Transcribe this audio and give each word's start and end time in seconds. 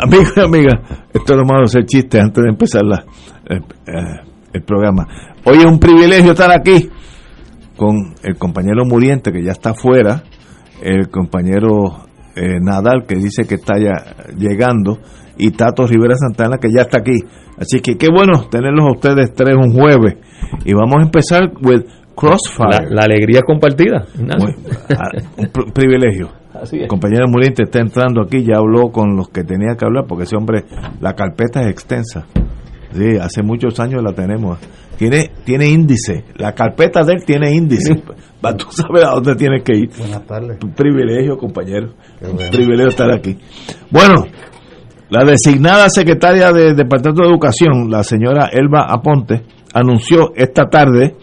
Amigos 0.00 0.32
y 0.36 0.40
amigas, 0.40 0.80
esto 1.12 1.32
es 1.32 1.38
lo 1.38 1.44
malo 1.44 1.64
hacer 1.64 1.84
chistes 1.86 2.20
antes 2.20 2.42
de 2.42 2.50
empezar 2.50 2.82
la, 2.84 3.04
eh, 3.48 3.60
eh, 3.86 4.20
el 4.52 4.62
programa. 4.62 5.06
Hoy 5.44 5.58
es 5.58 5.64
un 5.64 5.78
privilegio 5.78 6.32
estar 6.32 6.50
aquí 6.50 6.88
con 7.76 8.14
el 8.22 8.36
compañero 8.36 8.84
Muriente, 8.84 9.32
que 9.32 9.42
ya 9.42 9.52
está 9.52 9.70
afuera, 9.70 10.22
el 10.82 11.08
compañero 11.08 12.06
eh, 12.36 12.58
Nadal, 12.60 13.04
que 13.06 13.16
dice 13.16 13.44
que 13.46 13.56
está 13.56 13.78
ya 13.78 14.34
llegando, 14.36 14.98
y 15.36 15.50
Tato 15.50 15.86
Rivera 15.86 16.14
Santana, 16.16 16.58
que 16.58 16.72
ya 16.72 16.82
está 16.82 16.98
aquí. 16.98 17.18
Así 17.58 17.80
que 17.80 17.96
qué 17.96 18.08
bueno 18.08 18.48
tenerlos 18.48 18.86
a 18.86 18.92
ustedes 18.92 19.32
tres 19.34 19.56
un 19.56 19.72
jueves. 19.72 20.16
Y 20.64 20.72
vamos 20.74 20.96
a 20.98 21.02
empezar 21.02 21.52
with 21.62 21.82
Crossfire. 22.14 22.88
La, 22.90 23.02
alegría 23.02 23.40
compartida. 23.44 24.06
Ah, 24.96 25.10
un 25.36 25.72
privilegio. 25.72 26.43
El 26.72 26.86
compañero 26.86 27.26
Muriente 27.28 27.64
está 27.64 27.80
entrando 27.80 28.22
aquí, 28.22 28.44
ya 28.44 28.58
habló 28.58 28.92
con 28.92 29.16
los 29.16 29.28
que 29.28 29.42
tenía 29.42 29.74
que 29.76 29.84
hablar, 29.84 30.04
porque 30.06 30.24
ese 30.24 30.36
hombre, 30.36 30.64
la 31.00 31.14
carpeta 31.14 31.62
es 31.62 31.68
extensa. 31.68 32.26
Sí, 32.92 33.16
hace 33.20 33.42
muchos 33.42 33.80
años 33.80 34.02
la 34.04 34.12
tenemos. 34.12 34.58
Tiene, 34.96 35.32
tiene 35.44 35.68
índice. 35.68 36.24
La 36.36 36.52
carpeta 36.52 37.02
de 37.02 37.14
él 37.14 37.24
tiene 37.24 37.52
índice. 37.52 37.94
Tú 38.40 38.66
sabes 38.70 39.04
a 39.04 39.10
dónde 39.10 39.34
tienes 39.34 39.64
que 39.64 39.76
ir. 39.76 39.90
Buenas 39.98 40.24
tardes. 40.26 40.58
Un 40.62 40.72
privilegio, 40.72 41.36
compañero. 41.36 41.94
Un 42.22 42.36
privilegio 42.36 42.88
estar 42.88 43.10
aquí. 43.10 43.36
Bueno, 43.90 44.26
la 45.10 45.24
designada 45.24 45.88
secretaria 45.88 46.52
del 46.52 46.76
Departamento 46.76 47.22
de 47.22 47.30
Educación, 47.30 47.90
la 47.90 48.04
señora 48.04 48.48
Elba 48.52 48.86
Aponte, 48.88 49.42
anunció 49.72 50.32
esta 50.36 50.66
tarde 50.66 51.16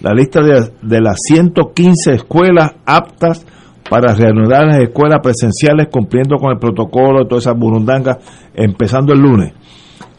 la 0.00 0.14
lista 0.14 0.40
de, 0.40 0.72
de 0.80 1.00
las 1.00 1.16
115 1.28 2.12
escuelas 2.14 2.72
aptas 2.86 3.44
para 3.92 4.14
reanudar 4.14 4.68
las 4.68 4.78
escuelas 4.78 5.18
presenciales 5.22 5.88
cumpliendo 5.92 6.38
con 6.38 6.50
el 6.50 6.58
protocolo, 6.58 7.26
todas 7.26 7.44
esas 7.44 7.58
burundangas, 7.58 8.16
empezando 8.54 9.12
el 9.12 9.20
lunes. 9.20 9.52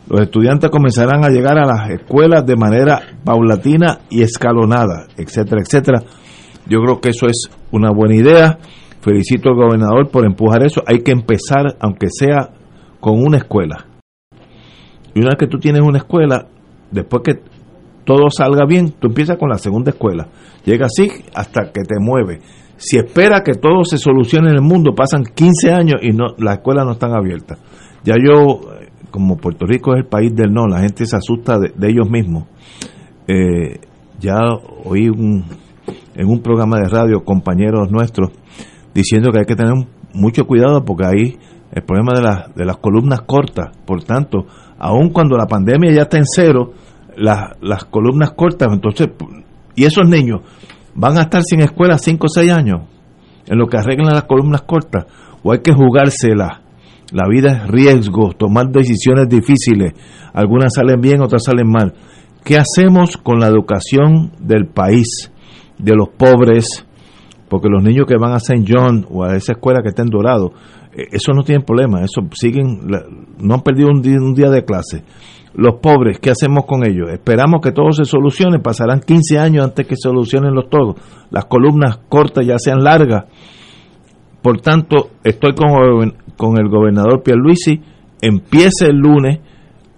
Los 0.08 0.22
estudiantes 0.22 0.70
comenzarán 0.70 1.26
a 1.26 1.30
llegar 1.30 1.58
a 1.58 1.66
las 1.66 1.90
escuelas 1.90 2.46
de 2.46 2.56
manera 2.56 3.02
paulatina 3.24 4.02
y 4.12 4.22
escalonada, 4.22 5.08
etcétera, 5.18 5.64
etcétera. 5.66 6.04
Yo 6.68 6.82
creo 6.82 7.02
que 7.02 7.10
eso 7.10 7.26
es 7.26 7.50
una 7.72 7.90
buena 7.90 8.14
idea. 8.14 8.60
Felicito 9.02 9.50
al 9.50 9.56
gobernador 9.56 10.08
por 10.12 10.24
empujar 10.24 10.64
eso. 10.64 10.84
Hay 10.86 11.00
que 11.00 11.12
empezar, 11.12 11.76
aunque 11.80 12.10
sea 12.12 12.52
con 13.00 13.26
una 13.26 13.38
escuela. 13.38 13.88
Y 15.16 15.20
una 15.20 15.30
vez 15.30 15.40
que 15.40 15.48
tú 15.48 15.58
tienes 15.58 15.82
una 15.82 15.98
escuela, 15.98 16.46
después 16.92 17.24
que 17.26 17.42
todo 18.06 18.30
salga 18.30 18.68
bien, 18.68 18.92
tú 19.00 19.08
empiezas 19.08 19.40
con 19.40 19.50
la 19.50 19.58
segunda 19.58 19.90
escuela. 19.90 20.28
Llega 20.64 20.86
así 20.86 21.10
hasta 21.34 21.72
que 21.72 21.82
te 21.82 21.96
mueve. 22.00 22.40
Si 22.78 22.98
espera 22.98 23.42
que 23.44 23.54
todo 23.54 23.84
se 23.84 23.98
solucione 23.98 24.50
en 24.50 24.56
el 24.56 24.62
mundo, 24.62 24.94
pasan 24.96 25.24
15 25.24 25.72
años 25.72 25.96
y 26.02 26.10
no 26.10 26.36
las 26.38 26.58
escuelas 26.58 26.86
no 26.86 26.94
están 26.94 27.16
abiertas. 27.16 27.60
Ya 28.04 28.16
yo, 28.16 28.62
como 29.12 29.38
Puerto 29.38 29.66
Rico 29.66 29.94
es 29.94 30.00
el 30.00 30.06
país 30.06 30.36
del 30.36 30.52
no, 30.52 30.68
la 30.68 30.82
gente 30.82 31.06
se 31.06 31.16
asusta 31.16 31.60
de, 31.60 31.72
ellos 31.88 32.10
mismos. 32.10 32.46
Eh, 33.28 33.80
ya 34.20 34.40
oí 34.86 35.08
un, 35.08 35.46
en 36.16 36.28
un 36.28 36.42
programa 36.42 36.78
de 36.78 36.90
radio 36.90 37.24
compañeros 37.24 37.92
nuestros 37.92 38.32
diciendo 38.94 39.32
que 39.32 39.40
hay 39.40 39.46
que 39.46 39.56
tener 39.56 39.74
mucho 40.14 40.46
cuidado 40.46 40.84
porque 40.84 41.06
ahí 41.06 41.38
el 41.72 41.84
problema 41.84 42.14
de, 42.14 42.54
de 42.56 42.66
las 42.66 42.78
columnas 42.78 43.22
cortas. 43.22 43.76
Por 43.86 44.04
tanto, 44.04 44.46
aun 44.78 45.10
cuando 45.10 45.38
la 45.38 45.48
pandemia 45.48 45.92
ya 45.92 46.04
está 46.04 46.18
en 46.18 46.26
cero, 46.26 46.74
las, 47.16 47.58
las 47.62 47.86
columnas 47.86 48.32
cortas, 48.32 48.70
entonces, 48.72 49.10
y 49.76 49.86
esos 49.86 50.08
niños 50.08 50.42
van 50.96 51.18
a 51.18 51.22
estar 51.22 51.42
sin 51.44 51.62
escuela 51.62 51.98
5 51.98 52.26
o 52.26 52.30
6 52.30 52.52
años, 52.52 52.82
en 53.48 53.58
lo 53.58 53.68
que 53.68 53.78
arreglan 53.78 54.14
las 54.14 54.24
columnas 54.24 54.64
cortas, 54.64 55.06
o 55.44 55.52
hay 55.52 55.60
que 55.60 55.74
jugársela. 55.74 56.62
La 57.12 57.28
vida 57.30 57.52
es 57.52 57.68
riesgo, 57.68 58.34
tomar 58.34 58.70
decisiones 58.70 59.28
difíciles, 59.30 59.94
algunas 60.34 60.74
salen 60.74 61.00
bien, 61.00 61.22
otras 61.22 61.44
salen 61.44 61.70
mal. 61.70 61.94
¿Qué 62.44 62.58
hacemos 62.58 63.18
con 63.18 63.40
la 63.40 63.48
educación 63.48 64.32
del 64.40 64.68
país, 64.68 65.32
de 65.78 65.96
los 65.96 66.10
pobres? 66.10 66.86
Porque 67.50 67.70
los 67.70 67.84
niños 67.84 68.06
que 68.08 68.18
van 68.18 68.34
a 68.34 68.38
St. 68.38 68.66
John 68.68 69.06
o 69.10 69.24
a 69.24 69.36
esa 69.36 69.54
escuela 69.54 69.82
que 69.84 69.90
está 69.90 70.02
en 70.02 70.10
Dorado, 70.10 70.54
eh, 70.92 71.06
eso 71.12 71.34
no 71.34 71.44
tienen 71.44 71.64
problema, 71.64 72.02
eso 72.02 72.22
siguen, 72.34 72.80
no 73.38 73.54
han 73.54 73.62
perdido 73.62 73.90
un 73.90 74.34
día 74.34 74.50
de 74.50 74.66
clase 74.66 75.04
los 75.56 75.76
pobres, 75.80 76.20
¿qué 76.20 76.32
hacemos 76.32 76.66
con 76.66 76.86
ellos? 76.86 77.12
Esperamos 77.12 77.62
que 77.62 77.72
todo 77.72 77.92
se 77.92 78.06
solucione, 78.06 78.60
pasarán 78.60 79.02
15 79.02 79.38
años 79.38 79.66
antes 79.66 79.86
que 79.86 79.96
solucionen 79.96 80.54
los 80.54 80.70
todos. 80.70 80.96
Las 81.30 81.46
columnas 81.46 82.00
cortas 82.10 82.46
ya 82.46 82.58
sean 82.58 82.84
largas. 82.84 83.26
Por 84.42 84.62
tanto, 84.62 85.12
estoy 85.24 85.54
con, 85.54 86.16
con 86.36 86.58
el 86.60 86.70
gobernador 86.70 87.22
Pierluisi, 87.24 87.82
empiece 88.22 88.88
el 88.88 88.98
lunes, 88.98 89.40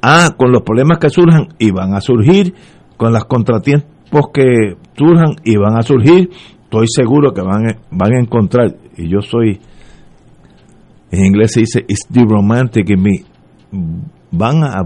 ah, 0.02 0.32
con 0.38 0.52
los 0.52 0.62
problemas 0.62 1.00
que 1.00 1.10
surjan, 1.10 1.48
y 1.58 1.72
van 1.72 1.94
a 1.94 2.02
surgir, 2.02 2.54
con 2.98 3.14
los 3.14 3.26
contratiempos 3.26 4.30
que 4.34 4.76
surjan, 4.98 5.36
y 5.44 5.56
van 5.58 5.78
a 5.78 5.82
surgir, 5.82 6.30
estoy 6.64 6.88
seguro 6.88 7.34
que 7.34 7.42
van, 7.42 7.64
van 7.92 8.14
a 8.14 8.20
encontrar, 8.20 8.76
y 8.98 9.10
yo 9.10 9.22
soy, 9.22 9.60
en 11.12 11.26
inglés 11.26 11.54
se 11.54 11.62
dice, 11.62 11.86
it's 11.88 12.08
the 12.12 12.26
romantic 12.28 12.90
in 12.90 13.02
me, 13.02 13.24
van 14.32 14.64
a, 14.64 14.84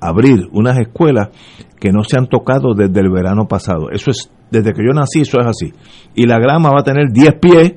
abrir 0.00 0.48
unas 0.52 0.78
escuelas 0.78 1.28
que 1.80 1.90
no 1.90 2.02
se 2.04 2.18
han 2.18 2.26
tocado 2.26 2.74
desde 2.74 3.00
el 3.00 3.10
verano 3.10 3.46
pasado. 3.46 3.90
Eso 3.90 4.10
es, 4.10 4.30
desde 4.50 4.72
que 4.72 4.82
yo 4.84 4.92
nací, 4.92 5.20
eso 5.20 5.38
es 5.40 5.46
así. 5.46 5.72
Y 6.14 6.26
la 6.26 6.38
grama 6.38 6.70
va 6.70 6.80
a 6.80 6.84
tener 6.84 7.10
10 7.12 7.34
pies 7.40 7.74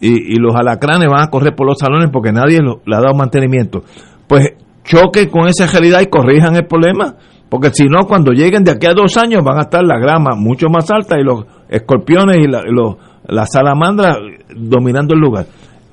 y, 0.00 0.38
los 0.38 0.54
alacranes 0.54 1.08
van 1.08 1.22
a 1.22 1.30
correr 1.30 1.54
por 1.54 1.66
los 1.66 1.78
salones 1.78 2.10
porque 2.12 2.32
nadie 2.32 2.58
le 2.60 2.96
ha 2.96 3.00
dado 3.00 3.14
mantenimiento. 3.14 3.82
Pues 4.26 4.54
choque 4.84 5.28
con 5.28 5.48
esa 5.48 5.66
realidad 5.66 6.00
y 6.00 6.06
corrijan 6.06 6.56
el 6.56 6.66
problema. 6.66 7.16
Porque 7.48 7.70
si 7.72 7.84
no, 7.86 8.06
cuando 8.06 8.32
lleguen 8.32 8.62
de 8.62 8.72
aquí 8.72 8.86
a 8.86 8.92
dos 8.92 9.16
años 9.16 9.42
van 9.42 9.58
a 9.58 9.62
estar 9.62 9.82
la 9.82 9.98
grama 9.98 10.34
mucho 10.36 10.68
más 10.68 10.90
alta 10.90 11.18
y 11.18 11.24
los 11.24 11.44
escorpiones 11.68 12.36
y 12.38 12.46
la, 12.46 12.62
los, 12.66 12.96
la 13.26 13.46
salamandra 13.46 14.16
dominando 14.54 15.14
el 15.14 15.20
lugar. 15.20 15.46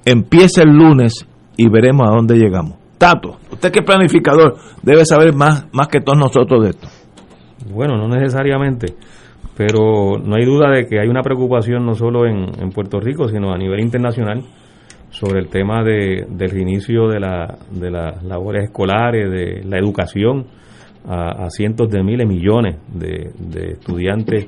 Empieza 0.03 0.63
el 0.63 0.69
lunes 0.69 1.25
y 1.57 1.69
veremos 1.69 2.07
a 2.07 2.11
dónde 2.13 2.35
llegamos. 2.35 2.84
Tato, 2.97 3.37
usted 3.51 3.71
que 3.71 3.79
es 3.79 3.85
planificador 3.85 4.55
debe 4.81 5.05
saber 5.05 5.33
más, 5.33 5.67
más 5.73 5.87
que 5.87 5.99
todos 5.99 6.17
nosotros 6.17 6.63
de 6.63 6.69
esto. 6.69 6.87
Bueno, 7.69 7.97
no 7.97 8.07
necesariamente, 8.07 8.95
pero 9.55 10.17
no 10.17 10.35
hay 10.35 10.45
duda 10.45 10.69
de 10.69 10.85
que 10.85 10.99
hay 10.99 11.07
una 11.07 11.21
preocupación 11.21 11.85
no 11.85 11.93
solo 11.93 12.25
en, 12.25 12.69
Puerto 12.71 12.99
Rico, 12.99 13.27
sino 13.27 13.53
a 13.53 13.57
nivel 13.57 13.79
internacional 13.81 14.43
sobre 15.09 15.39
el 15.39 15.49
tema 15.49 15.83
de, 15.83 16.25
del 16.29 16.49
reinicio 16.49 17.07
de, 17.07 17.19
la, 17.19 17.57
de 17.71 17.89
las 17.89 18.23
labores 18.23 18.65
escolares, 18.65 19.29
de 19.31 19.63
la 19.63 19.77
educación 19.77 20.45
a, 21.07 21.49
cientos 21.49 21.89
de 21.89 22.03
miles, 22.03 22.27
millones 22.27 22.77
de, 22.93 23.31
de 23.37 23.73
estudiantes, 23.73 24.47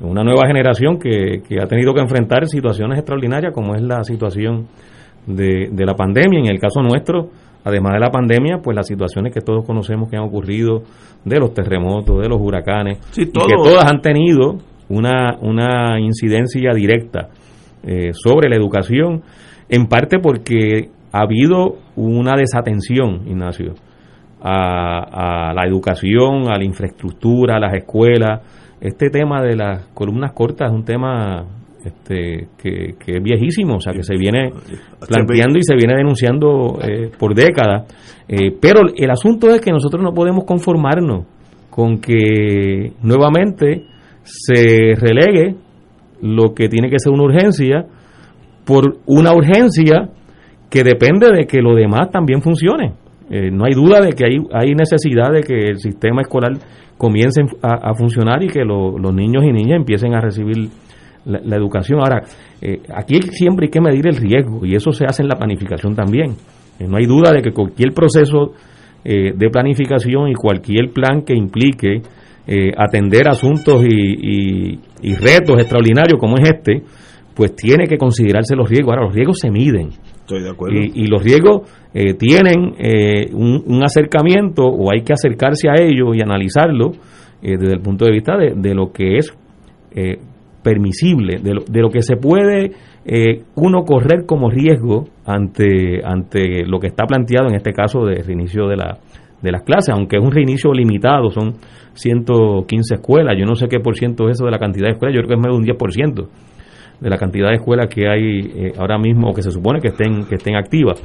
una 0.00 0.24
nueva 0.24 0.46
generación 0.46 0.98
que, 0.98 1.42
que 1.46 1.60
ha 1.60 1.66
tenido 1.66 1.94
que 1.94 2.00
enfrentar 2.00 2.46
situaciones 2.46 2.98
extraordinarias 2.98 3.52
como 3.54 3.74
es 3.74 3.82
la 3.82 4.02
situación 4.02 4.66
de, 5.26 5.68
de 5.70 5.86
la 5.86 5.94
pandemia. 5.94 6.40
En 6.40 6.46
el 6.46 6.58
caso 6.58 6.82
nuestro, 6.82 7.30
además 7.64 7.94
de 7.94 8.00
la 8.00 8.10
pandemia, 8.10 8.58
pues 8.62 8.76
las 8.76 8.86
situaciones 8.86 9.32
que 9.32 9.40
todos 9.40 9.64
conocemos 9.64 10.10
que 10.10 10.16
han 10.16 10.24
ocurrido, 10.24 10.82
de 11.24 11.38
los 11.38 11.54
terremotos, 11.54 12.20
de 12.20 12.28
los 12.28 12.40
huracanes, 12.40 12.98
y 13.16 13.26
que 13.26 13.56
todas 13.56 13.90
han 13.90 14.00
tenido 14.00 14.58
una, 14.88 15.36
una 15.40 16.00
incidencia 16.00 16.72
directa 16.74 17.28
eh, 17.84 18.10
sobre 18.12 18.48
la 18.48 18.56
educación, 18.56 19.22
en 19.68 19.86
parte 19.86 20.18
porque 20.18 20.90
ha 21.12 21.22
habido 21.22 21.76
una 21.96 22.36
desatención, 22.36 23.26
Ignacio, 23.26 23.74
a, 24.42 25.52
la 25.54 25.64
educación, 25.66 26.50
a 26.50 26.58
la 26.58 26.64
infraestructura, 26.64 27.56
a 27.56 27.60
las 27.60 27.74
escuelas. 27.74 28.40
Este 28.80 29.10
tema 29.10 29.40
de 29.42 29.56
las 29.56 29.86
columnas 29.94 30.32
cortas 30.32 30.70
es 30.70 30.74
un 30.74 30.84
tema 30.84 31.44
este, 31.84 32.48
que, 32.58 32.94
es 33.06 33.22
viejísimo, 33.22 33.76
o 33.76 33.80
sea, 33.80 33.92
que 33.92 34.02
se 34.02 34.16
viene 34.16 34.50
planteando 35.06 35.58
y 35.58 35.62
se 35.62 35.74
viene 35.74 35.94
denunciando 35.96 36.78
eh, 36.82 37.10
por 37.18 37.34
décadas. 37.34 37.86
Eh, 38.28 38.56
pero 38.60 38.82
el 38.94 39.10
asunto 39.10 39.50
es 39.50 39.60
que 39.60 39.72
nosotros 39.72 40.02
no 40.02 40.12
podemos 40.12 40.44
conformarnos 40.44 41.26
con 41.70 42.00
que 42.00 42.92
nuevamente 43.02 43.84
se 44.22 44.94
relegue 44.94 45.56
lo 46.20 46.54
que 46.54 46.68
tiene 46.68 46.88
que 46.88 46.98
ser 46.98 47.12
una 47.12 47.24
urgencia 47.24 47.86
por 48.64 48.98
una 49.06 49.32
urgencia 49.32 50.08
que 50.70 50.84
depende 50.84 51.28
de 51.32 51.46
que 51.46 51.60
lo 51.60 51.74
demás 51.74 52.10
también 52.10 52.42
funcione. 52.42 52.94
Eh, 53.28 53.50
no 53.50 53.64
hay 53.64 53.74
duda 53.74 54.00
de 54.00 54.12
que 54.12 54.24
hay, 54.24 54.36
hay 54.52 54.74
necesidad 54.74 55.32
de 55.32 55.42
que 55.42 55.70
el 55.70 55.78
sistema 55.78 56.22
escolar 56.22 56.52
comience 56.96 57.42
a, 57.62 57.94
funcionar 57.94 58.42
y 58.44 58.48
que 58.48 58.64
los 58.64 59.14
niños 59.14 59.42
y 59.42 59.52
niñas 59.52 59.78
empiecen 59.78 60.14
a 60.14 60.20
recibir 60.20 60.68
la, 61.24 61.56
educación. 61.56 62.00
Ahora, 62.00 62.22
eh, 62.60 62.80
aquí 62.94 63.20
siempre 63.30 63.66
hay 63.66 63.70
que 63.70 63.80
medir 63.80 64.06
el 64.06 64.16
riesgo 64.16 64.64
y 64.64 64.74
eso 64.74 64.92
se 64.92 65.04
hace 65.04 65.22
en 65.22 65.28
la 65.28 65.36
planificación 65.36 65.94
también. 65.94 66.32
Eh, 66.78 66.86
no 66.88 66.96
hay 66.96 67.06
duda 67.06 67.32
de 67.32 67.42
que 67.42 67.52
cualquier 67.52 67.92
proceso 67.92 68.52
de 69.04 69.50
planificación 69.50 70.28
y 70.28 70.34
cualquier 70.34 70.92
plan 70.92 71.22
que 71.22 71.34
implique 71.34 72.02
atender 72.76 73.28
asuntos 73.28 73.82
y, 73.84 74.78
y 75.02 75.14
retos 75.16 75.58
extraordinarios 75.58 76.20
como 76.20 76.36
es 76.38 76.50
este, 76.50 76.84
pues 77.34 77.54
tiene 77.56 77.86
que 77.86 77.96
considerarse 77.96 78.54
los 78.54 78.68
riesgos. 78.68 78.94
Ahora, 78.94 79.06
los 79.06 79.14
riesgos 79.14 79.38
se 79.40 79.50
miden. 79.50 79.90
Estoy 80.20 80.42
de 80.42 80.50
acuerdo. 80.50 80.78
Y, 80.78 81.06
los 81.06 81.22
riesgos 81.22 81.68
eh, 81.94 82.14
tienen 82.14 82.74
eh, 82.78 83.30
un, 83.32 83.82
acercamiento 83.82 84.62
o 84.64 84.92
hay 84.92 85.02
que 85.02 85.12
acercarse 85.12 85.68
a 85.68 85.74
ellos 85.82 86.14
y 86.14 86.22
analizarlo 86.22 86.92
eh, 87.42 87.56
desde 87.58 87.74
el 87.74 87.80
punto 87.80 88.04
de 88.04 88.12
vista 88.12 88.36
de, 88.36 88.74
lo 88.74 88.92
que 88.92 89.18
es 89.18 89.32
permisible, 90.62 91.38
de 91.42 91.54
lo, 91.54 91.62
de 91.62 91.80
lo, 91.80 91.90
que 91.90 92.02
se 92.02 92.16
puede 92.16 92.72
uno 93.56 93.82
correr 93.82 94.26
como 94.26 94.48
riesgo 94.48 95.08
ante, 95.26 96.00
ante 96.04 96.64
lo 96.64 96.78
que 96.78 96.86
está 96.86 97.04
planteado 97.04 97.48
en 97.48 97.56
este 97.56 97.72
caso 97.72 98.04
de 98.04 98.22
reinicio 98.22 98.68
de, 98.68 98.76
la, 98.76 98.98
de 99.42 99.50
las 99.50 99.62
clases, 99.62 99.94
aunque 99.94 100.16
es 100.16 100.22
un 100.22 100.30
reinicio 100.30 100.72
limitado, 100.72 101.30
son 101.30 101.54
115 101.94 102.94
escuelas, 102.94 103.36
yo 103.38 103.44
no 103.44 103.56
sé 103.56 103.66
qué 103.68 103.80
por 103.80 103.96
ciento 103.96 104.28
es 104.28 104.36
eso 104.36 104.44
de 104.44 104.52
la 104.52 104.58
cantidad 104.58 104.86
de 104.86 104.92
escuelas, 104.92 105.16
yo 105.16 105.20
creo 105.22 105.28
que 105.28 105.34
es 105.34 105.40
menos 105.40 105.58
de 105.58 105.72
un 105.72 105.78
10% 105.78 106.28
de 107.00 107.10
la 107.10 107.18
cantidad 107.18 107.48
de 107.48 107.56
escuelas 107.56 107.88
que 107.88 108.08
hay 108.08 108.38
eh, 108.54 108.72
ahora 108.78 108.96
mismo 108.96 109.30
o 109.30 109.34
que 109.34 109.42
se 109.42 109.50
supone 109.50 109.80
que 109.80 109.88
estén, 109.88 110.24
que 110.24 110.36
estén 110.36 110.54
activas. 110.54 111.02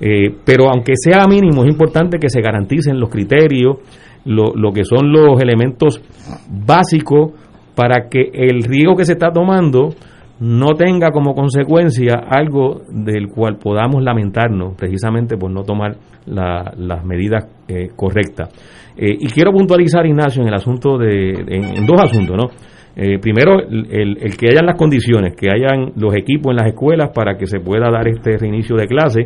Eh, 0.00 0.32
pero 0.44 0.70
aunque 0.70 0.92
sea 0.94 1.26
mínimo, 1.26 1.64
es 1.64 1.70
importante 1.70 2.18
que 2.18 2.30
se 2.30 2.40
garanticen 2.40 3.00
los 3.00 3.10
criterios, 3.10 3.78
lo, 4.24 4.54
lo 4.54 4.70
que 4.70 4.84
son 4.84 5.10
los 5.10 5.40
elementos 5.40 6.00
básicos 6.48 7.32
para 7.80 8.10
que 8.10 8.30
el 8.34 8.62
riesgo 8.62 8.94
que 8.94 9.06
se 9.06 9.14
está 9.14 9.32
tomando 9.32 9.94
no 10.40 10.74
tenga 10.74 11.10
como 11.12 11.34
consecuencia 11.34 12.16
algo 12.28 12.82
del 12.90 13.28
cual 13.28 13.56
podamos 13.56 14.02
lamentarnos 14.02 14.74
precisamente 14.76 15.38
por 15.38 15.50
no 15.50 15.62
tomar 15.62 15.96
las 16.26 17.04
medidas 17.06 17.46
eh, 17.68 17.88
correctas. 17.96 18.50
y 18.96 19.26
quiero 19.28 19.50
puntualizar, 19.52 20.04
Ignacio, 20.04 20.42
en 20.42 20.48
el 20.48 20.54
asunto 20.54 20.98
de, 20.98 21.30
en 21.48 21.86
dos 21.86 22.02
asuntos, 22.02 22.36
¿no? 22.36 22.50
Eh, 22.96 23.18
primero, 23.18 23.60
el, 23.60 24.36
que 24.36 24.48
hayan 24.50 24.66
las 24.66 24.76
condiciones, 24.76 25.34
que 25.34 25.48
hayan 25.50 25.92
los 25.96 26.14
equipos 26.14 26.50
en 26.50 26.56
las 26.56 26.66
escuelas 26.66 27.10
para 27.14 27.38
que 27.38 27.46
se 27.46 27.60
pueda 27.60 27.90
dar 27.90 28.06
este 28.06 28.36
reinicio 28.36 28.76
de 28.76 28.86
clase 28.86 29.20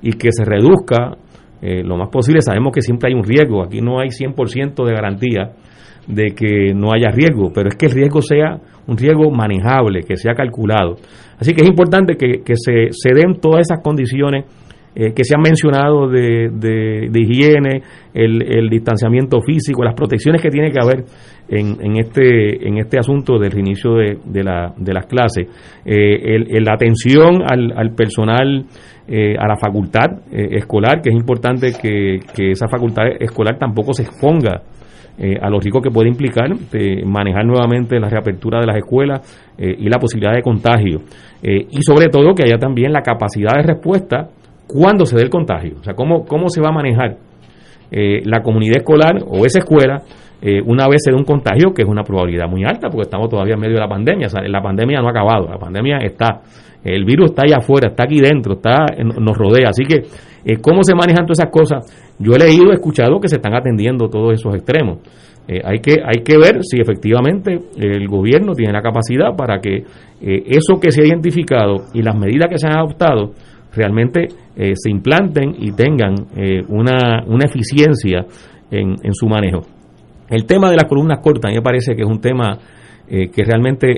y 0.00 0.12
que 0.12 0.30
se 0.32 0.46
reduzca 0.46 1.18
eh, 1.60 1.82
lo 1.84 1.98
más 1.98 2.08
posible. 2.08 2.40
Sabemos 2.40 2.72
que 2.72 2.80
siempre 2.80 3.10
hay 3.10 3.14
un 3.14 3.24
riesgo, 3.24 3.62
aquí 3.62 3.82
no 3.82 4.00
hay 4.00 4.08
100% 4.08 4.82
de 4.82 4.92
garantía 4.94 5.50
de 6.08 6.34
que 6.34 6.72
no 6.74 6.92
haya 6.92 7.10
riesgo, 7.10 7.52
pero 7.54 7.68
es 7.68 7.76
que 7.76 7.86
el 7.86 7.92
riesgo 7.92 8.22
sea 8.22 8.58
un 8.86 8.96
riesgo 8.96 9.30
manejable, 9.30 10.02
que 10.02 10.16
sea 10.16 10.34
calculado. 10.34 10.96
Así 11.38 11.52
que 11.52 11.62
es 11.62 11.68
importante 11.68 12.16
que, 12.16 12.42
se, 12.56 12.88
se 12.90 13.14
den 13.14 13.38
todas 13.40 13.60
esas 13.60 13.82
condiciones 13.82 14.46
eh, 14.94 15.12
que 15.14 15.22
se 15.22 15.36
han 15.36 15.42
mencionado 15.42 16.08
de, 16.08 16.48
de, 16.50 17.20
higiene, 17.20 17.82
el, 18.14 18.68
distanciamiento 18.70 19.40
físico, 19.42 19.84
las 19.84 19.94
protecciones 19.94 20.40
que 20.40 20.48
tiene 20.48 20.70
que 20.70 20.80
haber 20.82 21.04
en, 21.48 21.76
en 21.80 21.98
este 21.98 22.66
en 22.66 22.78
este 22.78 22.98
asunto 22.98 23.38
del 23.38 23.52
reinicio 23.52 23.94
de, 23.94 24.18
de, 24.24 24.42
la, 24.42 24.74
las 24.78 25.06
clases, 25.06 25.46
eh, 25.84 26.60
la 26.60 26.72
atención 26.72 27.42
al, 27.46 27.72
al 27.76 27.94
personal, 27.94 28.64
eh, 29.06 29.36
a 29.38 29.46
la 29.46 29.56
facultad 29.56 30.06
escolar, 30.32 31.00
que 31.02 31.10
es 31.10 31.14
importante 31.14 31.72
que, 31.80 32.20
que 32.34 32.52
esa 32.52 32.66
facultad 32.66 33.04
escolar 33.20 33.58
tampoco 33.58 33.92
se 33.92 34.02
exponga 34.02 34.62
a 35.40 35.50
los 35.50 35.64
ricos 35.64 35.82
que 35.82 35.90
puede 35.90 36.08
implicar 36.08 36.48
manejar 37.04 37.44
nuevamente 37.44 37.98
la 37.98 38.08
reapertura 38.08 38.60
de 38.60 38.66
las 38.66 38.76
escuelas 38.76 39.52
y 39.58 39.88
la 39.88 39.98
posibilidad 39.98 40.32
de 40.32 40.42
contagio. 40.42 41.00
y 41.42 41.82
sobre 41.82 42.06
todo 42.06 42.34
que 42.34 42.44
haya 42.44 42.56
también 42.58 42.92
la 42.92 43.02
capacidad 43.02 43.56
de 43.56 43.62
respuesta 43.62 44.28
cuándo 44.68 45.06
se 45.06 45.16
dé 45.16 45.22
el 45.22 45.30
contagio, 45.30 45.76
o 45.80 45.82
sea, 45.82 45.94
cómo, 45.94 46.24
cómo 46.24 46.48
se 46.50 46.60
va 46.60 46.68
a 46.68 46.72
manejar 46.72 47.16
eh, 47.90 48.20
la 48.24 48.42
comunidad 48.42 48.76
escolar 48.78 49.18
o 49.26 49.46
esa 49.46 49.60
escuela 49.60 50.02
eh, 50.40 50.60
una 50.64 50.86
vez 50.86 51.02
se 51.02 51.10
dé 51.10 51.16
un 51.16 51.24
contagio, 51.24 51.72
que 51.74 51.82
es 51.82 51.88
una 51.88 52.04
probabilidad 52.04 52.46
muy 52.48 52.62
alta, 52.64 52.88
porque 52.88 53.04
estamos 53.04 53.28
todavía 53.28 53.54
en 53.54 53.60
medio 53.60 53.74
de 53.74 53.80
la 53.80 53.88
pandemia, 53.88 54.26
o 54.26 54.30
sea, 54.30 54.42
la 54.46 54.62
pandemia 54.62 55.00
no 55.00 55.08
ha 55.08 55.10
acabado, 55.10 55.48
la 55.48 55.58
pandemia 55.58 55.98
está, 55.98 56.42
el 56.84 57.04
virus 57.04 57.30
está 57.30 57.42
allá 57.44 57.56
afuera, 57.56 57.88
está 57.88 58.04
aquí 58.04 58.20
dentro, 58.20 58.52
está 58.52 58.86
nos 59.02 59.36
rodea, 59.36 59.70
así 59.70 59.82
que 59.82 60.02
eh, 60.44 60.56
cómo 60.60 60.82
se 60.82 60.94
manejan 60.94 61.26
todas 61.26 61.40
esas 61.40 61.50
cosas, 61.50 62.14
yo 62.18 62.32
he 62.34 62.38
leído, 62.38 62.70
he 62.70 62.74
escuchado 62.74 63.20
que 63.20 63.28
se 63.28 63.36
están 63.36 63.54
atendiendo 63.54 64.08
todos 64.08 64.34
esos 64.34 64.54
extremos. 64.54 64.98
hay, 65.64 65.78
que, 65.80 65.96
hay 66.04 66.22
que 66.22 66.36
ver 66.36 66.62
si 66.62 66.78
efectivamente 66.78 67.58
el 67.78 68.06
gobierno 68.06 68.52
tiene 68.52 68.72
la 68.72 68.82
capacidad 68.82 69.34
para 69.34 69.60
que 69.60 69.84
eso 70.20 70.78
que 70.78 70.90
se 70.90 71.02
ha 71.02 71.06
identificado 71.06 71.86
y 71.94 72.02
las 72.02 72.14
medidas 72.18 72.48
que 72.50 72.58
se 72.58 72.66
han 72.66 72.76
adoptado 72.76 73.32
realmente 73.74 74.26
eh, 74.56 74.72
se 74.74 74.90
implanten 74.90 75.54
y 75.58 75.72
tengan 75.72 76.14
eh, 76.36 76.62
una, 76.68 77.24
una, 77.26 77.44
eficiencia 77.44 78.26
en, 78.70 79.14
su 79.14 79.26
manejo. 79.26 79.60
El 80.28 80.44
tema 80.44 80.68
de 80.68 80.76
las 80.76 80.84
columnas 80.84 81.20
cortas, 81.22 81.52
me 81.54 81.62
parece 81.62 81.94
que 81.94 82.02
es 82.02 82.08
un 82.08 82.20
tema 82.20 82.58
eh, 83.08 83.28
que 83.30 83.44
realmente 83.44 83.88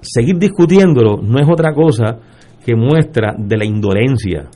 seguir 0.00 0.38
discutiéndolo 0.38 1.20
no 1.22 1.38
es 1.38 1.46
otra 1.50 1.74
cosa 1.74 2.18
que 2.64 2.74
muestra 2.74 3.34
de 3.36 3.56
la 3.56 3.64
indolencia. 3.64 4.48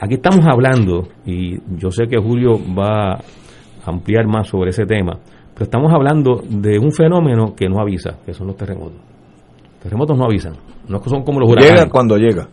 Aquí 0.00 0.14
estamos 0.14 0.44
hablando, 0.46 1.08
y 1.26 1.58
yo 1.76 1.90
sé 1.90 2.06
que 2.06 2.18
Julio 2.18 2.58
va 2.74 3.14
a 3.14 3.20
ampliar 3.86 4.26
más 4.26 4.48
sobre 4.48 4.70
ese 4.70 4.86
tema, 4.86 5.18
pero 5.52 5.64
estamos 5.64 5.92
hablando 5.92 6.42
de 6.48 6.78
un 6.78 6.92
fenómeno 6.92 7.54
que 7.54 7.68
no 7.68 7.80
avisa, 7.80 8.18
que 8.24 8.32
son 8.32 8.48
los 8.48 8.56
terremotos. 8.56 8.98
Los 8.98 9.80
terremotos 9.82 10.16
no 10.16 10.24
avisan, 10.24 10.54
no 10.88 11.02
son 11.04 11.22
como 11.22 11.40
los 11.40 11.50
huracanes. 11.50 11.80
Llega 11.80 11.90
cuando 11.90 12.16
llega 12.16 12.48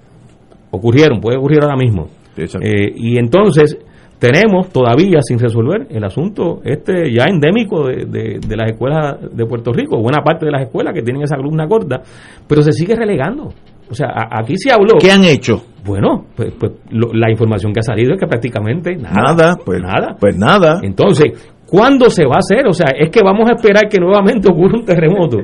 ocurrieron, 0.72 1.20
puede 1.20 1.38
ocurrir 1.38 1.60
ahora 1.62 1.76
mismo. 1.76 2.08
Eh, 2.38 2.94
y 2.96 3.18
entonces 3.18 3.78
tenemos 4.18 4.70
todavía 4.70 5.20
sin 5.22 5.38
resolver 5.38 5.88
el 5.90 6.04
asunto 6.04 6.62
este 6.64 7.12
ya 7.14 7.26
endémico 7.26 7.88
de, 7.88 8.40
de, 8.40 8.56
las 8.56 8.72
escuelas 8.72 9.18
de 9.36 9.46
Puerto 9.46 9.74
Rico, 9.74 10.00
buena 10.02 10.24
parte 10.24 10.46
de 10.46 10.52
las 10.52 10.64
escuelas 10.64 10.94
que 10.94 11.02
tienen 11.02 11.24
esa 11.24 11.36
columna 11.36 11.68
corta, 11.68 12.02
pero 12.48 12.62
se 12.62 12.72
sigue 12.72 12.96
relegando. 12.96 13.50
O 13.92 13.94
sea, 13.94 14.08
aquí 14.32 14.56
se 14.58 14.72
habló. 14.72 14.98
¿Qué 15.00 15.12
han 15.12 15.24
hecho? 15.26 15.64
Bueno, 15.84 16.26
pues, 16.36 16.54
pues 16.58 16.72
la 16.92 17.30
información 17.30 17.74
que 17.74 17.82
ha 17.82 17.84
salido 17.84 18.14
es 18.14 18.20
que 18.20 18.28
prácticamente 18.28 18.96
nada. 18.96 19.34
Nada, 19.34 19.58
pues 19.64 19.82
nada. 19.82 20.16
Pues 20.20 20.38
nada. 20.38 20.80
Entonces, 20.82 21.34
¿Cuándo 21.72 22.10
se 22.10 22.26
va 22.26 22.36
a 22.36 22.40
hacer? 22.40 22.68
O 22.68 22.74
sea, 22.74 22.88
es 23.00 23.10
que 23.10 23.22
vamos 23.24 23.50
a 23.50 23.54
esperar 23.54 23.88
que 23.88 23.98
nuevamente 23.98 24.52
ocurra 24.52 24.78
un 24.78 24.84
terremoto. 24.84 25.38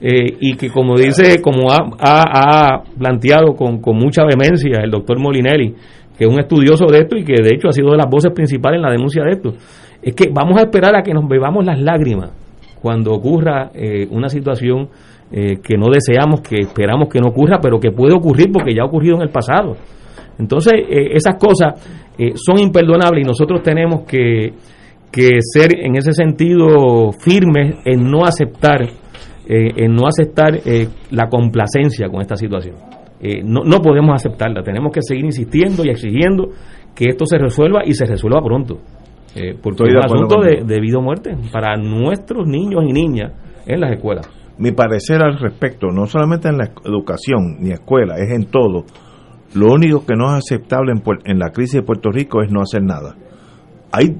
Eh, 0.00 0.36
y 0.40 0.56
que 0.56 0.68
como 0.68 0.96
dice, 0.96 1.40
como 1.40 1.70
ha, 1.70 2.82
planteado 2.98 3.54
con, 3.54 3.80
mucha 3.96 4.24
vehemencia 4.24 4.80
el 4.82 4.90
doctor 4.90 5.20
Molinelli, 5.20 5.72
que 6.18 6.24
es 6.24 6.28
un 6.28 6.40
estudioso 6.40 6.86
de 6.86 7.02
esto 7.02 7.16
y 7.16 7.22
que 7.22 7.40
de 7.40 7.54
hecho 7.54 7.68
ha 7.68 7.72
sido 7.72 7.92
de 7.92 7.98
las 7.98 8.10
voces 8.10 8.32
principales 8.34 8.78
en 8.78 8.82
la 8.82 8.90
denuncia 8.90 9.22
de 9.22 9.30
esto, 9.30 9.52
es 10.02 10.12
que 10.12 10.28
vamos 10.32 10.58
a 10.58 10.64
esperar 10.64 10.96
a 10.96 11.02
que 11.02 11.14
nos 11.14 11.28
bebamos 11.28 11.64
las 11.64 11.80
lágrimas 11.80 12.32
cuando 12.82 13.12
ocurra 13.12 13.70
eh, 13.72 14.08
una 14.10 14.28
situación 14.28 14.88
eh, 15.32 15.58
que 15.62 15.76
no 15.76 15.86
deseamos, 15.90 16.40
que 16.40 16.56
esperamos 16.60 17.08
que 17.08 17.20
no 17.20 17.28
ocurra, 17.28 17.58
pero 17.60 17.78
que 17.78 17.90
puede 17.90 18.14
ocurrir 18.14 18.50
porque 18.52 18.74
ya 18.74 18.82
ha 18.82 18.86
ocurrido 18.86 19.16
en 19.16 19.22
el 19.22 19.30
pasado. 19.30 19.76
Entonces, 20.38 20.72
esas 20.88 21.34
cosas 21.36 21.74
son 22.34 22.58
imperdonables 22.58 23.22
y 23.22 23.26
nosotros 23.26 23.62
tenemos 23.62 24.06
que 24.06 24.54
que 25.10 25.38
ser 25.40 25.78
en 25.78 25.96
ese 25.96 26.12
sentido 26.12 27.12
firmes 27.12 27.76
en 27.84 28.10
no 28.10 28.24
aceptar 28.24 28.82
eh, 29.48 29.84
en 29.84 29.94
no 29.94 30.06
aceptar 30.06 30.60
eh, 30.64 30.86
la 31.10 31.28
complacencia 31.28 32.08
con 32.08 32.20
esta 32.20 32.36
situación. 32.36 32.76
Eh, 33.20 33.42
no, 33.42 33.64
no 33.64 33.78
podemos 33.78 34.14
aceptarla, 34.14 34.62
tenemos 34.62 34.92
que 34.92 35.00
seguir 35.02 35.24
insistiendo 35.24 35.84
y 35.84 35.90
exigiendo 35.90 36.50
que 36.94 37.06
esto 37.08 37.26
se 37.26 37.36
resuelva 37.36 37.82
y 37.84 37.92
se 37.94 38.06
resuelva 38.06 38.40
pronto. 38.42 38.78
porque 39.60 39.84
es 39.88 39.94
un 39.94 40.04
asunto 40.04 40.40
de, 40.40 40.62
de 40.64 40.80
vida 40.80 40.98
o 40.98 41.02
muerte 41.02 41.36
para 41.52 41.76
nuestros 41.76 42.46
niños 42.46 42.84
y 42.86 42.92
niñas 42.92 43.32
en 43.66 43.80
las 43.80 43.92
escuelas. 43.92 44.28
Mi 44.60 44.72
parecer 44.72 45.22
al 45.22 45.38
respecto, 45.38 45.88
no 45.88 46.04
solamente 46.04 46.48
en 46.48 46.58
la 46.58 46.70
educación 46.84 47.56
ni 47.60 47.70
escuela, 47.70 48.16
es 48.18 48.30
en 48.30 48.44
todo. 48.44 48.84
lo 49.54 49.72
único 49.72 50.04
que 50.04 50.14
no 50.14 50.26
es 50.36 50.44
aceptable 50.44 50.92
en, 50.92 51.02
en 51.24 51.38
la 51.38 51.50
crisis 51.50 51.80
de 51.80 51.82
Puerto 51.82 52.10
Rico 52.10 52.42
es 52.42 52.52
no 52.52 52.60
hacer 52.60 52.82
nada. 52.82 53.16
Hay 53.90 54.16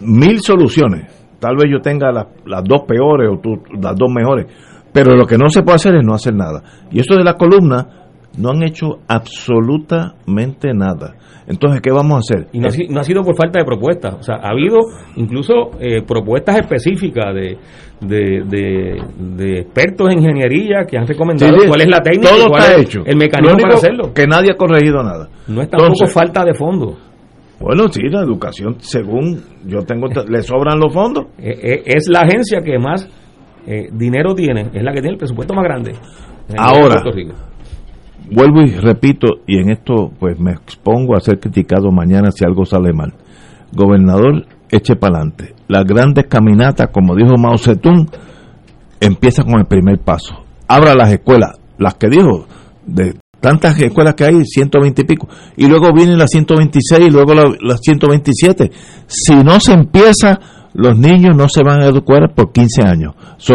mil 0.00 0.40
soluciones. 0.40 1.10
Tal 1.40 1.56
vez 1.56 1.72
yo 1.72 1.80
tenga 1.80 2.12
las 2.12 2.64
dos 2.64 2.82
peores 2.86 3.28
o 3.32 3.40
tú, 3.40 3.62
las 3.80 3.96
dos 3.96 4.12
mejores. 4.14 4.46
Pero 4.92 5.16
lo 5.16 5.26
que 5.26 5.38
no 5.38 5.48
se 5.48 5.62
puede 5.62 5.76
hacer 5.76 5.96
es 5.96 6.04
no 6.04 6.14
hacer 6.14 6.34
nada. 6.34 6.62
Y 6.92 7.00
eso 7.00 7.16
de 7.16 7.24
la 7.24 7.34
columna, 7.34 8.04
no 8.38 8.50
han 8.50 8.62
hecho 8.62 9.00
absolutamente 9.08 10.72
nada. 10.74 11.14
Entonces, 11.46 11.80
¿qué 11.82 11.90
vamos 11.90 12.14
a 12.14 12.18
hacer? 12.18 12.48
Y 12.52 12.60
no, 12.60 12.68
ha 13.00 13.04
sido 13.04 13.22
por 13.22 13.36
falta 13.36 13.58
de 13.58 13.64
propuestas. 13.64 14.14
O 14.14 14.22
sea, 14.22 14.36
ha 14.36 14.50
habido 14.50 14.78
incluso 15.16 15.72
eh, 15.78 16.02
propuestas 16.02 16.56
específicas 16.56 17.34
de, 17.34 17.58
de, 18.06 19.58
expertos 19.58 20.12
en 20.12 20.18
ingeniería 20.18 20.84
que 20.88 20.96
han 20.96 21.06
recomendado 21.06 21.56
cuál 21.68 21.80
es 21.80 21.88
la 21.88 22.00
técnica, 22.00 22.30
todo 22.30 22.48
cuál 22.48 22.62
está 22.62 22.76
es 22.76 22.82
hecho. 22.82 23.02
el 23.04 23.16
mecanismo 23.16 23.56
para 23.58 23.74
hacerlo. 23.74 24.12
Que 24.14 24.26
nadie 24.26 24.52
ha 24.52 24.56
corregido 24.56 25.02
nada. 25.02 25.28
No 25.48 25.62
es 25.62 25.70
tampoco 25.70 26.06
falta 26.06 26.44
de 26.44 26.54
fondos. 26.54 26.94
Bueno, 27.60 27.88
sí, 27.88 28.02
la 28.08 28.20
educación, 28.20 28.76
según 28.80 29.40
yo 29.64 29.82
tengo, 29.82 30.08
le 30.28 30.42
sobran 30.42 30.78
los 30.78 30.92
fondos. 30.92 31.26
Eh, 31.38 31.54
eh, 31.62 31.82
es 31.86 32.08
la 32.08 32.20
agencia 32.20 32.60
que 32.60 32.78
más 32.78 33.08
dinero 33.92 34.34
tiene, 34.34 34.68
es 34.74 34.82
la 34.82 34.92
que 34.92 35.00
tiene 35.00 35.12
el 35.12 35.16
presupuesto 35.16 35.54
más 35.54 35.64
grande. 35.64 35.92
Ahora, 36.58 37.02
vuelvo 38.30 38.60
y 38.62 38.74
repito, 38.76 39.40
y 39.46 39.58
en 39.58 39.70
esto 39.70 40.10
pues 40.18 40.38
me 40.38 40.52
expongo 40.52 41.16
a 41.16 41.20
ser 41.20 41.38
criticado 41.38 41.90
mañana 41.90 42.30
si 42.30 42.44
algo 42.44 42.64
sale 42.64 42.92
mal. 42.92 43.14
Gobernador, 43.72 44.44
eche 44.74 44.96
para 44.96 45.16
adelante. 45.16 45.54
Las 45.68 45.84
grandes 45.84 46.26
caminatas, 46.28 46.88
como 46.92 47.14
dijo 47.14 47.36
Mao 47.38 47.56
Zedong, 47.58 48.08
empiezan 49.00 49.46
con 49.46 49.60
el 49.60 49.66
primer 49.66 49.98
paso. 49.98 50.34
Abra 50.68 50.94
las 50.94 51.12
escuelas, 51.12 51.58
las 51.78 51.94
que 51.94 52.08
dijo, 52.08 52.46
de 52.86 53.14
tantas 53.40 53.78
escuelas 53.80 54.14
que 54.14 54.24
hay, 54.24 54.44
120 54.44 55.02
y 55.02 55.04
pico, 55.04 55.28
y 55.56 55.66
luego 55.66 55.92
vienen 55.94 56.18
las 56.18 56.30
126 56.30 57.08
y 57.08 57.10
luego 57.10 57.34
las 57.34 57.80
127. 57.80 58.70
Si 59.06 59.34
no 59.34 59.60
se 59.60 59.72
empieza, 59.72 60.38
los 60.72 60.98
niños 60.98 61.36
no 61.36 61.48
se 61.48 61.62
van 61.62 61.82
a 61.82 61.86
educar 61.86 62.32
por 62.34 62.52
15 62.52 62.82
años. 62.82 63.14
So, 63.36 63.54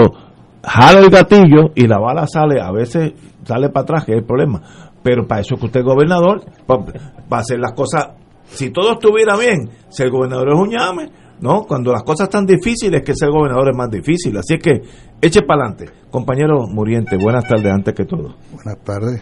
jala 0.64 1.00
el 1.00 1.10
gatillo 1.10 1.72
y 1.76 1.88
la 1.88 2.00
bala 2.00 2.28
sale 2.28 2.62
a 2.62 2.72
veces 2.72 3.14
sale 3.44 3.70
para 3.70 3.84
atrás, 3.84 4.06
que 4.06 4.14
es 4.14 4.20
el 4.20 4.26
problema. 4.26 4.62
Pero 5.02 5.28
para 5.28 5.42
eso 5.42 5.56
que 5.56 5.66
usted 5.66 5.80
es 5.80 5.86
gobernador, 5.86 6.44
para, 6.66 6.84
hacer 7.32 7.60
las 7.60 7.74
cosas, 7.74 8.10
si 8.50 8.72
todo 8.72 8.94
estuviera 8.94 9.38
bien, 9.38 9.70
ser 9.89 10.10
gobernador 10.10 10.50
es 10.50 10.60
un 10.60 10.70
llame, 10.70 11.12
¿no? 11.41 11.63
Cuando 11.63 11.91
las 11.91 12.03
cosas 12.03 12.27
están 12.27 12.46
difíciles, 12.46 13.01
que 13.03 13.13
ser 13.15 13.29
gobernador 13.29 13.70
es 13.70 13.77
más 13.77 13.89
difícil. 13.89 14.38
Así 14.38 14.58
que 14.58 14.82
eche 15.22 15.41
para 15.41 15.65
adelante. 15.65 15.89
Compañero 16.10 16.68
Muriente, 16.68 17.18
buenas 17.18 17.48
tardes 17.48 17.72
antes 17.72 17.94
que 17.94 18.06
todo. 18.06 18.36
Buenas 18.53 18.84
tardes. 18.84 19.22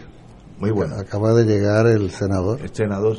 Muy 0.58 0.70
buenas. 0.70 0.98
Acaba 0.98 1.32
de 1.34 1.44
llegar 1.44 1.86
el 1.86 2.10
senador. 2.10 2.60
El 2.60 2.74
senador. 2.74 3.16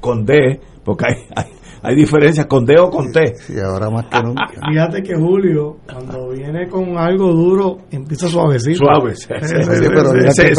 Con 0.00 0.24
D, 0.24 0.60
porque 0.84 1.06
hay 1.06 1.14
hay 1.34 1.52
diferencias 1.90 2.46
con 2.46 2.64
D 2.64 2.78
o 2.78 2.88
con 2.88 3.10
T. 3.10 3.34
Sí, 3.34 3.54
ahora 3.58 3.90
más 3.90 4.06
que 4.06 4.22
nunca. 4.22 4.46
Fíjate 4.70 5.02
que 5.02 5.14
Julio, 5.16 5.78
cuando 5.92 6.30
viene 6.30 6.68
con 6.68 6.96
algo 6.96 7.32
duro, 7.32 7.78
empieza 7.90 8.28
suavecito. 8.28 8.84
Suave. 8.84 9.14
pero, 9.28 10.12
mira 10.12 10.32
que, 10.32 10.52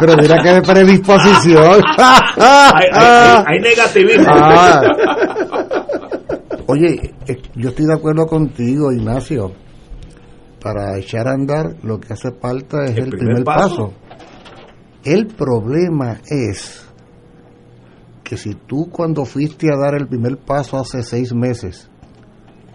pero, 0.00 0.16
mira 0.16 0.42
que 0.42 0.62
predisposición. 0.62 1.82
hay, 3.46 3.60
negativismo. 3.60 4.30
Ah. 4.42 4.80
Oye, 6.66 7.14
eh, 7.26 7.36
yo 7.56 7.70
estoy 7.70 7.86
de 7.86 7.94
acuerdo 7.94 8.26
contigo, 8.26 8.92
Ignacio. 8.92 9.52
Para 10.62 10.96
echar 10.98 11.26
a 11.26 11.32
andar, 11.32 11.76
lo 11.82 11.98
que 11.98 12.12
hace 12.12 12.30
falta 12.40 12.84
es 12.84 12.96
el, 12.96 13.10
primer, 13.10 13.44
paso. 13.44 13.92
El 15.04 15.26
problema 15.26 16.20
es 16.28 16.89
que 18.30 18.36
si 18.36 18.54
tú 18.54 18.88
cuando 18.92 19.24
fuiste 19.24 19.66
a 19.74 19.76
dar 19.76 19.96
el 19.96 20.06
primer 20.06 20.36
paso 20.36 20.78
hace 20.78 21.02
seis 21.02 21.34
meses, 21.34 21.90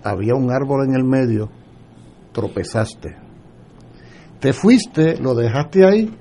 había 0.04 0.36
un 0.36 0.52
árbol 0.52 0.86
en 0.86 0.96
el 0.96 1.06
medio, 1.06 1.50
tropezaste. 2.34 3.16
Te 4.42 4.52
fuiste, 4.52 5.16
lo 5.16 5.34
dejaste 5.34 5.86
ahí, 5.86 6.14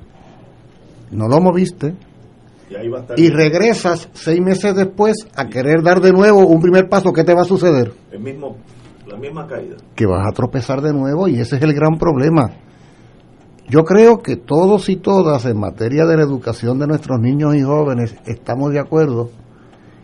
no 1.11 1.27
lo 1.27 1.41
moviste, 1.41 1.97
y, 3.17 3.29
regresas 3.31 4.09
seis 4.13 4.41
meses 4.41 4.73
después 4.77 5.27
a 5.35 5.49
querer 5.49 5.83
dar 5.83 6.01
de 6.01 6.13
nuevo 6.13 6.47
un 6.47 6.61
primer 6.61 6.89
paso, 6.89 7.13
¿qué 7.13 7.25
te 7.25 7.35
va 7.35 7.43
a 7.43 7.45
suceder? 7.45 7.93
El 8.13 8.21
mismo, 8.21 8.59
la 9.05 9.17
misma 9.17 9.49
caída. 9.49 9.79
Que 9.97 10.07
vas 10.07 10.29
a 10.29 10.33
tropezar 10.33 10.81
de 10.81 10.93
nuevo 10.93 11.27
y 11.27 11.41
ese 11.41 11.57
es 11.57 11.63
el 11.63 11.75
gran 11.75 11.99
problema. 11.99 12.53
Yo 13.69 13.85
creo 13.85 14.19
que 14.21 14.37
todos 14.37 14.89
y 14.89 14.97
todas 14.97 15.47
en 15.47 15.59
materia 15.59 16.05
de 16.05 16.17
la 16.17 16.23
educación 16.23 16.79
de 16.79 16.87
nuestros 16.87 17.19
niños 17.19 17.55
y 17.55 17.63
jóvenes 17.63 18.15
estamos 18.27 18.73
de 18.73 18.81
acuerdo 18.81 19.31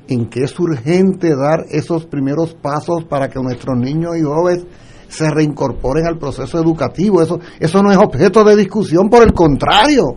en 0.09 0.27
que 0.27 0.45
es 0.45 0.59
urgente 0.59 1.37
dar 1.37 1.67
esos 1.71 2.07
primeros 2.07 2.55
pasos 2.55 3.05
para 3.05 3.29
que 3.29 3.39
nuestros 3.39 3.77
niños 3.79 4.17
y 4.17 4.23
jóvenes 4.23 4.67
se 5.09 5.29
reincorporen 5.31 6.07
al 6.07 6.19
proceso 6.19 6.59
educativo. 6.59 7.21
Eso, 7.21 7.39
eso 7.59 7.83
no 7.83 7.93
es 7.93 7.99
objeto 7.99 8.43
de 8.45 8.57
discusión, 8.57 9.11
por 9.11 9.23
el 9.23 9.33
contrario. 9.33 10.17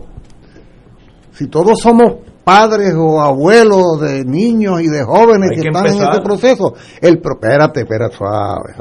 Si 1.32 1.48
todos 1.48 1.80
somos 1.80 2.14
padres 2.44 2.94
o 2.94 3.20
abuelos 3.20 4.00
de 4.00 4.24
niños 4.24 4.82
y 4.82 4.88
de 4.88 5.02
jóvenes 5.02 5.50
que, 5.50 5.68
están 5.68 5.86
en 5.86 6.02
este 6.02 6.20
proceso. 6.22 6.74
El, 7.00 7.14
espérate, 7.22 7.80
espérate, 7.80 8.16
suave, 8.16 8.74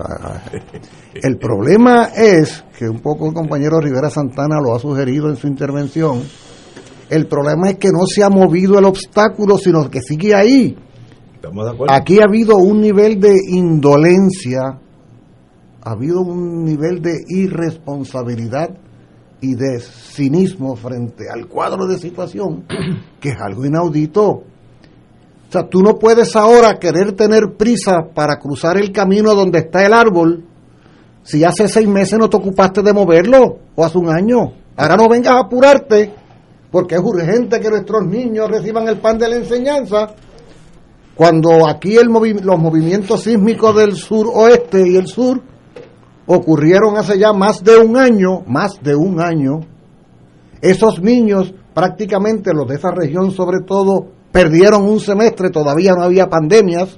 El 1.16 1.38
problema 1.38 2.10
es, 2.16 2.64
que 2.78 2.90
un 2.90 3.00
poco 3.00 3.28
el 3.28 3.34
compañero 3.34 3.80
Rivera 3.80 4.10
Santana 4.10 4.60
lo 4.60 4.76
ha 4.76 4.80
sugerido 4.80 5.30
en 5.30 5.38
su 5.38 5.48
intervención, 5.48 6.22
el 7.10 7.28
problema 7.28 7.70
es 7.70 7.78
que 7.78 7.90
no 7.92 8.06
se 8.06 8.24
ha 8.24 8.30
movido 8.30 8.78
el 8.78 8.86
obstáculo, 8.86 9.58
sino 9.58 9.90
que 9.90 10.02
sigue 10.02 10.36
ahí. 10.36 10.78
Aquí 11.90 12.20
ha 12.20 12.26
habido 12.26 12.58
un 12.58 12.82
nivel 12.82 13.20
de 13.20 13.36
indolencia, 13.50 14.80
ha 15.82 15.92
habido 15.92 16.22
un 16.22 16.64
nivel 16.64 17.02
de 17.02 17.20
irresponsabilidad 17.28 18.70
y 19.44 19.56
de 19.56 19.82
cinismo 19.82 20.78
frente 20.78 21.26
al 21.30 21.48
cuadro 21.48 21.86
de 21.86 21.98
situación, 21.98 22.64
que 23.20 23.30
es 23.30 23.36
algo 23.42 23.66
inaudito. 23.66 24.24
O 24.26 24.44
sea, 25.52 25.68
tú 25.68 25.82
no 25.82 26.00
puedes 26.00 26.34
ahora 26.38 26.80
querer 26.80 27.12
tener 27.12 27.54
prisa 27.58 28.08
para 28.16 28.40
cruzar 28.40 28.78
el 28.78 28.94
camino 28.94 29.36
donde 29.36 29.60
está 29.60 29.86
el 29.86 29.94
árbol 29.94 30.46
si 31.24 31.44
hace 31.44 31.68
seis 31.68 31.88
meses 31.88 32.18
no 32.18 32.30
te 32.30 32.38
ocupaste 32.38 32.82
de 32.82 32.94
moverlo 32.94 33.60
o 33.76 33.86
hace 33.86 33.98
un 33.98 34.10
año. 34.10 34.54
Ahora 34.78 34.96
no 34.96 35.10
vengas 35.10 35.34
a 35.34 35.40
apurarte 35.40 36.14
porque 36.72 36.96
es 36.96 37.02
urgente 37.02 37.60
que 37.60 37.70
nuestros 37.70 38.06
niños 38.06 38.50
reciban 38.50 38.88
el 38.88 38.98
pan 38.98 39.18
de 39.18 39.28
la 39.28 39.36
enseñanza. 39.36 40.16
Cuando 41.16 41.68
aquí 41.68 41.96
el 41.98 42.08
los 42.08 42.60
movimientos 42.60 43.24
sísmicos 43.24 43.76
del 43.76 43.96
sur 43.96 44.28
oeste 44.34 44.88
y 44.88 44.96
el 44.96 45.08
sur 45.08 45.42
ocurrieron 46.26 46.98
hace 46.98 47.20
ya 47.20 47.34
más 47.34 47.64
de 47.64 47.78
un 47.78 47.98
año, 47.98 48.44
más 48.48 48.82
de 48.82 48.96
un 48.96 49.20
año, 49.22 49.62
esos 50.62 51.02
niños, 51.02 51.54
prácticamente 51.74 52.54
los 52.54 52.68
de 52.68 52.76
esa 52.76 52.92
región 52.92 53.32
sobre 53.32 53.62
todo, 53.66 54.08
perdieron 54.32 54.84
un 54.84 55.00
semestre, 55.00 55.50
todavía 55.50 55.94
no 55.94 56.04
había 56.04 56.30
pandemias, 56.30 56.98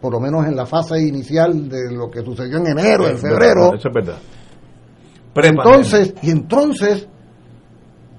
por 0.00 0.12
lo 0.12 0.20
menos 0.20 0.46
en 0.46 0.54
la 0.54 0.66
fase 0.66 1.00
inicial 1.00 1.68
de 1.68 1.92
lo 1.92 2.10
que 2.10 2.22
sucedió 2.22 2.58
en 2.58 2.68
enero, 2.68 3.08
en 3.08 3.18
febrero. 3.18 3.74
Eso 3.74 3.88
es 3.88 3.94
verdad. 3.94 4.18
Entonces, 5.34 6.14
y 6.22 6.30
entonces 6.30 7.08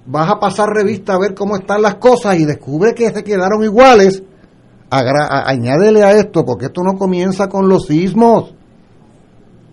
vas 0.06 0.30
a 0.30 0.40
pasar 0.40 0.70
revista 0.70 1.14
a 1.14 1.20
ver 1.20 1.34
cómo 1.36 1.56
están 1.56 1.82
las 1.82 1.96
cosas 1.96 2.40
y 2.40 2.46
descubre 2.46 2.94
que 2.94 3.12
se 3.12 3.24
quedaron 3.24 3.64
iguales. 3.64 4.24
añádele 4.90 6.04
a 6.04 6.14
esto, 6.14 6.44
porque 6.44 6.66
esto 6.66 6.82
no 6.84 6.98
comienza 6.98 7.48
con 7.48 7.70
los 7.70 7.86
sismos. 7.86 8.56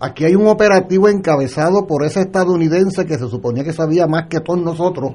Aquí 0.00 0.24
hay 0.24 0.34
un 0.34 0.46
operativo 0.48 1.08
encabezado 1.08 1.86
por 1.86 2.04
ese 2.04 2.20
estadounidense 2.20 3.06
que 3.06 3.14
se 3.14 3.28
suponía 3.28 3.64
que 3.64 3.72
sabía 3.72 4.06
más 4.06 4.26
que 4.28 4.40
todos 4.40 4.60
nosotros 4.60 5.12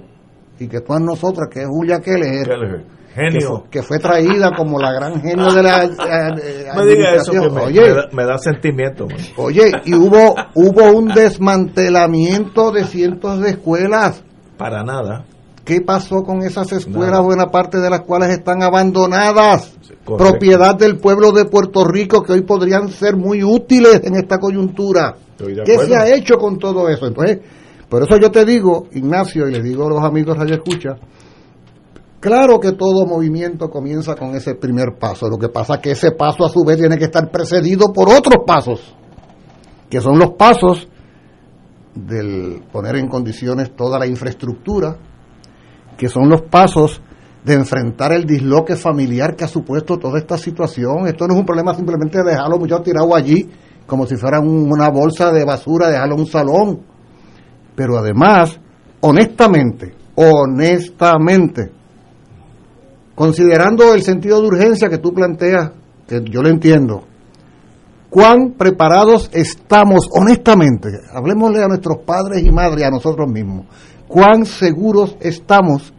y 0.60 0.68
que 0.68 0.82
todas 0.82 1.02
nosotras, 1.02 1.50
que 1.52 1.62
es 1.62 1.68
Julia 1.68 2.00
Keller, 2.00 2.86
genio. 3.14 3.66
Que, 3.70 3.82
fue 3.82 4.00
traída 4.00 4.52
como 4.56 4.80
la 4.80 4.92
gran 4.92 5.22
genio 5.22 5.52
de 5.54 5.64
la 5.64 5.88
me 6.76 6.86
diga 6.86 7.16
eso 7.16 7.34
me, 8.12 8.26
da, 8.26 8.38
sentimiento. 8.38 9.08
Oye, 9.38 9.72
y 9.86 9.94
hubo 9.94 10.36
hubo 10.56 10.92
un 10.92 11.08
desmantelamiento 11.08 12.72
de 12.72 12.86
cientos 12.86 13.42
de 13.42 13.52
escuelas. 13.52 14.24
Para 14.58 14.84
nada. 14.84 15.26
¿Qué 15.64 15.82
pasó 15.82 16.24
con 16.24 16.42
esas 16.42 16.72
escuelas, 16.72 17.22
buena 17.22 17.52
parte 17.52 17.80
de 17.80 17.90
las 17.90 18.02
cuales 18.02 18.30
están 18.30 18.64
abandonadas? 18.64 19.78
propiedad 20.06 20.76
del 20.76 20.98
pueblo 20.98 21.32
de 21.32 21.46
Puerto 21.46 21.86
Rico 21.86 22.24
que 22.24 22.34
hoy 22.34 22.42
podrían 22.42 22.90
ser 22.90 23.16
muy 23.16 23.44
útiles 23.44 24.02
en 24.04 24.16
esta 24.16 24.40
coyuntura. 24.40 25.16
¿Qué 25.38 25.78
se 25.78 25.96
ha 25.96 26.14
hecho 26.16 26.38
con 26.38 26.58
todo 26.58 26.90
eso? 26.90 27.08
Entonces, 27.08 27.40
por 27.90 28.04
eso 28.04 28.18
yo 28.18 28.32
te 28.32 28.46
digo, 28.46 28.88
Ignacio, 28.94 29.48
y 29.48 29.52
le 29.52 29.62
digo 29.62 29.86
a 29.86 29.90
los 29.90 30.04
amigos 30.04 30.38
Radio 30.38 30.56
Escucha, 30.56 30.96
claro 32.20 32.60
que 32.60 32.74
todo 32.74 33.06
movimiento 33.06 33.70
comienza 33.70 34.16
con 34.16 34.36
ese 34.36 34.56
primer 34.56 34.98
paso. 35.00 35.28
Lo 35.30 35.38
que 35.38 35.50
pasa 35.50 35.76
es 35.76 35.82
que 35.82 35.92
ese 35.92 36.12
paso 36.12 36.46
a 36.46 36.50
su 36.50 36.64
vez 36.66 36.78
tiene 36.78 36.98
que 36.98 37.06
estar 37.06 37.30
precedido 37.30 37.92
por 37.94 38.10
otros 38.10 38.44
pasos, 38.46 38.96
que 39.90 40.02
son 40.02 40.18
los 40.18 40.32
pasos 40.32 40.88
del 41.94 42.64
poner 42.72 42.96
en 42.96 43.08
condiciones 43.08 43.76
toda 43.76 44.00
la 44.00 44.08
infraestructura, 44.08 44.98
que 45.98 46.08
son 46.08 46.30
los 46.30 46.42
pasos 46.44 47.02
de 47.44 47.54
enfrentar 47.54 48.14
el 48.14 48.26
disloque 48.26 48.76
familiar 48.76 49.36
que 49.36 49.44
ha 49.44 49.48
supuesto 49.48 49.98
toda 49.98 50.20
esta 50.20 50.38
situación. 50.38 51.08
Esto 51.08 51.28
no 51.28 51.34
es 51.34 51.40
un 51.40 51.46
problema 51.46 51.74
simplemente 51.74 52.20
de 52.20 52.32
dejarlo 52.32 52.60
muchachos 52.60 52.86
tirados 52.86 53.16
allí, 53.16 53.50
como 53.88 54.06
si 54.06 54.16
fuera 54.16 54.40
una 54.40 54.90
bolsa 54.90 55.32
de 55.32 55.44
basura, 55.44 55.90
dejarlo 55.90 56.16
en 56.16 56.20
un 56.22 56.28
salón. 56.28 56.80
Pero 57.76 57.98
además, 57.98 58.60
honestamente, 59.02 59.94
honestamente, 60.16 61.72
considerando 63.16 63.94
el 63.94 64.02
sentido 64.02 64.42
de 64.42 64.48
urgencia 64.48 64.90
que 64.90 65.00
tú 65.00 65.14
planteas, 65.14 65.72
que 66.08 66.22
yo 66.30 66.42
lo 66.42 66.50
entiendo, 66.50 67.04
cuán 68.10 68.54
preparados 68.58 69.30
estamos, 69.34 70.08
honestamente, 70.12 70.90
hablemosle 71.14 71.64
a 71.64 71.68
nuestros 71.68 72.00
padres 72.06 72.44
y 72.44 72.52
madres, 72.52 72.86
a 72.86 72.92
nosotros 72.92 73.32
mismos, 73.32 73.66
cuán 74.12 74.46
seguros 74.46 75.16
estamos, 75.22 75.94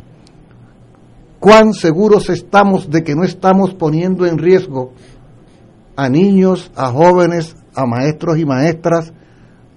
cuán 1.40 1.72
seguros 1.72 2.28
estamos 2.28 2.90
de 2.90 3.02
que 3.02 3.14
no 3.14 3.24
estamos 3.24 3.72
poniendo 3.72 4.26
en 4.26 4.36
riesgo 4.36 4.92
a 5.96 6.10
niños, 6.10 6.70
a 6.76 6.90
jóvenes, 6.90 7.56
a 7.74 7.86
maestros 7.86 8.36
y 8.36 8.44
maestras 8.44 9.14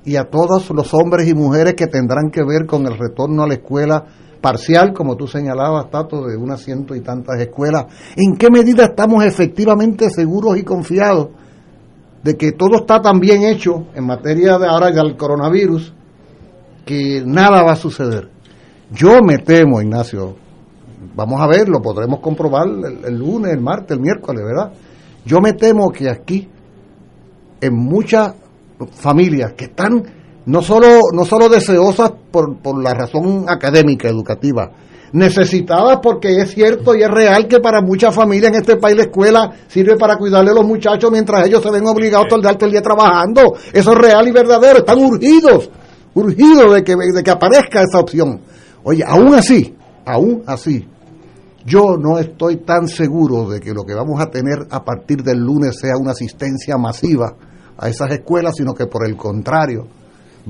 y 0.03 0.17
a 0.17 0.25
todos 0.25 0.69
los 0.71 0.93
hombres 0.93 1.29
y 1.29 1.33
mujeres 1.33 1.75
que 1.75 1.87
tendrán 1.87 2.29
que 2.29 2.43
ver 2.43 2.65
con 2.65 2.85
el 2.85 2.97
retorno 2.97 3.43
a 3.43 3.47
la 3.47 3.53
escuela 3.53 4.03
parcial, 4.41 4.91
como 4.93 5.15
tú 5.15 5.27
señalabas, 5.27 5.89
Tato, 5.89 6.27
de 6.27 6.35
unas 6.35 6.59
ciento 6.59 6.93
y 6.93 6.99
tantas 6.99 7.39
escuelas. 7.39 7.85
¿En 8.17 8.35
qué 8.35 8.51
medida 8.51 8.83
estamos 8.83 9.23
efectivamente 9.23 10.09
seguros 10.09 10.57
y 10.57 10.63
confiados 10.63 11.29
de 12.21 12.35
que 12.35 12.51
todo 12.51 12.81
está 12.81 13.01
tan 13.01 13.17
bien 13.17 13.43
hecho 13.43 13.85
en 13.95 14.05
materia 14.05 14.57
de 14.57 14.67
ahora 14.67 14.91
del 14.91 15.15
coronavirus 15.15 15.94
que 16.85 17.23
nada 17.25 17.63
va 17.63 17.73
a 17.73 17.75
suceder? 17.75 18.29
Yo 18.91 19.21
me 19.21 19.39
temo, 19.39 19.81
Ignacio, 19.81 20.35
vamos 21.15 21.41
a 21.41 21.47
ver, 21.47 21.67
lo 21.67 21.81
podremos 21.81 22.19
comprobar 22.19 22.67
el, 22.67 23.05
el 23.05 23.17
lunes, 23.17 23.51
el 23.51 23.61
martes, 23.61 23.97
el 23.97 24.01
miércoles, 24.01 24.43
¿verdad? 24.45 24.71
Yo 25.25 25.41
me 25.41 25.53
temo 25.53 25.91
que 25.91 26.09
aquí, 26.09 26.47
en 27.59 27.75
muchas 27.75 28.35
familias 28.91 29.53
que 29.53 29.65
están 29.65 30.03
no 30.45 30.61
solo, 30.61 30.99
no 31.13 31.25
solo 31.25 31.49
deseosas 31.49 32.11
por, 32.31 32.57
por 32.61 32.81
la 32.81 32.93
razón 32.93 33.45
académica, 33.47 34.07
educativa, 34.07 34.71
necesitadas 35.13 35.99
porque 36.03 36.41
es 36.41 36.51
cierto 36.53 36.95
y 36.95 37.01
es 37.01 37.09
real 37.09 37.47
que 37.47 37.59
para 37.59 37.81
muchas 37.81 38.13
familias 38.13 38.51
en 38.51 38.59
este 38.59 38.75
país 38.75 38.97
la 38.97 39.03
escuela 39.03 39.51
sirve 39.67 39.95
para 39.97 40.17
cuidarle 40.17 40.51
a 40.51 40.55
los 40.55 40.65
muchachos 40.65 41.09
mientras 41.11 41.47
ellos 41.47 41.63
se 41.63 41.71
ven 41.71 41.87
obligados 41.87 42.27
todo 42.27 42.41
el 42.47 42.71
día 42.71 42.81
trabajando. 42.81 43.55
Eso 43.73 43.91
es 43.93 43.97
real 43.97 44.27
y 44.27 44.31
verdadero, 44.31 44.79
están 44.79 44.99
urgidos, 44.99 45.69
urgidos 46.15 46.73
de 46.73 46.83
que, 46.83 46.95
de 46.95 47.23
que 47.23 47.31
aparezca 47.31 47.81
esa 47.81 47.99
opción. 47.99 48.41
Oye, 48.83 49.03
aún 49.05 49.35
así, 49.35 49.75
aún 50.05 50.43
así, 50.47 50.87
yo 51.65 51.97
no 51.97 52.17
estoy 52.17 52.57
tan 52.57 52.87
seguro 52.87 53.49
de 53.49 53.59
que 53.59 53.73
lo 53.73 53.83
que 53.83 53.93
vamos 53.93 54.19
a 54.19 54.29
tener 54.29 54.67
a 54.69 54.83
partir 54.83 55.23
del 55.23 55.39
lunes 55.39 55.77
sea 55.79 55.93
una 55.99 56.11
asistencia 56.11 56.77
masiva 56.77 57.35
a 57.77 57.89
esas 57.89 58.11
escuelas, 58.11 58.55
sino 58.55 58.73
que 58.73 58.87
por 58.87 59.05
el 59.05 59.17
contrario, 59.17 59.87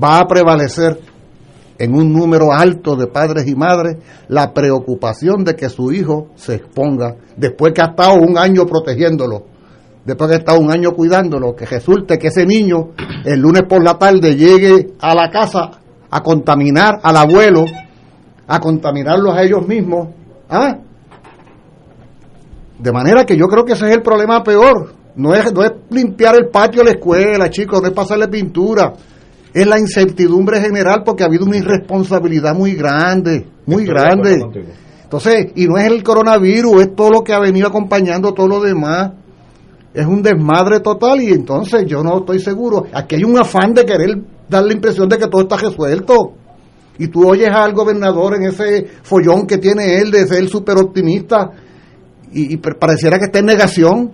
va 0.02 0.18
a 0.18 0.26
prevalecer 0.26 1.00
en 1.78 1.94
un 1.94 2.12
número 2.12 2.52
alto 2.52 2.96
de 2.96 3.06
padres 3.06 3.46
y 3.46 3.54
madres 3.54 3.96
la 4.28 4.52
preocupación 4.52 5.44
de 5.44 5.54
que 5.54 5.68
su 5.68 5.92
hijo 5.92 6.28
se 6.36 6.54
exponga 6.56 7.16
después 7.36 7.72
que 7.74 7.82
ha 7.82 7.90
estado 7.90 8.14
un 8.16 8.38
año 8.38 8.66
protegiéndolo, 8.66 9.44
después 10.06 10.30
ha 10.30 10.36
estado 10.36 10.60
un 10.60 10.70
año 10.70 10.92
cuidándolo, 10.92 11.54
que 11.54 11.66
resulte 11.66 12.18
que 12.18 12.28
ese 12.28 12.46
niño 12.46 12.90
el 13.24 13.40
lunes 13.40 13.64
por 13.68 13.82
la 13.82 13.98
tarde 13.98 14.36
llegue 14.36 14.94
a 15.00 15.14
la 15.14 15.30
casa 15.30 15.72
a 16.10 16.22
contaminar 16.22 17.00
al 17.02 17.16
abuelo, 17.16 17.64
a 18.46 18.60
contaminarlos 18.60 19.36
a 19.36 19.42
ellos 19.42 19.66
mismos. 19.66 20.08
¿ah? 20.48 20.78
De 22.78 22.92
manera 22.92 23.24
que 23.24 23.36
yo 23.36 23.46
creo 23.48 23.64
que 23.64 23.72
ese 23.72 23.88
es 23.88 23.96
el 23.96 24.02
problema 24.02 24.42
peor. 24.42 24.94
No 25.16 25.34
es, 25.34 25.52
no 25.52 25.64
es 25.64 25.72
limpiar 25.90 26.36
el 26.36 26.48
patio 26.48 26.82
de 26.82 26.90
la 26.90 26.90
escuela, 26.92 27.50
chicos, 27.50 27.80
no 27.80 27.88
es 27.88 27.94
pasarle 27.94 28.28
pintura 28.28 28.92
es 29.56 29.66
la 29.66 29.78
incertidumbre 29.78 30.60
general 30.60 31.02
porque 31.02 31.22
ha 31.22 31.26
habido 31.26 31.46
una 31.46 31.56
irresponsabilidad 31.56 32.54
muy 32.54 32.74
grande, 32.74 33.46
muy 33.64 33.86
grande. 33.86 34.36
Entonces, 35.02 35.46
y 35.54 35.66
no 35.66 35.78
es 35.78 35.86
el 35.86 36.02
coronavirus, 36.02 36.82
es 36.82 36.94
todo 36.94 37.10
lo 37.10 37.20
que 37.22 37.32
ha 37.32 37.40
venido 37.40 37.66
acompañando 37.66 38.34
todo 38.34 38.48
lo 38.48 38.60
demás. 38.60 39.12
Es 39.96 40.04
un 40.04 40.22
desmadre 40.22 40.80
total 40.80 41.22
y 41.22 41.32
entonces 41.32 41.86
yo 41.86 42.02
no 42.02 42.18
estoy 42.18 42.38
seguro. 42.38 42.84
Aquí 42.92 43.14
hay 43.14 43.24
un 43.24 43.38
afán 43.38 43.72
de 43.72 43.86
querer 43.86 44.18
dar 44.46 44.62
la 44.62 44.74
impresión 44.74 45.08
de 45.08 45.16
que 45.16 45.26
todo 45.26 45.40
está 45.40 45.56
resuelto. 45.56 46.34
Y 46.98 47.08
tú 47.08 47.26
oyes 47.26 47.48
al 47.50 47.72
gobernador 47.72 48.34
en 48.34 48.42
ese 48.44 48.86
follón 49.02 49.46
que 49.46 49.56
tiene 49.56 49.98
él 49.98 50.10
de 50.10 50.26
ser 50.26 50.46
súper 50.48 50.76
optimista 50.76 51.50
y, 52.30 52.52
y 52.52 52.56
pareciera 52.58 53.18
que 53.18 53.24
está 53.24 53.38
en 53.38 53.46
negación 53.46 54.12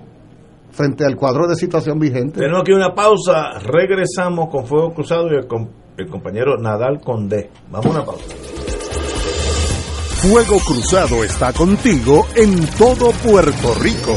frente 0.71 1.05
al 1.05 1.16
cuadro 1.16 1.49
de 1.49 1.57
situación 1.57 1.99
vigente. 1.99 2.38
Tenemos 2.38 2.62
aquí 2.62 2.73
una 2.73 2.95
pausa, 2.95 3.59
regresamos 3.59 4.51
con 4.51 4.64
Fuego 4.64 4.95
Cruzado 4.95 5.27
y 5.33 5.37
el, 5.37 6.09
compañero 6.09 6.57
Nadal 6.59 7.01
Condé. 7.01 7.51
Vamos 7.71 7.87
a 7.87 7.90
una 7.90 8.05
pausa. 8.05 8.25
Fuego 10.23 10.59
Cruzado 10.64 11.25
está 11.25 11.53
contigo 11.53 12.25
en 12.37 12.66
todo 12.79 13.11
Puerto 13.25 13.75
Rico. 13.81 14.16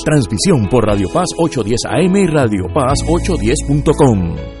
Transmisión 0.03 0.67
por 0.69 0.85
Radio 0.85 1.09
Paz 1.11 1.29
810 1.37 1.85
AM 1.85 2.15
y 2.15 2.27
Radio 2.27 2.67
Paz 2.73 2.99
810.com. 3.07 4.60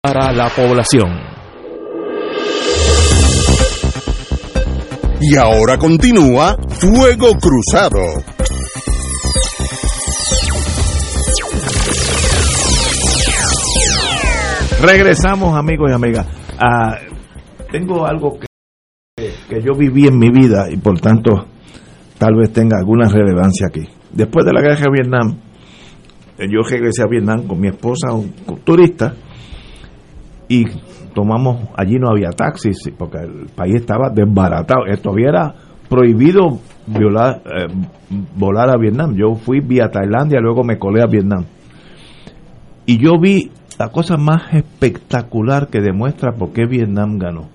para 0.00 0.32
la 0.32 0.48
población. 0.50 1.10
Y 5.20 5.36
ahora 5.36 5.76
continúa 5.76 6.56
Fuego 6.68 7.32
Cruzado. 7.34 7.98
Regresamos, 14.80 15.56
amigos 15.56 15.90
y 15.90 15.94
amigas. 15.94 16.26
Ah, 16.60 16.96
tengo 17.72 18.06
algo 18.06 18.38
que, 18.38 18.46
que 19.48 19.60
yo 19.60 19.74
viví 19.76 20.06
en 20.06 20.16
mi 20.16 20.30
vida 20.30 20.70
y 20.70 20.76
por 20.76 21.00
tanto 21.00 21.48
tal 22.18 22.36
vez 22.36 22.52
tenga 22.52 22.78
alguna 22.78 23.08
relevancia 23.08 23.66
aquí. 23.66 23.82
Después 24.12 24.46
de 24.46 24.52
la 24.52 24.60
guerra 24.60 24.84
de 24.84 24.90
Vietnam, 24.92 25.38
eh, 26.38 26.46
yo 26.48 26.60
regresé 26.62 27.02
a 27.02 27.08
Vietnam 27.08 27.48
con 27.48 27.58
mi 27.58 27.66
esposa, 27.66 28.12
un 28.12 28.32
turista, 28.64 29.12
y 30.48 30.64
tomamos, 31.14 31.68
allí 31.76 31.98
no 31.98 32.10
había 32.10 32.30
taxis, 32.30 32.90
porque 32.96 33.18
el 33.18 33.46
país 33.54 33.76
estaba 33.76 34.10
desbaratado. 34.10 34.86
Esto 34.86 35.16
era 35.18 35.54
prohibido 35.88 36.58
violar, 36.86 37.42
eh, 37.44 37.66
volar 38.36 38.70
a 38.70 38.78
Vietnam. 38.78 39.14
Yo 39.14 39.34
fui 39.34 39.60
vía 39.60 39.90
Tailandia, 39.90 40.40
luego 40.40 40.64
me 40.64 40.78
colé 40.78 41.02
a 41.02 41.06
Vietnam. 41.06 41.44
Y 42.86 42.98
yo 42.98 43.18
vi 43.20 43.50
la 43.78 43.88
cosa 43.90 44.16
más 44.16 44.54
espectacular 44.54 45.68
que 45.68 45.80
demuestra 45.80 46.32
por 46.32 46.52
qué 46.52 46.66
Vietnam 46.66 47.18
ganó. 47.18 47.48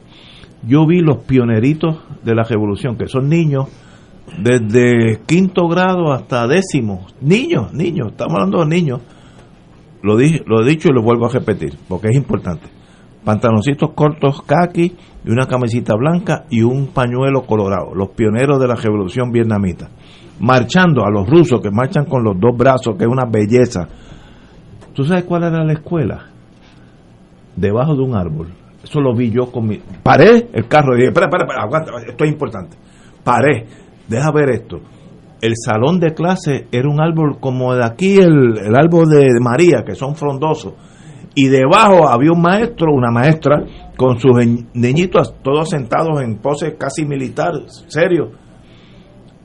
Yo 0.66 0.86
vi 0.86 1.02
los 1.02 1.18
pioneritos 1.24 1.98
de 2.24 2.36
la 2.36 2.44
revolución, 2.44 2.98
que 2.98 3.08
son 3.08 3.28
niños 3.28 3.68
desde 4.38 5.20
quinto 5.26 5.68
grado 5.68 6.14
hasta 6.14 6.48
décimo. 6.48 7.08
Niños, 7.22 7.74
niños, 7.74 8.12
estamos 8.12 8.34
hablando 8.36 8.60
de 8.60 8.68
niños. 8.68 9.02
Lo, 10.02 10.18
dije, 10.18 10.44
lo 10.46 10.62
he 10.62 10.70
dicho 10.70 10.90
y 10.90 10.94
lo 10.94 11.02
vuelvo 11.02 11.26
a 11.26 11.30
repetir, 11.30 11.74
porque 11.88 12.10
es 12.10 12.16
importante. 12.16 12.68
Pantaloncitos 13.24 13.92
cortos 13.96 14.42
kaki 14.42 14.96
y 15.26 15.32
una 15.32 15.48
camisita 15.48 15.96
blanca 15.96 16.46
y 16.50 16.62
un 16.62 16.88
pañuelo 16.88 17.44
colorado. 17.44 17.96
Los 17.96 18.10
pioneros 18.10 18.60
de 18.60 18.68
la 18.68 18.76
revolución 18.76 19.32
vietnamita. 19.32 19.90
Marchando 20.40 21.06
a 21.06 21.10
los 21.10 21.30
rusos 21.30 21.62
que 21.62 21.72
marchan 21.72 22.06
con 22.06 22.24
los 22.24 22.38
dos 22.38 22.58
brazos, 22.58 22.98
que 22.98 23.06
es 23.06 23.10
una 23.10 23.26
belleza. 23.30 23.88
¿Tú 24.94 25.06
sabes 25.06 25.24
cuál 25.24 25.44
era 25.44 25.64
la 25.64 25.74
escuela? 25.74 26.26
Debajo 27.56 27.96
de 27.96 28.02
un 28.02 28.16
árbol. 28.16 28.48
Eso 28.84 29.00
lo 29.00 29.16
vi 29.16 29.32
yo 29.32 29.50
con 29.50 29.68
mi... 29.68 29.80
Paré 30.04 30.50
el 30.52 30.68
carro 30.68 30.94
y 30.94 30.98
dije, 30.98 31.08
espera, 31.10 31.28
espera, 31.28 31.64
aguanta, 31.64 31.92
esto 32.06 32.26
es 32.26 32.32
importante. 32.32 32.76
Paré, 33.24 33.66
deja 34.10 34.32
ver 34.32 34.50
esto. 34.50 34.82
El 35.42 35.54
salón 35.56 36.00
de 36.00 36.14
clase 36.14 36.68
era 36.72 36.90
un 36.90 37.00
árbol 37.00 37.38
como 37.40 37.74
de 37.74 37.86
aquí, 37.86 38.18
el, 38.18 38.58
el 38.58 38.76
árbol 38.76 39.10
de 39.10 39.28
María, 39.40 39.84
que 39.86 39.96
son 39.96 40.16
frondosos. 40.16 40.74
Y 41.36 41.48
debajo 41.48 42.08
había 42.08 42.32
un 42.32 42.42
maestro, 42.42 42.94
una 42.94 43.12
maestra, 43.12 43.66
con 43.98 44.20
sus 44.20 44.32
niñitos 44.74 45.36
todos 45.42 45.70
sentados 45.70 46.22
en 46.22 46.38
pose 46.38 46.76
casi 46.78 47.06
militar, 47.06 47.54
serio. 47.88 48.32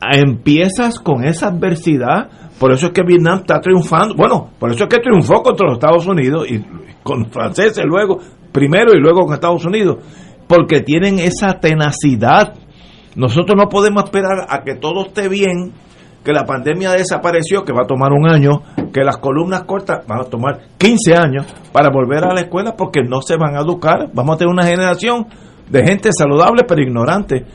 Empiezas 0.00 0.98
con 0.98 1.24
esa 1.24 1.48
adversidad, 1.48 2.28
por 2.58 2.72
eso 2.72 2.88
es 2.88 2.92
que 2.92 3.02
Vietnam 3.02 3.40
está 3.40 3.60
triunfando. 3.60 4.14
Bueno, 4.14 4.50
por 4.58 4.70
eso 4.70 4.84
es 4.84 4.90
que 4.90 5.00
triunfó 5.00 5.42
contra 5.42 5.66
los 5.66 5.78
Estados 5.78 6.06
Unidos 6.06 6.46
y 6.48 6.62
con 7.02 7.30
franceses 7.30 7.84
luego, 7.86 8.18
primero 8.52 8.92
y 8.94 9.00
luego 9.00 9.24
con 9.24 9.34
Estados 9.34 9.64
Unidos, 9.64 9.96
porque 10.46 10.80
tienen 10.80 11.18
esa 11.18 11.58
tenacidad. 11.58 12.54
Nosotros 13.16 13.56
no 13.56 13.68
podemos 13.68 14.04
esperar 14.04 14.46
a 14.48 14.62
que 14.62 14.74
todo 14.74 15.06
esté 15.06 15.28
bien, 15.28 15.72
que 16.28 16.34
la 16.34 16.44
pandemia 16.44 16.90
desapareció, 16.92 17.64
que 17.64 17.72
va 17.72 17.84
a 17.84 17.86
tomar 17.86 18.12
un 18.12 18.30
año, 18.30 18.60
que 18.92 19.02
las 19.02 19.16
columnas 19.16 19.62
cortas 19.62 20.06
van 20.06 20.20
a 20.20 20.24
tomar 20.24 20.60
15 20.76 21.14
años 21.16 21.46
para 21.72 21.88
volver 21.88 22.22
a 22.22 22.34
la 22.34 22.42
escuela 22.42 22.76
porque 22.76 23.00
no 23.02 23.22
se 23.22 23.38
van 23.38 23.56
a 23.56 23.60
educar. 23.60 24.10
Vamos 24.12 24.34
a 24.34 24.38
tener 24.38 24.52
una 24.52 24.66
generación 24.66 25.26
de 25.70 25.82
gente 25.86 26.10
saludable 26.12 26.64
pero 26.68 26.82
ignorante. 26.82 27.46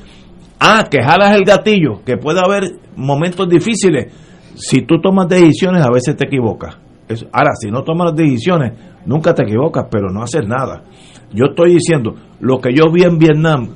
Ah, 0.59 0.87
que 0.89 1.03
jalas 1.03 1.35
el 1.35 1.43
gatillo, 1.43 2.03
que 2.03 2.17
puede 2.17 2.39
haber 2.39 2.63
momentos 2.95 3.47
difíciles. 3.47 4.11
Si 4.55 4.81
tú 4.81 4.99
tomas 4.99 5.27
decisiones, 5.27 5.85
a 5.85 5.91
veces 5.91 6.15
te 6.15 6.25
equivocas. 6.25 6.75
Ahora, 7.31 7.51
si 7.53 7.69
no 7.69 7.83
tomas 7.83 8.15
decisiones, 8.15 8.71
nunca 9.05 9.35
te 9.35 9.43
equivocas, 9.43 9.85
pero 9.91 10.09
no 10.09 10.23
haces 10.23 10.47
nada. 10.47 10.81
Yo 11.31 11.45
estoy 11.51 11.75
diciendo, 11.75 12.15
lo 12.39 12.57
que 12.59 12.73
yo 12.73 12.85
vi 12.91 13.03
en 13.03 13.19
Vietnam, 13.19 13.69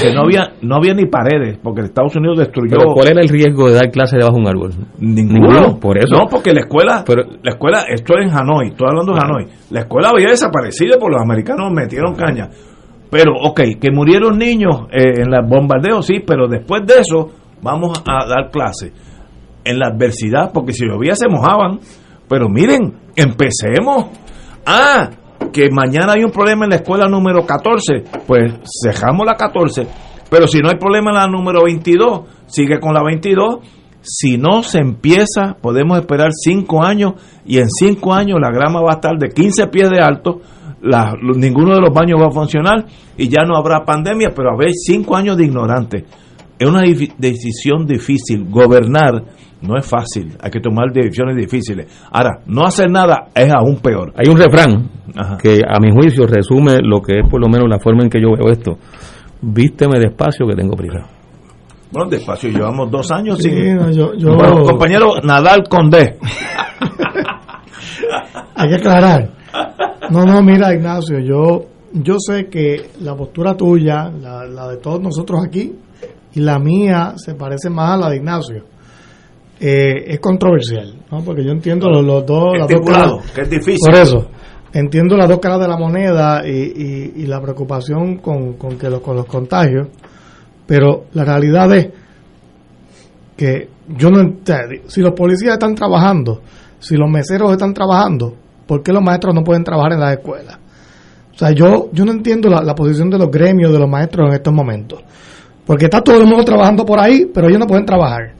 que 0.00 0.14
no 0.14 0.22
había 0.22 0.52
no 0.62 0.76
había 0.76 0.94
ni 0.94 1.06
paredes 1.06 1.58
porque 1.62 1.82
Estados 1.82 2.14
Unidos 2.16 2.38
destruyó 2.38 2.76
¿Pero 2.78 2.92
¿cuál 2.94 3.08
era 3.08 3.20
el 3.20 3.28
riesgo 3.28 3.68
de 3.68 3.74
dar 3.74 3.90
clase 3.90 4.16
debajo 4.16 4.36
de 4.36 4.40
un 4.42 4.48
árbol? 4.48 4.70
ninguno, 4.98 5.78
por 5.80 5.98
eso. 5.98 6.14
No 6.16 6.26
porque 6.30 6.52
la 6.52 6.60
escuela 6.60 7.04
Pero- 7.06 7.24
la 7.42 7.50
escuela 7.52 7.84
esto 7.88 8.14
es 8.18 8.26
en 8.30 8.36
Hanoi 8.36 8.68
estoy 8.68 8.86
hablando 8.88 9.12
de 9.14 9.20
Hanoi. 9.20 9.46
La 9.70 9.80
escuela 9.80 10.10
había 10.10 10.28
desaparecido 10.28 10.98
porque 10.98 11.14
los 11.14 11.22
americanos 11.22 11.72
metieron 11.72 12.14
caña. 12.14 12.48
Pero 13.10 13.32
ok 13.42 13.60
que 13.80 13.90
murieron 13.92 14.38
niños 14.38 14.86
eh, 14.92 15.20
en 15.22 15.30
los 15.30 15.48
bombardeos 15.48 16.06
sí 16.06 16.20
pero 16.26 16.48
después 16.48 16.82
de 16.86 16.94
eso 17.00 17.30
vamos 17.62 18.02
a 18.06 18.26
dar 18.28 18.50
clase. 18.50 18.92
En 19.64 19.78
la 19.78 19.88
adversidad 19.88 20.50
porque 20.52 20.72
si 20.72 20.86
llovía 20.86 21.14
se 21.14 21.28
mojaban. 21.28 21.78
Pero 22.28 22.48
miren 22.48 22.92
empecemos. 23.14 24.06
Ah 24.66 25.08
que 25.56 25.70
mañana 25.70 26.12
hay 26.12 26.22
un 26.22 26.30
problema 26.30 26.66
en 26.66 26.70
la 26.70 26.76
escuela 26.76 27.08
número 27.08 27.46
14, 27.46 28.04
pues 28.26 28.60
dejamos 28.84 29.24
la 29.24 29.36
14, 29.36 29.86
pero 30.28 30.46
si 30.46 30.58
no 30.58 30.68
hay 30.68 30.76
problema 30.76 31.12
en 31.12 31.16
la 31.16 31.26
número 31.28 31.64
22, 31.64 32.20
sigue 32.46 32.78
con 32.78 32.92
la 32.92 33.02
22. 33.02 33.60
Si 34.02 34.36
no 34.36 34.62
se 34.62 34.80
empieza, 34.80 35.56
podemos 35.58 35.98
esperar 35.98 36.28
5 36.30 36.84
años 36.84 37.14
y 37.46 37.56
en 37.56 37.70
5 37.70 38.12
años 38.12 38.38
la 38.38 38.50
grama 38.50 38.82
va 38.82 38.92
a 38.92 38.94
estar 38.96 39.16
de 39.16 39.30
15 39.30 39.68
pies 39.68 39.88
de 39.88 39.98
alto, 39.98 40.42
ninguno 41.22 41.74
de 41.74 41.80
los 41.80 41.94
baños 41.94 42.20
va 42.20 42.26
a 42.26 42.30
funcionar 42.30 42.84
y 43.16 43.28
ya 43.28 43.42
no 43.46 43.56
habrá 43.56 43.82
pandemia, 43.82 44.34
pero 44.36 44.50
habrá 44.50 44.68
5 44.70 45.16
años 45.16 45.38
de 45.38 45.46
ignorante. 45.46 46.04
Es 46.58 46.68
una 46.68 46.82
decisión 46.82 47.86
difícil. 47.86 48.44
Gobernar 48.48 49.24
no 49.66 49.76
es 49.78 49.86
fácil. 49.86 50.36
Hay 50.40 50.50
que 50.50 50.60
tomar 50.60 50.92
decisiones 50.92 51.36
difíciles. 51.36 51.86
Ahora, 52.10 52.40
no 52.46 52.64
hacer 52.64 52.90
nada 52.90 53.28
es 53.34 53.52
aún 53.52 53.76
peor. 53.78 54.12
Hay 54.16 54.30
un 54.30 54.38
refrán 54.38 54.90
Ajá. 55.16 55.36
que 55.36 55.60
a 55.68 55.78
mi 55.80 55.90
juicio 55.92 56.26
resume 56.26 56.78
lo 56.82 57.00
que 57.00 57.20
es 57.20 57.28
por 57.28 57.40
lo 57.40 57.48
menos 57.48 57.68
la 57.68 57.78
forma 57.78 58.02
en 58.04 58.10
que 58.10 58.20
yo 58.20 58.28
veo 58.36 58.50
esto. 58.52 58.78
Vísteme 59.42 59.98
despacio 59.98 60.46
que 60.46 60.54
tengo 60.56 60.74
prisa. 60.76 61.06
Bueno, 61.92 62.10
despacio, 62.10 62.50
llevamos 62.50 62.90
dos 62.90 63.10
años 63.12 63.38
Sí, 63.38 63.48
sin... 63.50 63.76
no, 63.76 63.90
yo, 63.90 64.14
yo- 64.14 64.34
Bueno, 64.34 64.62
compañero 64.64 65.20
Nadal 65.22 65.64
Condé. 65.68 66.18
hay 68.54 68.68
que 68.68 68.74
aclarar. 68.76 69.30
No, 70.10 70.24
no, 70.24 70.42
mira, 70.42 70.74
Ignacio, 70.74 71.18
yo, 71.20 71.66
yo 71.92 72.16
sé 72.18 72.46
que 72.48 72.90
la 73.00 73.14
postura 73.14 73.56
tuya, 73.56 74.10
la, 74.10 74.44
la 74.46 74.68
de 74.68 74.76
todos 74.78 75.00
nosotros 75.00 75.40
aquí, 75.46 75.72
y 76.34 76.40
la 76.40 76.58
mía 76.58 77.14
se 77.16 77.34
parece 77.34 77.70
más 77.70 77.92
a 77.92 77.96
la 77.96 78.10
de 78.10 78.16
Ignacio. 78.16 78.64
Eh, 79.58 80.04
es 80.12 80.20
controversial, 80.20 80.94
¿no? 81.10 81.22
Porque 81.22 81.42
yo 81.44 81.50
entiendo 81.50 81.88
los, 81.88 82.04
los 82.04 82.26
dos, 82.26 82.58
las 82.58 82.68
dos 82.68 82.80
caras. 82.86 83.32
que 83.34 83.40
es 83.42 83.50
difícil. 83.50 83.78
Por 83.84 83.94
eso, 83.94 84.26
entiendo 84.72 85.16
las 85.16 85.28
dos 85.28 85.38
caras 85.38 85.60
de 85.60 85.68
la 85.68 85.76
moneda 85.78 86.42
y, 86.46 86.50
y- 86.50 87.12
y 87.22 87.26
la 87.26 87.40
preocupación 87.40 88.18
con, 88.18 88.54
con 88.54 88.76
que 88.78 88.90
los, 88.90 89.00
con 89.00 89.16
los 89.16 89.24
contagios, 89.26 89.88
pero 90.66 91.04
la 91.14 91.24
realidad 91.24 91.74
es 91.74 91.88
que 93.36 93.68
yo 93.96 94.10
no 94.10 94.34
si 94.88 95.00
los 95.00 95.12
policías 95.12 95.54
están 95.54 95.74
trabajando, 95.74 96.42
si 96.78 96.96
los 96.96 97.08
meseros 97.10 97.52
están 97.52 97.72
trabajando, 97.74 98.34
¿por 98.66 98.82
qué 98.82 98.92
los 98.92 99.02
maestros 99.02 99.34
no 99.34 99.42
pueden 99.42 99.64
trabajar 99.64 99.92
en 99.92 100.00
las 100.00 100.12
escuelas? 100.18 100.58
O 101.34 101.38
sea, 101.38 101.50
yo, 101.52 101.90
yo 101.92 102.04
no 102.04 102.12
entiendo 102.12 102.48
la, 102.48 102.62
la 102.62 102.74
posición 102.74 103.10
de 103.10 103.18
los 103.18 103.30
gremios, 103.30 103.70
de 103.72 103.78
los 103.78 103.88
maestros 103.88 104.28
en 104.28 104.34
estos 104.34 104.52
momentos. 104.54 105.00
Porque 105.66 105.84
está 105.86 106.00
todo 106.00 106.16
el 106.16 106.26
mundo 106.26 106.44
trabajando 106.44 106.84
por 106.84 106.98
ahí, 106.98 107.26
pero 107.32 107.48
ellos 107.48 107.58
no 107.60 107.66
pueden 107.66 107.84
trabajar. 107.84 108.32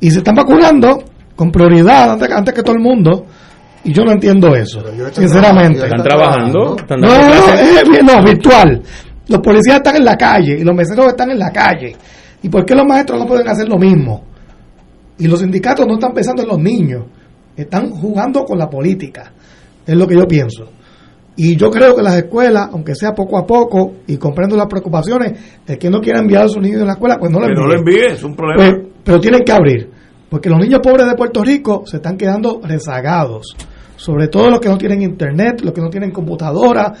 Y 0.00 0.10
se 0.10 0.18
están 0.18 0.34
vacunando 0.34 1.02
con 1.34 1.50
prioridad 1.50 2.12
antes, 2.12 2.30
antes 2.30 2.54
que 2.54 2.62
todo 2.62 2.74
el 2.76 2.82
mundo. 2.82 3.26
Y 3.84 3.92
yo 3.92 4.02
no 4.04 4.12
entiendo 4.12 4.54
eso, 4.54 4.82
sinceramente. 5.12 5.78
trabajando, 5.80 5.84
Están 5.84 6.02
trabajando, 6.02 6.76
están 6.76 7.00
No, 7.00 7.08
no, 7.08 7.84
no, 7.84 7.90
bien, 7.90 8.06
no, 8.06 8.22
virtual. 8.24 8.82
Los 9.28 9.40
policías 9.40 9.76
están 9.76 9.96
en 9.96 10.04
la 10.04 10.16
calle 10.16 10.58
y 10.58 10.64
los 10.64 10.74
meseros 10.74 11.06
están 11.06 11.30
en 11.30 11.38
la 11.38 11.50
calle. 11.50 11.94
¿Y 12.42 12.48
por 12.48 12.64
qué 12.64 12.74
los 12.74 12.84
maestros 12.86 13.20
no 13.20 13.26
pueden 13.26 13.48
hacer 13.48 13.68
lo 13.68 13.78
mismo? 13.78 14.24
Y 15.18 15.26
los 15.26 15.40
sindicatos 15.40 15.86
no 15.86 15.94
están 15.94 16.12
pensando 16.12 16.42
en 16.42 16.48
los 16.48 16.58
niños, 16.58 17.04
están 17.56 17.90
jugando 17.90 18.44
con 18.44 18.58
la 18.58 18.68
política. 18.68 19.32
Es 19.86 19.96
lo 19.96 20.06
que 20.06 20.14
yo 20.16 20.26
pienso. 20.26 20.70
Y 21.36 21.56
yo 21.56 21.70
creo 21.70 21.94
que 21.94 22.02
las 22.02 22.16
escuelas, 22.16 22.68
aunque 22.72 22.94
sea 22.96 23.12
poco 23.12 23.38
a 23.38 23.46
poco, 23.46 23.92
y 24.08 24.16
comprendo 24.16 24.56
las 24.56 24.66
preocupaciones, 24.66 25.60
el 25.66 25.78
que 25.78 25.88
no 25.88 26.00
quiera 26.00 26.18
enviar 26.18 26.44
a 26.44 26.48
su 26.48 26.60
niño 26.60 26.82
a 26.82 26.84
la 26.84 26.92
escuela, 26.94 27.16
pues 27.18 27.30
no 27.30 27.38
lo 27.38 27.46
Que 27.46 27.52
envíe. 27.52 27.62
no 27.62 27.68
lo 27.68 27.78
envíe, 27.78 28.06
es 28.12 28.24
un 28.24 28.34
problema. 28.34 28.70
Pues, 28.70 28.87
pero 29.08 29.20
tienen 29.20 29.40
que 29.42 29.52
abrir, 29.52 29.90
porque 30.28 30.50
los 30.50 30.58
niños 30.58 30.80
pobres 30.82 31.06
de 31.06 31.14
Puerto 31.14 31.42
Rico 31.42 31.84
se 31.86 31.96
están 31.96 32.18
quedando 32.18 32.60
rezagados, 32.62 33.56
sobre 33.96 34.28
todo 34.28 34.50
los 34.50 34.60
que 34.60 34.68
no 34.68 34.76
tienen 34.76 35.00
internet, 35.00 35.62
los 35.62 35.72
que 35.72 35.80
no 35.80 35.88
tienen 35.88 36.10
computadora, 36.10 36.92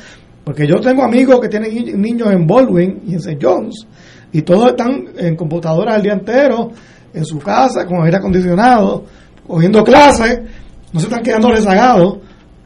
porque 0.42 0.66
yo 0.66 0.76
tengo 0.80 1.02
amigos 1.04 1.38
que 1.38 1.48
tienen 1.48 1.70
ni- 1.74 1.92
niños 1.92 2.30
en 2.32 2.46
Baldwin 2.46 3.02
y 3.06 3.12
en 3.12 3.18
St. 3.18 3.36
John's, 3.42 3.86
y 4.32 4.40
todos 4.40 4.68
están 4.68 5.04
en 5.18 5.36
computadoras 5.36 5.96
el 5.96 6.02
día 6.02 6.14
entero, 6.14 6.70
en 7.12 7.26
su 7.26 7.38
casa, 7.40 7.84
con 7.84 8.02
aire 8.02 8.16
acondicionado, 8.16 9.04
cogiendo 9.46 9.84
clases, 9.84 10.40
no 10.94 11.00
se 11.00 11.08
están 11.08 11.22
quedando 11.22 11.50
rezagados, 11.50 12.20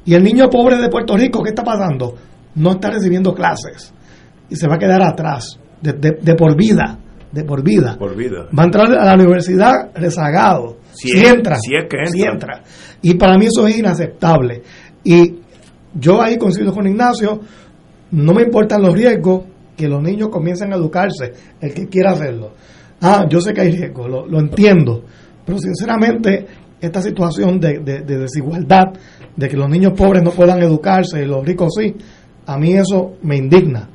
y 0.04 0.14
el 0.14 0.22
niño 0.22 0.48
pobre 0.50 0.76
de 0.76 0.88
Puerto 0.88 1.16
Rico, 1.16 1.42
¿qué 1.42 1.48
está 1.48 1.64
pasando? 1.64 2.14
No 2.54 2.70
está 2.70 2.90
recibiendo 2.90 3.34
clases, 3.34 3.92
y 4.48 4.54
se 4.54 4.68
va 4.68 4.76
a 4.76 4.78
quedar 4.78 5.02
atrás, 5.02 5.58
de, 5.80 5.94
de- 5.94 6.18
de 6.22 6.34
por 6.36 6.56
vida, 6.56 6.96
de 7.32 7.44
por 7.44 7.62
vida 7.62 7.96
Por 7.98 8.14
vida. 8.16 8.48
va 8.56 8.62
a 8.62 8.66
entrar 8.66 8.92
a 8.92 9.04
la 9.04 9.14
universidad 9.14 9.90
rezagado. 9.94 10.76
Si 10.92 11.08
Si, 11.08 11.18
es- 11.18 11.32
entra. 11.32 11.56
si 11.56 11.74
es 11.74 11.84
que 11.88 11.96
entra. 11.96 12.10
si 12.12 12.22
entra. 12.22 12.62
Y 13.02 13.14
para 13.14 13.38
mí 13.38 13.46
eso 13.46 13.66
es 13.66 13.78
inaceptable. 13.78 14.62
Y 15.04 15.36
yo 15.94 16.20
ahí 16.22 16.36
coincido 16.36 16.72
con 16.72 16.86
Ignacio, 16.86 17.40
no 18.12 18.34
me 18.34 18.42
importan 18.42 18.82
los 18.82 18.92
riesgos, 18.94 19.44
que 19.76 19.88
los 19.88 20.02
niños 20.02 20.28
comiencen 20.28 20.72
a 20.72 20.76
educarse, 20.76 21.32
el 21.60 21.72
que 21.72 21.88
quiera 21.88 22.12
hacerlo. 22.12 22.52
Ah, 23.00 23.24
yo 23.28 23.40
sé 23.40 23.52
que 23.54 23.62
hay 23.62 23.72
riesgos, 23.72 24.08
lo, 24.08 24.26
lo 24.26 24.38
entiendo, 24.38 25.02
pero 25.44 25.58
sinceramente 25.58 26.46
esta 26.80 27.00
situación 27.00 27.58
de, 27.58 27.78
de, 27.80 28.00
de 28.02 28.18
desigualdad, 28.18 28.92
de 29.34 29.48
que 29.48 29.56
los 29.56 29.68
niños 29.70 29.94
pobres 29.96 30.22
no 30.22 30.30
puedan 30.30 30.62
educarse 30.62 31.22
y 31.22 31.26
los 31.26 31.44
ricos 31.44 31.70
sí, 31.78 31.94
a 32.46 32.58
mí 32.58 32.74
eso 32.74 33.14
me 33.22 33.36
indigna. 33.38 33.88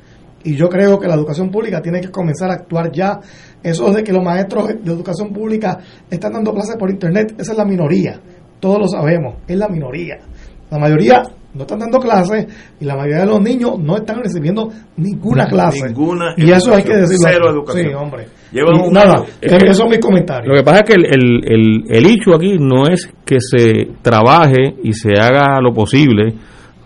Y 0.44 0.56
yo 0.56 0.68
creo 0.68 0.98
que 0.98 1.08
la 1.08 1.14
educación 1.14 1.50
pública 1.50 1.82
tiene 1.82 2.00
que 2.00 2.10
comenzar 2.10 2.50
a 2.50 2.54
actuar 2.54 2.92
ya. 2.92 3.18
Eso 3.62 3.92
de 3.92 4.04
que 4.04 4.12
los 4.12 4.22
maestros 4.22 4.68
de 4.68 4.92
educación 4.92 5.32
pública 5.32 5.78
están 6.10 6.32
dando 6.32 6.52
clases 6.52 6.76
por 6.76 6.90
internet, 6.90 7.34
esa 7.38 7.52
es 7.52 7.58
la 7.58 7.64
minoría. 7.64 8.20
Todos 8.60 8.78
lo 8.78 8.88
sabemos, 8.88 9.36
es 9.46 9.56
la 9.56 9.68
minoría. 9.68 10.18
La 10.70 10.78
mayoría 10.78 11.22
no 11.54 11.62
están 11.62 11.78
dando 11.78 11.98
clases 11.98 12.46
y 12.78 12.84
la 12.84 12.94
mayoría 12.94 13.20
de 13.20 13.26
los 13.26 13.40
niños 13.40 13.78
no 13.78 13.96
están 13.96 14.22
recibiendo 14.22 14.68
ninguna 14.96 15.46
clase. 15.46 15.86
Ninguna 15.86 16.34
y 16.36 16.50
eso 16.50 16.74
hay 16.74 16.82
que 16.82 16.94
decirlo. 16.94 17.28
Cero 17.28 17.50
educación. 17.50 17.86
Sí, 17.88 17.94
hombre. 17.94 18.26
Y 18.52 18.92
nada, 18.92 19.24
esos 19.40 19.76
son 19.76 19.88
mis 19.88 19.98
comentarios. 19.98 20.48
Lo 20.48 20.54
que 20.54 20.62
pasa 20.62 20.80
es 20.80 20.84
que 20.84 20.94
el, 20.94 21.04
el, 21.06 21.40
el, 21.44 21.84
el 21.88 22.06
issue 22.06 22.34
aquí 22.34 22.58
no 22.58 22.86
es 22.86 23.10
que 23.24 23.38
se 23.40 23.88
trabaje 24.02 24.76
y 24.82 24.92
se 24.92 25.18
haga 25.18 25.60
lo 25.60 25.72
posible 25.72 26.34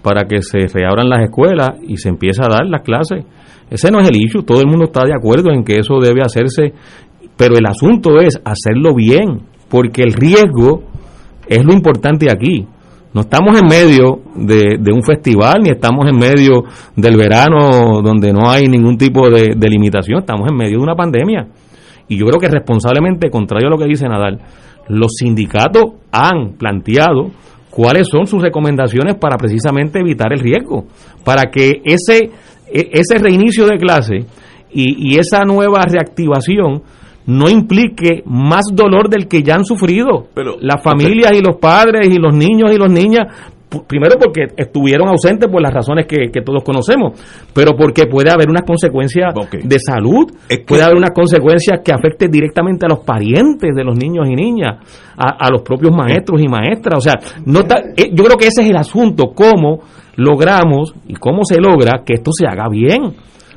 para 0.03 0.25
que 0.27 0.43
se 0.43 0.67
reabran 0.67 1.09
las 1.09 1.23
escuelas 1.25 1.71
y 1.87 1.97
se 1.97 2.09
empiece 2.09 2.43
a 2.43 2.49
dar 2.49 2.67
las 2.67 2.83
clases. 2.83 3.25
Ese 3.73 3.91
no 3.91 4.01
es 4.01 4.09
el 4.11 4.17
issue, 4.17 4.43
todo 4.43 4.61
el 4.61 4.67
mundo 4.67 4.85
está 4.85 5.07
de 5.07 5.15
acuerdo 5.15 5.51
en 5.51 5.65
que 5.65 5.77
eso 5.79 5.99
debe 5.99 6.21
hacerse, 6.21 6.75
pero 7.39 7.57
el 7.57 7.65
asunto 7.65 8.21
es 8.21 8.39
hacerlo 8.45 8.95
bien, 8.95 9.47
porque 9.71 10.03
el 10.03 10.13
riesgo 10.13 10.83
es 11.49 11.65
lo 11.65 11.73
importante 11.73 12.31
aquí. 12.31 12.67
No 13.15 13.23
estamos 13.23 13.59
en 13.59 13.67
medio 13.67 14.21
de, 14.37 14.93
un 14.93 15.03
festival, 15.03 15.63
ni 15.63 15.71
estamos 15.71 16.07
en 16.07 16.19
medio 16.19 16.65
del 16.95 17.17
verano 17.17 18.03
donde 18.03 18.31
no 18.31 18.51
hay 18.51 18.69
ningún 18.69 18.99
tipo 18.99 19.31
de, 19.31 19.55
de 19.57 19.69
limitación, 19.71 20.19
estamos 20.19 20.51
en 20.51 20.57
medio 20.57 20.77
de 20.77 20.83
una 20.83 20.95
pandemia. 20.95 21.47
Y 22.09 22.19
yo 22.19 22.27
creo 22.27 22.39
que 22.39 22.49
responsablemente, 22.49 23.31
contrario 23.31 23.69
a 23.69 23.71
lo 23.71 23.79
que 23.79 23.87
dice 23.87 24.07
Nadal, 24.07 24.39
los 24.89 25.13
sindicatos 25.19 25.95
han 26.11 26.59
planteado 26.59 27.31
cuáles 27.73 28.07
son 28.09 28.27
sus 28.27 28.43
recomendaciones 28.43 29.17
para 29.17 29.39
precisamente 29.39 29.99
evitar 29.99 30.31
el 30.33 30.41
riesgo, 30.41 30.85
para 31.25 31.51
que 31.51 31.81
ese, 31.85 32.31
ese 32.73 33.19
reinicio 33.19 33.67
de 33.67 33.77
clase 33.79 34.17
y, 34.73 35.15
y 35.15 35.19
esa 35.19 35.45
nueva 35.45 35.85
reactivación 35.85 36.83
no 37.27 37.49
implique 37.49 38.23
más 38.27 38.65
dolor 38.73 39.09
del 39.09 39.29
que 39.29 39.43
ya 39.43 39.55
han 39.55 39.65
sufrido 39.65 40.27
Pero, 40.35 40.57
las 40.61 40.83
familias 40.83 41.33
y 41.35 41.41
los 41.41 41.57
padres 41.57 42.09
y 42.09 42.19
los 42.19 42.35
niños 42.35 42.73
y 42.75 42.79
las 42.79 42.91
niñas 42.91 43.27
primero 43.89 44.17
porque 44.23 44.49
estuvieron 44.55 45.09
ausentes 45.09 45.49
por 45.51 45.63
las 45.63 45.73
razones 45.73 46.05
que, 46.07 46.31
que 46.31 46.43
todos 46.43 46.63
conocemos, 46.63 47.19
pero 47.55 47.71
porque 47.75 48.05
puede 48.07 48.31
haber 48.31 48.51
unas 48.51 48.65
consecuencias 48.67 49.33
de 49.65 49.79
salud, 49.79 50.31
Es 50.47 50.59
que- 50.59 50.65
puede 50.65 50.83
haber 50.83 50.99
unas 50.99 51.13
consecuencias 51.13 51.81
que 51.83 51.91
afecten 51.91 52.31
directamente 52.31 52.85
a 52.85 52.91
los 52.91 52.99
parientes 52.99 53.71
de 53.75 53.83
los 53.83 53.97
niños 53.97 54.29
y 54.29 54.35
niñas, 54.35 54.77
a, 55.17 55.47
a 55.47 55.51
los 55.51 55.63
propios 55.63 55.91
maestros 55.97 56.43
y 56.43 56.49
maestras. 56.49 56.99
O 56.99 57.01
sea, 57.01 57.15
no 57.47 57.61
está- 57.61 57.81
eh, 57.97 58.11
yo 58.13 58.25
creo 58.25 58.37
que 58.37 58.49
ese 58.49 58.61
es 58.61 58.69
el 58.69 58.77
asunto, 58.77 59.33
cómo 59.35 59.81
logramos 60.17 60.95
y 61.09 61.15
cómo 61.15 61.45
se 61.45 61.61
logra 61.61 62.03
que 62.05 62.15
esto 62.15 62.31
se 62.33 62.47
haga 62.47 62.69
bien. 62.71 63.15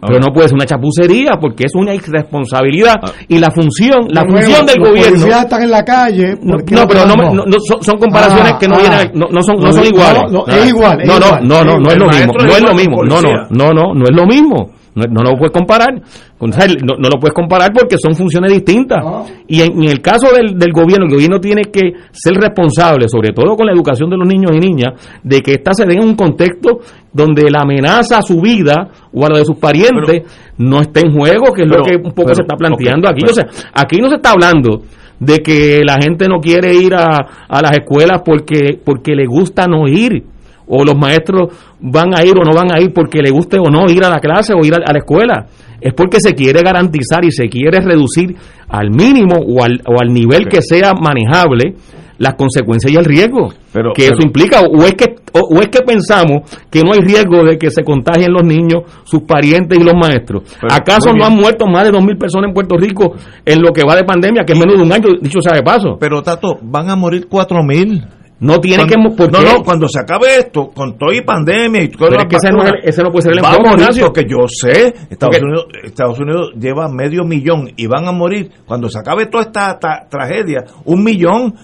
Pero 0.07 0.19
no 0.19 0.27
puede 0.33 0.49
ser 0.49 0.55
una 0.55 0.65
chapucería 0.65 1.31
porque 1.41 1.63
es 1.65 1.73
una 1.73 1.95
irresponsabilidad 1.95 2.95
Ah. 3.01 3.11
y 3.27 3.39
la 3.39 3.49
función, 3.49 4.05
la 4.09 4.21
función 4.21 4.65
del 4.65 4.75
los 4.77 4.89
gobierno 4.89 5.17
policías 5.17 5.43
están 5.45 5.63
en 5.63 5.71
la 5.71 5.83
calle. 5.83 6.35
no, 6.43 6.51
¿por 6.57 6.65
qué 6.65 6.75
no, 6.75 6.81
los 6.81 6.87
pero 6.89 7.05
no, 7.07 7.15
no, 7.33 7.45
no, 7.45 7.57
son, 7.81 7.97
comparaciones 7.97 8.53
Ah, 8.53 8.57
que 8.59 8.67
no 8.67 8.75
ah. 8.75 8.79
vienen, 8.81 9.11
no, 9.15 9.25
no 9.31 9.41
son, 9.41 9.55
no 9.55 9.67
No, 9.67 9.73
son 9.73 9.85
iguales. 9.85 10.21
no, 10.31 10.45
es 10.47 10.67
igual, 10.67 10.97
no, 11.05 11.19
no, 11.19 11.39
no, 11.41 11.63
no, 11.63 11.71
es 11.71 11.79
no 11.79 11.89
es 11.91 11.97
lo 11.97 12.07
mismo, 12.07 12.33
no 12.37 12.51
es 12.51 12.61
lo 12.61 12.73
mismo, 12.75 13.03
no, 13.03 13.21
no, 13.21 13.73
no, 13.73 13.93
no 13.95 14.03
es 14.03 14.15
lo 14.15 14.25
mismo. 14.27 14.69
No, 14.95 15.03
no 15.09 15.23
lo 15.23 15.37
puedes 15.37 15.51
comparar, 15.51 16.01
O 16.39 16.51
sea, 16.51 16.67
no, 16.67 16.95
no 16.97 17.09
lo 17.09 17.19
puedes 17.19 17.33
comparar 17.33 17.71
porque 17.73 17.97
son 17.97 18.15
funciones 18.15 18.53
distintas. 18.53 19.03
No. 19.03 19.25
Y 19.45 19.61
en, 19.61 19.83
en 19.83 19.89
el 19.89 20.01
caso 20.01 20.27
del, 20.33 20.57
del 20.57 20.71
gobierno, 20.71 21.05
el 21.05 21.11
gobierno 21.11 21.39
tiene 21.39 21.63
que 21.63 21.91
ser 22.11 22.35
responsable, 22.35 23.09
sobre 23.09 23.33
todo 23.33 23.57
con 23.57 23.65
la 23.65 23.73
educación 23.73 24.09
de 24.09 24.15
los 24.15 24.27
niños 24.27 24.51
y 24.55 24.59
niñas, 24.59 24.93
de 25.21 25.41
que 25.41 25.55
ésta 25.55 25.73
se 25.73 25.85
dé 25.85 25.95
en 25.95 26.03
un 26.03 26.15
contexto 26.15 26.79
donde 27.11 27.49
la 27.51 27.61
amenaza 27.61 28.19
a 28.19 28.21
su 28.21 28.39
vida 28.39 28.89
o 29.11 29.25
a 29.25 29.29
la 29.29 29.39
de 29.39 29.45
sus 29.45 29.57
parientes 29.57 30.23
no 30.57 30.79
esté 30.79 31.01
en 31.05 31.13
juego, 31.13 31.53
que 31.53 31.63
es 31.63 31.69
lo 31.69 31.83
que 31.83 31.95
un 31.95 32.13
poco 32.13 32.23
pero, 32.27 32.35
se 32.35 32.41
está 32.43 32.55
planteando 32.55 33.09
aquí. 33.09 33.25
o 33.29 33.33
sea, 33.33 33.47
aquí 33.73 33.97
no 33.99 34.09
se 34.09 34.15
está 34.15 34.31
hablando 34.31 34.81
de 35.19 35.41
que 35.41 35.81
la 35.85 35.97
gente 36.01 36.27
no 36.27 36.39
quiere 36.39 36.73
ir 36.73 36.93
a, 36.93 37.45
a 37.47 37.61
las 37.61 37.71
escuelas 37.73 38.21
porque, 38.23 38.79
porque 38.83 39.15
le 39.15 39.25
gusta 39.25 39.67
no 39.67 39.87
ir, 39.87 40.23
o 40.67 40.83
los 40.83 40.95
maestros 40.95 41.49
van 41.79 42.13
a 42.17 42.23
ir 42.23 42.33
o 42.37 42.43
no 42.43 42.53
van 42.53 42.71
a 42.71 42.81
ir 42.81 42.93
porque 42.93 43.21
le 43.21 43.29
guste 43.31 43.57
o 43.59 43.69
no 43.69 43.89
ir 43.89 44.03
a 44.03 44.09
la 44.09 44.19
clase 44.19 44.53
o 44.53 44.65
ir 44.65 44.73
a, 44.75 44.79
la 44.79 44.99
escuela. 44.99 45.45
Es 45.81 45.93
porque 45.93 46.17
se 46.19 46.33
quiere 46.33 46.61
garantizar 46.61 47.23
y 47.23 47.31
se 47.31 47.47
quiere 47.47 47.79
reducir 47.81 48.35
al 48.69 48.89
mínimo 48.89 49.35
o 49.37 49.63
al, 49.63 49.81
o 49.87 50.01
al 50.01 50.11
nivel 50.13 50.47
que 50.47 50.61
sea 50.61 50.93
manejable 50.93 51.75
las 52.17 52.35
consecuencias 52.35 52.93
y 52.93 52.95
el 52.95 53.03
riesgo 53.03 53.49
Pero- 53.73 53.91
que 53.93 54.03
pero- 54.03 54.15
eso 54.17 54.25
implica 54.25 54.61
o, 54.61 54.83
es 54.85 54.93
que 54.93 55.15
o, 55.33 55.57
o 55.57 55.61
es 55.61 55.67
que 55.67 55.79
pensamos 55.81 56.49
que 56.71 56.81
no 56.81 56.93
hay 56.93 57.01
riesgo 57.01 57.43
de 57.43 57.57
que 57.57 57.69
se 57.69 57.83
contagien 57.83 58.31
los 58.31 58.43
niños, 58.43 58.83
sus 59.03 59.23
parientes 59.23 59.77
y 59.77 59.83
los 59.83 59.93
maestros. 59.93 60.43
Pero, 60.61 60.73
¿Acaso 60.73 61.11
no 61.13 61.25
han 61.25 61.35
muerto 61.35 61.67
más 61.67 61.83
de 61.83 61.91
2.000 61.91 62.17
personas 62.17 62.47
en 62.47 62.53
Puerto 62.53 62.77
Rico 62.77 63.13
en 63.45 63.61
lo 63.61 63.73
que 63.73 63.83
va 63.83 63.97
de 63.97 64.05
pandemia, 64.05 64.43
que 64.45 64.53
es 64.53 64.59
menos 64.59 64.77
de 64.77 64.83
un 64.83 64.93
año, 64.93 65.09
dicho 65.21 65.41
sea 65.41 65.57
de 65.57 65.61
paso? 65.61 65.97
Pero 65.99 66.21
Tato, 66.23 66.57
van 66.61 66.89
a 66.89 66.95
morir 66.95 67.27
cuatro 67.29 67.61
mil. 67.63 68.01
No 68.39 68.59
tiene 68.59 68.85
que... 68.85 68.95
Cuando- 68.95 69.15
¿por 69.15 69.31
no, 69.31 69.39
qué? 69.39 69.45
no, 69.45 69.63
cuando 69.63 69.87
se 69.87 69.99
acabe 70.01 70.37
esto, 70.39 70.69
con 70.71 70.97
todo 70.97 71.11
y 71.13 71.21
pandemia 71.21 71.83
y 71.83 71.87
todo 71.87 72.09
Pero 72.09 72.21
es 72.21 72.27
que 72.27 72.35
ese 72.35 72.51
no 72.51 72.63
es 72.63 72.69
el- 72.73 72.89
ese 72.89 73.01
no 73.01 73.09
puede 73.11 73.21
ser 73.23 73.31
el 73.31 73.37
enfoque, 73.39 73.69
Ignacio. 73.69 74.05
porque 74.07 74.25
yo 74.29 74.37
sé, 74.47 74.93
Estados 75.09 75.39
Unidos, 75.41 75.65
Estados 75.83 76.19
Unidos 76.19 76.51
lleva 76.59 76.89
medio 76.89 77.23
millón 77.23 77.71
y 77.77 77.87
van 77.87 78.07
a 78.07 78.11
morir 78.11 78.51
cuando 78.65 78.89
se 78.89 78.99
acabe 78.99 79.27
toda 79.27 79.43
esta 79.45 79.79
ta- 79.79 80.05
tragedia, 80.09 80.65
un 80.83 81.03
millón. 81.03 81.55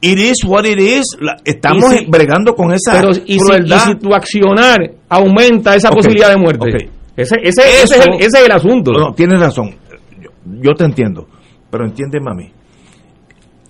It 0.00 0.16
is 0.18 0.44
what 0.46 0.64
it 0.64 0.78
is. 0.78 1.04
La- 1.20 1.36
estamos 1.44 1.92
Y 1.92 1.98
si- 1.98 2.06
bregando 2.06 2.54
con 2.54 2.72
esa 2.72 2.92
Pero 2.92 3.10
y 3.10 3.14
si, 3.14 3.22
y 3.26 3.38
crueldad. 3.38 3.78
si 3.86 3.94
tu 3.96 4.14
accionar 4.14 4.78
aumenta 5.08 5.74
esa 5.74 5.90
posibilidad 5.90 6.30
de 6.30 6.36
muerte. 6.36 6.88
Ese, 7.16 7.34
ese, 7.42 7.62
ese 7.62 7.62
es 7.82 7.90
Eso- 7.90 8.02
el, 8.02 8.14
ese 8.14 8.26
es 8.38 8.44
el 8.46 8.52
asunto. 8.52 8.92
No, 8.92 9.12
tienes 9.12 9.40
razón. 9.40 9.74
Yo, 10.20 10.30
yo 10.62 10.74
te 10.74 10.84
entiendo. 10.84 11.26
Pero 11.70 11.84
entiéndeme 11.84 12.30
a 12.30 12.34
mí. 12.34 12.52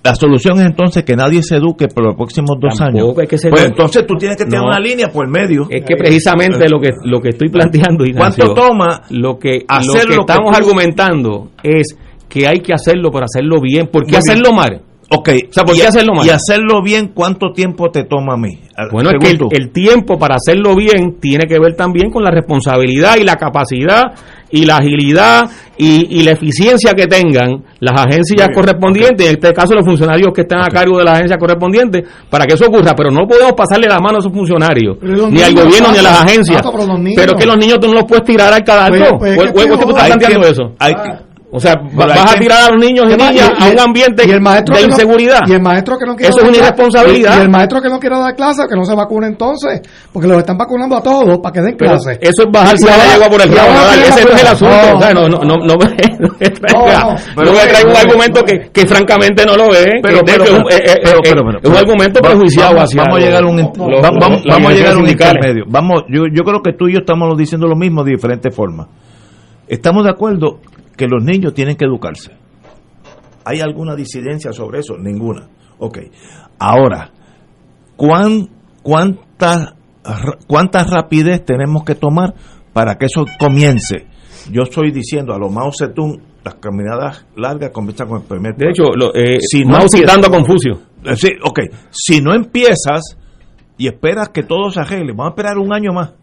La 0.08 0.14
solución 0.14 0.58
es 0.60 0.66
entonces 0.66 1.04
que 1.04 1.14
nadie 1.14 1.42
se 1.42 1.56
eduque 1.56 1.86
por 1.88 2.04
los 2.04 2.14
próximos 2.16 2.52
dos 2.60 2.78
Tampoco 2.78 3.20
años. 3.20 3.28
que 3.28 3.36
pues 3.50 3.64
entonces 3.64 4.06
tú 4.06 4.14
tienes 4.14 4.36
que 4.38 4.44
tener 4.44 4.60
No. 4.60 4.68
una 4.68 4.80
línea 4.80 5.08
por 5.08 5.28
medio. 5.28 5.66
Es 5.68 5.84
que 5.84 5.96
precisamente 5.96 6.68
lo 6.68 6.80
que 6.80 6.90
lo 7.04 7.20
que 7.20 7.28
estoy 7.30 7.48
planteando, 7.50 8.04
Ignacio, 8.04 8.46
¿Cuánto 8.46 8.68
toma 8.68 9.02
lo 9.10 9.38
que 9.38 9.64
hacer 9.68 9.86
lo 9.86 9.92
que 10.10 10.16
lo 10.16 10.24
que 10.24 10.32
estamos 10.32 10.50
tú- 10.52 10.56
argumentando 10.56 11.48
es 11.62 11.96
que 12.28 12.46
hay 12.46 12.60
que 12.60 12.72
hacerlo 12.72 13.10
para 13.10 13.24
hacerlo 13.26 13.60
bien. 13.60 13.86
¿Por 13.88 14.04
qué 14.04 14.12
Muy 14.12 14.18
hacerlo 14.18 14.52
mal? 14.52 14.82
Ok. 15.10 15.28
O 15.48 15.52
sea, 15.52 15.64
¿por 15.64 15.74
y, 15.74 15.80
qué 15.80 15.86
hacerlo 15.86 16.14
mal? 16.14 16.26
Y 16.26 16.30
hacerlo 16.30 16.82
bien, 16.82 17.12
¿cuánto 17.14 17.52
tiempo 17.52 17.90
te 17.90 18.04
toma 18.04 18.34
a 18.34 18.36
mí? 18.36 18.58
Bueno, 18.92 19.10
es 19.10 19.16
que 19.18 19.38
el, 19.56 19.70
tiempo 19.70 20.18
para 20.18 20.36
hacerlo 20.36 20.76
bien 20.76 21.16
tiene 21.20 21.46
que 21.46 21.58
ver 21.58 21.74
también 21.74 22.10
con 22.10 22.22
la 22.22 22.30
responsabilidad 22.30 23.16
y 23.16 23.24
la 23.24 23.36
capacidad 23.36 24.02
y 24.50 24.66
la 24.66 24.76
agilidad 24.76 25.50
y, 25.76 26.18
y 26.20 26.22
la 26.22 26.32
eficiencia 26.32 26.92
que 26.92 27.06
tengan 27.06 27.64
las 27.80 28.00
agencias 28.00 28.46
bien, 28.48 28.54
correspondientes, 28.54 29.26
en 29.26 29.32
este 29.34 29.52
caso 29.52 29.74
los 29.74 29.84
funcionarios 29.84 30.28
que 30.34 30.42
están 30.42 30.60
a 30.60 30.68
cargo 30.68 30.98
de 30.98 31.04
las 31.04 31.14
agencias 31.14 31.38
correspondientes, 31.38 32.04
para 32.30 32.44
que 32.44 32.54
eso 32.54 32.66
ocurra. 32.66 32.94
Pero 32.94 33.10
no 33.10 33.26
podemos 33.26 33.52
pasarle 33.54 33.88
la 33.88 33.98
mano 34.00 34.16
a 34.16 34.18
esos 34.20 34.32
funcionarios, 34.32 34.98
ni 35.02 35.40
al 35.42 35.54
gobierno 35.54 35.90
ni 35.92 35.98
a 35.98 36.02
las 36.02 36.22
agencias. 36.22 36.62
Tato, 36.62 36.76
pero 37.16 37.34
que 37.34 37.46
los 37.46 37.56
niños 37.56 37.80
tú 37.80 37.88
no 37.88 37.94
los 37.94 38.04
puedes 38.04 38.24
tirar 38.24 38.52
al 38.52 38.62
cadalso. 38.62 39.16
Pues- 39.18 39.36
pues 39.36 39.38
es 39.38 39.38
¿O- 39.38 39.54
que 39.54 39.58
o- 39.58 39.62
o 39.62 39.64
es 39.64 39.78
que 39.78 39.84
tú 39.84 39.90
estás 39.90 40.06
planteando 40.06 40.46
eso? 40.48 40.62
hay 40.78 40.92
Ah. 40.96 41.02
que- 41.02 41.27
O 41.50 41.58
sea, 41.58 41.76
Pero 41.80 42.08
vas 42.08 42.34
a 42.34 42.38
tirar 42.38 42.64
a 42.64 42.70
los 42.74 42.78
niños 42.84 43.06
y 43.10 43.16
niñas 43.16 43.50
a 43.58 43.70
un 43.70 43.80
ambiente 43.80 44.22
y 44.28 44.30
el 44.32 44.40
maestro 44.42 44.74
de 44.76 44.82
que 44.82 44.86
no- 44.88 44.92
inseguridad. 44.92 45.40
y 45.46 45.52
el 45.52 45.62
maestro 45.62 45.96
que 45.96 46.04
no 46.04 46.14
quiere 46.14 46.28
Eso 46.28 46.42
es 46.42 46.48
una 46.48 46.58
irresponsabilidad. 46.58 47.36
Y, 47.36 47.38
y 47.38 47.42
el 47.42 47.48
maestro 47.48 47.80
que 47.80 47.88
no 47.88 47.98
quiere 47.98 48.18
dar 48.18 48.36
clase, 48.36 48.62
que 48.68 48.76
no 48.76 48.84
se 48.84 48.94
vacune 48.94 49.28
entonces, 49.28 49.80
porque 50.12 50.28
los 50.28 50.36
están 50.36 50.58
vacunando 50.58 50.96
a 50.98 51.02
todos 51.02 51.38
para 51.38 51.52
que 51.54 51.60
den 51.62 51.74
Pero 51.78 51.92
clase. 51.92 52.18
eso 52.20 52.42
es 52.42 52.48
bajarse 52.52 52.84
Y 52.84 52.88
la 52.90 53.12
yegua 53.14 53.28
por 53.30 53.40
el 53.40 53.48
rabo, 53.56 53.70
ese 53.92 54.24
no 54.26 54.30
es 54.34 54.40
el 54.42 54.46
asunto. 54.46 54.74
prueba. 54.74 54.94
O 54.94 55.00
sea, 55.00 55.14
no, 55.14 55.28
no, 55.28 55.38
no, 55.38 55.56
no, 55.56 55.76
me- 55.78 56.18
no 56.18 56.28
No, 56.28 57.44
no, 57.44 57.44
no 57.44 57.52
traiga 57.52 57.88
un 57.88 57.92
no, 57.94 57.98
argumento 57.98 58.40
no. 58.40 58.44
que, 58.46 58.70
que 58.70 58.86
francamente 58.86 59.46
no 59.46 59.56
lo 59.56 59.74
es, 59.74 59.86
Pero, 60.02 60.20
pero, 60.26 60.44
es 60.44 60.50
un- 60.50 60.64
pero, 60.68 60.78
pero, 61.02 61.20
pero, 61.22 61.44
pero, 61.46 61.58
es 61.62 61.70
un 61.70 61.76
argumento 61.76 62.20
prejuiciado 62.20 62.78
hacia 62.78 63.02
vamos 63.04 63.18
a 63.18 63.20
llegar 63.24 63.42
a 63.42 64.98
un 64.98 65.08
intermedio 65.08 65.64
vamos 65.66 66.02
yo 66.10 66.44
creo 66.44 66.60
que 66.62 66.72
tú 66.74 66.88
y 66.88 66.92
yo 66.92 66.98
estamos 66.98 67.34
diciendo 67.38 67.66
lo 67.66 67.74
mismo 67.74 68.04
de 68.04 68.10
diferentes 68.12 68.54
formas 68.54 68.88
estamos 69.66 70.04
de 70.04 70.10
acuerdo 70.10 70.58
que 70.98 71.06
los 71.06 71.24
niños 71.24 71.54
tienen 71.54 71.76
que 71.76 71.86
educarse 71.86 72.32
hay 73.46 73.60
alguna 73.60 73.94
disidencia 73.96 74.52
sobre 74.52 74.80
eso 74.80 74.98
ninguna 74.98 75.48
ok 75.78 75.98
ahora 76.58 77.10
¿cuán, 77.96 78.48
cuánta 78.82 79.74
cuánta 80.46 80.84
rapidez 80.84 81.44
tenemos 81.44 81.84
que 81.84 81.94
tomar 81.94 82.34
para 82.72 82.96
que 82.96 83.06
eso 83.06 83.24
comience 83.38 84.06
yo 84.50 84.62
estoy 84.62 84.90
diciendo 84.90 85.32
a 85.34 85.38
lo 85.38 85.48
Mao 85.50 85.70
Zedong 85.76 86.20
las 86.44 86.54
caminadas 86.54 87.26
largas 87.36 87.70
comienzan 87.70 88.08
con 88.08 88.22
el 88.22 88.26
primer 88.26 88.54
De 88.56 88.70
hecho, 88.70 88.84
lo, 88.94 89.14
eh, 89.14 89.38
Si 89.40 89.64
no 89.64 89.72
Mao 89.72 89.82
empieza- 89.82 89.98
citando 89.98 90.28
a 90.28 90.30
Confucio. 90.30 90.72
Eh, 91.04 91.16
Sí, 91.16 91.28
ok. 91.44 91.58
Si 91.90 92.22
no 92.22 92.32
empiezas, 92.32 93.18
y 93.76 93.88
esperas 93.88 94.30
que 94.30 94.44
todo 94.44 94.70
se 94.70 94.80
arregle, 94.80 95.12
vamos 95.12 95.26
a 95.26 95.30
esperar 95.30 95.58
un 95.58 95.72
año 95.74 95.92
más. 95.92 96.14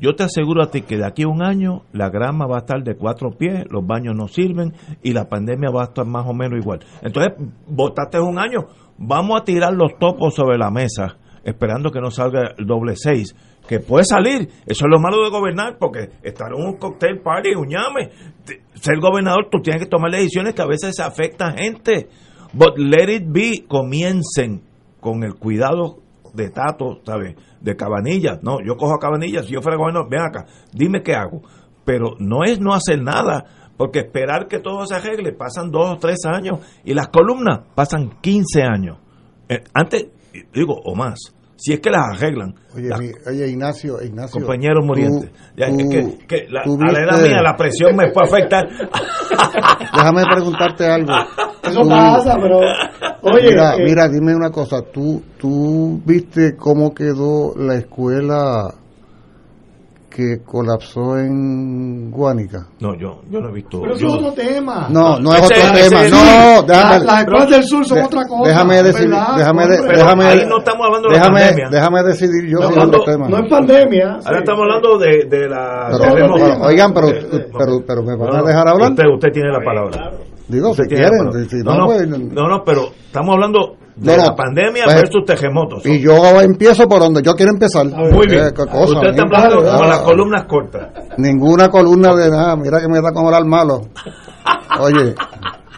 Yo 0.00 0.14
te 0.14 0.22
aseguro 0.22 0.62
a 0.62 0.70
ti 0.70 0.82
que 0.82 0.96
de 0.96 1.06
aquí 1.06 1.24
a 1.24 1.28
un 1.28 1.42
año 1.42 1.82
la 1.92 2.08
grama 2.08 2.46
va 2.46 2.56
a 2.56 2.60
estar 2.60 2.82
de 2.82 2.94
cuatro 2.96 3.30
pies, 3.30 3.64
los 3.70 3.84
baños 3.86 4.14
no 4.16 4.28
sirven 4.28 4.72
y 5.02 5.12
la 5.12 5.28
pandemia 5.28 5.70
va 5.70 5.82
a 5.82 5.84
estar 5.86 6.06
más 6.06 6.26
o 6.26 6.34
menos 6.34 6.60
igual. 6.60 6.80
Entonces, 7.02 7.32
votaste 7.66 8.20
un 8.20 8.38
año, 8.38 8.66
vamos 8.96 9.40
a 9.40 9.44
tirar 9.44 9.72
los 9.72 9.98
topos 9.98 10.34
sobre 10.34 10.56
la 10.56 10.70
mesa, 10.70 11.16
esperando 11.42 11.90
que 11.90 12.00
no 12.00 12.10
salga 12.10 12.54
el 12.56 12.66
doble 12.66 12.94
seis, 12.94 13.34
que 13.66 13.80
puede 13.80 14.04
salir. 14.04 14.48
Eso 14.66 14.84
es 14.84 14.90
lo 14.90 15.00
malo 15.00 15.22
de 15.24 15.30
gobernar, 15.30 15.78
porque 15.78 16.10
estar 16.22 16.52
en 16.52 16.64
un 16.64 16.76
cocktail 16.76 17.20
party, 17.20 17.54
un 17.56 17.68
llame. 17.68 18.10
Ser 18.74 19.00
gobernador, 19.00 19.48
tú 19.50 19.60
tienes 19.60 19.82
que 19.82 19.88
tomar 19.88 20.12
decisiones 20.12 20.54
que 20.54 20.62
a 20.62 20.66
veces 20.66 21.00
afectan 21.00 21.56
gente. 21.56 22.08
But 22.52 22.78
let 22.78 23.12
it 23.12 23.24
be, 23.26 23.64
comiencen 23.66 24.62
con 25.00 25.24
el 25.24 25.34
cuidado 25.34 25.98
de 26.34 26.50
Tato, 26.50 27.00
¿sabes? 27.04 27.36
De 27.60 27.76
Cabanillas. 27.76 28.42
No, 28.42 28.58
yo 28.64 28.76
cojo 28.76 28.94
a 28.94 28.98
Cabanillas, 28.98 29.46
si 29.46 29.52
yo 29.52 29.62
fuera 29.62 29.76
gobernador, 29.76 30.08
ven 30.10 30.20
acá, 30.20 30.46
dime 30.72 31.02
qué 31.02 31.14
hago. 31.14 31.42
Pero 31.84 32.16
no 32.18 32.44
es 32.44 32.60
no 32.60 32.74
hacer 32.74 33.02
nada, 33.02 33.44
porque 33.76 34.00
esperar 34.00 34.48
que 34.48 34.58
todo 34.58 34.86
se 34.86 34.94
arregle, 34.94 35.32
pasan 35.32 35.70
dos 35.70 35.90
o 35.90 35.96
tres 35.98 36.24
años, 36.24 36.60
y 36.84 36.94
las 36.94 37.08
columnas 37.08 37.60
pasan 37.74 38.20
15 38.20 38.62
años. 38.62 38.98
Eh, 39.48 39.64
antes, 39.72 40.08
digo, 40.52 40.74
o 40.84 40.94
más 40.94 41.34
si 41.58 41.72
es 41.72 41.80
que 41.80 41.90
las 41.90 42.14
arreglan. 42.14 42.54
Oye, 42.74 42.90
oye 43.26 43.48
Ignacio, 43.48 44.00
Ignacio. 44.00 44.40
Compañeros 44.40 44.84
murientes. 44.86 45.30
que, 45.56 46.26
que 46.28 46.46
la, 46.48 46.60
a 46.62 46.92
la 46.92 47.00
edad 47.00 47.22
mía 47.22 47.42
la 47.42 47.56
presión 47.56 47.96
me 47.96 48.12
puede 48.12 48.28
afectar. 48.28 48.64
Déjame 49.92 50.22
preguntarte 50.32 50.86
algo. 50.86 51.12
Eso 51.64 51.80
pasa, 51.88 52.36
pero. 52.40 52.60
Oye, 53.22 53.48
mira, 53.50 53.74
eh, 53.74 53.84
mira, 53.84 54.08
dime 54.08 54.34
una 54.36 54.50
cosa. 54.50 54.82
¿Tú, 54.92 55.20
¿Tú 55.36 56.00
viste 56.06 56.54
cómo 56.56 56.94
quedó 56.94 57.54
la 57.56 57.74
escuela 57.74 58.72
que 60.18 60.42
colapsó 60.44 61.16
en 61.16 62.10
Guánica. 62.10 62.66
No, 62.80 62.92
yo, 62.98 63.20
yo 63.30 63.40
no 63.40 63.50
he 63.50 63.52
visto. 63.52 63.80
Pero 63.80 63.94
eso 63.94 64.08
es 64.08 64.14
otro 64.14 64.32
tema. 64.32 64.88
No, 64.90 65.16
no 65.20 65.32
es 65.32 65.44
otro 65.44 65.56
tema. 65.56 66.08
no, 66.08 66.62
déjame. 66.66 67.04
Las 67.04 67.20
escuelas 67.20 67.50
del 67.50 67.62
sur 67.62 67.86
son 67.86 68.02
otra 68.02 68.26
cosa. 68.26 68.48
Déjame 68.48 68.82
decidir. 68.82 69.14
Déjame, 69.36 69.68
déjame, 69.68 70.24
ahí 70.24 70.44
no 70.48 70.58
estamos 70.58 70.86
hablando 70.86 71.08
de 71.08 71.14
déjame, 71.14 71.40
la 71.40 71.46
pandemia. 71.46 71.68
Déjame 71.70 72.02
decidir 72.02 72.50
yo 72.50 72.58
no, 72.58 72.84
otro 72.84 73.04
tema. 73.04 73.28
No 73.28 73.36
es 73.38 73.48
pandemia. 73.48 74.18
Ahora 74.24 74.38
estamos 74.40 74.62
hablando 74.62 74.98
de, 74.98 75.28
de 75.30 75.48
la. 75.48 75.88
Pero, 75.92 76.66
oigan, 76.66 76.92
pero, 76.92 77.08
pero, 77.56 77.84
pero 77.86 78.02
me 78.02 78.16
van 78.16 78.34
a 78.34 78.42
dejar 78.42 78.66
hablar. 78.66 78.90
Usted, 78.90 79.04
usted 79.14 79.28
tiene 79.32 79.52
la 79.52 79.60
palabra. 79.64 80.10
Digo, 80.48 80.74
si 80.74 80.82
quieren. 80.82 81.48
Si 81.48 81.58
no, 81.58 81.76
no, 81.76 81.86
pues, 81.86 82.08
no, 82.08 82.48
no, 82.48 82.64
pero 82.64 82.88
estamos 83.06 83.34
hablando 83.36 83.76
de 83.98 84.16
la 84.16 84.34
pandemia 84.34 84.84
pues, 84.84 84.96
versus 85.02 85.24
terremotos. 85.24 85.84
Y 85.84 86.00
yo 86.00 86.40
empiezo 86.40 86.88
por 86.88 87.00
donde 87.00 87.22
yo 87.22 87.34
quiero 87.34 87.52
empezar. 87.52 87.86
Muy 87.86 88.26
bien. 88.28 88.46
Eh, 88.46 88.52
cosa, 88.52 88.94
Usted 88.94 89.08
está 89.08 89.22
hablando 89.22 89.56
con 89.56 89.88
las 89.88 89.98
columnas 90.00 90.44
cortas. 90.46 90.88
Ninguna 91.18 91.68
columna 91.68 92.14
de 92.14 92.30
nada. 92.30 92.56
Mira 92.56 92.80
que 92.80 92.88
me 92.88 93.00
da 93.00 93.12
como 93.12 93.36
el 93.36 93.44
malo. 93.44 93.82
Oye, 94.80 95.14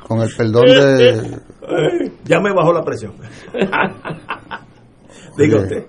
con 0.07 0.21
el 0.21 0.29
perdón 0.37 0.65
de... 0.67 1.41
Ya 2.25 2.41
me 2.41 2.53
bajó 2.53 2.73
la 2.73 2.83
presión. 2.83 3.13
Diga 5.37 5.59
usted. 5.59 5.87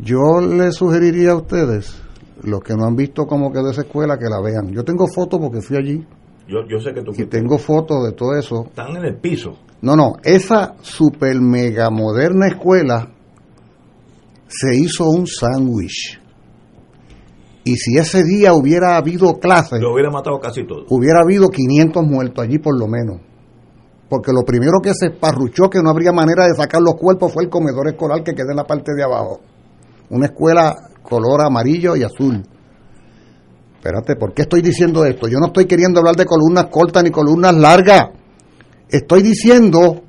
Yo 0.00 0.40
le 0.40 0.72
sugeriría 0.72 1.32
a 1.32 1.36
ustedes, 1.36 2.00
los 2.42 2.60
que 2.60 2.74
no 2.74 2.84
han 2.86 2.96
visto 2.96 3.26
cómo 3.26 3.52
quedó 3.52 3.70
esa 3.70 3.82
escuela, 3.82 4.16
que 4.18 4.28
la 4.28 4.40
vean. 4.40 4.72
Yo 4.72 4.84
tengo 4.84 5.06
fotos 5.06 5.40
porque 5.40 5.60
fui 5.60 5.76
allí. 5.76 6.06
Yo, 6.48 6.60
yo 6.68 6.78
sé 6.80 6.92
que 6.92 7.02
tú... 7.02 7.12
Y 7.16 7.26
tengo 7.26 7.58
fotos 7.58 8.04
de 8.04 8.12
todo 8.12 8.36
eso. 8.36 8.64
Están 8.66 8.96
en 8.96 9.04
el 9.04 9.16
piso. 9.16 9.56
No, 9.82 9.96
no, 9.96 10.12
esa 10.22 10.76
super 10.80 11.40
mega 11.40 11.90
moderna 11.90 12.46
escuela 12.46 13.08
se 14.46 14.76
hizo 14.76 15.10
un 15.10 15.26
sándwich. 15.26 16.20
Y 17.64 17.76
si 17.76 17.96
ese 17.96 18.22
día 18.22 18.54
hubiera 18.54 18.96
habido 18.96 19.38
clases, 19.38 19.80
lo 19.80 19.92
hubiera 19.92 20.10
matado 20.10 20.38
casi 20.40 20.64
todo. 20.66 20.84
Hubiera 20.88 21.20
habido 21.22 21.48
500 21.48 22.04
muertos 22.04 22.44
allí 22.44 22.58
por 22.58 22.78
lo 22.78 22.86
menos. 22.86 23.20
Porque 24.08 24.32
lo 24.32 24.42
primero 24.42 24.78
que 24.82 24.92
se 24.94 25.10
parruchó 25.10 25.68
que 25.68 25.82
no 25.82 25.90
habría 25.90 26.12
manera 26.12 26.46
de 26.46 26.54
sacar 26.54 26.80
los 26.82 26.94
cuerpos 26.94 27.32
fue 27.32 27.44
el 27.44 27.50
comedor 27.50 27.88
escolar 27.88 28.22
que 28.22 28.34
queda 28.34 28.50
en 28.50 28.56
la 28.56 28.64
parte 28.64 28.92
de 28.94 29.02
abajo. 29.02 29.40
Una 30.10 30.26
escuela 30.26 30.76
color 31.02 31.44
amarillo 31.44 31.96
y 31.96 32.02
azul. 32.02 32.42
Espérate, 33.74 34.14
¿por 34.14 34.32
qué 34.32 34.42
estoy 34.42 34.62
diciendo 34.62 35.04
esto? 35.04 35.26
Yo 35.26 35.38
no 35.38 35.46
estoy 35.46 35.64
queriendo 35.64 35.98
hablar 35.98 36.14
de 36.14 36.26
columnas 36.26 36.66
cortas 36.66 37.02
ni 37.02 37.10
columnas 37.10 37.54
largas. 37.56 38.21
Estoy 38.92 39.22
diciendo 39.22 40.02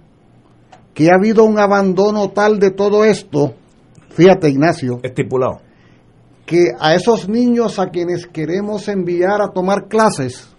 que 0.94 1.10
ha 1.10 1.16
habido 1.16 1.46
un 1.46 1.58
abandono 1.58 2.32
tal 2.32 2.60
de 2.60 2.70
todo 2.70 3.06
esto, 3.06 3.56
fíjate 4.10 4.50
Ignacio, 4.50 5.00
estipulado, 5.04 5.62
que 6.46 6.74
a 6.78 6.94
esos 6.94 7.30
niños 7.30 7.80
a 7.80 7.92
quienes 7.92 8.28
queremos 8.28 8.90
enviar 8.90 9.42
a 9.42 9.54
tomar 9.54 9.88
clases, 9.88 10.50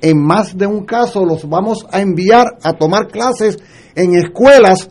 en 0.00 0.20
más 0.20 0.58
de 0.58 0.66
un 0.66 0.84
caso 0.84 1.24
los 1.24 1.48
vamos 1.48 1.86
a 1.92 2.00
enviar 2.00 2.58
a 2.64 2.72
tomar 2.72 3.06
clases 3.06 3.58
en 3.94 4.16
escuelas 4.16 4.88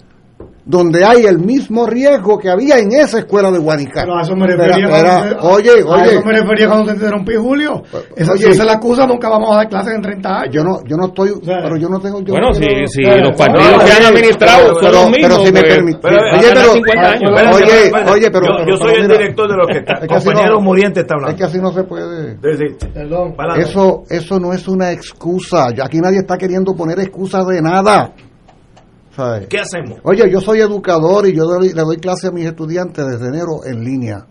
donde 0.69 1.03
hay 1.03 1.25
el 1.25 1.39
mismo 1.39 1.87
riesgo 1.87 2.37
que 2.37 2.47
había 2.47 2.77
en 2.77 2.91
esa 2.91 3.17
escuela 3.17 3.49
de 3.49 3.57
Guanicá. 3.57 4.01
Pero 4.01 4.19
a 4.19 4.21
eso 4.21 4.35
me 4.35 4.45
refería 4.45 4.87
cuando, 4.87 5.49
oye, 5.49 5.71
oye, 5.83 6.01
a 6.01 6.05
eso 6.05 6.21
me 6.23 6.33
refería 6.33 6.67
cuando 6.67 6.85
te 6.85 6.91
interrumpí, 6.93 7.35
Julio. 7.37 7.81
Esa, 8.15 8.33
oye, 8.33 8.43
si 8.43 8.49
esa 8.51 8.61
es 8.61 8.67
la 8.67 8.73
excusa, 8.73 9.07
nunca 9.07 9.29
vamos 9.29 9.51
a 9.51 9.55
dar 9.55 9.67
clases 9.67 9.95
en 9.95 10.01
30 10.03 10.29
años. 10.29 10.53
Yo 10.53 10.63
no, 10.63 10.77
yo 10.85 10.95
no 10.95 11.07
estoy, 11.07 11.31
pero 11.43 11.75
yo 11.75 11.89
no 11.89 11.99
tengo... 11.99 12.21
Yo 12.21 12.33
bueno, 12.33 12.49
no 12.49 12.53
si, 12.53 12.67
si 12.85 13.01
los 13.01 13.35
partidos 13.35 13.83
que 13.83 13.91
han 13.91 14.13
administrado 14.13 14.75
son 14.79 14.91
los 14.91 15.09
mismos... 15.09 15.21
Pero 15.21 15.45
si 15.45 15.51
me 15.51 15.59
pues, 15.59 15.73
permite... 15.73 16.07
Oye, 16.07 16.49
pero... 16.53 16.71
Oye, 17.55 18.11
oye, 18.11 18.31
pero... 18.31 18.67
Yo 18.67 18.77
soy 18.77 18.93
el 18.93 19.07
director 19.07 19.49
de 19.49 19.57
los 19.57 19.67
que 19.67 19.77
está... 19.79 20.05
Compañero 20.05 20.61
Muriente 20.61 20.99
está 20.99 21.15
hablando. 21.15 21.31
Es 21.31 21.37
que 21.39 21.45
así 21.45 21.57
no 21.57 21.71
se 21.71 21.83
puede... 21.83 22.37
Perdón. 22.93 23.33
Eso, 23.57 24.03
eso 24.07 24.39
no 24.39 24.53
es 24.53 24.67
una 24.67 24.91
excusa. 24.91 25.69
Aquí 25.83 25.97
nadie 25.97 26.19
está 26.19 26.37
queriendo 26.37 26.75
poner 26.75 26.99
excusas 26.99 27.47
de 27.47 27.59
nada. 27.59 28.13
¿Qué 29.49 29.59
hacemos? 29.59 29.99
Oye, 30.03 30.29
yo 30.31 30.39
soy 30.41 30.59
educador 30.59 31.27
y 31.27 31.35
yo 31.35 31.43
le 31.59 31.73
doy 31.73 31.97
clase 31.97 32.27
a 32.27 32.31
mis 32.31 32.45
estudiantes 32.45 33.05
desde 33.05 33.27
enero 33.27 33.65
en 33.65 33.83
línea. 33.83 34.25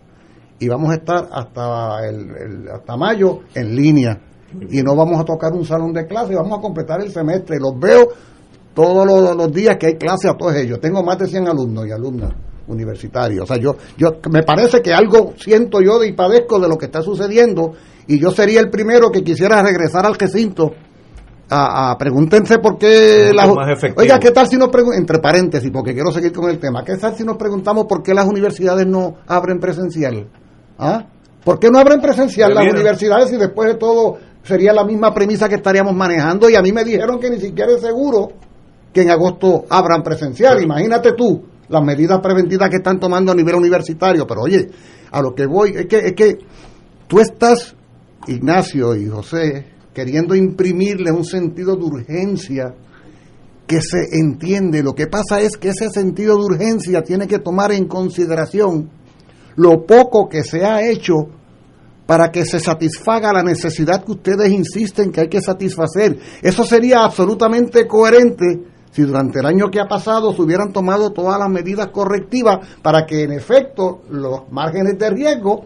Y 0.59 0.67
vamos 0.67 0.91
a 0.91 0.95
estar 0.95 1.29
hasta, 1.31 2.07
el, 2.07 2.67
hasta 2.73 2.97
mayo 2.97 3.39
en 3.53 3.75
línea. 3.75 4.19
Y 4.69 4.81
no 4.81 4.95
vamos 4.95 5.19
a 5.19 5.23
tocar 5.23 5.53
un 5.53 5.65
salón 5.65 5.93
de 5.93 6.05
clase, 6.05 6.35
vamos 6.35 6.57
a 6.57 6.61
completar 6.61 7.01
el 7.01 7.11
semestre. 7.11 7.57
Los 7.59 7.79
veo 7.79 8.09
todos 8.73 9.35
los, 9.35 9.51
días 9.51 9.77
que 9.77 9.87
hay 9.87 9.95
clase 9.95 10.27
a 10.27 10.33
todos 10.33 10.55
ellos. 10.55 10.79
Tengo 10.79 11.03
más 11.03 11.19
de 11.19 11.27
100 11.27 11.47
alumnos 11.47 11.87
y 11.87 11.91
alumnas 11.91 12.33
universitarios. 12.67 13.43
O 13.43 13.47
sea, 13.47 13.57
yo, 13.57 13.75
yo 13.97 14.17
me 14.31 14.43
parece 14.43 14.81
que 14.81 14.93
algo 14.93 15.33
siento 15.37 15.81
yo 15.81 16.03
y 16.03 16.13
padezco 16.13 16.59
de 16.59 16.67
lo 16.67 16.77
que 16.77 16.85
está 16.85 17.01
sucediendo 17.01 17.73
y 18.07 18.19
yo 18.19 18.31
sería 18.31 18.59
el 18.59 18.69
primero 18.69 19.11
que 19.11 19.23
quisiera 19.23 19.61
regresar 19.61 20.05
al 20.05 20.15
recinto 20.15 20.73
a, 21.49 21.95
pregúntense 21.97 22.59
por 22.59 22.77
qué 22.77 23.31
las 23.33 23.49
oiga 23.95 24.19
qué 24.19 24.31
tal 24.31 24.47
si 24.47 24.57
nos 24.57 24.69
entre 24.95 25.19
paréntesis 25.19 25.71
porque 25.71 25.93
quiero 25.93 26.11
seguir 26.11 26.31
con 26.31 26.49
el 26.49 26.59
tema 26.59 26.83
qué 26.83 26.95
tal 26.97 27.15
si 27.15 27.23
nos 27.23 27.37
preguntamos 27.37 27.85
por 27.87 28.03
qué 28.03 28.13
las 28.13 28.27
universidades 28.27 28.85
no 28.85 29.15
abren 29.27 29.59
presencial 29.59 30.27
¿Ah? 30.77 31.05
¿por 31.43 31.59
qué 31.59 31.69
no 31.69 31.79
abren 31.79 31.99
presencial 32.01 32.53
las 32.53 32.71
universidades 32.71 33.33
y 33.33 33.37
después 33.37 33.69
de 33.69 33.75
todo 33.75 34.17
sería 34.43 34.73
la 34.73 34.83
misma 34.83 35.13
premisa 35.13 35.49
que 35.49 35.55
estaríamos 35.55 35.95
manejando 35.95 36.49
y 36.49 36.55
a 36.55 36.61
mí 36.61 36.71
me 36.71 36.83
dijeron 36.83 37.19
que 37.19 37.29
ni 37.29 37.39
siquiera 37.39 37.71
es 37.73 37.81
seguro 37.81 38.29
que 38.93 39.01
en 39.01 39.11
agosto 39.11 39.65
abran 39.69 40.03
presencial. 40.03 40.61
Imagínate 40.61 41.13
tú 41.13 41.43
las 41.67 41.83
medidas 41.83 42.19
preventivas 42.19 42.69
que 42.69 42.77
están 42.77 42.99
tomando 42.99 43.31
a 43.31 43.35
nivel 43.35 43.55
universitario. 43.55 44.25
Pero 44.25 44.41
oye 44.41 44.69
a 45.11 45.21
lo 45.21 45.33
que 45.33 45.45
voy 45.45 45.73
es 45.75 45.85
que 45.87 45.97
es 45.99 46.13
que 46.13 46.37
tú 47.07 47.19
estás 47.19 47.75
Ignacio 48.27 48.95
y 48.95 49.07
José 49.07 49.65
queriendo 49.99 50.33
imprimirle 50.33 51.11
un 51.11 51.25
sentido 51.25 51.75
de 51.75 51.83
urgencia 51.83 52.73
que 53.67 53.81
se 53.81 53.97
entiende. 54.13 54.81
Lo 54.81 54.95
que 54.95 55.07
pasa 55.07 55.41
es 55.41 55.57
que 55.57 55.69
ese 55.69 55.89
sentido 55.89 56.37
de 56.37 56.45
urgencia 56.45 57.03
tiene 57.03 57.27
que 57.27 57.39
tomar 57.39 57.73
en 57.73 57.85
consideración 57.85 58.89
lo 59.57 59.85
poco 59.85 60.29
que 60.29 60.45
se 60.45 60.63
ha 60.63 60.89
hecho 60.89 61.15
para 62.05 62.31
que 62.31 62.45
se 62.45 62.61
satisfaga 62.61 63.33
la 63.33 63.43
necesidad 63.43 64.05
que 64.05 64.13
ustedes 64.13 64.49
insisten 64.53 65.11
que 65.11 65.19
hay 65.19 65.27
que 65.27 65.41
satisfacer. 65.41 66.17
Eso 66.41 66.63
sería 66.63 67.03
absolutamente 67.03 67.85
coherente 67.85 68.45
si 68.91 69.01
durante 69.01 69.39
el 69.39 69.47
año 69.47 69.69
que 69.69 69.81
ha 69.81 69.87
pasado 69.89 70.31
se 70.31 70.41
hubieran 70.41 70.71
tomado 70.71 71.11
todas 71.11 71.37
las 71.37 71.49
medidas 71.49 71.87
correctivas 71.87 72.65
para 72.81 73.05
que 73.05 73.23
en 73.23 73.33
efecto 73.33 74.03
los 74.09 74.49
márgenes 74.49 74.97
de 74.97 75.09
riesgo 75.09 75.65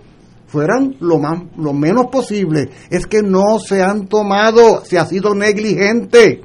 fueran 0.54 0.97
lo 0.99 1.18
más 1.18 1.41
lo 1.58 1.74
menos 1.74 2.12
posible 2.12 2.70
es 2.91 3.08
que 3.08 3.24
no 3.24 3.58
se 3.58 3.82
han 3.82 4.06
tomado 4.06 4.86
se 4.86 4.99
ha 4.99 5.06
sido 5.06 5.34
negligente 5.34 6.43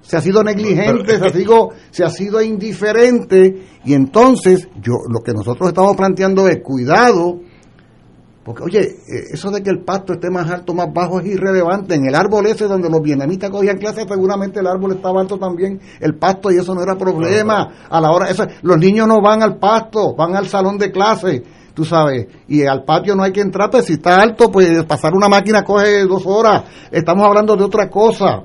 se 0.00 0.16
ha 0.16 0.22
sido 0.22 0.42
negligente 0.42 1.18
se 1.18 1.26
ha 1.26 1.28
sido 1.28 1.68
se 1.90 2.02
ha 2.02 2.08
sido 2.08 2.40
indiferente 2.40 3.66
y 3.84 3.92
entonces 3.92 4.68
yo 4.80 4.94
lo 5.06 5.20
que 5.20 5.34
nosotros 5.34 5.68
estamos 5.68 5.94
planteando 5.96 6.48
es 6.48 6.60
cuidado 6.62 7.40
Porque, 8.42 8.64
oye, 8.64 8.80
eh, 8.80 9.34
eso 9.34 9.50
de 9.52 9.62
que 9.62 9.70
el 9.70 9.84
pasto 9.84 10.14
esté 10.14 10.28
más 10.28 10.50
alto, 10.50 10.74
más 10.74 10.92
bajo 10.92 11.20
es 11.20 11.26
irrelevante. 11.26 11.94
En 11.94 12.06
el 12.06 12.14
árbol 12.16 12.46
ese 12.46 12.66
donde 12.66 12.90
los 12.90 13.00
vietnamitas 13.00 13.50
cogían 13.50 13.78
clases, 13.78 14.04
seguramente 14.08 14.58
el 14.58 14.66
árbol 14.66 14.94
estaba 14.94 15.20
alto 15.20 15.38
también, 15.38 15.78
el 16.00 16.16
pasto, 16.16 16.50
y 16.50 16.56
eso 16.56 16.74
no 16.74 16.82
era 16.82 16.96
problema. 16.96 17.86
A 17.88 18.00
la 18.00 18.10
hora, 18.10 18.28
eso, 18.30 18.44
los 18.62 18.78
niños 18.78 19.06
no 19.06 19.20
van 19.22 19.44
al 19.44 19.58
pasto, 19.58 20.16
van 20.16 20.34
al 20.34 20.48
salón 20.48 20.76
de 20.76 20.90
clase, 20.90 21.44
tú 21.74 21.84
sabes, 21.84 22.26
y 22.48 22.64
al 22.64 22.84
patio 22.84 23.14
no 23.14 23.22
hay 23.22 23.32
que 23.32 23.40
entrar, 23.40 23.70
pues 23.70 23.86
si 23.86 23.94
está 23.94 24.20
alto, 24.20 24.50
pues 24.50 24.84
pasar 24.84 25.12
una 25.14 25.28
máquina 25.28 25.62
coge 25.62 26.04
dos 26.04 26.22
horas. 26.26 26.64
Estamos 26.90 27.24
hablando 27.24 27.56
de 27.56 27.64
otra 27.64 27.88
cosa. 27.88 28.44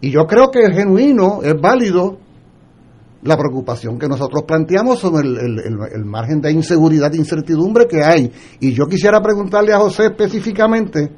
Y 0.00 0.10
yo 0.10 0.26
creo 0.26 0.50
que 0.50 0.60
es 0.60 0.74
genuino, 0.74 1.40
es 1.42 1.54
válido 1.60 2.18
la 3.22 3.36
preocupación 3.36 3.98
que 3.98 4.08
nosotros 4.08 4.44
planteamos 4.46 4.98
sobre 4.98 5.28
el, 5.28 5.36
el, 5.38 5.78
el, 5.92 6.04
margen 6.06 6.40
de 6.40 6.52
inseguridad 6.52 7.12
e 7.12 7.18
incertidumbre 7.18 7.86
que 7.86 8.02
hay. 8.02 8.32
Y 8.60 8.72
yo 8.72 8.86
quisiera 8.86 9.20
preguntarle 9.20 9.74
a 9.74 9.78
José 9.78 10.06
específicamente 10.06 11.12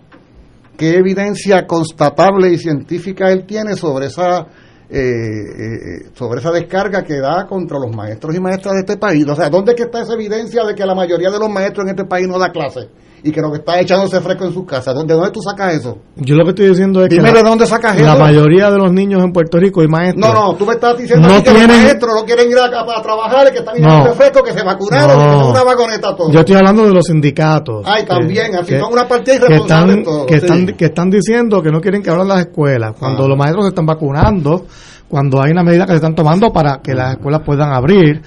qué 0.76 0.97
evidencia 0.97 1.64
constatable 1.64 2.53
y 2.53 2.59
científica 2.59 3.30
él 3.30 3.45
tiene 3.47 3.76
sobre 3.76 4.07
esa 4.07 4.49
eh, 4.95 4.99
eh, 5.01 6.11
sobre 6.14 6.40
esa 6.40 6.51
descarga 6.51 7.03
que 7.03 7.18
da 7.18 7.47
contra 7.47 7.78
los 7.78 7.97
maestros 7.97 8.34
y 8.34 8.40
maestras 8.40 8.74
de 8.74 8.80
este 8.80 8.97
país. 8.99 9.26
O 9.26 9.34
sea, 9.34 9.49
¿dónde 9.49 9.74
que 9.74 9.84
está 9.84 10.03
esa 10.03 10.12
evidencia 10.12 10.64
de 10.64 10.74
que 10.74 10.84
la 10.84 10.95
mayoría 10.95 11.30
de 11.30 11.38
los 11.38 11.49
maestros 11.49 11.84
en 11.86 11.90
este 11.90 12.05
país 12.05 12.28
no 12.28 12.38
da 12.38 12.53
clase? 12.53 12.90
Y 13.24 13.30
que 13.30 13.40
lo 13.40 13.52
que 13.52 13.58
está 13.58 13.78
echándose 13.80 14.20
fresco 14.20 14.44
en 14.46 14.52
sus 14.52 14.66
casas. 14.66 14.94
¿De 15.06 15.14
dónde 15.14 15.30
tú 15.30 15.40
sacas 15.40 15.74
eso? 15.74 15.98
Yo 16.16 16.34
lo 16.34 16.42
que 16.44 16.50
estoy 16.50 16.68
diciendo 16.68 17.02
es 17.04 17.08
que 17.08 17.20
de 17.22 17.42
dónde 17.42 17.66
sacas 17.66 17.96
la 18.00 18.14
eso. 18.14 18.18
mayoría 18.18 18.70
de 18.70 18.78
los 18.78 18.92
niños 18.92 19.22
en 19.22 19.32
Puerto 19.32 19.58
Rico 19.58 19.82
y 19.82 19.86
maestros 19.88 20.26
No, 20.26 20.34
no, 20.34 20.54
tú 20.56 20.66
me 20.66 20.72
estás 20.72 20.98
diciendo 20.98 21.28
No 21.28 21.34
a 21.34 21.36
que 21.42 21.50
tienen- 21.50 21.68
los 21.68 21.76
maestros 21.82 22.14
no 22.20 22.24
quieren 22.26 22.50
ir 22.50 22.58
a, 22.58 22.64
a 22.64 23.02
trabajar, 23.02 23.52
que 23.52 23.58
están 23.60 23.80
No. 23.80 23.88
echándose 23.88 24.14
fresco, 24.16 24.42
que 24.42 24.52
se 24.52 24.62
vacunaron, 24.64 25.16
No. 25.18 25.24
que 25.24 25.30
son 25.44 25.50
una 25.52 25.62
vagoneta 25.64 26.16
todo. 26.16 26.32
Yo 26.32 26.40
estoy 26.40 26.56
hablando 26.56 26.84
de 26.84 26.92
los 26.94 27.04
sindicatos. 27.06 27.82
Ay, 27.86 28.04
también, 28.04 28.56
así 28.56 28.76
son 28.78 28.92
una 28.92 29.06
partida 29.06 29.38
que 29.38 29.44
irresponsable 29.44 29.92
están, 30.00 30.04
todo, 30.04 30.26
que, 30.26 30.34
sí. 30.40 30.46
están, 30.46 30.66
que 30.66 30.84
están 30.86 31.10
diciendo 31.10 31.62
que 31.62 31.70
no 31.70 31.80
quieren 31.80 32.02
que 32.02 32.10
abran 32.10 32.26
las 32.28 32.40
escuelas, 32.40 32.94
cuando 32.98 33.24
Ah. 33.24 33.28
los 33.28 33.38
maestros 33.38 33.64
se 33.66 33.68
están 33.68 33.86
vacunando, 33.86 34.66
cuando 35.08 35.40
hay 35.42 35.52
una 35.52 35.62
medida 35.62 35.84
que 35.84 35.92
se 35.92 35.96
están 35.96 36.14
tomando 36.16 36.52
para 36.52 36.80
que 36.82 36.92
las 36.94 37.12
escuelas 37.12 37.42
puedan 37.46 37.72
abrir. 37.72 38.20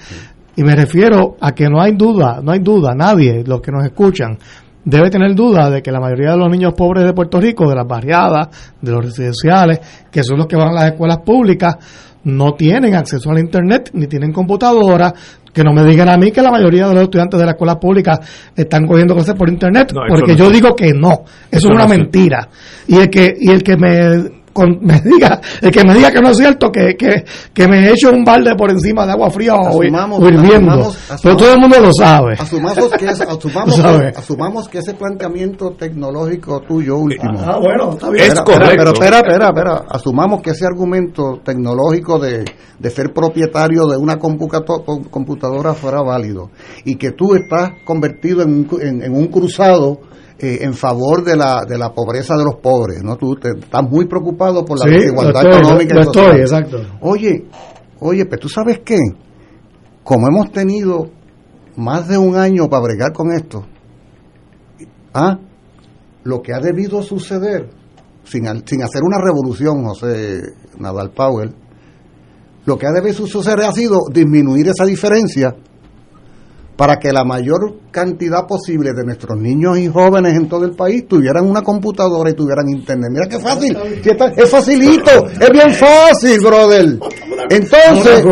Y 0.58 0.62
me 0.62 0.74
refiero 0.74 1.36
a 1.38 1.52
que 1.52 1.68
no 1.68 1.82
hay 1.82 1.92
duda, 1.92 2.40
no 2.42 2.50
hay 2.52 2.60
duda, 2.60 2.94
nadie, 2.94 3.44
los 3.44 3.60
que 3.60 3.70
nos 3.70 3.84
escuchan, 3.84 4.38
debe 4.86 5.10
tener 5.10 5.34
duda 5.34 5.68
de 5.68 5.82
que 5.82 5.90
la 5.90 6.00
mayoría 6.00 6.30
de 6.30 6.38
los 6.38 6.48
niños 6.48 6.72
pobres 6.74 7.04
de 7.04 7.12
Puerto 7.12 7.40
Rico, 7.40 7.68
de 7.68 7.74
las 7.74 7.86
barriadas, 7.86 8.48
de 8.80 8.92
los 8.92 9.04
residenciales, 9.04 9.80
que 10.10 10.22
son 10.22 10.38
los 10.38 10.46
que 10.46 10.56
van 10.56 10.68
a 10.68 10.72
las 10.72 10.84
escuelas 10.92 11.18
públicas, 11.18 11.76
no 12.24 12.54
tienen 12.54 12.94
acceso 12.94 13.30
al 13.30 13.38
Internet 13.40 13.90
ni 13.92 14.06
tienen 14.06 14.32
computadora. 14.32 15.12
Que 15.52 15.64
no 15.64 15.72
me 15.72 15.84
digan 15.84 16.08
a 16.10 16.18
mí 16.18 16.30
que 16.30 16.42
la 16.42 16.50
mayoría 16.50 16.86
de 16.86 16.94
los 16.94 17.04
estudiantes 17.04 17.40
de 17.40 17.46
las 17.46 17.54
escuelas 17.54 17.76
públicas 17.76 18.20
están 18.54 18.86
cogiendo 18.86 19.14
clases 19.14 19.34
por 19.34 19.48
Internet, 19.48 19.90
No, 19.94 20.02
porque 20.06 20.32
no 20.32 20.38
yo 20.38 20.46
es 20.48 20.52
digo 20.52 20.76
que 20.76 20.92
no. 20.92 21.10
Eso, 21.10 21.26
Eso 21.50 21.68
es 21.68 21.74
una 21.74 21.86
no 21.86 21.92
es 21.92 21.98
mentira. 21.98 22.48
Y 22.86 22.96
el 22.96 23.08
que, 23.08 23.34
y 23.40 23.50
el 23.50 23.62
que 23.62 23.76
me 23.76 24.35
con- 24.56 24.78
me 24.82 25.00
diga, 25.00 25.40
el 25.60 25.70
que 25.70 25.84
me 25.84 25.94
diga 25.94 26.10
que 26.10 26.20
no 26.22 26.30
es 26.30 26.38
cierto, 26.38 26.70
que, 26.72 26.96
que, 26.96 27.24
que 27.52 27.68
me 27.68 27.90
eche 27.90 28.08
un 28.08 28.24
balde 28.24 28.54
por 28.56 28.70
encima 28.70 29.04
de 29.06 29.12
agua 29.12 29.30
fría 29.30 29.54
o, 29.54 29.68
Asumamos- 29.68 30.20
o 30.22 30.28
hirviendo. 30.28 30.72
asumamos- 30.72 31.20
Pero 31.22 31.36
todo 31.36 31.52
el 31.52 31.60
mundo 31.60 31.76
lo 31.80 31.90
sabe. 31.92 32.34
Asumamos 32.38 32.90
que, 32.98 33.04
es- 33.04 33.20
asumamos, 33.28 33.76
¿Sabe? 33.76 34.12
que, 34.12 34.18
asumamos 34.18 34.68
que 34.68 34.78
ese 34.78 34.94
planteamiento 34.94 35.72
tecnológico 35.78 36.60
tuyo 36.62 36.96
último. 36.96 37.38
Ah, 37.44 37.58
bueno, 37.60 37.90
está 37.92 38.10
bien. 38.10 38.24
Es 38.32 38.40
correcto. 38.40 38.74
Pero 38.76 38.92
espera, 38.92 39.18
espera, 39.18 39.46
espera. 39.48 39.82
Asumamos 39.90 40.40
que 40.42 40.50
ese 40.50 40.64
argumento 40.66 41.40
tecnológico 41.44 42.18
de, 42.18 42.44
de 42.78 42.90
ser 42.90 43.12
propietario 43.12 43.86
de 43.86 43.96
una 43.96 44.16
computadora 44.18 45.74
fuera 45.74 46.02
válido 46.02 46.50
y 46.84 46.96
que 46.96 47.12
tú 47.12 47.34
estás 47.34 47.70
convertido 47.84 48.42
en 48.42 48.48
un, 48.52 48.64
cu- 48.64 48.78
en, 48.80 49.02
en 49.02 49.12
un 49.14 49.26
cruzado 49.26 50.00
eh, 50.38 50.58
en 50.62 50.74
favor 50.74 51.24
de 51.24 51.36
la, 51.36 51.64
de 51.64 51.78
la 51.78 51.92
pobreza 51.92 52.36
de 52.36 52.44
los 52.44 52.56
pobres, 52.56 53.02
¿no? 53.02 53.16
Tú 53.16 53.34
te- 53.36 53.58
estás 53.58 53.82
muy 53.88 54.06
preocupado 54.06 54.64
por 54.64 54.78
la 54.78 54.84
Sí, 54.84 54.90
desigualdad 54.90 55.42
estoy, 55.44 55.60
económica 55.60 55.94
lo 55.94 56.00
y 56.00 56.04
social. 56.04 56.24
estoy, 56.26 56.40
exacto. 56.42 56.78
Oye, 57.00 57.44
oye, 58.00 58.26
pero 58.26 58.40
tú 58.42 58.48
sabes 58.48 58.80
qué, 58.84 58.98
como 60.04 60.28
hemos 60.28 60.52
tenido 60.52 61.08
más 61.76 62.06
de 62.08 62.18
un 62.18 62.36
año 62.36 62.68
para 62.68 62.82
bregar 62.82 63.12
con 63.12 63.32
esto, 63.32 63.64
¿ah? 65.14 65.38
lo 66.24 66.42
que 66.42 66.52
ha 66.52 66.58
debido 66.60 67.02
suceder, 67.02 67.70
sin, 68.24 68.44
sin 68.66 68.82
hacer 68.82 69.02
una 69.02 69.18
revolución, 69.22 69.84
José 69.84 70.40
Nadal 70.78 71.10
Powell, 71.12 71.54
lo 72.64 72.76
que 72.76 72.86
ha 72.86 72.92
debido 72.92 73.26
suceder 73.26 73.60
ha 73.60 73.72
sido 73.72 73.98
disminuir 74.12 74.68
esa 74.68 74.84
diferencia 74.84 75.54
para 76.76 76.98
que 76.98 77.12
la 77.12 77.24
mayor 77.24 77.74
cantidad 77.90 78.46
posible 78.46 78.92
de 78.92 79.04
nuestros 79.04 79.38
niños 79.38 79.78
y 79.78 79.88
jóvenes 79.88 80.34
en 80.34 80.48
todo 80.48 80.64
el 80.64 80.72
país 80.72 81.06
tuvieran 81.08 81.48
una 81.48 81.62
computadora 81.62 82.30
y 82.30 82.34
tuvieran 82.34 82.68
internet. 82.68 83.10
Mira 83.10 83.26
qué 83.28 83.38
fácil, 83.38 83.76
es 84.36 84.50
facilito, 84.50 85.10
es 85.40 85.50
bien 85.50 85.72
fácil, 85.72 86.38
brother. 86.40 86.98
Entonces, 87.50 88.22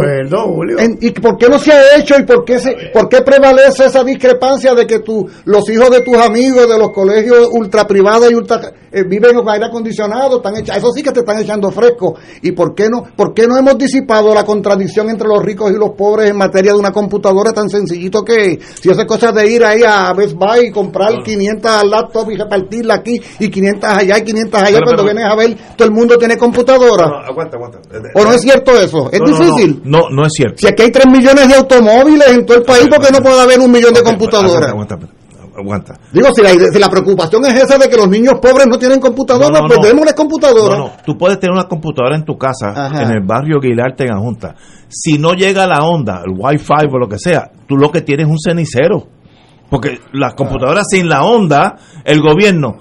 en- 0.79 0.99
¿y 1.01 1.11
por 1.11 1.37
qué 1.39 1.49
no 1.49 1.59
se 1.59 1.73
ha 1.73 1.97
hecho 1.99 2.15
y 2.19 2.25
por 2.25 2.45
qué, 2.45 2.59
se, 2.59 2.75
por 2.93 3.09
qué 3.09 3.23
prevalece 3.23 3.87
esa 3.87 4.03
discrepancia 4.05 4.75
de 4.75 4.87
que 4.87 5.01
tu, 5.01 5.29
los 5.45 5.69
hijos 5.71 5.91
de 5.91 6.01
tus 6.01 6.17
amigos 6.17 6.69
de 6.69 6.79
los 6.79 6.91
colegios 6.91 7.49
ultra 7.53 7.87
privados 7.87 8.31
y 8.31 8.35
ultra 8.35 8.73
eh, 8.93 9.03
viven 9.07 9.35
con 9.35 9.49
aire 9.49 9.67
acondicionado, 9.67 10.37
están 10.37 10.57
hecha- 10.57 10.77
eso 10.77 10.91
sí 10.93 11.03
que 11.03 11.11
te 11.11 11.21
están 11.21 11.39
echando 11.41 11.71
fresco. 11.71 12.15
¿Y 12.43 12.53
por 12.53 12.75
qué 12.75 12.89
no, 12.89 13.03
por 13.17 13.35
qué 13.35 13.47
no 13.47 13.57
hemos 13.59 13.77
disipado 13.77 14.33
la 14.35 14.45
contradicción 14.45 15.11
entre 15.11 15.27
los 15.29 15.43
ricos 15.43 15.71
y 15.73 15.75
los 15.75 15.91
pobres 15.91 16.31
en 16.31 16.37
materia 16.37 16.73
de 16.73 16.79
una 16.79 16.93
computadora 16.93 17.53
tan 17.53 17.69
sencillito 17.69 18.25
que 18.25 18.59
si 18.81 18.91
esa 18.91 19.05
cosa 19.07 19.33
de 19.33 19.51
ir 19.51 19.65
ahí 19.65 19.83
a 19.87 20.13
Best 20.13 20.35
Buy 20.35 20.69
y 20.69 20.71
comprar 20.71 21.23
500 21.25 21.85
laptops 21.85 22.33
y 22.33 22.37
repartirla 22.37 22.95
aquí 22.95 23.21
y 23.41 23.49
500 23.49 23.91
allá 23.91 24.19
y 24.19 24.23
500 24.23 24.61
allá 24.63 24.79
Pero, 24.79 24.85
cuando 24.85 25.03
pero- 25.03 25.15
vienes 25.15 25.33
a 25.33 25.37
ver 25.37 25.57
todo 25.77 25.89
el 25.89 25.95
mundo 25.95 26.17
tiene 26.19 26.37
computadora? 26.39 27.07
No, 27.07 27.17
aguanta, 27.17 27.57
aguanta. 27.57 27.79
¿O 28.15 28.23
no 28.25 28.33
es 28.33 28.41
cierto 28.43 28.73
eso? 28.81 29.04
¿Es 29.13 29.21
No, 29.21 29.27
difícil? 29.27 29.83
No, 29.85 29.99
no, 29.99 30.11
no 30.11 30.27
es 30.27 30.33
cierto. 30.35 30.57
Si 30.59 30.67
aquí 30.67 30.83
hay 30.83 30.91
3 30.91 31.07
millones 31.07 31.49
de 31.49 31.55
automóviles 31.55 32.29
en 32.29 32.47
todo 32.47 32.59
el 32.59 32.65
país, 32.65 32.87
¿por 32.89 33.01
qué 33.05 33.13
no 33.13 33.19
puede 33.21 33.41
haber 33.41 33.61
un 33.61 33.71
millón 33.71 33.93
de 33.95 34.03
computadoras? 34.03 34.73
Aguanta. 35.57 35.95
Digo, 36.13 36.27
si 36.35 36.43
la, 36.43 36.51
si 36.51 36.79
la 36.81 36.89
preocupación 36.89 37.45
es 37.47 37.55
esa 37.63 37.79
de 37.79 37.89
que 37.89 37.97
los 37.97 38.09
niños 38.09 38.35
pobres 38.43 38.67
no 38.67 38.77
tienen 38.77 38.99
computadora, 38.99 39.61
No, 39.61 39.69
no, 39.69 39.69
pues 39.69 39.89
démosles 39.89 40.15
computadora. 40.15 40.77
No, 40.77 40.85
no, 40.87 40.93
tú 41.07 41.17
puedes 41.17 41.39
tener 41.39 41.53
una 41.55 41.69
computadora 41.69 42.17
en 42.17 42.25
tu 42.25 42.37
casa, 42.37 42.71
Ajá. 42.71 43.03
en 43.05 43.11
el 43.11 43.21
barrio 43.25 43.59
Aguilarte 43.59 44.05
en 44.05 44.19
Junta. 44.19 44.57
Si 44.89 45.17
no 45.17 45.33
llega 45.35 45.65
la 45.69 45.85
onda, 45.85 46.23
el 46.27 46.33
Wi-Fi 46.37 46.89
o 46.93 46.99
lo 46.99 47.09
que 47.09 47.21
sea, 47.21 47.53
tú 47.69 47.77
lo 47.77 47.93
que 47.93 48.01
tienes 48.03 48.27
es 48.27 48.33
un 48.33 48.39
cenicero. 48.41 49.07
Porque 49.71 50.01
las 50.13 50.35
computadoras 50.35 50.87
sin 50.91 51.09
la 51.09 51.23
onda, 51.25 51.77
el 52.05 52.21
gobierno 52.21 52.75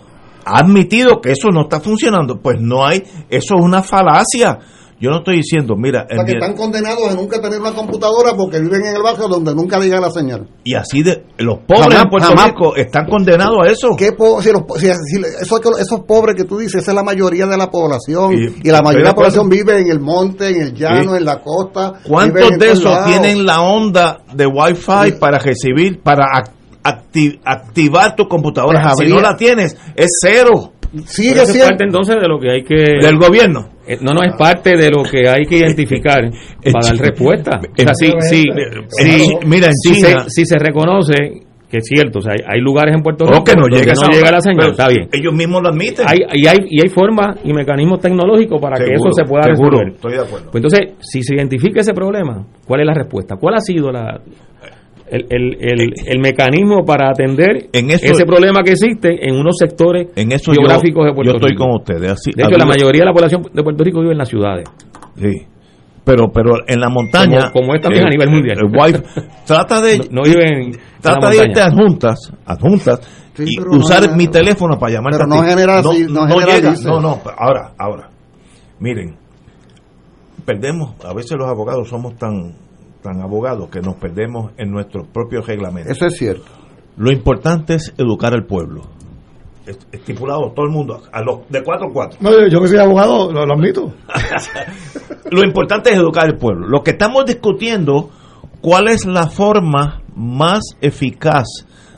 ha 0.44 0.60
admitido 0.60 1.22
que 1.22 1.32
eso 1.32 1.50
no 1.52 1.62
está 1.62 1.80
funcionando. 1.80 2.42
Pues 2.42 2.60
no 2.60 2.86
hay, 2.86 3.04
eso 3.30 3.54
es 3.56 3.62
una 3.62 3.84
falacia. 3.84 4.58
Yo 5.00 5.10
no 5.10 5.18
estoy 5.18 5.38
diciendo, 5.38 5.76
mira, 5.76 6.06
O 6.10 6.16
sea, 6.16 6.24
que 6.24 6.34
están 6.34 6.54
condenados 6.56 7.10
a 7.12 7.14
nunca 7.16 7.42
tener 7.42 7.60
una 7.60 7.74
computadora 7.74 8.34
porque 8.38 8.60
viven 8.60 8.86
en 8.86 8.96
el 8.96 9.02
barrio 9.02 9.28
donde 9.28 9.54
nunca 9.54 9.78
llega 9.80 10.00
la 10.00 10.10
señal. 10.10 10.48
y 10.64 10.76
así 10.76 11.04
de 11.04 11.26
los 11.40 11.58
pobres 11.68 11.82
Jamás, 11.88 12.04
en 12.04 12.10
Puerto 12.10 12.28
jamás. 12.30 12.48
Rico 12.48 12.76
están 12.76 13.06
condenados 13.08 13.58
a 13.68 13.72
eso. 13.72 13.90
¿Qué 13.98 14.14
po- 14.14 14.42
si 14.42 14.52
los 14.52 14.62
si- 14.78 14.88
si 14.88 15.22
esos, 15.42 15.60
esos 15.80 16.00
pobres 16.08 16.36
que 16.36 16.46
tú 16.46 16.58
dices, 16.58 16.82
esa 16.82 16.92
es 16.92 16.96
la 16.96 17.04
mayoría 17.04 17.46
de 17.48 17.58
la 17.58 17.70
población. 17.70 18.34
Y- 18.34 18.68
Y, 18.68 18.72
la 18.72 18.82
mayoría 18.82 19.06
de 19.08 19.10
la 19.12 19.16
población 19.16 19.50
vive 19.50 19.80
en 19.82 19.90
el 19.92 20.00
monte, 20.00 20.50
en 20.50 20.62
el 20.62 20.74
llano, 20.74 21.12
Sí. 21.12 21.18
en 21.18 21.26
la 21.26 21.42
costa. 21.42 21.94
¿Cuántos 22.08 22.50
de 22.58 22.72
esos 22.72 22.84
lados. 22.86 23.08
tienen 23.08 23.46
la 23.46 23.62
onda 23.62 24.20
de 24.34 24.46
Wi-Fi 24.46 25.06
Sí. 25.08 25.12
para 25.20 25.40
recibir, 25.40 26.02
para 26.02 26.26
ac- 26.28 26.52
acti- 26.84 27.40
activar 27.44 28.16
tu 28.16 28.28
computadora? 28.28 28.82
Pues 28.84 28.96
si 28.98 29.04
habría- 29.04 29.16
no 29.16 29.22
la 29.22 29.36
tienes, 29.36 29.76
es 29.96 30.08
cero 30.22 30.72
Sigue 31.08 31.46
siendo. 31.46 31.70
parte 31.70 31.84
entonces 31.86 32.16
de 32.22 32.28
lo 32.28 32.40
que 32.40 32.52
hay 32.52 32.64
que... 32.64 33.06
del 33.06 33.18
gobierno. 33.18 33.70
Eh, 33.88 33.98
No, 34.02 34.14
no 34.14 34.24
es 34.24 34.34
parte 34.38 34.76
de 34.78 34.90
lo 34.90 35.04
que 35.04 35.28
hay 35.28 35.46
que 35.46 35.58
identificar 35.58 36.22
para 36.72 36.88
dar 36.88 36.98
respuesta. 36.98 37.60
O 37.60 37.82
sea, 37.82 37.94
si, 37.94 38.12
si, 38.22 38.44
si- 38.90 39.46
Mira, 39.46 39.68
en 39.68 39.74
si 39.76 39.96
se, 39.96 40.16
si 40.28 40.46
se 40.46 40.58
reconoce 40.58 41.44
que 41.70 41.80
es 41.80 41.86
cierto, 41.88 42.20
o 42.20 42.22
sea, 42.22 42.34
hay, 42.34 42.62
lugares 42.62 42.94
en 42.94 43.02
Puerto 43.02 43.24
O 43.24 43.32
Rico 43.32 43.44
que 43.46 43.56
no 43.56 43.66
llega, 43.68 43.94
no 43.96 44.08
llega 44.12 44.32
la 44.32 44.42
señal, 44.42 44.70
está 44.70 44.88
bien. 44.90 45.10
Ellos 45.12 45.34
mismos 45.34 45.64
lo 45.64 45.70
admiten. 45.70 46.06
Hay, 46.08 46.20
y, 46.34 46.46
hay, 46.46 46.58
y 46.70 46.80
hay 46.84 46.90
formas 46.90 47.40
y 47.44 47.52
mecanismos 47.52 48.00
tecnológicos 48.00 48.62
para 48.62 48.78
que 48.78 48.94
eso 48.94 49.12
se 49.12 49.24
pueda 49.24 49.46
seguro, 49.46 49.80
resolver. 49.80 49.96
estoy 49.96 50.12
de 50.14 50.20
acuerdo. 50.20 50.52
Pues 50.52 50.64
entonces, 50.64 50.94
si 51.00 51.24
se 51.24 51.34
identifica 51.34 51.80
ese 51.80 51.94
problema, 51.94 52.46
¿cuál 52.68 52.82
es 52.82 52.86
la 52.86 52.94
respuesta? 52.94 53.38
¿Cuál 53.38 53.56
ha 53.56 53.60
sido 53.60 53.92
la, 53.92 54.22
el, 55.14 55.26
el, 55.30 55.58
el, 55.82 55.94
el 56.08 56.20
mecanismo 56.20 56.84
para 56.86 57.10
atender 57.10 57.68
En 57.72 57.90
eso- 57.92 58.06
ese 58.14 58.26
problema 58.26 58.62
que 58.64 58.72
existe 58.72 59.28
en 59.28 59.36
unos 59.36 59.56
sectores 59.58 60.08
en 60.16 60.32
eso 60.32 60.52
yo, 60.54 60.60
geográficos 60.62 61.06
de 61.06 61.14
Puerto 61.14 61.32
yo 61.32 61.36
estoy 61.38 61.52
Rico? 61.52 61.64
con 61.66 61.76
ustedes. 61.76 62.12
Así, 62.12 62.32
De 62.36 62.44
hecho, 62.44 62.58
la 62.58 62.66
mayoría 62.66 63.02
de 63.02 63.06
la 63.06 63.14
población 63.14 63.44
de 63.54 63.64
Puerto 63.64 63.84
Rico 63.84 64.00
vive 64.02 64.12
en 64.14 64.18
las 64.18 64.30
ciudades. 64.30 64.66
Sí. 65.16 65.32
Pero, 66.06 66.30
pero 66.34 66.56
en 66.68 66.80
la 66.82 66.90
montaña. 66.90 67.52
Como- 67.52 67.68
como 67.68 67.76
es 67.76 67.82
también 67.82 68.02
el- 68.04 68.08
a 68.08 68.12
nivel 68.12 68.30
mundial. 68.30 68.58
el 68.60 68.70
Wi-Fi- 68.78 69.22
trata 69.46 69.80
de. 69.82 69.98
No, 70.12 70.22
no 70.22 70.22
viven 70.24 70.54
en 70.54 70.72
Trata 71.02 71.30
de 71.30 71.38
irte 71.46 71.62
adjuntas, 71.62 72.20
adjuntas 72.46 73.00
Sí, 73.36 73.44
y 73.48 73.56
no 73.58 73.78
usar 73.78 74.16
mi 74.16 74.28
teléfono 74.28 74.78
para 74.78 74.94
llamarte 74.94 75.18
pero 75.20 75.34
a 75.34 75.36
no 75.38 75.44
ti. 75.44 75.50
genera 75.50 75.80
así, 75.80 76.06
no 76.10 76.28
llega, 76.28 76.74
no, 76.84 77.00
no, 77.02 77.22
ahora, 77.38 77.74
ahora. 77.80 78.10
Miren, 78.80 79.16
perdemos, 80.46 80.94
a 81.06 81.14
veces 81.14 81.38
los 81.38 81.48
abogados 81.48 81.88
somos 81.90 82.16
tan 82.18 82.54
tan 83.04 83.22
abogados 83.22 83.70
que 83.70 83.82
nos 83.82 83.96
perdemos 83.98 84.52
en 84.58 84.72
nuestros 84.72 85.08
propios 85.08 85.46
reglamentos. 85.46 85.92
Eso 85.96 86.06
es 86.08 86.18
cierto. 86.18 86.46
Lo 86.98 87.12
importante 87.12 87.76
es 87.76 87.94
educar 87.98 88.34
al 88.34 88.46
pueblo. 88.46 88.82
Es- 89.68 89.80
Estipulado 89.92 90.52
todo 90.56 90.66
el 90.66 90.72
mundo, 90.72 91.02
a 91.12 91.22
los 91.22 91.48
de 91.50 91.64
4 91.64 91.88
a 91.88 91.94
4. 91.94 92.20
No, 92.22 92.32
yo, 92.32 92.48
yo 92.48 92.62
que 92.62 92.68
soy 92.70 92.78
abogado, 92.80 93.32
lo, 93.32 93.46
lo 93.46 93.54
admito. 93.54 93.94
Lo 95.32 95.44
importante 95.44 95.90
es 95.92 95.96
educar 95.98 96.26
al 96.26 96.38
pueblo. 96.38 96.68
Lo 96.68 96.84
que 96.84 96.92
estamos 96.92 97.26
discutiendo, 97.26 98.12
cuál 98.62 98.88
es 98.88 99.06
la 99.06 99.28
forma 99.28 100.02
más 100.16 100.62
eficaz 100.82 101.46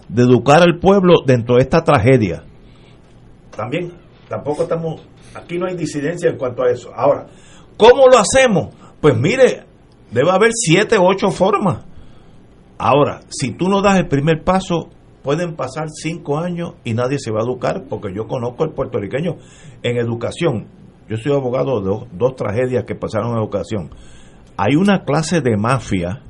de 0.08 0.24
educar 0.24 0.62
al 0.62 0.80
pueblo 0.80 1.16
dentro 1.26 1.56
de 1.56 1.62
esta 1.64 1.84
tragedia. 1.84 2.44
También, 3.56 3.92
tampoco 4.30 4.64
estamos, 4.64 5.02
aquí 5.34 5.58
no 5.58 5.66
hay 5.68 5.76
disidencia 5.76 6.30
en 6.30 6.38
cuanto 6.38 6.64
a 6.64 6.70
eso. 6.72 6.92
Ahora, 6.96 7.28
¿cómo 7.76 8.08
lo 8.08 8.18
hacemos? 8.20 8.74
Pues 9.02 9.18
mire, 9.18 9.64
debe 10.12 10.32
haber 10.32 10.52
siete 10.54 10.98
o 10.98 11.06
ocho 11.06 11.32
formas. 11.32 11.86
Ahora, 12.78 13.22
si 13.30 13.52
tú 13.52 13.70
no 13.70 13.82
das 13.82 13.98
el 13.98 14.08
primer 14.08 14.44
paso, 14.44 14.90
pueden 15.24 15.56
pasar 15.56 15.88
cinco 15.90 16.38
años 16.38 16.74
y 16.84 16.94
nadie 16.94 17.18
se 17.20 17.32
va 17.32 17.40
a 17.40 17.44
educar, 17.44 17.86
porque 17.90 18.14
yo 18.14 18.28
conozco 18.28 18.64
al 18.64 18.74
puertorriqueño 18.74 19.38
en 19.82 19.98
educación. 19.98 20.68
Yo 21.10 21.18
soy 21.18 21.34
abogado 21.34 21.80
de 21.80 21.88
dos, 21.88 22.08
dos 22.12 22.36
tragedias 22.36 22.84
que 22.86 22.96
pasaron 22.96 23.32
en 23.32 23.38
educación. 23.38 23.92
Hay 24.58 24.76
una 24.76 25.04
clase 25.04 25.42
de 25.42 25.58
mafia 25.58 26.22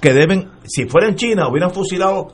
que 0.00 0.12
deben, 0.12 0.50
si 0.64 0.86
fuera 0.86 1.08
en 1.08 1.16
China, 1.16 1.48
hubieran 1.48 1.70
fusilado 1.70 2.28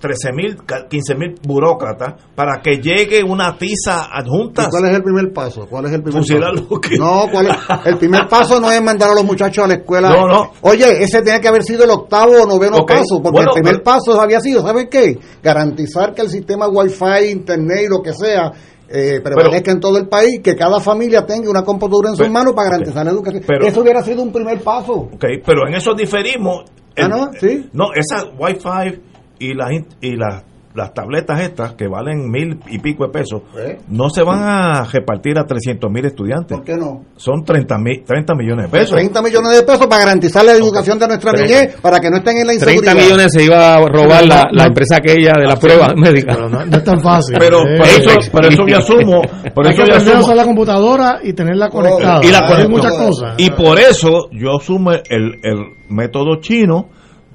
13 0.00 0.32
mil, 0.32 0.56
15 0.88 1.14
mil 1.16 1.34
burócratas 1.42 2.14
para 2.34 2.60
que 2.62 2.76
llegue 2.80 3.22
una 3.22 3.56
tiza 3.58 4.08
¿Y 4.14 4.20
adjunta. 4.20 4.68
¿Cuál 4.70 4.84
es 4.90 4.96
el 4.96 5.02
primer 5.02 5.32
paso? 5.32 5.66
¿Cuál 5.68 5.86
es 5.86 5.92
el 5.92 6.02
primer 6.02 6.22
paso? 6.22 6.80
que- 6.80 6.96
No, 6.98 7.26
¿cuál 7.30 7.46
es? 7.48 7.56
el 7.86 7.96
primer 7.98 8.28
paso 8.28 8.60
no 8.60 8.70
es 8.70 8.80
mandar 8.82 9.10
a 9.10 9.14
los 9.14 9.24
muchachos 9.24 9.64
a 9.64 9.68
la 9.68 9.74
escuela. 9.74 10.08
No, 10.10 10.26
no. 10.28 10.52
Oye, 10.60 11.02
ese 11.02 11.22
tiene 11.22 11.40
que 11.40 11.48
haber 11.48 11.62
sido 11.64 11.84
el 11.84 11.90
octavo 11.90 12.32
o 12.42 12.46
noveno 12.46 12.86
paso, 12.86 13.20
porque 13.22 13.30
bueno, 13.38 13.50
el 13.54 13.60
primer 13.62 13.82
pero- 13.82 13.84
paso 13.84 14.20
había 14.20 14.40
sido, 14.40 14.62
¿sabes 14.62 14.86
qué? 14.90 15.18
Garantizar 15.42 16.14
que 16.14 16.22
el 16.22 16.28
sistema 16.30 16.68
Wi-Fi, 16.68 17.30
Internet 17.30 17.80
y 17.86 17.88
lo 17.88 18.00
que 18.02 18.12
sea 18.12 18.52
eh, 18.90 19.20
prevalezca 19.22 19.70
en 19.70 19.80
todo 19.80 19.98
el 19.98 20.08
país, 20.08 20.40
que 20.42 20.56
cada 20.56 20.80
familia 20.80 21.26
tenga 21.26 21.50
una 21.50 21.62
computadora 21.62 22.08
en 22.08 22.14
sus 22.16 22.20
Pero- 22.24 22.32
manos 22.32 22.54
para 22.54 22.70
garantizar 22.70 23.04
la 23.04 23.10
educación. 23.10 23.42
Pero- 23.46 23.66
Eso 23.66 23.82
hubiera 23.82 24.02
sido 24.02 24.22
un 24.22 24.32
primer 24.32 24.60
paso. 24.62 24.92
Ok, 25.12 25.24
pero 25.44 25.68
en 25.68 25.74
eso 25.74 25.92
diferimos. 25.94 26.64
Ah, 26.96 27.06
¿no? 27.06 27.30
Sí. 27.38 27.68
No, 27.74 27.88
esa 27.94 28.24
Wi-Fi 28.38 28.98
y 29.38 29.54
las 29.54 29.70
y 30.00 30.16
las 30.16 30.44
las 30.74 30.94
tabletas 30.94 31.40
estas 31.40 31.72
que 31.72 31.88
valen 31.88 32.30
mil 32.30 32.60
y 32.68 32.78
pico 32.78 33.04
de 33.04 33.10
pesos 33.10 33.40
¿Eh? 33.58 33.78
no 33.88 34.10
se 34.10 34.22
van 34.22 34.38
a 34.44 34.84
repartir 34.84 35.36
a 35.36 35.44
300 35.44 35.90
mil 35.90 36.04
estudiantes. 36.04 36.56
¿Por 36.56 36.64
qué 36.64 36.76
no? 36.76 37.04
Son 37.16 37.42
30, 37.42 37.78
mil, 37.78 38.04
30 38.04 38.34
millones 38.36 38.66
de 38.66 38.78
pesos. 38.78 38.90
30 38.92 39.20
millones 39.22 39.56
de 39.56 39.62
pesos 39.64 39.86
para 39.88 40.04
garantizar 40.04 40.44
la 40.44 40.52
educación 40.52 40.96
de 41.00 41.08
nuestra 41.08 41.32
niñez, 41.32 41.74
para 41.80 41.98
que 41.98 42.10
no 42.10 42.18
estén 42.18 42.36
en 42.36 42.46
la 42.46 42.52
30 42.52 42.70
inseguridad. 42.70 42.94
millones 42.94 43.32
se 43.32 43.42
iba 43.44 43.74
a 43.74 43.80
robar 43.88 44.24
la, 44.24 44.44
la 44.52 44.64
empresa 44.66 44.96
aquella 44.98 45.32
de 45.40 45.46
la 45.48 45.56
prueba 45.56 45.94
médica. 45.96 46.34
Pero 46.36 46.48
no, 46.48 46.64
no 46.64 46.76
es 46.76 46.84
tan 46.84 47.00
fácil. 47.00 47.36
Pero 47.40 47.58
Eh, 47.66 47.76
por 47.78 47.86
eso, 47.88 48.30
por 48.30 48.46
eso 48.46 48.66
yo 48.68 48.76
asumo, 48.76 49.22
por 49.54 49.66
hay 49.66 49.72
eso 49.72 49.82
que 49.82 49.90
yo 49.90 49.96
asumo 49.96 50.20
usar 50.20 50.36
la 50.36 50.44
computadora 50.44 51.18
y 51.24 51.32
tenerla 51.32 51.70
conectada. 51.70 52.20
y 52.22 52.30
la 52.30 52.38
Hay 52.40 52.46
conecto. 52.52 52.70
muchas 52.70 52.92
cosas. 52.94 53.34
Y 53.38 53.50
por 53.50 53.80
eso 53.80 54.28
yo 54.30 54.56
asumo 54.56 54.92
el, 54.92 55.40
el 55.42 55.58
método 55.88 56.36
chino, 56.40 56.90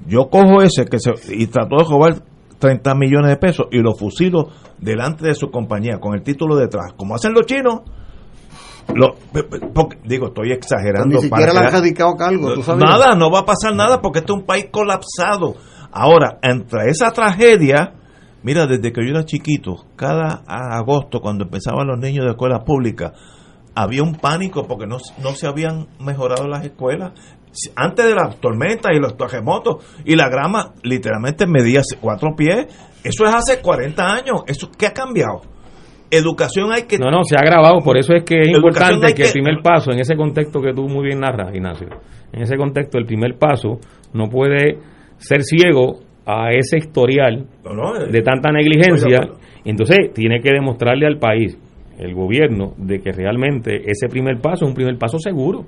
yo 0.06 0.28
cojo 0.28 0.62
ese 0.62 0.84
que 0.84 0.98
se, 0.98 1.12
y 1.34 1.46
trato 1.46 1.76
de 1.76 1.84
robar 1.84 2.22
30 2.58 2.94
millones 2.94 3.30
de 3.30 3.36
pesos 3.36 3.66
y 3.70 3.78
lo 3.78 3.94
fusilo 3.94 4.48
delante 4.78 5.26
de 5.26 5.34
su 5.34 5.50
compañía 5.50 5.98
con 6.00 6.14
el 6.14 6.22
título 6.22 6.56
detrás, 6.56 6.92
como 6.96 7.14
hacen 7.14 7.32
los 7.32 7.46
chinos. 7.46 7.80
Lo, 8.94 9.14
porque- 9.72 9.98
digo, 10.04 10.26
estoy 10.28 10.52
exagerando. 10.52 11.16
Ni 11.16 11.22
siquiera 11.22 11.46
le 11.46 11.46
para 11.54 11.60
han 11.60 11.66
crear- 11.68 11.72
radicado 11.82 12.16
cargo, 12.16 12.54
¿tú 12.54 12.62
sabes? 12.62 12.84
Nada, 12.84 13.14
no 13.14 13.30
va 13.30 13.40
a 13.40 13.44
pasar 13.46 13.74
nada 13.74 14.00
porque 14.02 14.18
este 14.18 14.32
es 14.32 14.38
un 14.38 14.44
país 14.44 14.66
colapsado. 14.70 15.54
Ahora, 15.90 16.38
entre 16.42 16.90
esa 16.90 17.10
tragedia, 17.10 17.94
mira, 18.42 18.66
desde 18.66 18.92
que 18.92 19.00
yo 19.02 19.10
era 19.10 19.24
chiquito, 19.24 19.86
cada 19.96 20.42
agosto 20.46 21.20
cuando 21.20 21.44
empezaban 21.44 21.86
los 21.86 21.98
niños 21.98 22.24
de 22.26 22.32
escuelas 22.32 22.62
públicas, 22.64 23.12
había 23.74 24.02
un 24.02 24.16
pánico 24.16 24.66
porque 24.66 24.86
no, 24.86 24.98
no 25.22 25.30
se 25.34 25.46
habían 25.46 25.86
mejorado 25.98 26.46
las 26.46 26.64
escuelas. 26.64 27.12
Antes 27.76 28.04
de 28.06 28.14
las 28.14 28.36
tormentas 28.40 28.92
y 28.94 28.98
los 29.00 29.16
terremotos 29.16 29.84
y 30.04 30.16
la 30.16 30.28
grama 30.28 30.72
literalmente 30.82 31.46
medía 31.46 31.80
cuatro 32.00 32.34
pies, 32.36 32.66
eso 33.04 33.24
es 33.24 33.34
hace 33.34 33.60
40 33.60 34.02
años. 34.12 34.42
¿Eso 34.46 34.70
qué 34.76 34.86
ha 34.86 34.92
cambiado? 34.92 35.42
Educación 36.10 36.70
hay 36.72 36.82
que... 36.82 36.98
No, 36.98 37.10
no, 37.10 37.24
se 37.24 37.34
ha 37.36 37.40
grabado, 37.44 37.80
por 37.80 37.96
eso 37.98 38.12
es 38.14 38.22
que 38.24 38.38
es 38.40 38.48
importante 38.48 39.08
que, 39.08 39.14
que- 39.14 39.22
el 39.24 39.32
primer 39.32 39.62
paso, 39.62 39.90
en 39.90 39.98
ese 39.98 40.14
contexto 40.16 40.60
que 40.60 40.72
tú 40.72 40.88
muy 40.88 41.06
bien 41.06 41.20
narras, 41.20 41.52
Ignacio, 41.54 41.88
en 42.32 42.42
ese 42.42 42.56
contexto 42.56 42.98
el 42.98 43.06
primer 43.06 43.36
paso 43.38 43.78
no 44.12 44.28
puede 44.28 44.78
ser 45.18 45.42
ciego 45.42 46.00
a 46.26 46.52
ese 46.52 46.78
historial 46.78 47.46
No, 47.64 47.74
no, 47.74 47.96
eh, 47.96 48.10
de 48.10 48.22
tanta 48.22 48.50
negligencia, 48.52 49.20
entonces 49.64 50.12
tiene 50.14 50.40
que 50.40 50.50
demostrarle 50.52 51.06
al 51.06 51.18
país, 51.18 51.58
el 51.98 52.14
gobierno, 52.14 52.74
de 52.76 53.00
que 53.00 53.10
realmente 53.12 53.82
ese 53.90 54.08
primer 54.08 54.40
paso 54.40 54.64
es 54.64 54.68
un 54.70 54.74
primer 54.74 54.96
paso 54.98 55.18
seguro. 55.18 55.64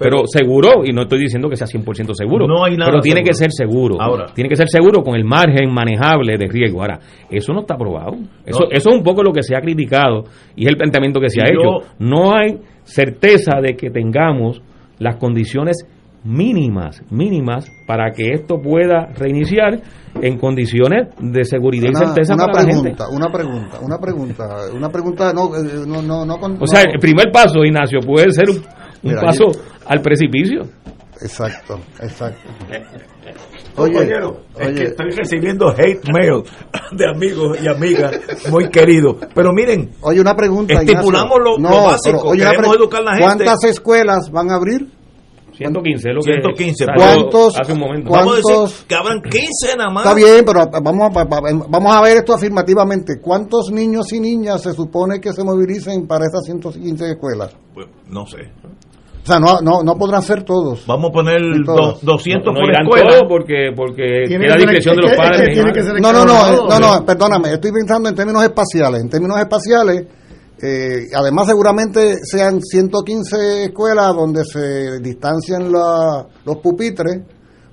Pero, 0.00 0.22
Pero- 0.22 0.26
seguro, 0.26 0.70
y 0.84 0.92
no 0.94 1.02
estoy 1.02 1.20
diciendo 1.20 1.48
que 1.50 1.56
sea 1.56 1.66
100% 1.66 2.14
seguro, 2.14 2.46
No 2.48 2.64
hay 2.64 2.74
nada 2.76 2.90
pero 2.90 3.02
tiene 3.02 3.22
que 3.22 3.34
ser 3.34 3.52
seguro. 3.52 4.00
Ahora. 4.00 4.26
tiene 4.34 4.48
que 4.48 4.56
ser 4.56 4.68
seguro 4.68 5.02
con 5.02 5.14
el 5.14 5.24
margen 5.24 5.70
manejable 5.72 6.38
de 6.38 6.46
riesgo. 6.48 6.80
Ahora, 6.80 6.98
eso 7.30 7.52
no 7.52 7.60
está 7.60 7.74
aprobado. 7.74 8.14
Eso, 8.46 8.60
No. 8.64 8.70
eso 8.70 8.88
es 8.90 8.96
un 8.96 9.02
poco 9.02 9.22
lo 9.22 9.30
que 9.32 9.42
se 9.42 9.54
ha 9.54 9.60
criticado 9.60 10.24
y 10.56 10.64
es 10.64 10.70
el 10.70 10.76
planteamiento 10.78 11.20
que 11.20 11.28
se 11.28 11.42
ha 11.42 11.44
Y 11.50 11.54
yo- 11.54 11.60
hecho. 11.82 11.92
No 11.98 12.34
hay 12.34 12.58
certeza 12.82 13.60
de 13.62 13.76
que 13.76 13.90
tengamos 13.90 14.62
las 14.98 15.16
condiciones 15.16 15.86
mínimas, 16.24 17.02
mínimas 17.10 17.66
para 17.86 18.10
que 18.12 18.30
esto 18.32 18.60
pueda 18.60 19.06
reiniciar 19.16 19.80
en 20.20 20.38
condiciones 20.38 21.08
de 21.18 21.44
seguridad 21.44 21.86
y 21.92 21.96
Una, 21.96 22.06
certeza 22.06 22.34
una 22.34 22.46
para 22.46 22.62
la 22.62 22.68
gente. 22.74 22.90
pregunta, 22.94 23.04
una 23.10 23.28
pregunta, 23.30 23.78
una 23.82 23.98
pregunta, 23.98 24.48
una 24.74 24.88
pregunta, 24.90 25.32
no, 25.32 25.46
eh, 25.56 25.84
no, 25.86 26.02
no, 26.02 26.26
no, 26.26 26.36
con- 26.38 26.58
O 26.60 26.66
sea, 26.66 26.84
no- 26.84 26.92
el 26.92 26.98
primer 26.98 27.30
paso, 27.32 27.64
Ignacio, 27.64 28.00
puede 28.00 28.30
ser 28.32 28.50
un, 28.50 28.56
un 29.02 29.10
Mira, 29.10 29.20
paso 29.22 29.44
al 29.86 30.00
precipicio. 30.02 30.62
exacto, 31.22 31.80
exacto. 32.00 32.40
Oye, 33.76 33.92
Compañero, 33.94 34.40
es 34.58 34.68
que 34.72 34.82
estoy 34.84 35.10
recibiendo 35.12 35.68
hate 35.70 36.02
mail 36.12 36.42
de 36.92 37.08
amigos 37.08 37.58
y 37.62 37.68
amigas 37.68 38.12
muy 38.50 38.68
queridos. 38.68 39.16
Pero 39.34 39.52
miren, 39.52 39.90
oye, 40.02 40.20
una 40.20 40.34
pregunta. 40.34 40.74
Estipulamos 40.74 41.38
lo- 41.38 41.56
lo 41.58 41.82
básico, 41.84 42.32
queremos 42.32 42.76
educar 42.76 43.00
a 43.00 43.04
la 43.04 43.10
gente. 43.12 43.24
¿Cuántas 43.44 43.64
escuelas 43.64 44.30
van 44.30 44.50
a 44.50 44.56
abrir? 44.56 44.88
115 45.56 46.08
es 46.08 46.14
lo 46.14 46.20
que 46.22 46.32
115, 46.32 46.84
salió 46.86 46.96
¿cuántos- 47.04 47.60
hace 47.60 47.72
un 47.74 47.80
momento. 47.80 48.08
cuán- 48.08 48.20
vamos 48.24 48.38
a 48.38 48.42
¿Cuántos? 48.42 48.70
decir 48.72 48.86
que 48.86 48.94
abran 48.94 49.20
15 49.22 49.76
nada 49.76 49.90
más. 49.90 50.04
Está 50.06 50.16
bien, 50.16 50.44
pero 50.44 50.66
vamos 50.82 51.16
a, 51.16 51.24
vamos 51.68 51.94
a 51.96 52.00
ver 52.02 52.16
esto 52.16 52.32
afirmativamente. 52.34 53.20
¿Cuántos 53.20 53.70
niños 53.70 54.10
y 54.12 54.20
niñas 54.20 54.62
se 54.62 54.72
supone 54.72 55.20
que 55.20 55.32
se 55.34 55.44
movilicen 55.44 56.06
para 56.06 56.24
esas 56.24 56.44
115 56.46 57.10
escuelas? 57.10 57.54
Pues, 57.74 57.86
no 58.08 58.24
sé. 58.26 58.38
Sea, 59.30 59.38
no, 59.40 59.60
no, 59.62 59.82
no 59.82 59.94
podrán 59.96 60.22
ser 60.22 60.42
todos. 60.44 60.84
Vamos 60.86 61.10
a 61.10 61.12
poner 61.12 61.40
do- 61.64 61.74
todos. 61.74 62.04
200 62.04 62.44
no, 62.46 62.52
no 62.52 62.66
por 62.66 62.70
escuela. 62.98 63.10
todos 63.10 63.22
porque, 63.28 63.70
porque 63.74 64.24
Tiene 64.26 64.46
queda 64.46 64.56
discreción 64.56 64.96
de 64.96 65.02
los 65.02 65.10
es 65.12 65.16
que- 65.18 65.22
es 65.22 65.48
que 65.54 65.62
padres. 65.62 66.02
No, 66.02 66.12
no, 66.12 66.24
no, 66.24 66.32
escalonado. 66.34 66.80
no, 66.80 66.98
no, 66.98 67.06
perdóname, 67.06 67.52
estoy 67.52 67.72
pensando 67.72 68.08
en 68.08 68.14
términos 68.14 68.42
espaciales. 68.42 69.00
En 69.02 69.08
términos 69.08 69.38
espaciales, 69.38 70.06
eh, 70.62 71.06
además 71.14 71.46
seguramente 71.46 72.16
sean 72.22 72.60
115 72.60 73.64
escuelas 73.64 74.14
donde 74.14 74.44
se 74.44 74.98
distancian 75.00 75.72
la- 75.72 76.26
los 76.44 76.56
pupitres, 76.58 77.20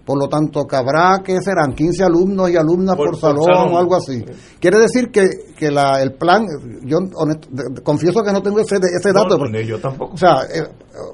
por 0.08 0.18
lo 0.18 0.30
tanto 0.30 0.66
cabrá 0.66 1.22
que 1.22 1.38
serán 1.42 1.74
15 1.76 2.02
alumnos 2.06 2.50
y 2.50 2.56
alumnas 2.56 2.96
Por- 2.96 3.18
salón, 3.20 3.44
salón. 3.44 3.74
o 3.74 3.78
algo 3.78 3.96
así. 3.98 4.24
Quiere 4.60 4.80
decir 4.80 5.12
que, 5.12 5.26
que 5.58 5.70
la, 5.70 6.02
el 6.02 6.14
plan, 6.14 6.46
yo 6.86 7.00
honesto- 7.14 7.50
confieso 7.84 8.24
que 8.24 8.32
no 8.32 8.42
tengo 8.42 8.60
ese, 8.62 8.78
ese 8.78 9.12
dato, 9.12 9.38
no, 9.38 9.60
yo 9.60 9.78
tampoco. 9.82 10.14
o 10.14 10.18
sea, 10.18 10.38
eh, 10.46 10.64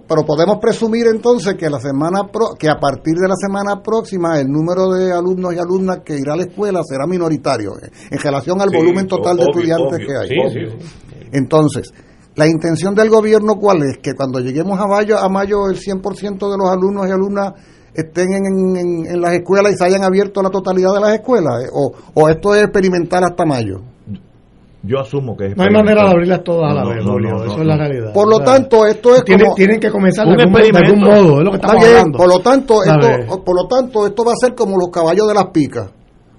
pero 0.07 0.21
podemos 0.23 0.59
presumir 0.61 1.07
entonces 1.07 1.55
que 1.55 1.69
la 1.71 1.79
semana 1.79 2.19
pro- 2.31 2.53
que 2.57 2.69
a 2.69 2.75
partir 2.79 3.15
de 3.15 3.27
la 3.27 3.35
semana 3.35 3.81
próxima 3.81 4.39
el 4.39 4.47
número 4.47 4.91
de 4.91 5.11
alumnos 5.11 5.55
y 5.55 5.57
alumnas 5.57 6.01
que 6.05 6.15
irá 6.15 6.33
a 6.33 6.37
la 6.37 6.43
escuela 6.43 6.81
será 6.87 7.07
minoritario 7.07 7.71
eh, 7.81 7.89
en 8.11 8.19
relación 8.19 8.61
al 8.61 8.69
Sí, 8.69 8.77
volumen 8.77 9.07
total 9.07 9.37
de 9.37 9.43
estudiantes 9.43 9.97
obvio, 9.97 10.07
que 10.07 10.15
hay. 10.17 10.27
Sí, 10.29 10.69
sí. 10.69 10.87
Entonces, 11.31 11.91
la 12.35 12.47
intención 12.47 12.95
del 12.95 13.09
gobierno 13.09 13.55
cuál 13.55 13.83
es 13.83 13.97
que 14.01 14.13
cuando 14.13 14.39
lleguemos 14.39 14.79
a 14.79 14.87
mayo 14.87 15.17
a 15.17 15.29
mayo 15.29 15.67
el 15.69 15.77
100% 15.77 16.51
de 16.51 16.57
los 16.57 16.69
alumnos 16.69 17.07
y 17.07 17.11
alumnas 17.11 17.53
estén 17.93 18.33
en, 18.33 18.75
en- 18.77 19.05
en 19.15 19.21
las 19.21 19.33
escuelas 19.33 19.73
y 19.73 19.77
se 19.77 19.85
hayan 19.85 20.03
abierto 20.03 20.41
la 20.41 20.49
totalidad 20.49 20.93
de 20.93 20.99
las 21.01 21.13
escuelas 21.13 21.63
eh, 21.65 21.69
o, 21.71 21.91
o 22.13 22.29
esto 22.29 22.55
es 22.55 22.63
experimental 22.63 23.23
hasta 23.23 23.45
mayo. 23.45 23.81
Yo 24.85 24.99
asumo 24.99 25.37
que 25.37 25.45
es 25.47 25.55
No 25.57 25.63
hay 25.63 25.69
manera 25.69 26.03
de 26.03 26.09
abrirlas 26.09 26.43
todas 26.43 26.71
a 26.71 26.75
la 26.75 26.83
No, 26.83 26.89
vez, 26.89 27.05
no, 27.05 27.11
Julio. 27.13 27.29
no, 27.29 27.37
no, 27.37 27.43
Eso 27.45 27.55
no. 27.55 27.61
es 27.61 27.67
la 27.67 27.77
realidad. 27.77 28.13
Por 28.13 28.27
lo 28.27 28.35
O 28.35 28.37
sea, 28.39 28.45
tanto, 28.45 28.85
esto 28.85 29.15
es 29.15 29.23
tienen, 29.23 29.45
como 29.45 29.55
tienen 29.55 29.79
que 29.79 29.89
comenzar 29.89 30.25
de 30.27 30.33
algún, 30.43 30.53
de 30.53 30.77
algún 30.77 30.99
modo, 30.99 31.37
es 31.39 31.45
lo 31.45 31.51
que 31.51 31.55
estamos 31.57 31.77
bien, 31.85 31.95
hablando. 31.97 32.17
por 32.17 32.27
lo 32.27 32.39
tanto, 32.39 32.73
esto, 32.83 33.43
por 33.45 33.55
lo 33.55 33.67
tanto, 33.69 34.07
esto 34.07 34.25
va 34.25 34.31
a 34.33 34.35
ser 34.45 34.55
como 34.55 34.75
los 34.77 34.89
caballos 34.89 35.25
de 35.27 35.33
las 35.35 35.45
picas, 35.53 35.89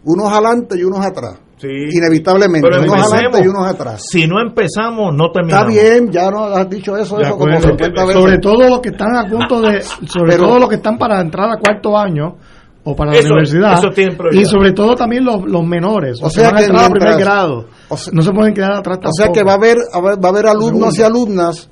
unos 0.05 0.31
adelante 0.31 0.77
y 0.79 0.85
unos 0.85 1.01
atrás, 1.07 1.39
Sí. 1.65 1.97
inevitablemente, 1.99 2.69
Pero 2.69 2.83
unos 2.83 3.13
adelante 3.13 3.41
y 3.45 3.49
unos 3.49 3.67
atrás. 3.67 4.03
Si 4.11 4.27
no 4.27 4.41
empezamos, 4.41 5.15
no 5.15 5.27
Está 5.27 5.41
terminamos. 5.41 5.73
bien, 5.73 6.11
ya 6.13 6.31
no 6.31 6.45
has 6.45 6.69
dicho 6.71 6.97
eso, 6.97 7.17
De 7.17 7.23
eso 7.25 7.33
como 7.39 7.45
acuerdo. 7.53 7.69
50 7.69 8.05
veces. 8.05 8.23
sobre 8.23 8.39
todo 8.39 8.69
los 8.69 8.81
que 8.81 8.89
están 8.91 9.17
a 9.17 9.27
punto 9.29 9.61
de 9.61 9.83
sobre 9.83 10.33
Pero- 10.33 10.47
todo 10.47 10.59
los 10.59 10.69
que 10.69 10.75
están 10.77 10.99
para 10.99 11.21
entrar 11.21 11.51
a 11.51 11.57
cuarto 11.59 11.97
año 11.99 12.37
o 12.85 12.95
para 12.95 13.13
la 13.13 13.19
Eso- 13.19 13.29
universidad. 13.29 13.79
eso 13.79 13.89
tiene 13.95 14.15
prioridad. 14.15 14.43
y 14.43 14.45
sobre 14.45 14.73
todo 14.73 14.95
también 14.95 15.25
los, 15.25 15.43
los 15.45 15.65
menores. 15.65 16.19
O 16.23 16.29
sea 16.31 16.49
van 16.51 16.55
a 16.55 16.59
que 16.59 16.65
entrar 16.67 16.85
a 16.85 16.89
primer 16.91 17.09
mientras- 17.09 17.25
grado. 17.35 17.67
o 17.89 17.97
sea- 17.97 18.13
no 18.15 18.23
se 18.23 18.31
pueden 18.33 18.53
quedar 18.55 18.73
atrás 18.73 18.99
O 19.05 19.13
sea 19.13 19.33
que 19.33 19.43
va 19.43 19.53
a 19.53 19.57
haber, 19.57 19.79
va 19.79 20.29
a 20.29 20.31
haber 20.31 20.47
alumnos 20.47 20.99
y 20.99 21.03
alumnas 21.03 21.71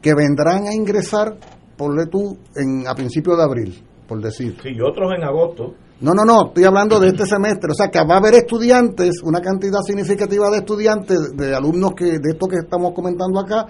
que 0.00 0.14
vendrán 0.14 0.66
a 0.68 0.74
ingresar, 0.74 1.34
ponle 1.76 2.06
tú, 2.06 2.38
en, 2.54 2.86
a 2.86 2.94
principios 2.94 3.36
de 3.36 3.42
abril, 3.42 3.82
por 4.06 4.20
decir. 4.20 4.56
Sí, 4.62 4.68
y 4.76 4.80
otros 4.80 5.12
en 5.16 5.24
agosto. 5.24 5.74
No, 6.00 6.12
no, 6.14 6.24
no, 6.24 6.48
estoy 6.48 6.64
hablando 6.64 7.00
de 7.00 7.08
este 7.08 7.26
semestre. 7.26 7.70
O 7.72 7.74
sea, 7.74 7.88
que 7.88 7.98
va 7.98 8.14
a 8.14 8.18
haber 8.18 8.34
estudiantes, 8.34 9.20
una 9.24 9.40
cantidad 9.40 9.80
significativa 9.84 10.48
de 10.50 10.58
estudiantes, 10.58 11.18
de 11.36 11.54
alumnos 11.54 11.92
que 11.96 12.04
de 12.04 12.30
esto 12.32 12.46
que 12.46 12.56
estamos 12.62 12.92
comentando 12.94 13.40
acá, 13.40 13.66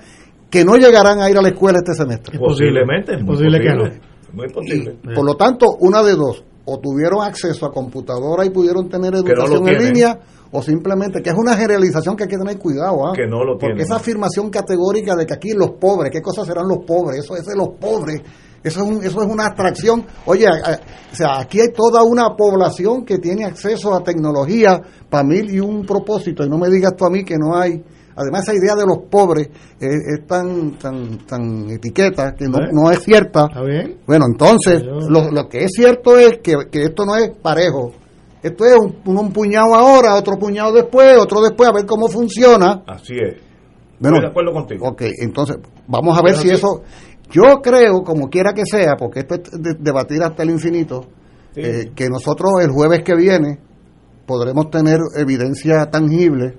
que 0.51 0.64
no 0.64 0.76
llegarán 0.76 1.20
a 1.20 1.31
ir 1.31 1.39
a 1.39 1.43
la 1.43 1.49
escuela 1.49 1.79
este 1.79 1.95
semestre. 1.95 2.35
Es 2.35 2.41
posible. 2.41 2.81
Posiblemente. 2.83 3.14
Es 3.14 3.22
muy 3.22 3.35
posible 3.35 3.61
que 3.61 3.70
posible. 3.70 4.01
Muy 4.33 4.49
posible. 4.49 4.99
Por 5.14 5.24
lo 5.24 5.35
tanto, 5.37 5.66
una 5.81 6.03
de 6.03 6.14
dos, 6.14 6.45
o 6.66 6.79
tuvieron 6.79 7.22
acceso 7.22 7.64
a 7.64 7.72
computadora 7.72 8.45
y 8.45 8.51
pudieron 8.51 8.91
tener 8.91 9.12
no 9.12 9.18
educación 9.20 9.66
en 9.66 9.79
línea, 9.79 10.18
o 10.53 10.61
simplemente, 10.61 11.22
que 11.22 11.31
es 11.31 11.37
una 11.37 11.57
generalización 11.57 12.14
que 12.14 12.24
hay 12.24 12.29
que 12.29 12.37
tener 12.37 12.59
cuidado, 12.59 13.07
¿ah? 13.07 13.12
Que 13.14 13.26
no 13.26 13.43
lo 13.43 13.53
Porque 13.53 13.74
tienen. 13.74 13.81
esa 13.85 13.97
afirmación 13.97 14.51
categórica 14.51 15.14
de 15.16 15.24
que 15.24 15.35
aquí 15.35 15.53
los 15.53 15.72
pobres, 15.81 16.11
¿qué 16.12 16.20
cosas 16.20 16.47
serán 16.47 16.68
los 16.68 16.85
pobres? 16.87 17.20
Eso 17.24 17.37
es 17.37 17.47
de 17.47 17.57
los 17.57 17.68
pobres. 17.81 18.20
Eso 18.63 18.81
es, 18.83 18.87
un- 18.91 19.05
eso 19.05 19.23
es 19.23 19.29
una 19.29 19.47
abstracción. 19.47 20.05
Oye, 20.27 20.47
a- 20.47 20.51
a- 20.73 20.81
o 21.13 21.15
sea, 21.17 21.39
aquí 21.41 21.61
hay 21.61 21.73
toda 21.73 22.03
una 22.03 22.35
población 22.37 23.05
que 23.05 23.19
tiene 23.19 23.45
acceso 23.45 23.95
a 23.95 24.03
tecnología 24.03 24.81
para 25.09 25.25
mil 25.25 25.49
y 25.55 25.61
un 25.61 25.85
propósito. 25.87 26.45
Y 26.45 26.49
no 26.49 26.59
me 26.59 26.69
digas 26.69 26.93
tú 26.97 27.05
a 27.07 27.11
mí 27.11 27.25
que 27.25 27.37
no 27.39 27.57
hay. 27.57 27.83
Además, 28.17 28.43
esa 28.43 28.55
idea 28.55 28.75
de 28.75 28.85
los 28.85 28.99
pobres 29.09 29.49
es, 29.79 29.95
es 30.19 30.27
tan, 30.27 30.77
tan, 30.77 31.19
tan 31.25 31.71
etiqueta 31.71 32.35
que 32.35 32.47
no, 32.47 32.59
no 32.73 32.91
es 32.91 32.99
cierta. 33.05 33.47
¿Está 33.47 33.63
bien? 33.63 33.99
Bueno, 34.07 34.25
entonces, 34.29 34.83
lo, 34.83 35.31
lo 35.31 35.49
que 35.49 35.59
es 35.65 35.71
cierto 35.73 36.19
es 36.19 36.39
que, 36.43 36.55
que 36.71 36.83
esto 36.83 37.07
no 37.07 37.15
es 37.15 37.31
parejo. 37.41 37.93
Esto 38.43 38.65
es 38.67 38.75
un, 38.77 39.17
un 39.17 39.33
puñado 39.33 39.73
ahora, 39.75 40.17
otro 40.17 40.37
puñado 40.37 40.73
después, 40.73 41.17
otro 41.17 41.41
después, 41.43 41.69
a 41.69 41.73
ver 41.73 41.87
cómo 41.87 42.09
funciona. 42.09 42.83
Así 42.89 43.15
es. 43.15 43.37
Bueno, 44.01 44.17
Estoy 44.17 44.21
de 44.21 44.31
acuerdo 44.31 44.53
contigo. 44.53 44.89
Ok, 44.89 45.03
entonces, 45.23 45.57
vamos 45.87 46.19
a 46.19 46.23
ver 46.23 46.33
Pero 46.35 46.43
si 46.43 46.49
sí. 46.49 46.55
eso... 46.55 46.83
Yo 47.31 47.61
creo, 47.62 48.03
como 48.05 48.29
quiera 48.29 48.53
que 48.55 48.62
sea, 48.64 48.97
porque 48.99 49.20
esto 49.20 49.35
es 49.35 49.43
de- 49.53 49.74
debatir 49.79 50.22
hasta 50.22 50.43
el 50.43 50.51
infinito, 50.51 51.07
Sí. 51.55 51.61
eh, 51.62 51.93
que 51.95 52.09
nosotros 52.09 52.51
el 52.62 52.70
jueves 52.70 53.03
que 53.03 53.14
viene 53.14 53.59
podremos 54.29 54.70
tener 54.70 54.99
evidencia 55.16 55.87
tangible. 55.91 56.55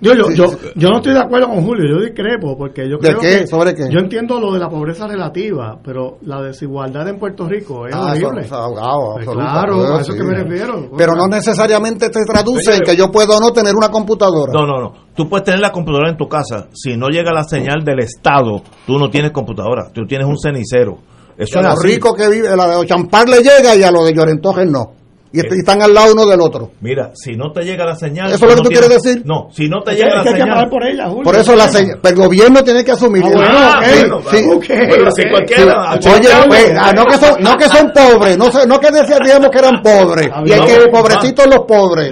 Yo, 0.00 0.14
yo, 0.14 0.24
Sí, 0.24 0.34
yo, 0.34 0.46
sí. 0.48 0.56
yo 0.74 0.88
no 0.88 0.96
estoy 0.96 1.12
de 1.12 1.20
acuerdo 1.20 1.48
con 1.48 1.64
Julio, 1.64 1.84
yo 1.96 2.02
discrepo, 2.04 2.56
porque 2.56 2.88
yo 2.88 2.96
¿De 2.96 3.10
creo 3.10 3.20
qué? 3.20 3.38
que 3.40 3.46
¿Sobre 3.46 3.74
qué? 3.74 3.88
yo 3.92 4.00
entiendo 4.00 4.40
lo 4.40 4.52
de 4.54 4.58
la 4.58 4.68
pobreza 4.68 5.06
relativa, 5.06 5.78
pero 5.84 6.16
la 6.22 6.40
desigualdad 6.42 7.06
en 7.08 7.18
Puerto 7.18 7.46
Rico 7.46 7.86
es 7.86 7.94
Ah, 7.94 8.12
horrible. 8.12 8.40
eso, 8.46 8.56
abogado, 8.56 9.14
Pues 9.16 9.28
claro, 9.28 9.96
a 9.96 10.00
eso 10.00 10.12
sí. 10.12 10.18
que 10.18 10.24
me 10.24 10.34
refiero. 10.34 10.90
Pero 10.96 11.14
no 11.14 11.28
necesariamente 11.28 12.06
se 12.06 12.24
traduce 12.24 12.74
en 12.76 12.80
que 12.82 12.96
yo 12.96 13.10
puedo 13.12 13.36
o 13.36 13.40
no 13.40 13.52
tener 13.52 13.74
una 13.76 13.90
computadora. 13.90 14.52
No, 14.52 14.66
no, 14.66 14.80
no. 14.80 14.92
Tú 15.14 15.28
puedes 15.28 15.44
tener 15.44 15.60
la 15.60 15.70
computadora 15.70 16.08
en 16.10 16.16
tu 16.16 16.26
casa. 16.26 16.68
Si 16.72 16.96
no 16.96 17.08
llega 17.08 17.30
la 17.32 17.44
señal 17.44 17.84
del 17.84 17.98
Estado, 18.00 18.62
tú 18.86 18.98
no 18.98 19.10
tienes 19.10 19.30
computadora. 19.32 19.90
Tú 19.92 20.06
tienes 20.08 20.26
un 20.26 20.38
cenicero. 20.38 20.96
Eso 21.36 21.58
a 21.58 21.60
es 21.62 21.66
los 21.68 21.78
así. 21.78 21.88
ricos 21.88 22.14
que 22.14 22.28
vive, 22.30 22.56
la 22.56 22.66
de 22.78 22.86
Champar 22.86 23.28
le 23.28 23.38
llega 23.38 23.76
y 23.76 23.82
a 23.82 23.90
los 23.90 24.06
de 24.06 24.14
Llorentojes 24.14 24.70
no. 24.70 24.92
Y, 25.34 25.40
est- 25.40 25.52
y 25.52 25.58
están 25.60 25.80
al 25.80 25.94
lado 25.94 26.12
uno 26.12 26.26
del 26.26 26.40
otro. 26.42 26.72
Mira, 26.82 27.10
si 27.14 27.32
no 27.36 27.52
te 27.52 27.62
llega 27.64 27.84
la 27.86 27.96
señal. 27.96 28.26
¿Eso 28.26 28.34
es 28.34 28.40
lo 28.42 28.48
que 28.48 28.54
no 28.56 28.62
tú 28.62 28.68
tienes- 28.68 28.86
quieres 28.88 29.02
decir? 29.02 29.22
No, 29.24 29.48
si 29.50 29.66
no 29.68 29.82
te 29.82 29.92
Es 29.92 29.96
llega 29.98 30.08
es 30.10 30.14
la 30.16 30.22
que 30.22 30.28
hay 30.28 30.34
que 30.34 30.40
señal. 30.42 30.68
por 30.68 30.86
ella, 30.86 31.08
Julio. 31.08 31.22
Por 31.24 31.36
eso 31.36 31.56
la 31.56 31.68
señal, 31.68 31.98
pero 32.02 32.14
el 32.16 32.22
gobierno 32.28 32.62
tiene 32.62 32.84
que 32.84 32.90
asumir. 32.92 33.22
Ah, 33.24 33.30
bueno, 33.32 33.48
Ah, 33.48 33.78
ok, 33.78 34.68
bueno, 34.88 35.10
sí, 35.10 35.22
si 35.22 35.28
cualquiera. 35.30 35.98
Sí. 36.00 36.08
Oye, 36.08 36.28
pues, 36.48 36.72
ah, 36.78 36.92
no 36.94 37.04
que 37.06 37.16
son, 37.18 37.42
no 37.42 37.56
que 37.56 37.68
son 37.68 37.92
pobres, 37.92 38.36
no, 38.38 38.80
que 38.80 38.90
decíamos 38.90 39.50
que 39.50 39.58
eran 39.58 39.82
pobres. 39.82 40.26
Está 40.26 40.40
Y 40.40 40.44
bien. 40.44 40.64
que 40.66 40.88
pobrecitos 40.90 41.46
los 41.46 41.60
pobres. 41.66 42.10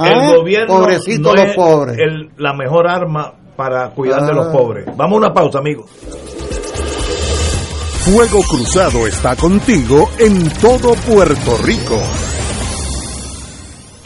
Ah, 0.00 0.08
el 0.10 0.36
gobierno 0.36 0.74
pobrecitos 0.74 1.20
no 1.20 1.34
los 1.34 1.44
es 1.50 1.54
pobres. 1.56 1.96
el- 1.98 2.30
la 2.38 2.52
mejor 2.54 2.88
arma 2.88 3.34
para 3.56 3.90
cuidar 3.90 4.26
de 4.26 4.32
los 4.34 4.46
Ah. 4.48 4.52
pobres. 4.52 4.84
Vamos 4.96 5.14
a 5.14 5.18
una 5.26 5.32
pausa, 5.32 5.58
amigos. 5.58 5.86
Fuego 8.04 8.40
Cruzado 8.48 9.06
está 9.06 9.36
contigo 9.36 10.08
en 10.18 10.48
todo 10.60 10.94
Puerto 10.94 11.56
Rico. 11.64 12.00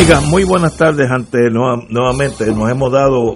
Amigas, 0.00 0.24
muy 0.28 0.44
buenas 0.44 0.76
tardes. 0.76 1.10
Ante 1.10 1.50
nueva- 1.50 1.82
nuevamente 1.88 2.46
nos 2.46 2.70
hemos 2.70 2.92
dado. 2.92 3.34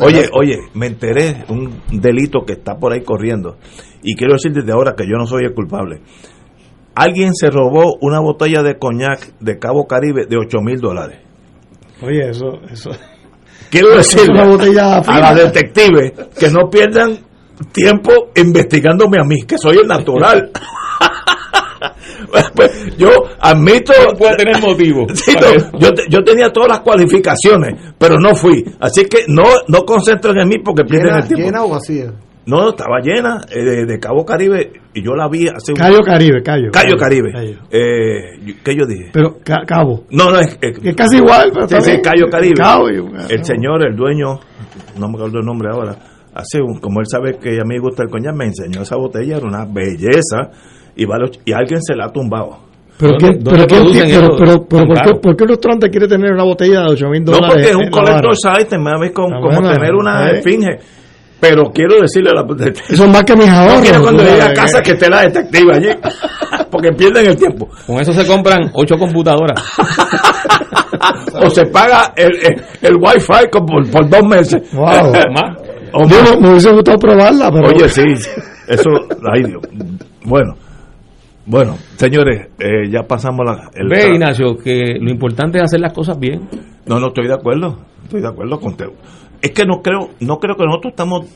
Oye, 0.00 0.28
oye, 0.32 0.58
me 0.74 0.86
enteré 0.86 1.44
un 1.48 1.80
delito 1.90 2.40
que 2.46 2.54
está 2.54 2.76
por 2.76 2.92
ahí 2.92 3.02
corriendo 3.02 3.56
y 4.02 4.14
quiero 4.16 4.34
decir 4.34 4.52
desde 4.52 4.72
ahora 4.72 4.94
que 4.96 5.04
yo 5.04 5.16
no 5.18 5.26
soy 5.26 5.44
el 5.44 5.54
culpable. 5.54 6.00
Alguien 6.94 7.34
se 7.34 7.50
robó 7.50 7.96
una 8.00 8.20
botella 8.20 8.62
de 8.62 8.78
coñac 8.78 9.38
de 9.38 9.58
Cabo 9.58 9.86
Caribe 9.86 10.26
de 10.26 10.36
8 10.36 10.58
mil 10.60 10.78
dólares. 10.80 11.18
Oye, 12.02 12.30
eso, 12.30 12.60
eso. 12.70 12.90
Quiero 13.70 13.96
decirle 13.96 14.44
botella 14.44 14.98
a 14.98 15.20
las 15.20 15.36
detectives 15.36 16.12
que 16.38 16.50
no 16.50 16.68
pierdan 16.68 17.18
tiempo 17.72 18.10
investigándome 18.34 19.18
a 19.20 19.24
mí, 19.24 19.42
que 19.46 19.56
soy 19.58 19.76
el 19.78 19.86
natural. 19.86 20.50
Pues, 22.54 22.96
yo 22.96 23.08
admito 23.40 23.92
puede 24.18 24.36
tener 24.36 24.60
motivo. 24.62 25.06
Sí, 25.14 25.32
no, 25.40 25.78
yo, 25.78 25.90
yo 26.08 26.22
tenía 26.24 26.50
todas 26.52 26.68
las 26.68 26.80
cualificaciones, 26.80 27.74
pero 27.98 28.18
no 28.18 28.34
fui. 28.34 28.64
Así 28.80 29.04
que 29.04 29.24
no 29.28 29.44
no 29.68 29.82
concentren 29.84 30.38
en 30.38 30.48
mí 30.48 30.56
porque 30.64 30.84
pierden 30.84 31.08
¿Llena, 31.08 31.18
el 31.20 31.26
tiempo. 31.28 31.44
llena 31.46 31.64
o 31.64 31.68
vacía? 31.70 32.12
No, 32.46 32.70
estaba 32.70 32.98
llena 33.00 33.40
eh, 33.50 33.62
de, 33.62 33.84
de 33.86 33.98
Cabo 34.00 34.24
Caribe 34.24 34.72
y 34.94 35.04
yo 35.04 35.14
la 35.14 35.28
vi 35.28 35.46
hace 35.46 35.72
un 35.72 35.76
Cayo 35.78 36.00
Caribe, 36.00 36.42
Cayo. 36.42 36.70
Cayo 36.72 36.96
Caribe. 36.96 37.30
Cayo. 37.32 37.58
Eh, 37.70 38.54
¿Qué 38.64 38.74
yo 38.74 38.86
dije? 38.86 39.10
Pero 39.12 39.38
ca- 39.44 39.62
Cabo. 39.66 40.04
No, 40.10 40.30
no, 40.30 40.40
es, 40.40 40.58
es- 40.60 40.94
casi 40.96 41.16
igual, 41.18 41.52
pero 41.54 41.80
Sí. 41.80 41.92
Cayo 42.02 42.26
Caribe. 42.30 42.54
Cabo 42.56 42.88
el 42.88 43.44
señor, 43.44 43.86
el 43.86 43.94
dueño, 43.94 44.40
no 44.98 45.08
me 45.08 45.14
acuerdo 45.16 45.38
el 45.38 45.44
nombre 45.46 45.68
ahora, 45.70 45.96
hace 46.34 46.60
un, 46.60 46.80
como 46.80 47.00
él 47.00 47.06
sabe 47.08 47.38
que 47.38 47.60
a 47.60 47.64
mí 47.64 47.74
me 47.76 47.80
gusta 47.80 48.02
el 48.04 48.08
coñac, 48.08 48.34
me 48.34 48.46
enseñó 48.46 48.82
esa 48.82 48.96
botella, 48.96 49.36
era 49.36 49.46
una 49.46 49.64
belleza, 49.66 50.50
y, 51.02 51.06
vale 51.06 51.24
och- 51.24 51.38
y 51.44 51.52
alguien 51.52 51.80
se 51.82 51.94
la 51.96 52.06
ha 52.06 52.12
tumbado. 52.12 52.58
Pero, 52.98 53.12
¿Dónde- 53.18 53.38
¿quién- 53.38 53.44
dónde 53.44 53.66
pero, 53.66 54.36
pero, 54.36 54.36
pero, 54.36 54.66
pero 54.68 54.86
¿por, 54.86 55.02
qué? 55.02 55.14
¿por 55.22 55.36
qué 55.36 55.42
un 55.44 55.48
restaurante 55.48 55.88
quiere 55.90 56.06
tener 56.06 56.32
una 56.32 56.44
botella 56.44 56.80
de 56.82 56.86
8 56.92 57.08
mil 57.08 57.24
No, 57.24 57.32
dólares? 57.32 57.50
porque 57.54 57.70
es 57.70 57.76
un 57.76 57.90
collector's 57.90 58.40
item, 58.60 58.82
me 58.82 59.12
como, 59.12 59.36
Ah, 59.36 59.40
como 59.40 59.72
tener 59.72 59.94
una 59.94 60.30
eh. 60.30 60.36
esfinge. 60.38 60.78
Pero 61.40 61.70
quiero 61.72 62.02
decirle 62.02 62.28
a 62.28 62.34
la 62.34 62.46
Eso 62.90 63.04
es 63.04 63.10
más 63.10 63.24
que 63.24 63.34
mis 63.34 63.48
ahorros. 63.48 63.76
No 63.76 63.82
quiero 63.82 64.02
cuando 64.02 64.22
llegue 64.22 64.42
a 64.42 64.52
casa 64.52 64.82
que 64.82 64.90
esté 64.90 65.08
la 65.08 65.22
detective 65.22 65.74
allí, 65.74 65.88
porque 66.70 66.92
pierden 66.92 67.24
el 67.24 67.36
tiempo. 67.36 67.66
Con 67.86 67.98
eso 67.98 68.12
se 68.12 68.26
compran 68.26 68.70
ocho 68.74 68.96
computadoras. 68.98 69.58
O 71.42 71.48
se 71.48 71.64
paga 71.66 72.12
el, 72.16 72.30
el, 72.42 72.62
el 72.82 72.96
wifi 72.96 73.48
como 73.50 73.66
por, 73.66 73.90
por 73.90 74.08
dos 74.10 74.22
meses. 74.24 74.60
Wow. 74.74 74.84
Más. 75.32 75.56
O 75.92 76.06
Digo, 76.06 76.40
me 76.40 76.50
hubiese 76.50 76.70
gustado 76.72 76.98
probarla, 76.98 77.50
pero... 77.50 77.68
Oye, 77.68 77.88
sí, 77.88 78.02
eso, 78.68 78.90
ay 79.32 79.42
Dios. 79.44 79.62
Bueno, 80.24 80.54
bueno, 81.50 81.76
señores, 81.96 82.48
eh, 82.58 82.88
ya 82.90 83.02
pasamos 83.02 83.44
la... 83.44 83.70
el- 83.74 83.88
Ve, 83.88 84.14
Ignacio, 84.14 84.56
que 84.56 84.94
lo 85.00 85.10
importante 85.10 85.58
es 85.58 85.64
hacer 85.64 85.80
las 85.80 85.92
cosas 85.92 86.18
bien. 86.18 86.48
No, 86.86 86.98
no 87.00 87.08
estoy 87.08 87.26
de 87.26 87.34
acuerdo. 87.34 87.78
Estoy 88.04 88.20
de 88.22 88.28
acuerdo 88.28 88.58
con 88.58 88.76
Teo. 88.76 88.92
Es 89.42 89.50
que 89.52 89.64
no 89.64 89.82
creo, 89.82 90.10
no 90.20 90.38
creo 90.38 90.56
que 90.56 90.64
nosotros 90.64 90.92
estamos, 90.92 91.26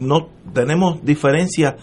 no 0.00 0.28
tenemos 0.52 1.04
diferencia, 1.04 1.76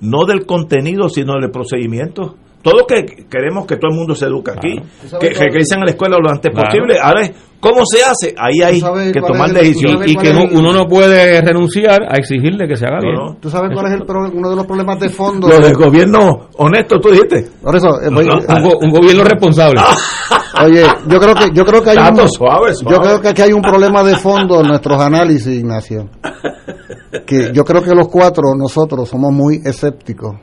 no 0.00 0.24
del 0.24 0.46
contenido, 0.46 1.08
sino 1.08 1.34
del 1.40 1.50
procedimiento. 1.50 2.36
Todo 2.62 2.86
que 2.86 3.26
queremos 3.28 3.66
que 3.66 3.76
todo 3.76 3.90
el 3.90 3.96
mundo 3.96 4.14
se 4.14 4.26
eduque 4.26 4.52
aquí, 4.52 4.78
que 4.78 5.08
sabes 5.08 5.30
cuál- 5.36 5.46
regresen 5.48 5.80
a 5.82 5.84
la 5.84 5.90
escuela 5.90 6.16
lo 6.22 6.30
antes 6.30 6.52
Claro. 6.52 6.68
posible. 6.70 6.94
Ahora 7.02 7.22
es, 7.22 7.32
¿cómo 7.58 7.84
se 7.84 8.02
hace? 8.04 8.34
Ahí 8.38 8.62
hay 8.64 8.78
¿Tú 8.78 8.86
sabes 8.86 9.12
que 9.12 9.20
tomar 9.20 9.50
decisiones. 9.52 10.10
Y 10.10 10.16
que 10.16 10.28
el- 10.30 10.48
uno 10.56 10.72
no 10.72 10.86
puede 10.86 11.40
renunciar 11.40 12.02
a 12.08 12.16
exigirle 12.18 12.68
que 12.68 12.76
se 12.76 12.86
haga 12.86 12.98
No, 12.98 13.02
bien. 13.02 13.14
no. 13.16 13.36
¿Tú 13.40 13.50
sabes 13.50 13.70
cuál 13.74 13.86
es 13.86 13.94
el 14.00 14.06
pro- 14.06 14.30
uno 14.32 14.50
de 14.50 14.54
los 14.56 14.64
problemas 14.66 15.00
de 15.00 15.08
fondo? 15.08 15.48
Lo 15.48 15.58
del 15.58 15.74
gobierno 15.74 16.48
honesto, 16.58 17.00
tú 17.00 17.10
dijiste. 17.10 17.46
Por 17.62 17.74
eso, 17.74 18.00
eh, 18.00 18.08
voy- 18.12 18.26
No, 18.26 18.34
Un, 18.36 18.62
go- 18.62 18.78
un 18.80 18.90
gobierno 18.90 19.24
responsable. 19.24 19.80
oye, 20.64 20.84
yo 21.08 21.18
creo 21.18 21.34
que 21.34 21.50
yo 21.52 21.64
creo 21.64 21.82
que 21.82 21.90
hay 21.90 21.96
Tato, 21.96 22.22
un, 22.22 22.28
suave, 22.30 22.74
suave. 22.74 22.96
yo 22.96 23.02
creo 23.02 23.20
que 23.20 23.28
aquí 23.28 23.42
hay 23.42 23.52
un 23.52 23.62
problema 23.62 24.04
de 24.04 24.16
fondo 24.16 24.60
en 24.60 24.68
nuestros 24.68 25.00
análisis, 25.02 25.58
Ignacio. 25.58 26.08
Que 27.26 27.50
yo 27.52 27.64
creo 27.64 27.82
que 27.82 27.94
los 27.94 28.08
cuatro 28.08 28.54
nosotros 28.56 29.08
somos 29.08 29.32
muy 29.32 29.60
escépticos, 29.64 30.34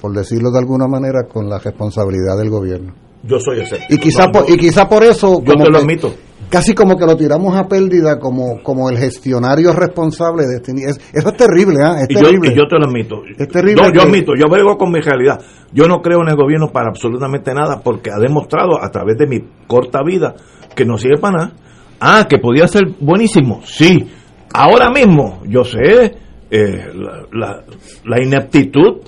por 0.00 0.12
decirlo 0.12 0.50
de 0.50 0.58
alguna 0.58 0.86
manera, 0.86 1.24
con 1.32 1.48
la 1.48 1.58
responsabilidad 1.58 2.36
del 2.38 2.50
gobierno. 2.50 2.94
Yo 3.22 3.38
soy 3.40 3.60
ese. 3.60 3.78
Y 3.88 3.98
quizá 3.98 4.30
por, 4.30 4.48
y 4.48 4.56
quizá 4.56 4.88
por 4.88 5.02
eso 5.02 5.40
yo 5.42 5.52
como 5.52 5.64
te 5.64 5.70
lo 5.70 5.78
que- 5.78 5.84
admito. 5.84 6.14
casi 6.48 6.74
como 6.74 6.96
que 6.96 7.04
lo 7.06 7.16
tiramos 7.16 7.56
a 7.56 7.66
pérdida 7.66 8.20
como 8.20 8.62
como 8.62 8.88
el 8.88 8.98
gestionario 8.98 9.72
responsable 9.72 10.44
de 10.46 10.56
este 10.56 10.72
es- 10.72 11.00
eso 11.12 11.28
es 11.30 11.36
terrible, 11.36 11.78
¿ah? 11.82 11.96
Es 12.02 12.06
Y 12.10 12.14
yo, 12.14 12.28
y 12.30 12.54
yo 12.54 12.68
te 12.68 12.78
lo 12.78 12.86
admito. 12.86 13.16
Es 13.36 13.48
terrible 13.48 13.82
No, 13.82 13.88
yo 13.88 14.00
que- 14.02 14.06
admito, 14.08 14.32
yo 14.38 14.46
vengo 14.48 14.76
con 14.76 14.92
mi 14.92 15.00
realidad. 15.00 15.40
Yo 15.72 15.86
no 15.88 16.00
creo 16.02 16.20
en 16.22 16.28
el 16.28 16.36
gobierno 16.36 16.68
para 16.72 16.88
absolutamente 16.90 17.52
nada 17.52 17.80
porque 17.82 18.10
ha 18.10 18.18
demostrado 18.20 18.80
a 18.80 18.88
través 18.90 19.16
de 19.18 19.26
mi 19.26 19.40
corta 19.66 20.02
vida 20.04 20.34
que 20.76 20.84
no 20.84 20.96
sirve 20.98 21.18
para 21.18 21.36
nada. 21.36 21.52
Ah, 21.98 22.26
que 22.28 22.38
podía 22.38 22.68
ser 22.68 22.82
buenísimo. 23.00 23.62
Sí. 23.64 24.06
Ahora 24.54 24.90
mismo, 24.90 25.42
yo 25.48 25.64
sé 25.64 26.14
eh, 26.48 26.92
la, 26.94 27.22
la- 27.32 27.62
la 28.04 28.22
ineptitud 28.22 29.00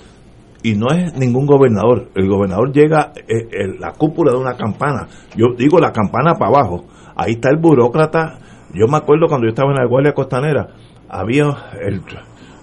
y 0.62 0.74
no 0.74 0.88
es 0.90 1.14
ningún 1.16 1.46
gobernador. 1.46 2.08
El 2.14 2.28
gobernador 2.28 2.72
llega 2.72 3.12
eh, 3.16 3.48
en 3.52 3.80
la 3.80 3.92
cúpula 3.92 4.32
de 4.32 4.38
una 4.38 4.56
campana. 4.56 5.06
Yo 5.36 5.54
digo 5.56 5.78
la 5.78 5.92
campana 5.92 6.34
para 6.34 6.50
abajo. 6.50 6.84
Ahí 7.16 7.32
está 7.32 7.50
el 7.50 7.58
burócrata. 7.58 8.38
Yo 8.74 8.86
me 8.88 8.96
acuerdo 8.98 9.26
cuando 9.28 9.46
yo 9.46 9.50
estaba 9.50 9.70
en 9.70 9.76
la 9.78 9.86
Guardia 9.86 10.12
Costanera, 10.12 10.68
había 11.08 11.44
el 11.80 12.02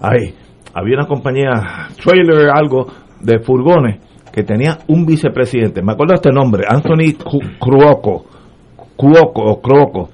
ahí, 0.00 0.34
había 0.72 0.98
una 0.98 1.06
compañía 1.08 1.88
trailer 2.02 2.48
algo 2.50 2.86
de 3.20 3.40
furgones 3.40 3.98
que 4.32 4.42
tenía 4.44 4.78
un 4.88 5.04
vicepresidente. 5.06 5.82
Me 5.82 5.92
acuerdo 5.94 6.14
este 6.14 6.30
nombre, 6.30 6.64
Anthony 6.68 7.16
Cu- 7.22 7.40
Cuoco. 7.58 8.26
Cuoco 8.94 9.42
o 9.42 9.60
Croco. 9.60 10.10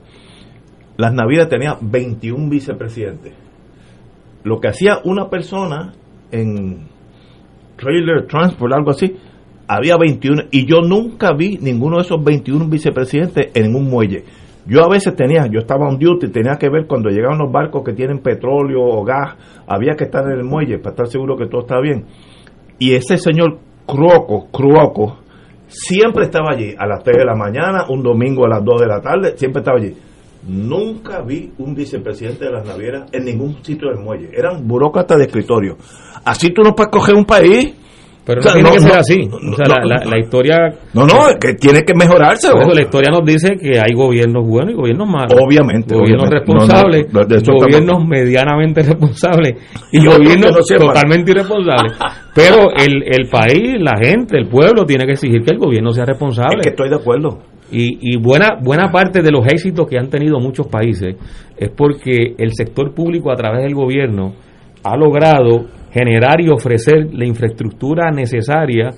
Las 0.96 1.12
Navidades 1.12 1.48
tenía 1.50 1.76
21 1.80 2.48
vicepresidentes. 2.48 3.34
Lo 4.44 4.60
que 4.60 4.68
hacía 4.68 4.98
una 5.04 5.28
persona 5.28 5.92
en 6.30 6.88
trailer 7.82 8.26
transport, 8.26 8.72
algo 8.72 8.90
así, 8.90 9.16
había 9.66 9.96
21 9.96 10.44
y 10.50 10.66
yo 10.66 10.80
nunca 10.80 11.32
vi 11.32 11.58
ninguno 11.60 11.96
de 11.96 12.02
esos 12.02 12.22
21 12.22 12.68
vicepresidentes 12.68 13.50
en 13.54 13.74
un 13.74 13.90
muelle. 13.90 14.24
Yo 14.64 14.84
a 14.84 14.88
veces 14.88 15.16
tenía, 15.16 15.46
yo 15.50 15.58
estaba 15.58 15.88
on 15.88 15.98
duty, 15.98 16.28
tenía 16.28 16.56
que 16.56 16.68
ver 16.70 16.86
cuando 16.86 17.10
llegaban 17.10 17.38
los 17.38 17.50
barcos 17.50 17.82
que 17.82 17.94
tienen 17.94 18.20
petróleo 18.20 18.80
o 18.80 19.04
gas, 19.04 19.34
había 19.66 19.94
que 19.96 20.04
estar 20.04 20.24
en 20.24 20.38
el 20.38 20.44
muelle 20.44 20.78
para 20.78 20.90
estar 20.90 21.06
seguro 21.08 21.36
que 21.36 21.46
todo 21.46 21.62
estaba 21.62 21.80
bien. 21.80 22.04
Y 22.78 22.94
ese 22.94 23.16
señor 23.16 23.58
Croco, 23.84 24.46
Croco, 24.52 25.18
siempre 25.66 26.24
estaba 26.24 26.52
allí, 26.52 26.74
a 26.78 26.86
las 26.86 27.02
3 27.02 27.18
de 27.18 27.24
la 27.24 27.34
mañana, 27.34 27.86
un 27.88 28.02
domingo 28.02 28.44
a 28.44 28.50
las 28.50 28.64
2 28.64 28.80
de 28.80 28.86
la 28.86 29.00
tarde, 29.00 29.36
siempre 29.36 29.60
estaba 29.60 29.78
allí. 29.78 29.92
Nunca 30.46 31.22
vi 31.22 31.52
un 31.58 31.74
vicepresidente 31.74 32.46
de 32.46 32.50
las 32.52 32.66
navieras 32.66 33.08
en 33.12 33.24
ningún 33.24 33.62
sitio 33.64 33.88
del 33.90 33.98
muelle. 34.02 34.30
Eran 34.36 34.66
burócratas 34.66 35.18
de 35.18 35.24
escritorio. 35.24 35.76
Así 36.24 36.50
tú 36.50 36.62
no 36.62 36.74
puedes 36.74 36.90
coger 36.90 37.14
un 37.14 37.24
país. 37.24 37.74
Pero 38.24 38.40
O 38.40 38.44
no 38.44 38.50
sea, 38.50 38.52
tiene 38.52 38.68
no, 38.68 38.74
que 38.76 38.80
ser 38.80 38.92
no, 38.92 38.98
así. 39.00 39.20
O 39.32 39.56
sea, 39.56 39.66
no, 39.66 39.84
la, 39.84 40.04
la- 40.04 40.18
historia. 40.20 40.56
No, 40.94 41.04
no, 41.06 41.28
es 41.28 41.36
que 41.40 41.54
tiene 41.54 41.82
que 41.82 41.92
mejorarse. 41.92 42.50
por 42.52 42.60
eso 42.60 42.68
¿no? 42.68 42.74
la 42.74 42.82
historia 42.82 43.10
nos 43.10 43.24
dice 43.26 43.56
que 43.56 43.80
hay 43.80 43.92
gobiernos 43.96 44.46
buenos 44.46 44.74
y 44.74 44.76
gobiernos 44.76 45.08
malos. 45.08 45.32
Obviamente, 45.44 45.92
Gobiernos 45.96 46.28
obviamente. 46.28 46.52
responsables, 46.52 47.12
No, 47.12 47.20
no, 47.20 47.26
de 47.26 47.36
eso 47.36 47.52
gobiernos 47.52 47.80
estamos- 47.82 48.08
medianamente 48.08 48.82
responsables 48.84 49.52
y, 49.90 50.06
gobiernos 50.06 50.52
totalmente 50.68 51.30
irresponsables. 51.32 51.92
Pero 52.34 52.70
el, 52.76 53.02
el 53.12 53.28
país, 53.28 53.74
la 53.80 53.98
gente, 54.00 54.38
el 54.38 54.46
pueblo 54.46 54.84
tiene 54.84 55.04
que 55.04 55.12
exigir 55.14 55.42
que 55.42 55.50
el 55.54 55.58
gobierno 55.58 55.90
sea 55.92 56.04
responsable. 56.04 56.58
Es 56.60 56.62
que 56.62 56.70
estoy 56.70 56.90
de 56.90 56.96
acuerdo. 56.96 57.40
Y, 57.72 57.98
y 58.14 58.16
buena, 58.18 58.58
buena 58.62 58.90
parte 58.90 59.22
de 59.22 59.30
los 59.30 59.46
éxitos 59.46 59.88
que 59.88 59.98
han 59.98 60.08
tenido 60.10 60.38
muchos 60.38 60.66
países 60.68 61.16
es 61.56 61.70
porque 61.70 62.34
el 62.36 62.52
sector 62.52 62.94
público 62.94 63.32
a 63.32 63.34
través 63.36 63.62
del 63.62 63.74
gobierno 63.74 64.34
ha 64.84 64.96
logrado 64.96 65.66
generar 65.90 66.40
y 66.40 66.48
ofrecer 66.50 67.08
la 67.12 67.26
infraestructura 67.26 68.10
necesaria 68.10 68.90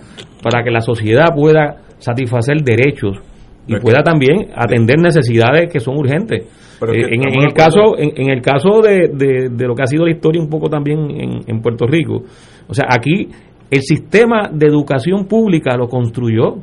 para 0.42 0.62
que 0.64 0.70
la 0.70 0.80
sociedad 0.80 1.26
pueda 1.34 1.76
satisfacer 1.98 2.62
derechos 2.62 3.18
y 3.66 3.74
que- 3.74 3.80
pueda 3.80 4.02
también 4.02 4.48
atender 4.54 4.98
necesidades 4.98 5.72
que 5.72 5.80
son 5.80 5.96
urgentes. 5.96 6.46
Pero 6.80 6.92
Eh, 6.92 6.96
que 7.08 7.14
en, 7.14 7.42
el 7.44 7.52
caso 7.52 7.96
en, 7.96 8.10
en 8.16 8.30
el 8.30 8.42
caso 8.42 8.80
de, 8.82 9.08
de- 9.14 9.48
de 9.50 9.66
lo 9.66 9.74
que 9.74 9.82
ha 9.82 9.86
sido 9.86 10.04
la 10.04 10.10
historia 10.12 10.42
un 10.42 10.48
poco 10.50 10.68
también 10.68 10.98
en, 11.10 11.40
en 11.46 11.62
Puerto 11.62 11.86
Rico, 11.86 12.22
o 12.66 12.74
sea, 12.74 12.86
aquí 12.90 13.28
el 13.70 13.82
sistema 13.82 14.50
de 14.52 14.66
educación 14.66 15.26
pública 15.26 15.76
lo 15.76 15.86
construyó 15.88 16.56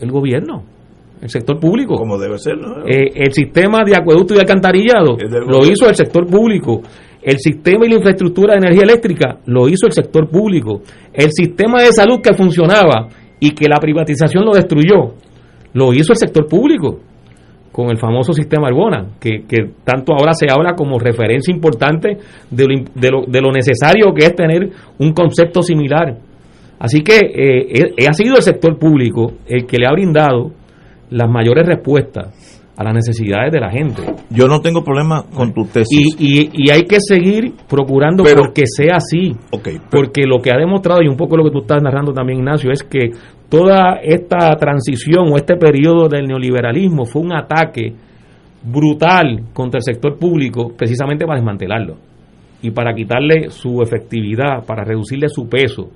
el 0.00 0.10
gobierno, 0.10 0.62
el 1.20 1.28
sector 1.28 1.58
público. 1.58 1.96
Como 1.96 2.18
debe 2.18 2.38
ser, 2.38 2.58
¿no? 2.58 2.86
Eh, 2.86 3.10
el 3.14 3.32
sistema 3.32 3.82
de 3.84 3.96
acueducto 3.96 4.34
y 4.34 4.38
alcantarillado 4.38 5.16
lo 5.46 5.66
hizo 5.66 5.88
el 5.88 5.94
sector 5.94 6.26
público. 6.26 6.82
El 7.22 7.38
sistema 7.38 7.86
y 7.86 7.88
la 7.88 7.96
infraestructura 7.96 8.52
de 8.54 8.58
energía 8.58 8.84
eléctrica 8.84 9.38
lo 9.46 9.68
hizo 9.68 9.86
el 9.86 9.92
sector 9.92 10.28
público. 10.28 10.82
El 11.12 11.30
sistema 11.32 11.82
de 11.82 11.92
salud 11.92 12.20
que 12.22 12.34
funcionaba 12.34 13.08
y 13.40 13.50
que 13.50 13.68
la 13.68 13.78
privatización 13.78 14.44
lo 14.44 14.52
destruyó, 14.52 15.14
lo 15.72 15.92
hizo 15.92 16.12
el 16.12 16.18
sector 16.18 16.46
público 16.46 17.00
con 17.72 17.90
el 17.90 17.98
famoso 17.98 18.32
sistema 18.32 18.68
Arbona, 18.68 19.08
que, 19.20 19.44
que 19.46 19.70
tanto 19.84 20.14
ahora 20.14 20.32
se 20.32 20.46
habla 20.50 20.74
como 20.74 20.98
referencia 20.98 21.52
importante 21.52 22.16
de 22.50 22.64
lo, 22.64 22.84
de 22.94 23.10
lo, 23.10 23.26
de 23.26 23.40
lo 23.42 23.52
necesario 23.52 24.14
que 24.14 24.24
es 24.24 24.34
tener 24.34 24.70
un 24.98 25.12
concepto 25.12 25.60
similar. 25.62 26.16
Así 26.78 27.02
que 27.02 27.16
eh, 27.16 27.92
eh, 27.98 28.06
ha 28.08 28.12
sido 28.12 28.36
el 28.36 28.42
sector 28.42 28.78
público 28.78 29.32
el 29.46 29.66
que 29.66 29.78
le 29.78 29.86
ha 29.86 29.92
brindado 29.92 30.52
las 31.10 31.30
mayores 31.30 31.66
respuestas 31.66 32.62
a 32.78 32.84
las 32.84 32.92
necesidades 32.92 33.50
de 33.52 33.58
la 33.60 33.70
gente. 33.70 34.02
Yo 34.28 34.48
no 34.48 34.60
tengo 34.60 34.84
problema 34.84 35.22
con 35.34 35.54
tu 35.54 35.64
tesis. 35.64 36.14
Y, 36.18 36.42
y, 36.42 36.50
y 36.52 36.70
hay 36.70 36.82
que 36.82 36.98
seguir 37.00 37.54
procurando 37.68 38.22
Pero- 38.22 38.42
porque 38.42 38.64
sea 38.66 38.96
así. 38.96 39.30
Ok, 39.50 39.62
pero- 39.64 39.80
Porque 39.90 40.24
lo 40.26 40.40
que 40.42 40.50
ha 40.52 40.58
demostrado, 40.58 41.00
y 41.02 41.08
un 41.08 41.16
poco 41.16 41.38
lo 41.38 41.44
que 41.44 41.50
tú 41.52 41.60
estás 41.60 41.82
narrando 41.82 42.12
también, 42.12 42.40
Ignacio, 42.40 42.70
es 42.70 42.82
que 42.82 43.12
toda 43.48 43.94
esta 44.02 44.54
transición 44.56 45.32
o 45.32 45.36
este 45.36 45.56
periodo 45.56 46.08
del 46.08 46.26
neoliberalismo 46.26 47.06
fue 47.06 47.22
un 47.22 47.32
ataque 47.34 47.94
brutal 48.62 49.44
contra 49.52 49.78
el 49.78 49.82
sector 49.82 50.18
público 50.18 50.72
precisamente 50.76 51.24
para 51.24 51.38
desmantelarlo 51.38 51.96
y 52.62 52.70
para 52.72 52.94
quitarle 52.94 53.50
su 53.50 53.80
efectividad, 53.80 54.64
para 54.66 54.84
reducirle 54.84 55.28
su 55.28 55.48
peso. 55.48 55.88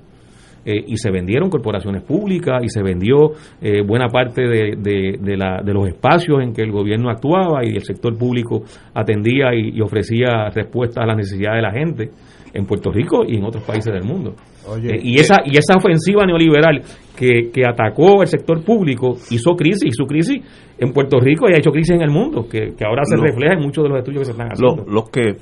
Eh, 0.63 0.83
y 0.87 0.97
se 0.97 1.09
vendieron 1.09 1.49
corporaciones 1.49 2.03
públicas 2.03 2.61
y 2.63 2.69
se 2.69 2.83
vendió 2.83 3.31
eh, 3.61 3.81
buena 3.81 4.07
parte 4.09 4.43
de, 4.43 4.75
de- 4.77 5.17
de 5.19 5.35
la- 5.37 5.61
de 5.63 5.73
los 5.73 5.87
espacios 5.87 6.39
en 6.43 6.53
que 6.53 6.61
el 6.61 6.71
gobierno 6.71 7.09
actuaba 7.09 7.65
y 7.65 7.75
el 7.75 7.81
sector 7.83 8.15
público 8.17 8.61
atendía 8.93 9.55
y, 9.55 9.77
y 9.77 9.81
ofrecía 9.81 10.49
respuestas 10.53 11.03
a 11.03 11.07
las 11.07 11.17
necesidades 11.17 11.57
de 11.57 11.61
la 11.63 11.71
gente 11.71 12.09
en 12.53 12.65
Puerto 12.65 12.91
Rico 12.91 13.23
y 13.27 13.37
en 13.37 13.45
otros 13.45 13.63
países 13.63 13.91
del 13.93 14.03
mundo. 14.03 14.35
Oye, 14.67 14.95
Eh, 14.95 14.99
y 15.01 15.15
esa 15.19 15.37
y 15.45 15.57
esa 15.57 15.75
ofensiva 15.77 16.25
neoliberal 16.25 16.81
que, 17.17 17.49
que 17.51 17.65
atacó 17.65 18.21
el 18.21 18.27
sector 18.27 18.63
público 18.63 19.15
hizo 19.31 19.55
crisis 19.55 19.95
su 19.95 20.05
crisis 20.05 20.43
en 20.77 20.91
Puerto 20.93 21.19
Rico 21.19 21.47
y 21.49 21.53
ha 21.53 21.57
hecho 21.57 21.71
crisis 21.71 21.95
en 21.95 22.01
el 22.03 22.11
mundo 22.11 22.47
que, 22.47 22.73
que 22.77 22.85
ahora 22.85 23.03
se 23.05 23.15
refleja 23.17 23.53
en 23.53 23.61
muchos 23.61 23.83
de 23.83 23.89
los 23.89 23.97
estudios 23.99 24.21
que 24.21 24.25
se 24.25 24.31
están 24.33 24.49
Los, 24.49 24.73
haciendo. 24.73 24.91
los 24.91 25.09
que 25.09 25.37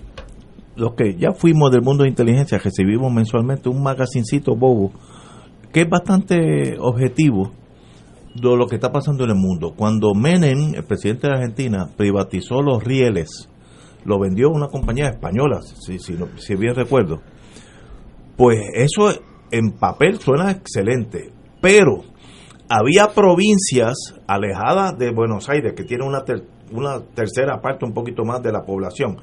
los 0.80 0.93
que 0.95 1.15
ya 1.15 1.32
fuimos 1.34 1.71
del 1.71 1.82
mundo 1.82 2.03
de 2.03 2.09
inteligencia 2.09 2.57
recibimos 2.57 3.11
mensualmente 3.11 3.69
un 3.69 3.84
magazincito 3.84 4.55
bobo 4.55 4.91
que 5.71 5.82
es 5.82 5.89
bastante 5.89 6.77
objetivo 6.80 7.51
de 8.34 8.55
lo 8.55 8.65
que 8.67 8.75
está 8.75 8.91
pasando 8.91 9.23
en 9.23 9.32
el 9.32 9.36
mundo. 9.36 9.73
Cuando 9.75 10.13
Menem, 10.15 10.73
el 10.75 10.84
presidente 10.84 11.27
de 11.27 11.34
Argentina, 11.34 11.89
privatizó 11.95 12.61
los 12.61 12.84
rieles, 12.84 13.49
lo 14.05 14.19
vendió 14.19 14.47
a 14.47 14.53
una 14.55 14.67
compañía 14.67 15.09
española, 15.09 15.61
si, 15.61 15.99
si, 15.99 16.15
si 16.38 16.55
bien 16.55 16.73
recuerdo, 16.73 17.21
pues 18.38 18.59
eso 18.73 19.11
en 19.51 19.71
papel 19.71 20.19
suena 20.19 20.51
excelente, 20.51 21.32
pero 21.61 22.03
había 22.69 23.07
provincias 23.13 24.15
alejadas 24.27 24.97
de 24.97 25.11
Buenos 25.11 25.49
Aires 25.49 25.73
que 25.75 25.84
tienen 25.84 26.07
una, 26.07 26.23
ter- 26.23 26.47
una 26.71 27.01
tercera 27.13 27.59
parte, 27.61 27.86
un 27.86 27.93
poquito 27.93 28.23
más 28.23 28.41
de 28.41 28.51
la 28.51 28.61
población, 28.63 29.17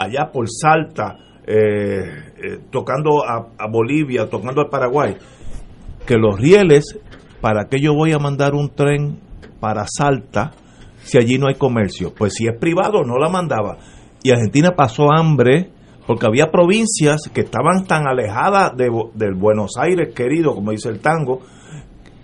allá 0.00 0.30
por 0.32 0.46
Salta, 0.48 1.16
eh, 1.46 2.00
eh, 2.42 2.58
tocando 2.70 3.22
a, 3.26 3.66
Bolivia, 3.70 4.28
tocando 4.30 4.62
al 4.62 4.68
Paraguay, 4.70 5.16
que 6.06 6.16
los 6.16 6.40
rieles, 6.40 6.98
¿para 7.42 7.66
qué 7.68 7.78
yo 7.80 7.94
voy 7.94 8.12
a 8.12 8.18
mandar 8.18 8.54
un 8.54 8.70
tren 8.74 9.20
para 9.60 9.84
Salta 9.86 10.52
si 11.02 11.18
allí 11.18 11.38
no 11.38 11.48
hay 11.48 11.54
comercio? 11.56 12.14
Pues 12.16 12.32
si 12.34 12.46
es 12.46 12.56
privado, 12.58 13.02
no 13.04 13.16
la 13.18 13.28
mandaba. 13.28 13.76
Y 14.22 14.30
Argentina 14.30 14.70
pasó 14.76 15.12
hambre 15.12 15.70
porque 16.06 16.26
había 16.26 16.50
provincias 16.50 17.28
que 17.32 17.42
estaban 17.42 17.84
tan 17.86 18.06
alejadas 18.08 18.74
de, 18.76 18.88
del 19.14 19.34
Buenos 19.34 19.72
Aires 19.78 20.14
querido, 20.14 20.54
como 20.54 20.70
dice 20.70 20.88
el 20.88 21.00
tango, 21.00 21.40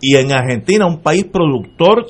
y 0.00 0.16
en 0.16 0.32
Argentina, 0.32 0.86
un 0.86 1.00
país 1.02 1.24
productor 1.24 2.06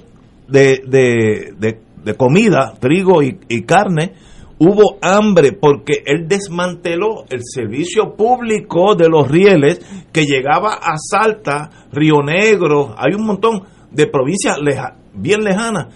de, 0.49 0.81
de, 0.87 1.55
de- 1.59 1.81
de 2.05 2.15
comida, 2.15 2.75
trigo 2.79 3.21
y 3.21 3.63
carne, 3.63 4.13
hubo 4.59 4.99
hambre 5.03 5.53
porque 5.53 6.03
él 6.07 6.27
desmanteló 6.29 7.25
el 7.31 7.41
servicio 7.43 8.15
público 8.17 8.95
de 8.95 9.09
los 9.09 9.29
rieles 9.31 9.81
que 10.13 10.25
llegaba 10.25 10.75
a 10.75 10.95
Salta, 10.97 11.71
Río 11.93 12.23
Negro, 12.25 12.95
hay 12.97 13.15
un 13.15 13.27
montón 13.27 13.63
de 13.91 14.07
provincias 14.07 14.59
leja- 14.61 14.97
bien 15.15 15.43
lejanas, 15.45 15.87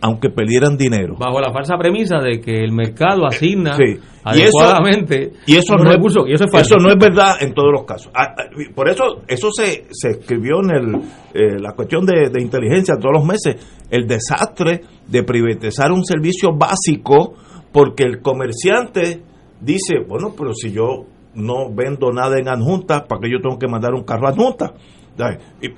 aunque 0.00 0.30
perdieran 0.30 0.76
dinero. 0.76 1.14
Bajo 1.18 1.40
la 1.40 1.52
falsa 1.52 1.76
premisa 1.76 2.18
de 2.18 2.40
que 2.40 2.64
el 2.64 2.72
mercado 2.72 3.26
asigna 3.26 3.74
Sí. 3.76 3.98
Y 4.34 4.40
eso- 4.42 4.58
adecuadamente 4.60 5.32
Y 5.46 5.56
eso 5.56 5.76
no, 5.76 5.84
recursos, 5.90 6.24
y 6.28 6.32
eso 6.34 6.44
es 6.44 6.50
falso. 6.52 6.74
eso 6.76 6.84
no 6.84 6.90
es 6.92 6.98
verdad 6.98 7.36
en 7.40 7.54
todos 7.54 7.72
los 7.72 7.84
casos. 7.84 8.12
Ah, 8.14 8.34
ah, 8.36 8.42
Por 8.74 8.88
eso 8.90 9.22
eso 9.26 9.48
se, 9.50 9.86
se 9.90 10.10
escribió 10.10 10.60
en 10.62 10.70
el, 10.70 10.94
eh, 11.32 11.58
la 11.58 11.72
cuestión 11.72 12.04
de, 12.04 12.28
de 12.30 12.42
inteligencia 12.42 12.96
todos 13.00 13.14
los 13.14 13.24
meses, 13.24 13.56
el 13.90 14.06
desastre 14.06 14.82
de 15.06 15.22
privatizar 15.22 15.90
un 15.90 16.04
servicio 16.04 16.50
básico 16.54 17.34
porque 17.72 18.04
el 18.04 18.20
comerciante 18.20 19.22
dice, 19.60 19.98
bueno, 20.06 20.34
pero 20.36 20.52
si 20.54 20.72
yo 20.72 21.06
no 21.34 21.72
vendo 21.72 22.10
nada 22.10 22.38
en 22.38 22.48
adjunta, 22.48 23.04
¿para 23.04 23.20
qué 23.20 23.30
yo 23.30 23.40
tengo 23.40 23.58
que 23.58 23.68
mandar 23.68 23.94
un 23.94 24.04
carro 24.04 24.28
adjunta? 24.28 24.74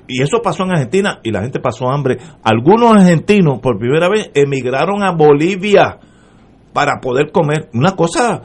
Y, 0.07 0.21
eso 0.21 0.41
pasó 0.41 0.63
en 0.63 0.71
Argentina 0.71 1.19
y 1.23 1.31
la 1.31 1.41
gente 1.41 1.59
pasó 1.59 1.89
hambre. 1.89 2.17
Algunos 2.43 2.95
argentinos 2.95 3.59
por 3.59 3.77
primera 3.77 4.09
vez 4.09 4.31
emigraron 4.33 5.03
a 5.03 5.11
Bolivia 5.11 5.99
para 6.71 6.99
poder 7.01 7.31
comer. 7.31 7.69
Una 7.73 7.95
cosa 7.95 8.41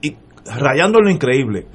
y 0.00 0.16
rayando 0.46 1.00
lo 1.00 1.10
increíble. 1.10 1.66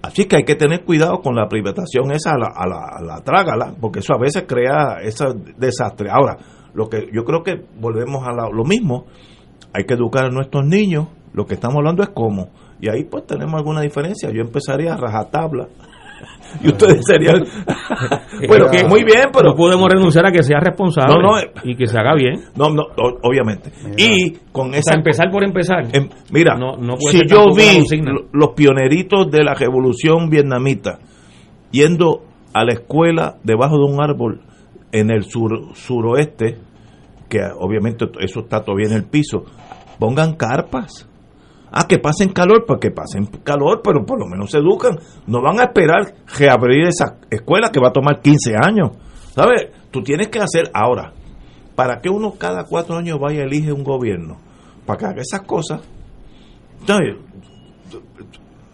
Así 0.00 0.26
que 0.26 0.36
hay 0.36 0.44
que 0.44 0.54
tener 0.54 0.84
cuidado 0.84 1.20
con 1.20 1.34
la 1.34 1.48
privatización 1.48 2.12
esa, 2.12 2.32
a 2.32 2.38
la, 2.38 2.46
a 2.54 2.66
la, 2.66 2.84
a 2.98 3.02
la 3.02 3.24
trágala, 3.24 3.74
porque 3.80 3.98
eso 3.98 4.14
a 4.14 4.18
veces 4.18 4.44
crea 4.46 4.98
ese 5.02 5.24
desastre. 5.58 6.08
Ahora, 6.10 6.36
lo 6.72 6.88
que 6.88 7.08
yo 7.12 7.24
creo 7.24 7.42
que 7.42 7.64
volvemos 7.78 8.26
a 8.26 8.32
lo 8.32 8.64
mismo, 8.64 9.06
hay 9.72 9.84
que 9.84 9.94
educar 9.94 10.26
a 10.26 10.30
nuestros 10.30 10.64
niños, 10.66 11.06
lo 11.32 11.46
que 11.46 11.54
estamos 11.54 11.76
hablando 11.78 12.02
es 12.02 12.08
cómo. 12.10 12.48
Y 12.80 12.88
ahí 12.88 13.04
pues 13.04 13.26
tenemos 13.26 13.54
alguna 13.54 13.80
diferencia. 13.80 14.30
Yo 14.30 14.40
empezaría 14.40 14.94
a 14.94 14.96
rajatabla. 14.96 15.68
Y 16.64 16.68
ustedes 16.68 17.02
serían... 17.06 17.44
bueno, 18.48 18.66
que 18.70 18.84
muy 18.84 19.04
bien, 19.04 19.26
pero... 19.32 19.50
no 19.50 19.54
podemos 19.54 19.86
renunciar 19.88 20.26
a 20.26 20.32
que 20.32 20.42
sea 20.42 20.58
responsable 20.58 21.14
No, 21.14 21.20
no, 21.20 21.38
eh. 21.38 21.50
y 21.62 21.76
que 21.76 21.86
se 21.86 21.98
haga 21.98 22.14
bien. 22.14 22.40
No, 22.56 22.70
no, 22.70 22.84
obviamente. 23.22 23.70
Y 23.98 24.32
con 24.50 24.68
O 24.70 24.72
esa... 24.72 24.92
sea, 24.92 24.94
empezar 24.96 25.30
por 25.30 25.44
empezar. 25.44 25.84
Em, 25.92 26.08
mira, 26.32 26.56
No- 26.56 26.76
no 26.78 26.96
puede 26.96 27.18
si 27.18 27.26
yo 27.28 27.44
vi 27.54 27.84
los 28.32 28.50
pioneritos 28.56 29.30
de 29.30 29.44
la 29.44 29.54
revolución 29.54 30.30
vietnamita 30.30 30.98
yendo 31.70 32.22
a 32.54 32.64
la 32.64 32.72
escuela 32.72 33.36
debajo 33.44 33.76
de 33.76 33.84
un 33.92 34.00
árbol 34.02 34.40
en 34.90 35.10
el 35.10 35.24
sur 35.24 35.74
suroeste, 35.74 36.56
que 37.28 37.40
obviamente 37.58 38.06
eso 38.20 38.40
está 38.40 38.64
todavía 38.64 38.88
en 38.88 38.94
el 38.94 39.04
piso, 39.04 39.44
pongan 39.98 40.34
carpas. 40.34 41.08
Ah, 41.70 41.86
que 41.86 41.98
pasen 41.98 42.30
calor, 42.30 42.64
pues 42.66 42.80
que 42.80 42.90
pasen 42.90 43.26
calor, 43.44 43.82
pero 43.84 44.04
por 44.06 44.18
lo 44.18 44.26
menos 44.26 44.50
se 44.50 44.58
educan. 44.58 44.98
No 45.26 45.42
van 45.42 45.60
a 45.60 45.64
esperar 45.64 46.14
reabrir 46.38 46.86
esa 46.88 47.18
escuela 47.30 47.70
que 47.70 47.80
va 47.80 47.88
a 47.88 47.92
tomar 47.92 48.22
15 48.22 48.54
años. 48.56 48.92
¿Sabes? 49.34 49.68
Tú 49.90 50.02
tienes 50.02 50.28
que 50.28 50.38
hacer 50.38 50.70
ahora. 50.72 51.12
¿Para 51.74 52.00
qué 52.00 52.08
uno 52.08 52.32
cada 52.38 52.64
cuatro 52.64 52.96
años 52.96 53.18
vaya 53.20 53.42
a 53.42 53.44
elige 53.44 53.70
un 53.72 53.84
gobierno? 53.84 54.38
Para 54.86 54.98
que 54.98 55.06
haga 55.06 55.22
esas 55.22 55.42
cosas. 55.42 55.82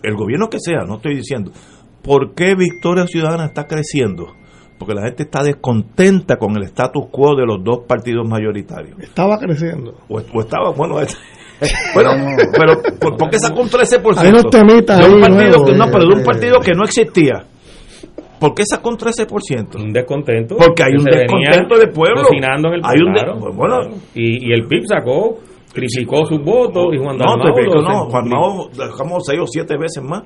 El 0.03 0.15
gobierno 0.15 0.49
que 0.49 0.59
sea, 0.61 0.85
no 0.87 0.97
estoy 0.97 1.17
diciendo. 1.17 1.51
¿Por 2.03 2.35
qué 2.35 2.55
Victoria 2.55 3.07
Ciudadana 3.07 3.47
está 3.47 3.67
creciendo? 3.67 4.35
Porque 4.79 4.95
la 4.95 5.03
gente 5.03 5.23
está 5.23 5.43
descontenta 5.43 6.37
con 6.37 6.57
el 6.57 6.65
status 6.65 7.07
quo 7.11 7.35
de 7.37 7.47
los 7.47 7.63
dos 7.63 7.81
partidos 7.87 8.29
mayoritarios. 8.29 8.99
Estaba 8.99 9.39
creciendo. 9.39 9.95
O, 10.09 10.21
o 10.33 10.41
estaba, 10.41 10.71
bueno, 10.73 11.01
es- 11.01 11.17
bueno, 11.95 12.11
pero 12.59 12.83
¿por, 13.01 13.17
por 13.17 13.31
qué 13.31 13.39
sacó 13.39 13.61
un 13.63 13.69
13%? 13.71 14.17
Hay 14.19 14.29
unos 14.29 14.51
temitas 14.51 14.99
de 14.99 15.15
un 15.15 15.21
partido 15.21 15.65
que, 15.65 15.73
no, 15.75 15.85
eh, 15.85 15.89
pero 15.93 16.05
de 16.09 16.15
un 16.19 16.25
partido 16.25 16.61
que 16.61 16.73
no 16.73 16.85
existía. 16.85 17.45
¿Por 18.41 18.55
qué 18.55 18.65
sacó 18.67 18.91
un 18.91 18.99
13%? 18.99 19.77
Un 19.81 19.93
descontento. 19.93 20.57
Porque 20.57 20.83
hay 20.83 20.93
un 20.99 21.05
descontento 21.05 21.79
de 21.79 21.87
pueblo. 21.87 22.23
cocinando 22.25 22.69
en 22.69 22.75
el 22.75 22.81
Hay 22.85 23.01
un 23.01 23.15
de- 23.15 23.57
bueno, 23.57 23.77
y, 24.15 24.49
y 24.49 24.53
el 24.53 24.67
PIB 24.67 24.83
sacó, 24.89 25.39
triplicó 25.73 26.27
sus 26.27 26.43
votos 26.43 26.87
y 26.93 26.99
Juan 26.99 27.17
No, 27.17 27.37
Dalmau 27.39 27.83
no, 27.83 28.11
Juan 28.11 28.29
Mao 28.29 28.69
dejamos 28.77 29.23
seis 29.25 29.41
o 29.41 29.47
siete 29.47 29.77
veces 29.79 30.03
más. 30.03 30.25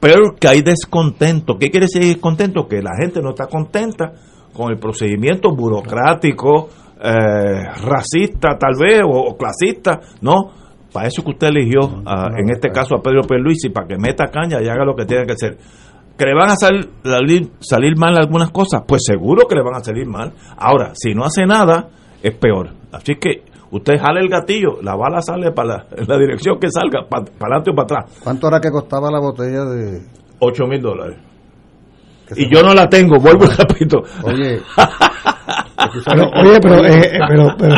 Pero 0.00 0.34
que 0.38 0.48
hay 0.48 0.62
descontento. 0.62 1.56
¿Qué 1.58 1.70
quiere 1.70 1.86
decir 1.86 2.02
descontento? 2.04 2.66
Que 2.68 2.82
la 2.82 2.92
gente 3.00 3.20
no 3.22 3.30
está 3.30 3.46
contenta 3.46 4.12
con 4.52 4.70
el 4.70 4.78
procedimiento 4.78 5.50
burocrático, 5.54 6.68
eh, 7.02 7.62
racista 7.82 8.56
tal 8.58 8.74
vez, 8.80 9.00
o, 9.04 9.10
o 9.30 9.36
clasista. 9.36 10.00
No, 10.20 10.50
para 10.92 11.08
eso 11.08 11.22
que 11.22 11.30
usted 11.30 11.48
eligió, 11.48 12.02
a- 12.06 12.28
en 12.38 12.50
este 12.50 12.70
caso 12.70 12.94
a 12.96 13.02
Pedro 13.02 13.22
Pierluisi, 13.22 13.70
para 13.70 13.86
que 13.86 13.96
meta 13.98 14.26
caña 14.26 14.62
y 14.62 14.68
haga 14.68 14.84
lo 14.84 14.94
que 14.94 15.04
tiene 15.06 15.24
que 15.26 15.32
hacer. 15.32 15.56
¿Que 16.16 16.24
le 16.24 16.34
van 16.34 16.50
a 16.50 16.56
salir, 16.56 17.50
salir 17.60 17.96
mal 17.98 18.16
algunas 18.16 18.50
cosas? 18.50 18.82
Pues 18.88 19.02
seguro 19.04 19.46
que 19.46 19.54
le 19.54 19.62
van 19.62 19.74
a 19.76 19.84
salir 19.84 20.06
mal. 20.06 20.32
Ahora, 20.56 20.92
si 20.94 21.14
no 21.14 21.24
hace 21.24 21.44
nada, 21.44 21.88
es 22.22 22.34
peor. 22.36 22.70
Así 22.92 23.16
que 23.16 23.42
usted 23.76 23.94
jale 24.00 24.20
el 24.20 24.28
gatillo, 24.28 24.78
la 24.82 24.94
bala 24.96 25.20
sale 25.22 25.52
para 25.52 25.68
la, 25.68 25.86
en 25.96 26.06
la 26.06 26.18
dirección 26.18 26.58
que 26.58 26.68
salga, 26.70 27.06
para 27.08 27.24
adelante 27.40 27.70
o 27.70 27.74
para 27.74 27.84
atrás. 28.00 28.18
¿Cuánto 28.22 28.48
era 28.48 28.60
que 28.60 28.70
costaba 28.70 29.10
la 29.10 29.20
botella 29.20 29.64
de.? 29.64 30.00
8 30.38 30.66
mil 30.66 30.82
dólares. 30.82 31.16
Y 32.36 32.52
yo 32.52 32.60
no 32.62 32.74
la 32.74 32.88
tengo, 32.88 33.18
vuelvo 33.20 33.44
y 33.44 33.48
repito. 33.48 33.98
Oye. 34.24 34.60
Pero, 36.04 36.24
oye, 36.42 36.58
pero, 36.60 36.84
eh, 36.84 37.18
pero, 37.28 37.54
pero, 37.58 37.74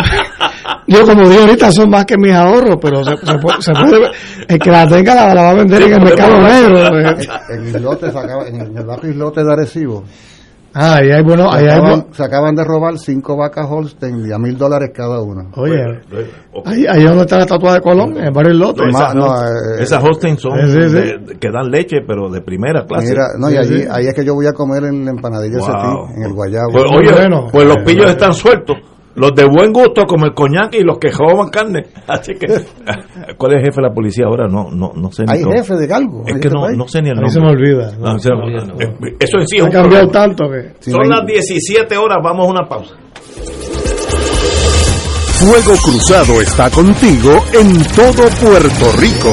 yo 0.86 1.04
como 1.04 1.28
digo 1.28 1.42
ahorita 1.42 1.70
son 1.72 1.90
más 1.90 2.06
que 2.06 2.16
mis 2.16 2.32
ahorros, 2.32 2.76
pero 2.80 3.04
se, 3.04 3.16
se 3.16 3.38
puede, 3.38 3.60
se 3.60 3.72
puede- 3.72 4.10
el 4.48 4.58
que 4.58 4.70
la 4.70 4.86
tenga 4.88 5.14
la, 5.14 5.34
la 5.34 5.42
va 5.42 5.50
a 5.50 5.54
vender 5.54 5.82
en 5.82 5.92
el 5.94 6.00
mercado 6.02 6.40
negro. 6.40 6.98
eh. 6.98 7.16
en, 7.50 7.66
islote 7.68 8.10
sacaba, 8.10 8.48
en 8.48 8.76
el 8.76 8.84
barrio 8.86 9.10
islote 9.10 9.44
de 9.44 9.52
Arecibo, 9.52 10.04
Ah, 10.80 10.96
ahí 10.96 11.10
hay 11.10 11.22
bueno, 11.24 11.50
ahí 11.50 11.64
se, 11.64 11.70
hay 11.72 11.78
acaban, 11.78 12.00
bu- 12.02 12.14
se 12.14 12.22
acaban 12.24 12.54
de 12.54 12.62
robar 12.64 12.98
cinco 12.98 13.36
vacas 13.36 13.66
Holstein 13.68 14.32
a 14.32 14.38
mil 14.38 14.56
dólares 14.56 14.90
cada 14.94 15.20
una. 15.20 15.50
Oye, 15.56 15.74
ahí, 16.64 16.86
ahí 16.88 17.00
es 17.02 17.04
donde 17.08 17.22
está 17.22 17.36
la 17.36 17.42
estatua 17.42 17.74
de 17.74 17.80
Colón, 17.80 18.16
en 18.16 18.32
varios 18.32 18.54
lotes. 18.56 18.84
No, 18.84 18.88
esas, 18.90 19.14
no, 19.14 19.26
no, 19.26 19.42
eh, 19.42 19.82
esas 19.82 20.02
Holstein 20.04 20.38
son 20.38 20.52
Sí, 20.60 20.66
sí, 20.72 20.88
sí. 20.88 20.94
de- 20.94 21.38
que 21.40 21.50
dan 21.50 21.70
leche, 21.70 21.96
pero 22.06 22.30
de 22.30 22.40
primera 22.42 22.84
clase. 22.86 23.08
Mira, 23.08 23.24
no, 23.38 23.50
y 23.50 23.56
allí, 23.56 23.84
ahí 23.90 24.06
es 24.06 24.14
que 24.14 24.24
yo 24.24 24.34
voy 24.34 24.46
a 24.46 24.52
comer 24.52 24.84
en 24.84 25.04
la 25.04 25.10
empanadilla 25.10 25.58
Wow. 25.58 25.66
Cetín, 25.66 26.16
en 26.16 26.22
el 26.28 26.32
Guayabo. 26.32 26.70
Pues, 26.72 26.84
oye, 26.96 27.12
bueno. 27.12 27.46
pues 27.50 27.66
los 27.66 27.76
pillos 27.84 28.06
eh. 28.06 28.10
están 28.10 28.32
sueltos. 28.34 28.76
Los 29.18 29.34
de 29.34 29.44
buen 29.44 29.72
gusto, 29.72 30.04
como 30.06 30.26
el 30.26 30.34
coñac 30.34 30.74
y 30.74 30.82
los 30.82 30.98
que 30.98 31.10
roban 31.10 31.48
carne. 31.50 31.84
Así 32.06 32.32
que, 32.34 32.46
¿cuál 33.36 33.52
es 33.52 33.58
el 33.58 33.64
jefe 33.66 33.76
de 33.76 33.88
la 33.88 33.92
policía 33.94 34.26
ahora? 34.26 34.46
No, 34.48 34.70
no, 34.70 34.92
no 34.94 35.10
sé 35.12 35.24
ni 35.24 35.32
Hay 35.32 35.42
cómo. 35.42 35.56
jefe 35.56 35.74
de 35.76 35.92
algo. 35.94 36.22
Es 36.26 36.32
que 36.34 36.48
este 36.48 36.50
no, 36.50 36.68
no 36.70 36.88
sé 36.88 37.02
ni 37.02 37.08
el 37.10 37.16
nombre. 37.16 37.30
se 37.32 37.40
me 37.40 37.48
olvida. 37.50 37.92
No, 37.98 38.18
se- 38.18 38.28
eh, 38.30 39.16
Eso 39.20 39.38
en 39.38 39.48
sí 39.48 39.56
es 39.56 39.62
un 39.62 39.70
cambiado 39.70 40.08
problema. 40.08 40.12
tanto 40.12 40.44
que. 40.50 40.90
Son 40.90 41.00
no 41.00 41.02
hay- 41.04 41.08
las 41.18 41.26
17 41.26 41.96
horas, 41.96 42.18
vamos 42.22 42.46
a 42.46 42.50
una 42.50 42.68
pausa. 42.68 42.94
Fuego 45.40 45.76
Cruzado 45.84 46.40
está 46.40 46.68
contigo 46.70 47.44
en 47.52 47.78
todo 47.94 48.28
Puerto 48.40 48.92
Rico. 48.98 49.32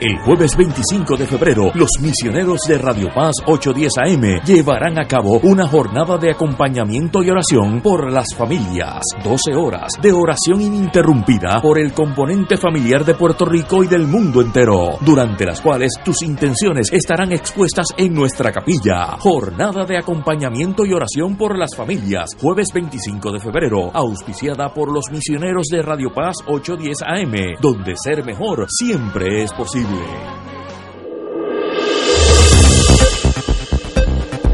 El 0.00 0.16
jueves 0.20 0.56
25 0.56 1.16
de 1.16 1.26
febrero, 1.26 1.72
los 1.74 1.90
misioneros 2.00 2.60
de 2.68 2.78
Radio 2.78 3.08
Paz 3.12 3.32
810 3.44 3.92
AM 3.98 4.44
llevarán 4.44 4.96
a 4.96 5.08
cabo 5.08 5.40
una 5.42 5.66
jornada 5.66 6.16
de 6.18 6.30
acompañamiento 6.30 7.20
y 7.20 7.30
oración 7.30 7.80
por 7.80 8.08
las 8.08 8.28
familias. 8.36 9.02
12 9.24 9.56
horas 9.56 9.94
de 10.00 10.12
oración 10.12 10.60
ininterrumpida 10.60 11.60
por 11.60 11.80
el 11.80 11.92
componente 11.94 12.56
familiar 12.56 13.04
de 13.04 13.16
Puerto 13.16 13.44
Rico 13.44 13.82
y 13.82 13.88
del 13.88 14.06
mundo 14.06 14.40
entero, 14.40 14.98
durante 15.00 15.44
las 15.44 15.60
cuales 15.60 15.90
tus 16.04 16.22
intenciones 16.22 16.92
estarán 16.92 17.32
expuestas 17.32 17.88
en 17.96 18.14
nuestra 18.14 18.52
capilla. 18.52 19.16
Jornada 19.18 19.84
de 19.84 19.98
acompañamiento 19.98 20.86
y 20.86 20.92
oración 20.92 21.36
por 21.36 21.58
las 21.58 21.74
familias, 21.74 22.30
jueves 22.40 22.68
25 22.72 23.32
de 23.32 23.40
febrero, 23.40 23.90
auspiciada 23.92 24.72
por 24.72 24.92
los 24.92 25.10
misioneros 25.10 25.66
de 25.72 25.82
Radio 25.82 26.12
Paz 26.14 26.36
810 26.46 27.02
AM, 27.02 27.60
donde 27.60 27.94
ser 27.96 28.24
mejor 28.24 28.68
siempre 28.68 29.42
es 29.42 29.52
posible. 29.52 29.87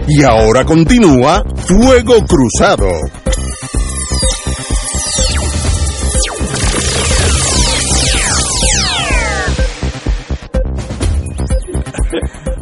Y 0.07 0.23
ahora 0.23 0.65
continúa 0.65 1.43
Fuego 1.67 2.25
Cruzado. 2.27 2.89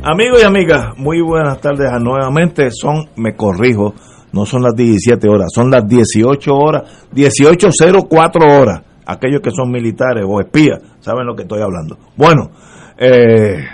Amigos 0.04 0.40
y 0.42 0.44
amigas, 0.44 0.96
muy 0.96 1.20
buenas 1.20 1.60
tardes 1.60 1.90
nuevamente. 2.00 2.70
Son, 2.70 3.08
me 3.16 3.34
corrijo, 3.34 3.94
no 4.32 4.46
son 4.46 4.62
las 4.62 4.74
17 4.74 5.28
horas, 5.28 5.48
son 5.54 5.70
las 5.70 5.86
18 5.86 6.54
horas, 6.54 7.08
18.04 7.12 8.60
horas. 8.60 8.91
Aquellos 9.06 9.40
que 9.40 9.50
son 9.50 9.70
militares 9.70 10.24
o 10.26 10.40
espías 10.40 10.80
saben 11.00 11.26
lo 11.26 11.34
que 11.34 11.42
estoy 11.42 11.60
hablando. 11.60 11.98
Bueno, 12.16 12.50
eh, 12.96 13.64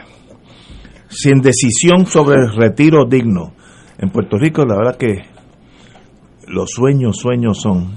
sin 1.09 1.41
decisión 1.41 2.07
sobre 2.07 2.37
el 2.41 2.55
retiro 2.55 3.05
digno. 3.05 3.53
En 3.99 4.11
Puerto 4.11 4.39
Rico, 4.39 4.65
la 4.65 4.77
verdad 4.77 4.97
que 4.97 5.25
los 6.47 6.71
sueños, 6.71 7.19
sueños 7.19 7.61
son. 7.61 7.97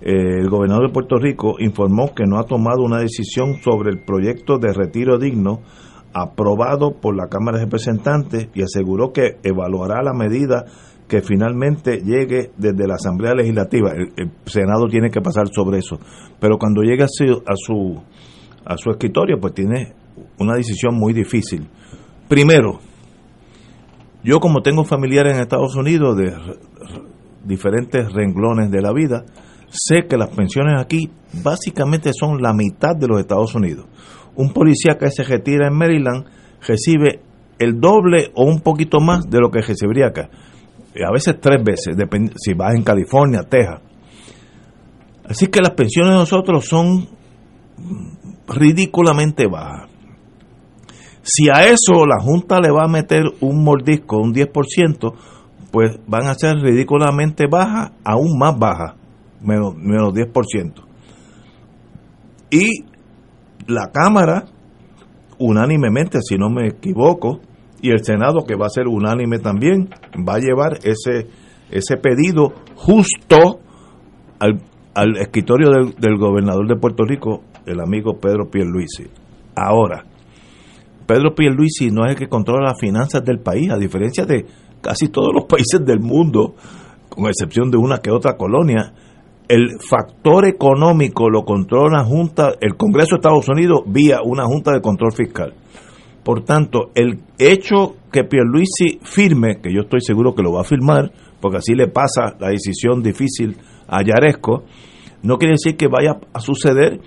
Eh, 0.00 0.40
el 0.40 0.48
gobernador 0.50 0.88
de 0.88 0.92
Puerto 0.92 1.16
Rico 1.16 1.56
informó 1.58 2.12
que 2.14 2.24
no 2.26 2.38
ha 2.38 2.44
tomado 2.44 2.82
una 2.82 2.98
decisión 2.98 3.56
sobre 3.62 3.90
el 3.90 4.04
proyecto 4.04 4.58
de 4.58 4.72
retiro 4.72 5.18
digno 5.18 5.60
aprobado 6.12 7.00
por 7.00 7.16
la 7.16 7.28
Cámara 7.28 7.58
de 7.58 7.64
Representantes 7.64 8.48
y 8.54 8.62
aseguró 8.62 9.12
que 9.12 9.38
evaluará 9.42 10.02
la 10.02 10.12
medida 10.12 10.66
que 11.12 11.20
finalmente 11.20 11.98
llegue 11.98 12.52
desde 12.56 12.88
la 12.88 12.94
Asamblea 12.94 13.34
Legislativa. 13.34 13.92
El, 13.92 14.30
Senado 14.46 14.88
tiene 14.88 15.10
que 15.10 15.20
pasar 15.20 15.46
sobre 15.52 15.76
eso. 15.76 16.00
Pero 16.40 16.56
cuando 16.56 16.80
llegue 16.80 17.02
a 17.02 17.06
su, 17.06 17.42
a 17.46 17.52
su, 17.54 18.02
a 18.64 18.78
su 18.78 18.88
escritorio, 18.88 19.38
pues 19.38 19.52
tiene 19.52 19.92
una 20.38 20.54
decisión 20.56 20.94
muy 20.94 21.12
difícil. 21.12 21.68
Primero, 22.30 22.80
yo 24.24 24.40
como 24.40 24.62
tengo 24.62 24.84
familiares 24.84 25.34
en 25.34 25.42
Estados 25.42 25.76
Unidos 25.76 26.16
de 26.16 26.32
diferentes 27.44 28.10
renglones 28.10 28.70
de 28.70 28.80
la 28.80 28.94
vida, 28.94 29.22
sé 29.68 30.06
que 30.08 30.16
las 30.16 30.30
pensiones 30.30 30.80
aquí 30.80 31.10
básicamente 31.44 32.12
son 32.18 32.40
la 32.40 32.54
mitad 32.54 32.96
de 32.96 33.06
los 33.06 33.20
Estados 33.20 33.54
Unidos. 33.54 33.84
Un 34.34 34.54
policía 34.54 34.96
que 34.98 35.10
se 35.10 35.24
retira 35.24 35.68
en 35.68 35.76
Maryland 35.76 36.24
recibe 36.66 37.20
el 37.58 37.78
doble 37.80 38.30
o 38.34 38.44
un 38.44 38.60
poquito 38.62 38.98
más 38.98 39.28
de 39.28 39.40
lo 39.40 39.50
que 39.50 39.60
recibiría 39.60 40.06
acá. 40.06 40.30
A 40.94 41.10
veces 41.12 41.40
tres 41.40 41.62
veces, 41.62 41.96
depende, 41.96 42.34
si 42.36 42.52
vas 42.54 42.74
en 42.74 42.82
California, 42.82 43.42
Texas. 43.42 43.80
Así 45.24 45.46
que 45.46 45.60
las 45.60 45.72
pensiones 45.72 46.12
de 46.12 46.18
nosotros 46.18 46.66
son 46.66 47.08
ridículamente 48.46 49.46
bajas. 49.46 49.88
Si 51.22 51.48
a 51.48 51.66
eso 51.68 52.04
la 52.04 52.20
Junta 52.20 52.60
le 52.60 52.70
va 52.70 52.84
a 52.84 52.88
meter 52.88 53.22
un 53.40 53.62
mordisco, 53.62 54.18
un 54.18 54.34
10%, 54.34 55.14
pues 55.70 55.98
van 56.06 56.26
a 56.26 56.34
ser 56.34 56.56
ridículamente 56.56 57.46
bajas, 57.46 57.92
aún 58.04 58.38
más 58.38 58.58
bajas, 58.58 58.94
menos, 59.40 59.74
menos 59.76 60.12
10%. 60.12 60.72
Y 62.50 62.84
la 63.66 63.90
Cámara, 63.92 64.44
unánimemente, 65.38 66.18
si 66.20 66.36
no 66.36 66.50
me 66.50 66.66
equivoco, 66.66 67.40
y 67.82 67.90
el 67.90 68.04
Senado, 68.04 68.44
que 68.46 68.54
va 68.54 68.66
a 68.66 68.70
ser 68.70 68.86
unánime 68.86 69.40
también, 69.40 69.90
va 70.16 70.36
a 70.36 70.38
llevar 70.38 70.78
ese, 70.84 71.26
ese 71.70 71.96
pedido 71.96 72.52
justo 72.76 73.58
al, 74.38 74.62
al 74.94 75.16
escritorio 75.16 75.68
del, 75.70 75.94
del 75.96 76.16
gobernador 76.16 76.68
de 76.68 76.76
Puerto 76.76 77.04
Rico, 77.04 77.42
el 77.66 77.80
amigo 77.80 78.18
Pedro 78.20 78.48
Pierluisi. 78.50 79.08
Ahora, 79.56 80.04
Pedro 81.06 81.34
Pierluisi 81.34 81.90
no 81.90 82.06
es 82.06 82.12
el 82.12 82.18
que 82.18 82.28
controla 82.28 82.68
las 82.68 82.80
finanzas 82.80 83.24
del 83.24 83.40
país, 83.40 83.70
a 83.70 83.76
diferencia 83.76 84.24
de 84.24 84.46
casi 84.80 85.08
todos 85.08 85.34
los 85.34 85.44
países 85.48 85.84
del 85.84 86.00
mundo, 86.00 86.54
con 87.08 87.26
excepción 87.26 87.70
de 87.70 87.78
una 87.78 87.98
que 87.98 88.10
otra 88.10 88.36
colonia. 88.36 88.94
El 89.48 89.80
factor 89.80 90.46
económico 90.46 91.28
lo 91.28 91.42
controla 91.44 91.98
la 91.98 92.04
Junta, 92.04 92.52
el 92.60 92.76
Congreso 92.76 93.16
de 93.16 93.16
Estados 93.16 93.48
Unidos 93.48 93.82
vía 93.86 94.20
una 94.24 94.44
Junta 94.44 94.72
de 94.72 94.80
Control 94.80 95.12
Fiscal. 95.12 95.54
Por 96.24 96.44
tanto, 96.44 96.90
el 96.94 97.20
hecho 97.38 97.96
que 98.12 98.24
Pierluisi 98.24 99.00
firme, 99.02 99.60
que 99.60 99.72
yo 99.72 99.82
estoy 99.82 100.00
seguro 100.00 100.34
que 100.34 100.42
lo 100.42 100.52
va 100.52 100.60
a 100.60 100.64
firmar, 100.64 101.12
porque 101.40 101.58
así 101.58 101.74
le 101.74 101.88
pasa 101.88 102.36
la 102.38 102.48
decisión 102.48 103.02
difícil 103.02 103.56
a 103.88 104.02
Yaresco, 104.02 104.64
no 105.22 105.38
quiere 105.38 105.54
decir 105.54 105.76
que 105.76 105.88
vaya 105.88 106.18
a 106.32 106.40
suceder. 106.40 107.00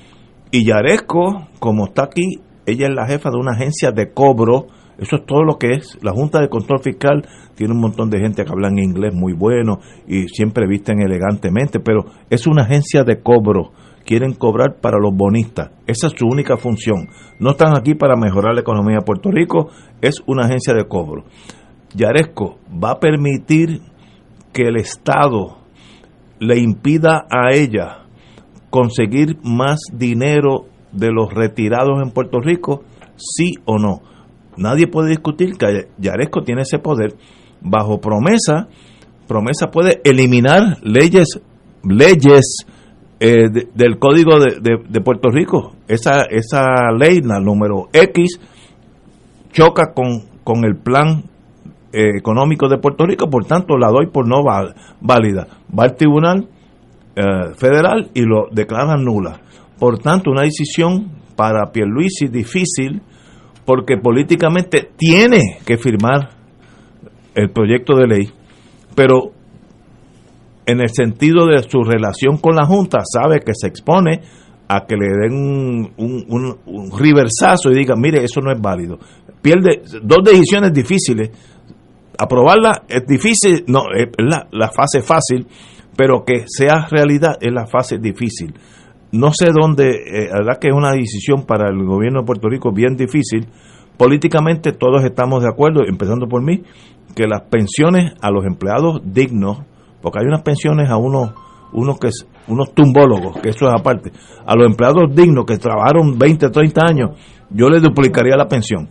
Y 0.51 0.65
Yaresco, 0.65 1.47
como 1.59 1.85
está 1.85 2.03
aquí, 2.03 2.41
ella 2.65 2.87
es 2.87 2.95
la 2.95 3.07
jefa 3.07 3.29
de 3.29 3.37
una 3.37 3.51
agencia 3.51 3.91
de 3.91 4.11
cobro, 4.11 4.67
eso 4.97 5.17
es 5.17 5.25
todo 5.25 5.43
lo 5.43 5.57
que 5.57 5.71
es. 5.71 5.97
La 6.01 6.11
Junta 6.11 6.39
de 6.39 6.49
Control 6.49 6.79
Fiscal 6.81 7.27
tiene 7.55 7.73
un 7.73 7.81
montón 7.81 8.09
de 8.09 8.19
gente 8.19 8.43
que 8.43 8.51
habla 8.51 8.69
en 8.69 8.79
inglés 8.79 9.13
muy 9.13 9.33
bueno 9.33 9.79
y 10.07 10.27
siempre 10.27 10.67
visten 10.67 11.01
elegantemente, 11.01 11.79
pero 11.79 12.05
es 12.29 12.47
una 12.47 12.63
agencia 12.63 13.03
de 13.03 13.21
cobro. 13.21 13.71
Quieren 14.05 14.33
cobrar 14.33 14.77
para 14.79 14.99
los 14.99 15.15
bonistas. 15.15 15.71
Esa 15.87 16.07
es 16.07 16.13
su 16.15 16.27
única 16.27 16.57
función. 16.57 17.09
No 17.39 17.51
están 17.51 17.75
aquí 17.75 17.95
para 17.95 18.15
mejorar 18.15 18.53
la 18.53 18.61
economía 18.61 18.97
de 18.99 19.05
Puerto 19.05 19.31
Rico, 19.31 19.69
es 20.01 20.21
una 20.27 20.45
agencia 20.45 20.73
de 20.73 20.87
cobro. 20.87 21.25
Yaresco 21.95 22.59
va 22.71 22.91
a 22.91 22.99
permitir 22.99 23.81
que 24.53 24.63
el 24.67 24.77
Estado 24.77 25.57
le 26.39 26.59
impida 26.59 27.25
a 27.29 27.53
ella 27.53 28.03
conseguir 28.69 29.37
más 29.43 29.79
dinero 29.91 30.65
de 30.91 31.11
los 31.11 31.33
retirados 31.33 32.01
en 32.03 32.11
Puerto 32.11 32.39
Rico, 32.39 32.83
sí 33.15 33.53
o 33.65 33.79
no. 33.79 34.01
Nadie 34.57 34.87
puede 34.87 35.09
discutir 35.09 35.57
que 35.57 35.89
Yaresco 35.97 36.43
tiene 36.43 36.61
ese 36.61 36.79
poder. 36.79 37.15
Bajo 37.61 37.99
promesa, 37.99 38.67
promesa 39.27 39.71
puede 39.71 40.01
eliminar 40.03 40.77
leyes, 40.83 41.41
leyes 41.83 42.65
eh, 43.19 43.49
de- 43.49 43.67
del 43.73 43.97
Código 43.99 44.39
de, 44.39 44.59
de- 44.61 44.83
Puerto 45.01 45.29
Rico. 45.29 45.73
Esa, 45.87 46.23
esa 46.29 46.91
ley, 46.97 47.21
la 47.21 47.39
número 47.39 47.87
X, 47.93 48.39
choca 49.51 49.93
con, 49.93 50.23
con 50.43 50.65
el 50.65 50.75
plan 50.77 51.23
eh, 51.93 52.17
económico 52.17 52.67
de 52.67 52.77
Puerto 52.77 53.05
Rico, 53.05 53.29
por 53.29 53.45
tanto 53.45 53.77
la 53.77 53.89
doy 53.89 54.07
por 54.07 54.27
no 54.27 54.43
válida. 55.01 55.47
Va 55.77 55.83
al 55.85 55.95
tribunal 55.95 56.47
eh, 57.15 57.23
federal 57.57 58.09
y 58.13 58.21
lo 58.21 58.47
declaran 58.51 59.03
nula. 59.03 59.39
Por 59.79 59.99
tanto, 59.99 60.31
una 60.31 60.41
decisión 60.43 61.11
para 61.35 61.71
Pierluisi 61.71 62.27
difícil 62.27 63.01
porque 63.65 63.97
políticamente 63.97 64.89
tiene 64.97 65.57
que 65.65 65.77
firmar 65.77 66.29
el 67.33 67.49
proyecto 67.49 67.95
de 67.97 68.07
ley, 68.07 68.29
pero 68.95 69.31
en 70.65 70.81
el 70.81 70.89
sentido 70.89 71.45
de 71.45 71.63
su 71.63 71.83
relación 71.83 72.37
con 72.37 72.55
la 72.55 72.65
Junta 72.65 72.99
sabe 73.05 73.39
que 73.39 73.53
se 73.53 73.67
expone 73.67 74.21
a 74.67 74.85
que 74.85 74.95
le 74.95 75.07
den 75.09 75.91
un, 75.97 76.25
un, 76.65 76.91
y 76.95 77.73
digan, 77.75 78.01
mire, 78.01 78.23
eso 78.23 78.41
no 78.41 78.51
es 78.51 78.59
válido. 78.59 78.97
Pierde 79.41 79.83
dos 80.01 80.23
decisiones 80.23 80.73
difíciles. 80.73 81.29
Aprobarla 82.17 82.83
es 82.87 83.05
difícil, 83.05 83.63
no, 83.67 83.83
es 83.95 84.07
la, 84.17 84.47
la 84.51 84.69
fase 84.69 85.01
fácil, 85.01 85.45
pero 85.95 86.23
que 86.25 86.45
sea 86.47 86.87
realidad 86.89 87.37
es 87.39 87.51
la 87.51 87.67
fase 87.67 87.97
difícil. 87.99 88.53
No 89.11 89.31
sé 89.31 89.49
dónde, 89.53 89.89
eh, 89.89 90.29
la 90.31 90.39
verdad 90.39 90.59
que 90.59 90.69
es 90.69 90.73
una 90.73 90.91
decisión 90.91 91.45
para 91.45 91.69
el 91.69 91.85
gobierno 91.85 92.21
de 92.21 92.25
Puerto 92.25 92.49
Rico 92.49 92.71
bien 92.71 92.95
difícil. 92.95 93.47
Políticamente 93.97 94.71
todos 94.71 95.03
estamos 95.03 95.43
de 95.43 95.49
acuerdo, 95.49 95.81
empezando 95.87 96.27
por 96.27 96.41
mí, 96.41 96.63
que 97.15 97.27
las 97.27 97.43
pensiones 97.43 98.13
a 98.21 98.31
los 98.31 98.45
empleados 98.45 99.01
dignos, 99.05 99.59
porque 100.05 100.19
hay 100.19 100.27
unas 100.27 100.43
pensiones 100.43 100.87
a 100.87 100.97
unos, 100.97 101.33
unos 101.73 101.97
que 101.97 102.09
unos 102.47 102.75
tumbólogos, 102.75 103.41
que 103.41 103.49
eso 103.49 103.65
es 103.65 103.73
aparte, 103.73 104.11
a 104.45 104.55
los 104.55 104.67
empleados 104.67 105.15
dignos 105.15 105.45
que 105.45 105.57
trabajaron 105.57 106.19
20, 106.19 106.51
30 106.51 106.81
años, 106.87 107.09
yo 107.49 107.69
les 107.69 107.81
duplicaría 107.81 108.35
la 108.37 108.47
pensión. 108.47 108.87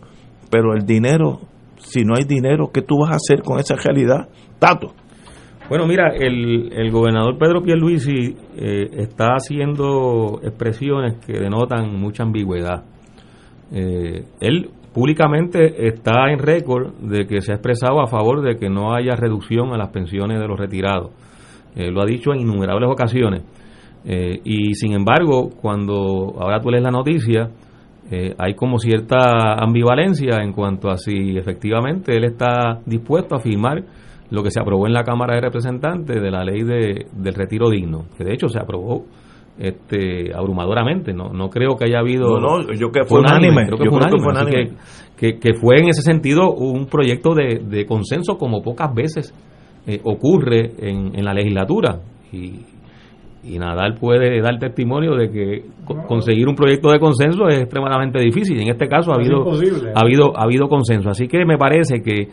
Pero 0.51 0.73
el 0.73 0.85
dinero, 0.85 1.39
si 1.77 2.03
no 2.03 2.15
hay 2.17 2.25
dinero, 2.25 2.69
¿qué 2.69 2.81
tú 2.81 2.97
vas 2.99 3.13
a 3.13 3.15
hacer 3.15 3.43
con 3.43 3.61
esa 3.61 3.75
realidad? 3.77 4.27
Tato. 4.59 4.93
Bueno, 5.69 5.87
mira, 5.87 6.09
el, 6.13 6.73
el 6.73 6.91
gobernador 6.91 7.37
Pedro 7.37 7.63
Pierluisi 7.63 8.35
eh, 8.57 8.89
está 8.97 9.35
haciendo 9.35 10.41
expresiones 10.43 11.25
que 11.25 11.39
denotan 11.39 11.97
mucha 11.97 12.23
ambigüedad. 12.23 12.83
Eh, 13.71 14.25
él 14.41 14.69
públicamente 14.95 15.89
está 15.89 16.31
en 16.31 16.39
récord 16.39 16.93
de 17.01 17.27
que 17.27 17.41
se 17.41 17.51
ha 17.51 17.55
expresado 17.55 18.01
a 18.01 18.07
favor 18.07 18.41
de 18.41 18.55
que 18.55 18.69
no 18.69 18.95
haya 18.95 19.17
reducción 19.17 19.73
a 19.73 19.77
las 19.77 19.89
pensiones 19.89 20.39
de 20.39 20.47
los 20.47 20.57
retirados. 20.57 21.11
Eh, 21.75 21.91
lo 21.91 22.01
ha 22.01 22.05
dicho 22.05 22.33
en 22.33 22.39
innumerables 22.39 22.89
ocasiones. 22.89 23.43
Eh, 24.05 24.39
y 24.45 24.73
sin 24.73 24.93
embargo, 24.93 25.49
cuando 25.61 26.35
ahora 26.39 26.61
tú 26.61 26.69
lees 26.69 26.81
la 26.81 26.91
noticia, 26.91 27.49
eh, 28.09 28.35
hay 28.37 28.53
como 28.53 28.79
cierta 28.79 29.55
ambivalencia 29.61 30.41
en 30.41 30.53
cuanto 30.53 30.89
a 30.89 30.97
si 30.97 31.35
efectivamente 31.37 32.15
él 32.15 32.23
está 32.23 32.79
dispuesto 32.85 33.35
a 33.35 33.39
firmar 33.39 33.83
lo 34.29 34.43
que 34.43 34.51
se 34.51 34.61
aprobó 34.61 34.87
en 34.87 34.93
la 34.93 35.03
Cámara 35.03 35.35
de 35.35 35.41
Representantes 35.41 36.21
de 36.21 36.31
la 36.31 36.45
ley 36.45 36.63
de, 36.63 37.07
del 37.11 37.33
retiro 37.33 37.69
digno, 37.69 38.05
que 38.17 38.23
de 38.23 38.33
hecho 38.33 38.47
se 38.47 38.59
aprobó 38.59 39.03
este 39.57 40.33
abrumadoramente, 40.33 41.13
no 41.13 41.29
no 41.33 41.49
creo 41.49 41.75
que 41.77 41.85
haya 41.85 41.99
habido 41.99 42.39
No, 42.39 42.59
no, 42.59 42.73
yo 42.73 42.91
que 42.91 43.03
fue 43.05 43.19
unánime, 43.19 43.65
creo 43.67 43.77
que 43.77 43.85
yo 43.85 43.91
fue 43.91 43.99
creo 43.99 44.11
que 44.11 44.27
unánime, 44.29 44.67
fue 44.67 44.75
que, 45.17 45.33
que, 45.33 45.39
que 45.39 45.53
fue 45.59 45.75
en 45.79 45.89
ese 45.89 46.01
sentido 46.01 46.51
un 46.53 46.87
proyecto 46.87 47.33
de, 47.33 47.59
de 47.65 47.85
consenso 47.85 48.37
como 48.37 48.61
pocas 48.61 48.93
veces 48.93 49.33
eh, 49.87 49.99
ocurre 50.03 50.71
en, 50.79 51.17
en 51.17 51.23
la 51.23 51.33
legislatura. 51.33 51.99
Y, 52.33 52.59
y 53.47 53.59
Nadal 53.59 53.93
puede 53.99 54.41
dar 54.41 54.57
testimonio 54.57 55.15
de 55.15 55.29
que 55.29 55.65
co- 55.85 56.01
conseguir 56.07 56.47
un 56.47 56.55
proyecto 56.55 56.89
de 56.89 56.99
consenso 56.99 57.47
es 57.47 57.59
extremadamente 57.59 58.19
difícil. 58.19 58.57
Y 58.57 58.63
en 58.63 58.69
este 58.69 58.87
caso 58.87 59.11
ha 59.11 59.13
Es 59.13 59.19
habido 59.19 59.37
imposible. 59.37 59.91
ha 59.95 59.99
habido 60.01 60.35
ha 60.37 60.43
habido 60.43 60.67
consenso. 60.67 61.09
Así 61.09 61.27
que 61.27 61.45
me 61.45 61.57
parece 61.57 62.01
que 62.01 62.27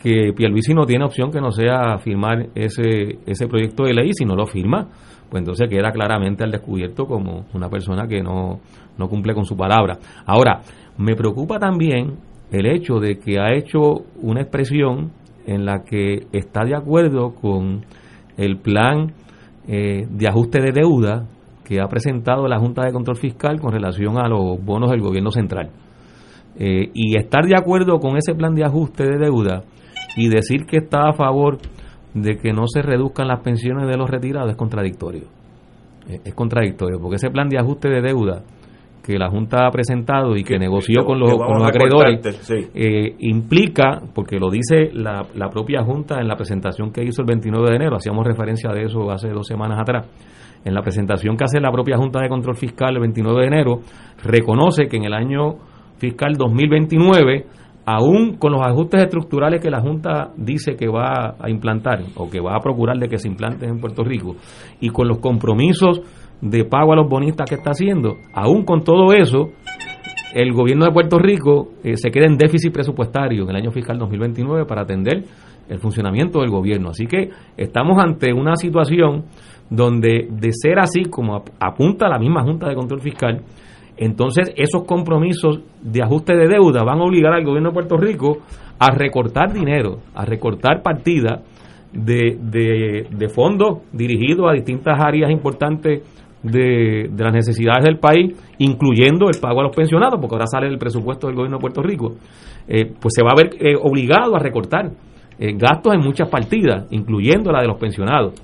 que 0.00 0.32
Pierluisi 0.36 0.74
no 0.74 0.84
tiene 0.84 1.04
opción 1.06 1.32
que 1.32 1.40
no 1.40 1.50
sea 1.50 1.96
firmar 1.98 2.50
ese 2.54 3.18
ese 3.26 3.48
proyecto 3.48 3.84
de 3.84 3.94
ley 3.94 4.10
si 4.12 4.24
no 4.26 4.36
lo 4.36 4.46
firma 4.46 4.86
pues 5.30 5.40
entonces 5.40 5.68
queda 5.68 5.90
claramente 5.90 6.44
al 6.44 6.50
descubierto 6.50 7.06
como 7.06 7.44
una 7.54 7.68
persona 7.68 8.06
que 8.06 8.22
no, 8.22 8.60
no 8.96 9.08
cumple 9.08 9.34
con 9.34 9.44
su 9.44 9.56
palabra. 9.56 9.98
Ahora, 10.26 10.60
me 10.96 11.14
preocupa 11.14 11.58
también 11.58 12.16
el 12.50 12.66
hecho 12.66 12.98
de 12.98 13.18
que 13.18 13.38
ha 13.38 13.54
hecho 13.54 14.04
una 14.22 14.40
expresión 14.40 15.12
en 15.46 15.64
la 15.64 15.82
que 15.84 16.26
está 16.32 16.64
de 16.64 16.74
acuerdo 16.74 17.34
con 17.34 17.84
el 18.36 18.58
plan 18.58 19.12
eh, 19.66 20.06
de 20.08 20.28
ajuste 20.28 20.60
de 20.60 20.72
deuda 20.72 21.26
que 21.64 21.80
ha 21.80 21.86
presentado 21.88 22.48
la 22.48 22.58
Junta 22.58 22.84
de 22.84 22.92
Control 22.92 23.16
Fiscal 23.16 23.60
con 23.60 23.72
relación 23.72 24.16
a 24.18 24.28
los 24.28 24.62
bonos 24.64 24.90
del 24.90 25.02
gobierno 25.02 25.30
central. 25.30 25.70
Eh, 26.58 26.90
y 26.94 27.16
estar 27.16 27.44
de 27.44 27.56
acuerdo 27.56 27.98
con 27.98 28.16
ese 28.16 28.34
plan 28.34 28.54
de 28.54 28.64
ajuste 28.64 29.04
de 29.04 29.18
deuda 29.18 29.64
y 30.16 30.28
decir 30.28 30.64
que 30.66 30.78
está 30.78 31.08
a 31.08 31.12
favor 31.12 31.58
de 32.14 32.36
que 32.36 32.52
no 32.52 32.66
se 32.66 32.82
reduzcan 32.82 33.28
las 33.28 33.40
pensiones 33.40 33.86
de 33.86 33.96
los 33.96 34.08
retirados 34.08 34.50
es 34.50 34.56
contradictorio. 34.56 35.24
Es 36.24 36.34
contradictorio, 36.34 36.98
porque 37.00 37.16
ese 37.16 37.30
plan 37.30 37.48
de 37.48 37.58
ajuste 37.58 37.88
de 37.88 38.00
deuda 38.00 38.42
que 39.04 39.18
la 39.18 39.28
Junta 39.30 39.66
ha 39.66 39.70
presentado 39.70 40.36
y 40.36 40.42
que 40.44 40.58
negoció 40.58 41.00
que- 41.00 41.06
con 41.06 41.18
los, 41.18 41.34
con 41.36 41.64
acreedores, 41.64 42.20
sí. 42.42 42.66
eh, 42.74 43.14
implica, 43.20 44.00
porque 44.14 44.38
lo 44.38 44.50
dice 44.50 44.90
la, 44.92 45.24
la 45.34 45.48
propia 45.48 45.82
Junta 45.82 46.20
en 46.20 46.28
la 46.28 46.36
presentación 46.36 46.92
que 46.92 47.02
hizo 47.04 47.22
el 47.22 47.26
29 47.26 47.70
de 47.70 47.76
enero, 47.76 47.96
hacíamos 47.96 48.26
referencia 48.26 48.70
de 48.70 48.84
eso 48.84 49.10
hace 49.10 49.28
dos 49.30 49.46
semanas 49.46 49.78
atrás, 49.80 50.06
en 50.64 50.74
la 50.74 50.82
presentación 50.82 51.36
que 51.36 51.44
hace 51.44 51.60
la 51.60 51.70
propia 51.70 51.96
Junta 51.96 52.20
de 52.20 52.28
Control 52.28 52.56
Fiscal 52.56 52.94
el 52.94 53.00
29 53.00 53.40
de 53.40 53.46
enero, 53.46 53.80
reconoce 54.24 54.88
que 54.88 54.96
en 54.96 55.04
el 55.04 55.14
año 55.14 55.56
fiscal 55.98 56.34
2029, 56.34 57.46
aún 57.90 58.36
con 58.36 58.52
los 58.52 58.60
ajustes 58.60 59.00
estructurales 59.00 59.62
que 59.62 59.70
la 59.70 59.80
Junta 59.80 60.32
dice 60.36 60.76
que 60.76 60.88
va 60.88 61.36
a 61.40 61.48
implantar 61.48 62.00
o 62.16 62.28
que 62.28 62.38
va 62.38 62.54
a 62.54 62.60
procurar 62.60 62.98
de 62.98 63.08
que 63.08 63.16
se 63.16 63.28
implanten 63.28 63.70
en 63.70 63.80
Puerto 63.80 64.04
Rico, 64.04 64.36
y 64.78 64.90
con 64.90 65.08
los 65.08 65.20
compromisos 65.20 66.02
de 66.42 66.64
pago 66.66 66.92
a 66.92 66.96
los 66.96 67.08
bonistas 67.08 67.48
que 67.48 67.54
está 67.54 67.70
haciendo, 67.70 68.16
aún 68.34 68.66
con 68.66 68.84
todo 68.84 69.14
eso, 69.14 69.52
el 70.34 70.52
gobierno 70.52 70.84
de 70.84 70.92
Puerto 70.92 71.18
Rico 71.18 71.70
eh, 71.82 71.96
se 71.96 72.10
queda 72.10 72.26
en 72.26 72.36
déficit 72.36 72.74
presupuestario 72.74 73.44
en 73.44 73.48
el 73.48 73.56
año 73.56 73.70
fiscal 73.70 73.98
2029 73.98 74.66
para 74.66 74.82
atender 74.82 75.24
el 75.66 75.78
funcionamiento 75.78 76.40
del 76.40 76.50
gobierno. 76.50 76.90
Así 76.90 77.06
que 77.06 77.30
estamos 77.56 77.96
ante 77.98 78.34
una 78.34 78.54
situación 78.56 79.24
donde 79.70 80.28
de 80.30 80.50
ser 80.52 80.78
así 80.78 81.04
como 81.04 81.42
apunta 81.58 82.06
la 82.06 82.18
misma 82.18 82.42
Junta 82.42 82.68
de 82.68 82.74
Control 82.74 83.00
Fiscal, 83.00 83.40
entonces 83.98 84.52
esos 84.56 84.84
compromisos 84.84 85.60
de 85.82 86.02
ajuste 86.02 86.36
de 86.36 86.48
deuda 86.48 86.84
van 86.84 87.00
a 87.00 87.04
obligar 87.04 87.32
al 87.32 87.44
gobierno 87.44 87.70
de 87.70 87.74
Puerto 87.74 87.96
Rico 87.96 88.38
a 88.78 88.90
recortar 88.90 89.52
dinero, 89.52 89.98
a 90.14 90.24
recortar 90.24 90.82
partidas 90.82 91.42
de, 91.92 92.36
de, 93.10 93.28
fondos 93.28 93.78
dirigidos 93.92 94.48
a 94.48 94.52
distintas 94.52 95.00
áreas 95.00 95.30
importantes 95.30 96.02
de, 96.42 97.10
las 97.16 97.32
necesidades 97.32 97.84
del 97.84 97.98
país, 97.98 98.36
incluyendo 98.58 99.26
el 99.28 99.40
pago 99.40 99.60
a 99.60 99.64
los 99.64 99.74
pensionados, 99.74 100.20
porque 100.20 100.36
ahora 100.36 100.46
sale 100.46 100.68
el 100.68 100.78
presupuesto 100.78 101.26
del 101.26 101.36
gobierno 101.36 101.56
de 101.56 101.60
Puerto 101.60 101.82
Rico, 101.82 102.14
eh, 102.68 102.92
pues 103.00 103.14
se 103.14 103.22
va 103.22 103.30
a 103.32 103.36
ver 103.36 103.50
eh, 103.58 103.74
obligado 103.80 104.36
a 104.36 104.38
recortar 104.38 104.90
eh, 105.38 105.52
gastos 105.56 105.94
en 105.94 106.00
muchas 106.00 106.28
partidas, 106.28 106.86
incluyendo 106.90 107.50
la 107.50 107.60
de 107.60 107.68
los 107.68 107.78
pensionados. 107.78 108.34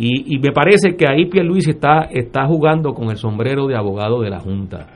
Y, 0.00 0.38
me 0.38 0.52
parece 0.52 0.96
que 0.96 1.06
ahí 1.08 1.26
Pierluisi 1.26 1.70
está, 1.70 2.02
está 2.10 2.46
jugando 2.46 2.92
con 2.94 3.10
el 3.10 3.16
sombrero 3.16 3.66
de 3.66 3.76
abogado 3.76 4.20
de 4.20 4.30
la 4.30 4.38
Junta. 4.38 4.86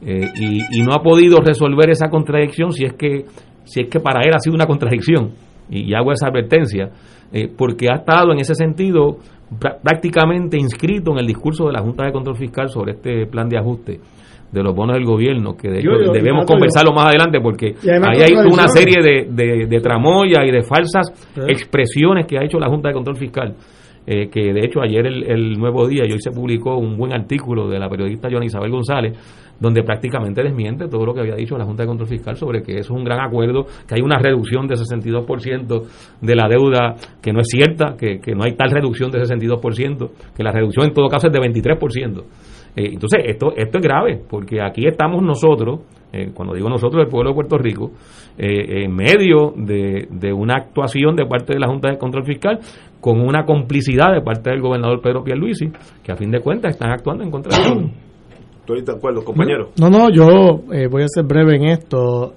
y, 0.00 0.78
y 0.78 0.82
no 0.82 0.92
ha 0.92 1.02
podido 1.02 1.40
resolver 1.40 1.90
esa 1.90 2.08
contradicción 2.08 2.70
si 2.70 2.84
es 2.84 2.92
que 2.92 3.24
si 3.68 3.82
es 3.82 3.90
que 3.90 4.00
para 4.00 4.22
él 4.22 4.34
ha 4.34 4.38
sido 4.38 4.54
una 4.54 4.66
contradicción, 4.66 5.32
y, 5.70 5.94
hago 5.94 6.12
esa 6.12 6.28
advertencia, 6.28 6.90
eh, 7.32 7.48
porque 7.54 7.88
ha 7.90 7.96
estado 7.96 8.32
en 8.32 8.40
ese 8.40 8.54
sentido 8.54 9.18
prácticamente 9.82 10.58
inscrito 10.58 11.12
en 11.12 11.18
el 11.18 11.26
discurso 11.26 11.66
de 11.66 11.72
la 11.72 11.80
Junta 11.80 12.04
de 12.04 12.12
Control 12.12 12.36
Fiscal 12.36 12.68
sobre 12.68 12.92
este 12.92 13.26
plan 13.26 13.48
de 13.48 13.58
ajuste 13.58 14.00
de 14.50 14.62
los 14.62 14.74
bonos 14.74 14.96
del 14.96 15.04
gobierno, 15.04 15.54
que 15.54 15.68
debemos 15.68 16.46
conversarlo 16.46 16.92
más 16.92 17.08
adelante 17.08 17.38
porque 17.40 17.74
ahí 17.86 18.22
hay 18.22 18.32
una 18.32 18.66
serie 18.68 19.02
de, 19.02 19.28
de, 19.30 19.66
de 19.66 19.80
tramoyas 19.80 20.42
y 20.46 20.50
de 20.50 20.62
falsas 20.62 21.12
expresiones 21.46 22.26
que 22.26 22.38
ha 22.38 22.44
hecho 22.44 22.58
la 22.58 22.68
Junta 22.68 22.88
de 22.88 22.94
Control 22.94 23.16
Fiscal. 23.16 23.54
Eh, 24.10 24.30
que 24.30 24.54
de 24.54 24.60
hecho 24.64 24.80
ayer 24.80 25.06
el, 25.06 25.58
Nuevo 25.58 25.86
Día 25.86 26.04
y 26.06 26.12
hoy 26.12 26.18
se 26.18 26.30
publicó 26.30 26.78
un 26.78 26.96
buen 26.96 27.12
artículo 27.12 27.68
de 27.68 27.78
la 27.78 27.90
periodista 27.90 28.30
Joan 28.30 28.44
Isabel 28.44 28.70
González 28.70 29.12
donde 29.60 29.82
prácticamente 29.82 30.42
desmiente 30.42 30.88
todo 30.88 31.04
lo 31.04 31.12
que 31.12 31.20
había 31.20 31.34
dicho 31.34 31.58
la 31.58 31.66
Junta 31.66 31.82
de 31.82 31.88
Control 31.88 32.08
Fiscal 32.08 32.34
sobre 32.36 32.62
que 32.62 32.78
eso 32.78 32.94
es 32.94 32.98
un 32.98 33.04
gran 33.04 33.20
acuerdo, 33.20 33.66
que 33.86 33.96
hay 33.96 34.00
una 34.00 34.18
reducción 34.18 34.66
de 34.66 34.76
62% 34.76 35.82
de 36.22 36.34
la 36.34 36.48
deuda 36.48 36.94
que 37.20 37.34
no 37.34 37.40
es 37.40 37.48
cierta, 37.48 37.96
que, 37.98 38.18
no 38.34 38.44
hay 38.44 38.54
tal 38.54 38.70
reducción 38.70 39.10
de 39.10 39.18
62%, 39.20 40.10
que 40.34 40.42
la 40.42 40.52
reducción 40.52 40.86
en 40.86 40.94
todo 40.94 41.08
caso 41.08 41.26
es 41.26 41.32
de 41.34 41.40
23%. 41.40 42.24
Eh, 42.76 42.90
entonces, 42.92 43.24
esto, 43.26 43.52
esto 43.56 43.78
es 43.78 43.84
grave, 43.84 44.22
porque 44.30 44.62
aquí 44.62 44.86
estamos 44.86 45.22
nosotros, 45.22 45.80
eh, 46.12 46.30
cuando 46.32 46.54
digo 46.54 46.68
nosotros, 46.70 47.02
el 47.02 47.10
pueblo 47.10 47.30
de 47.30 47.34
Puerto 47.34 47.58
Rico, 47.58 47.90
en 48.40 48.94
medio 48.94 49.52
de, 49.56 50.06
de, 50.08 50.32
una 50.32 50.54
actuación 50.54 51.16
de 51.16 51.26
parte 51.26 51.54
de 51.54 51.58
la 51.58 51.66
Junta 51.66 51.90
de 51.90 51.98
Control 51.98 52.24
Fiscal 52.24 52.60
con 53.00 53.20
una 53.20 53.44
complicidad 53.44 54.12
de 54.12 54.22
parte 54.22 54.50
del 54.50 54.60
gobernador 54.60 55.00
Pedro 55.00 55.22
Pierluisi, 55.22 55.70
que 56.02 56.12
a 56.12 56.16
fin 56.16 56.30
de 56.30 56.40
cuentas 56.40 56.72
están 56.72 56.90
actuando 56.90 57.24
en 57.24 57.30
contra 57.30 57.56
de 57.56 57.90
¿Estoy 58.60 58.82
de 58.82 58.92
acuerdo, 58.92 59.24
compañero? 59.24 59.70
No, 59.80 59.88
no, 59.88 60.10
yo 60.10 60.62
eh, 60.72 60.88
voy 60.90 61.02
a 61.02 61.08
ser 61.08 61.24
breve 61.24 61.56
en 61.56 61.68
esto. 61.70 62.34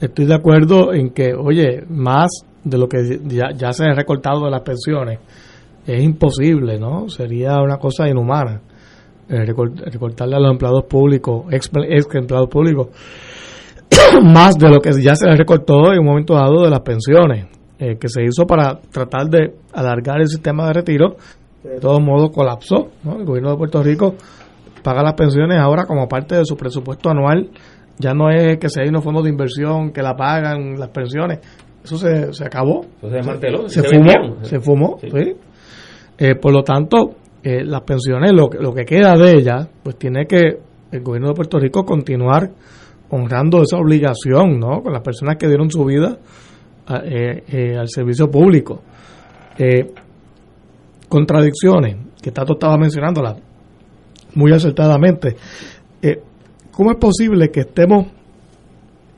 Estoy 0.00 0.24
de 0.24 0.34
acuerdo 0.34 0.94
en 0.94 1.10
que, 1.10 1.34
oye, 1.34 1.84
más 1.90 2.30
de 2.64 2.78
lo 2.78 2.88
que 2.88 3.20
ya, 3.26 3.72
se 3.72 3.84
ha 3.84 3.94
recortado 3.94 4.46
de 4.46 4.50
las 4.50 4.62
pensiones 4.62 5.18
es 5.86 6.02
imposible, 6.02 6.78
¿no? 6.78 7.10
Sería 7.10 7.60
una 7.60 7.76
cosa 7.76 8.08
inhumana 8.08 8.62
eh, 9.28 9.44
recortarle 9.44 10.36
a 10.36 10.40
los 10.40 10.52
empleados 10.52 10.84
públicos, 10.84 11.44
ex, 11.50 11.70
empleados 12.14 12.48
públicos, 12.48 12.88
más 14.22 14.56
de 14.56 14.70
lo 14.70 14.80
que 14.80 14.90
ya 15.02 15.14
se 15.14 15.28
les 15.28 15.38
recortó 15.38 15.92
en 15.92 16.00
un 16.00 16.06
momento 16.06 16.34
dado 16.34 16.62
de 16.62 16.70
las 16.70 16.80
pensiones, 16.80 17.46
eh, 17.78 17.96
que 17.96 18.08
se 18.08 18.24
hizo 18.24 18.44
para 18.44 18.80
tratar 18.90 19.28
de 19.28 19.54
alargar 19.72 20.20
el 20.20 20.28
sistema 20.28 20.66
de 20.66 20.72
retiro. 20.72 21.16
De 21.62 21.80
todos 21.80 22.00
modos 22.00 22.30
colapsó, 22.30 22.88
¿no? 23.04 23.18
El 23.18 23.24
gobierno 23.24 23.50
de 23.50 23.56
Puerto 23.56 23.82
Rico 23.82 24.14
paga 24.82 25.02
las 25.02 25.14
pensiones 25.14 25.58
ahora 25.58 25.86
como 25.86 26.08
parte 26.08 26.36
de 26.36 26.44
su 26.44 26.56
presupuesto 26.56 27.10
anual. 27.10 27.50
Ya 27.98 28.14
no 28.14 28.30
es 28.30 28.58
que 28.58 28.68
se 28.68 28.82
hay 28.82 28.88
unos 28.88 29.04
fondos 29.04 29.24
de 29.24 29.30
inversión 29.30 29.92
que 29.92 30.02
la 30.02 30.14
pagan 30.16 30.78
las 30.78 30.88
pensiones. 30.90 31.40
Eso 31.82 31.96
se, 31.98 32.32
se 32.32 32.44
acabó. 32.44 32.84
se, 33.68 33.82
fumó. 33.82 34.42
Se 34.42 34.60
fumó, 34.60 34.98
eh, 36.20 36.34
por 36.34 36.52
lo 36.52 36.62
tanto, 36.62 37.14
eh, 37.42 37.64
las 37.64 37.82
pensiones, 37.82 38.32
lo, 38.32 38.48
lo 38.60 38.74
que 38.74 38.84
queda 38.84 39.16
de 39.16 39.36
ellas, 39.36 39.68
pues 39.82 39.96
tiene 39.96 40.26
que 40.26 40.58
el 40.90 41.02
gobierno 41.02 41.28
de 41.28 41.34
Puerto 41.34 41.58
Rico 41.58 41.84
continuar 41.84 42.50
honrando 43.10 43.62
esa 43.62 43.76
obligación, 43.76 44.58
¿no? 44.58 44.82
Con 44.82 44.92
las 44.92 45.02
personas 45.02 45.36
que 45.36 45.46
dieron 45.46 45.70
su 45.70 45.84
vida 45.84 46.18
eh, 47.04 47.76
al 47.78 47.88
servicio 47.88 48.30
público. 48.30 48.82
contradicciones, 51.08 51.96
que 52.22 52.30
Tato 52.30 52.54
estaba 52.54 52.76
mencionando, 52.76 53.22
las 53.22 53.36
muy 54.34 54.52
acertadamente. 54.52 55.36
Eh, 56.00 56.20
¿Cómo 56.70 56.92
es 56.92 56.96
posible 56.98 57.50
que 57.50 57.60
estemos 57.60 58.06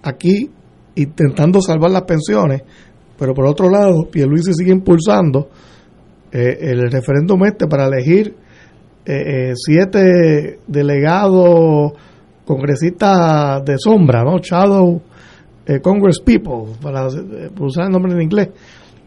aquí 0.02 0.50
intentando 0.94 1.60
salvar 1.60 1.90
las 1.90 2.02
pensiones, 2.02 2.62
pero 3.18 3.34
por 3.34 3.46
otro 3.46 3.68
lado, 3.68 4.08
se 4.42 4.54
sigue 4.54 4.72
impulsando 4.72 5.50
eh, 6.32 6.58
el 6.60 6.90
referéndum 6.90 7.44
este 7.44 7.66
para 7.66 7.86
elegir 7.86 8.34
eh, 9.04 9.52
siete 9.54 10.60
delegados 10.66 11.92
congresistas 12.44 13.64
de 13.64 13.76
sombra, 13.78 14.24
¿no? 14.24 14.38
Shadow 14.38 15.02
Congress 15.78 16.20
People, 16.20 16.74
para 16.82 17.06
usar 17.06 17.84
el 17.86 17.92
nombre 17.92 18.12
en 18.12 18.22
inglés, 18.22 18.48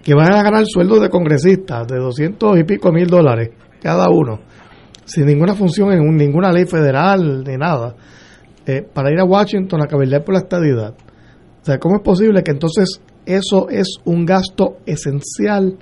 que 0.01 0.13
van 0.13 0.31
a 0.31 0.43
ganar 0.43 0.65
sueldos 0.65 1.01
de 1.01 1.09
congresistas 1.09 1.87
de 1.87 1.97
200 1.97 2.59
y 2.59 2.63
pico 2.63 2.91
mil 2.91 3.07
dólares 3.07 3.49
cada 3.81 4.09
uno 4.09 4.39
sin 5.05 5.25
ninguna 5.25 5.55
función 5.55 5.91
en 5.91 6.15
ninguna 6.15 6.51
ley 6.51 6.65
federal 6.65 7.43
ni 7.43 7.57
nada, 7.57 7.95
eh, 8.65 8.81
para 8.81 9.11
ir 9.11 9.19
a 9.19 9.25
Washington 9.25 9.81
a 9.81 9.87
cabildear 9.87 10.23
por 10.23 10.33
la 10.33 10.41
estadidad. 10.41 10.93
O 11.61 11.65
sea, 11.65 11.79
¿cómo 11.79 11.97
es 11.97 12.01
posible 12.01 12.43
que 12.43 12.51
entonces 12.51 13.01
eso 13.25 13.69
es 13.69 13.97
un 14.05 14.25
gasto 14.25 14.77
esencial 14.85 15.77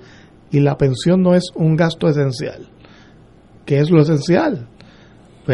y 0.52 0.60
la 0.60 0.78
pensión 0.78 1.22
no 1.22 1.36
es 1.36 1.52
un 1.56 1.76
gasto 1.76 2.08
esencial? 2.08 2.68
¿Qué 3.66 3.80
es 3.80 3.90
lo 3.90 4.02
esencial? 4.02 4.68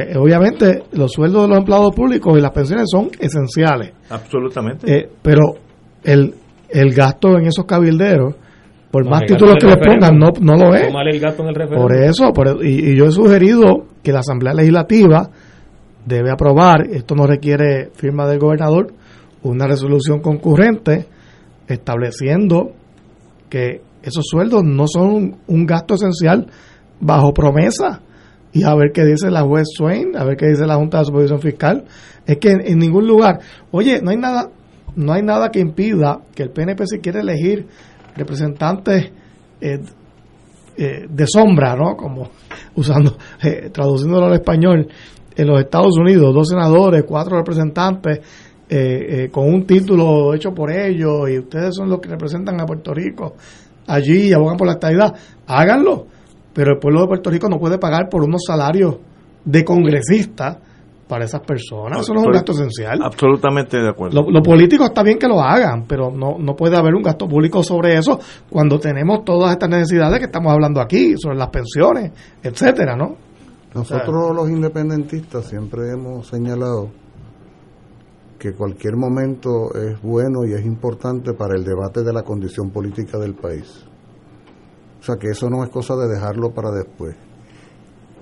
Pues, 0.05 0.15
obviamente 0.15 0.83
los 0.91 1.11
sueldos 1.11 1.43
de 1.43 1.47
los 1.47 1.57
empleados 1.57 1.95
públicos 1.95 2.37
y 2.37 2.41
las 2.41 2.51
pensiones 2.51 2.85
son 2.91 3.09
esenciales. 3.19 3.93
Absolutamente. 4.09 4.91
Eh, 4.91 5.09
pero 5.21 5.55
el, 6.03 6.35
el 6.69 6.93
gasto 6.93 7.37
en 7.37 7.47
esos 7.47 7.65
cabilderos 7.65 8.35
por 8.91 9.09
más 9.09 9.21
títulos 9.25 9.55
que 9.59 9.67
le 9.67 9.77
pongan, 9.77 10.17
no, 10.17 10.27
no 10.39 10.55
lo 10.55 10.73
es. 10.73 10.93
por 11.75 11.93
eso, 11.93 12.31
y, 12.61 12.95
yo 12.95 13.05
he 13.05 13.11
sugerido 13.11 13.85
que 14.01 14.11
la 14.11 14.19
Asamblea 14.19 14.53
Legislativa 14.53 15.29
debe 16.05 16.31
aprobar, 16.31 16.87
esto 16.91 17.13
no 17.13 17.27
requiere 17.27 17.89
firma 17.95 18.27
del 18.27 18.39
gobernador, 18.39 18.93
una 19.43 19.67
resolución 19.67 20.21
concurrente 20.21 21.05
estableciendo 21.67 22.71
que 23.49 23.81
esos 24.01 24.25
sueldos 24.25 24.63
no 24.63 24.85
son 24.87 25.35
un 25.47 25.65
gasto 25.65 25.95
esencial 25.95 26.47
bajo 26.99 27.33
promesa. 27.33 28.01
Y 28.57 28.63
a 28.63 28.73
ver 28.73 28.91
qué 28.91 29.05
dice 29.05 29.29
la 29.29 29.43
juez 29.43 29.67
Swain, 29.71 30.17
a 30.17 30.23
ver 30.23 30.35
qué 30.35 30.47
dice 30.47 30.65
la 30.65 30.77
Junta 30.77 30.97
de 30.97 31.05
Supervisión 31.05 31.39
Fiscal. 31.39 31.85
Es 32.25 32.37
que 32.37 32.53
en, 32.53 32.79
ningún 32.79 33.05
lugar, 33.05 33.39
oye, 33.69 34.01
no 34.01 34.09
hay 34.09 34.17
nada, 34.17 34.49
no 34.95 35.13
hay 35.13 35.21
nada 35.21 35.51
que 35.51 35.59
impida 35.59 36.21
que 36.33 36.41
el 36.41 36.49
PNP 36.49 36.87
si 36.87 36.97
quiere 36.97 37.19
elegir 37.19 37.67
representantes 38.15 39.11
eh, 39.61 39.79
eh, 40.75 41.05
de 41.07 41.27
sombra, 41.27 41.75
¿no? 41.75 41.95
Como 41.95 42.31
usando, 42.75 43.15
eh, 43.43 43.69
traduciéndolo 43.71 44.25
al 44.25 44.33
español, 44.33 44.87
en 45.35 45.47
los 45.47 45.59
Estados 45.59 45.95
Unidos, 45.95 46.33
dos 46.33 46.49
senadores, 46.49 47.03
cuatro 47.07 47.37
representantes, 47.37 48.21
con 49.31 49.53
un 49.53 49.67
título 49.67 50.33
hecho 50.33 50.51
por 50.51 50.71
ellos, 50.71 51.29
y 51.29 51.37
ustedes 51.37 51.75
son 51.75 51.89
los 51.89 51.99
que 51.99 52.09
representan 52.09 52.59
a 52.59 52.65
Puerto 52.65 52.91
Rico 52.91 53.35
allí 53.85 54.29
y 54.29 54.33
abogan 54.33 54.57
por 54.57 54.65
la 54.65 54.73
estabilidad, 54.73 55.13
háganlo. 55.45 56.16
Pero 56.57 56.71
el 56.73 56.79
pueblo 56.79 57.01
de 57.01 57.07
Puerto 57.07 57.29
Rico 57.29 57.47
no 57.47 57.59
puede 57.59 57.77
pagar 57.77 58.09
por 58.09 58.23
unos 58.23 58.41
salarios 58.47 58.97
de 59.45 59.63
congresistas 59.63 60.57
para 61.07 61.25
esas 61.25 61.41
personas. 61.41 61.99
Eso 61.99 62.15
no 62.15 62.21
es 62.21 62.25
un 62.25 62.31
gasto 62.31 62.51
esencial. 62.53 62.99
Absolutamente 63.03 63.77
de 63.77 63.87
acuerdo. 63.87 64.25
Los 64.27 64.41
políticos 64.41 64.87
está 64.87 65.03
bien 65.03 65.19
que 65.19 65.27
lo 65.27 65.39
hagan, 65.39 65.85
pero 65.87 66.09
no, 66.09 66.39
no 66.39 66.55
puede 66.55 66.75
haber 66.75 66.95
un 66.95 67.03
gasto 67.03 67.27
público 67.27 67.61
sobre 67.61 67.95
eso 67.95 68.19
cuando 68.49 68.79
tenemos 68.79 69.23
todas 69.23 69.51
estas 69.51 69.69
necesidades 69.69 70.17
que 70.17 70.25
estamos 70.25 70.51
hablando 70.51 70.81
aquí, 70.81 71.13
sobre 71.15 71.37
las 71.37 71.49
pensiones, 71.49 72.11
etcétera, 72.41 72.95
¿no? 72.95 73.15
Nosotros 73.75 74.35
los 74.35 74.49
independentistas 74.49 75.45
siempre 75.45 75.91
hemos 75.91 76.25
señalado 76.25 76.89
que 78.39 78.53
cualquier 78.53 78.95
momento 78.95 79.75
es 79.75 80.01
bueno 80.01 80.43
y 80.43 80.53
es 80.53 80.65
importante 80.65 81.33
para 81.33 81.53
el 81.55 81.63
debate 81.63 82.01
de 82.01 82.13
la 82.13 82.23
condición 82.23 82.71
política 82.71 83.19
del 83.19 83.35
país. 83.35 83.86
O 84.99 85.03
sea 85.03 85.15
que 85.15 85.29
eso 85.29 85.49
no 85.49 85.63
es 85.63 85.69
cosa 85.69 85.95
de 85.95 86.07
dejarlo 86.07 86.51
para 86.51 86.71
después. 86.71 87.15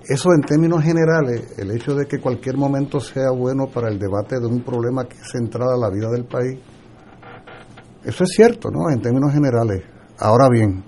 Eso 0.08 0.30
en 0.36 0.42
términos 0.42 0.84
generales, 0.84 1.58
el 1.58 1.72
hecho 1.72 1.96
de 1.96 2.06
que 2.06 2.20
cualquier 2.20 2.58
momento 2.58 3.00
sea 3.00 3.32
bueno 3.32 3.68
para 3.68 3.90
el 3.90 3.98
debate 3.98 4.40
de 4.40 4.46
un 4.46 4.62
problema 4.62 5.06
que 5.06 5.16
es 5.16 5.32
central 5.32 5.70
a 5.70 5.78
la 5.78 5.90
vida 5.90 6.10
del 6.12 6.26
país, 6.26 6.60
eso 8.04 8.24
es 8.24 8.30
cierto, 8.36 8.70
¿no? 8.70 8.92
En 8.92 9.02
términos 9.02 9.34
generales. 9.34 9.84
Ahora 10.20 10.48
bien, 10.50 10.84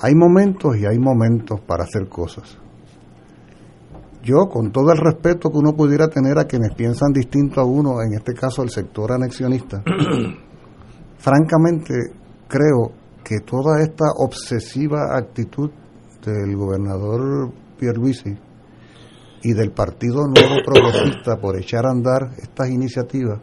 hay 0.00 0.14
momentos 0.14 0.76
y 0.76 0.84
hay 0.84 0.98
momentos 0.98 1.60
para 1.62 1.84
hacer 1.84 2.08
cosas. 2.08 2.58
Yo, 4.22 4.48
con 4.50 4.70
todo 4.70 4.92
el 4.92 4.98
respeto 4.98 5.48
que 5.48 5.56
uno 5.56 5.72
pudiera 5.72 6.08
tener 6.08 6.38
a 6.38 6.44
quienes 6.44 6.74
piensan 6.74 7.12
distinto 7.12 7.60
a 7.60 7.64
uno, 7.64 8.02
en 8.02 8.12
este 8.12 8.34
caso 8.34 8.62
el 8.62 8.68
sector 8.68 9.12
anexionista, 9.12 9.82
francamente 11.18 11.94
creo 12.46 12.99
que 13.30 13.38
toda 13.46 13.80
esta 13.80 14.06
obsesiva 14.16 15.16
actitud 15.16 15.70
del 16.26 16.56
gobernador 16.56 17.52
Pierluisi 17.78 18.36
y 19.44 19.52
del 19.52 19.70
Partido 19.70 20.26
Nuevo 20.26 20.56
Progresista 20.66 21.36
por 21.40 21.56
echar 21.56 21.86
a 21.86 21.92
andar 21.92 22.32
estas 22.42 22.70
iniciativas, 22.70 23.38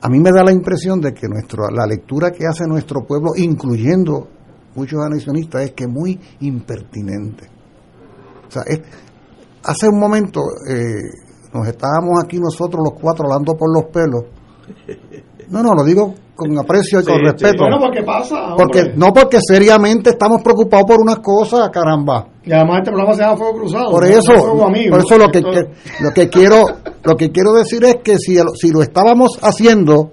a 0.00 0.08
mí 0.08 0.18
me 0.18 0.30
da 0.32 0.42
la 0.42 0.50
impresión 0.50 1.00
de 1.00 1.14
que 1.14 1.28
nuestro, 1.28 1.62
la 1.70 1.86
lectura 1.86 2.32
que 2.32 2.44
hace 2.44 2.66
nuestro 2.66 3.02
pueblo, 3.06 3.30
incluyendo 3.36 4.26
muchos 4.74 4.98
anexionistas, 5.00 5.62
es 5.62 5.70
que 5.70 5.86
muy 5.86 6.18
impertinente. 6.40 7.46
O 8.48 8.50
sea, 8.50 8.62
es- 8.66 8.82
hace 9.62 9.88
un 9.88 10.00
momento 10.00 10.40
eh, 10.68 11.02
nos 11.54 11.68
estábamos 11.68 12.18
aquí 12.24 12.40
nosotros 12.40 12.82
los 12.84 13.00
cuatro 13.00 13.26
hablando 13.26 13.54
por 13.54 13.72
los 13.72 13.92
pelos. 13.92 14.24
No, 15.50 15.62
no, 15.62 15.72
lo 15.72 15.84
digo 15.84 16.14
con 16.48 16.58
aprecio 16.58 17.00
y 17.00 17.04
con 17.04 17.18
respeto. 17.20 17.52
sí. 17.52 17.58
Bueno, 17.58 17.78
porque 17.80 18.02
pasa, 18.02 18.54
hombre. 18.54 18.92
No 18.96 19.12
porque 19.12 19.38
seriamente 19.40 20.10
estamos 20.10 20.42
preocupados 20.42 20.86
por 20.86 21.00
unas 21.00 21.18
cosas, 21.20 21.70
caramba. 21.70 22.28
Y 22.44 22.52
además 22.52 22.78
este 22.78 22.90
programa 22.90 23.14
se 23.14 23.22
llama 23.22 23.36
Fuego 23.36 23.58
Cruzado. 23.58 23.90
Por 23.90 24.04
eso, 24.04 24.32
por 24.90 25.00
eso 25.00 25.18
lo 25.18 25.28
que, 25.28 25.40
lo 26.00 26.10
que 26.14 26.28
quiero 26.28 26.64
lo 27.04 27.16
que 27.16 27.30
quiero 27.30 27.52
decir 27.52 27.84
es 27.84 27.96
que 28.04 28.16
si, 28.18 28.36
si 28.54 28.70
lo 28.70 28.82
estábamos 28.82 29.38
haciendo, 29.42 30.12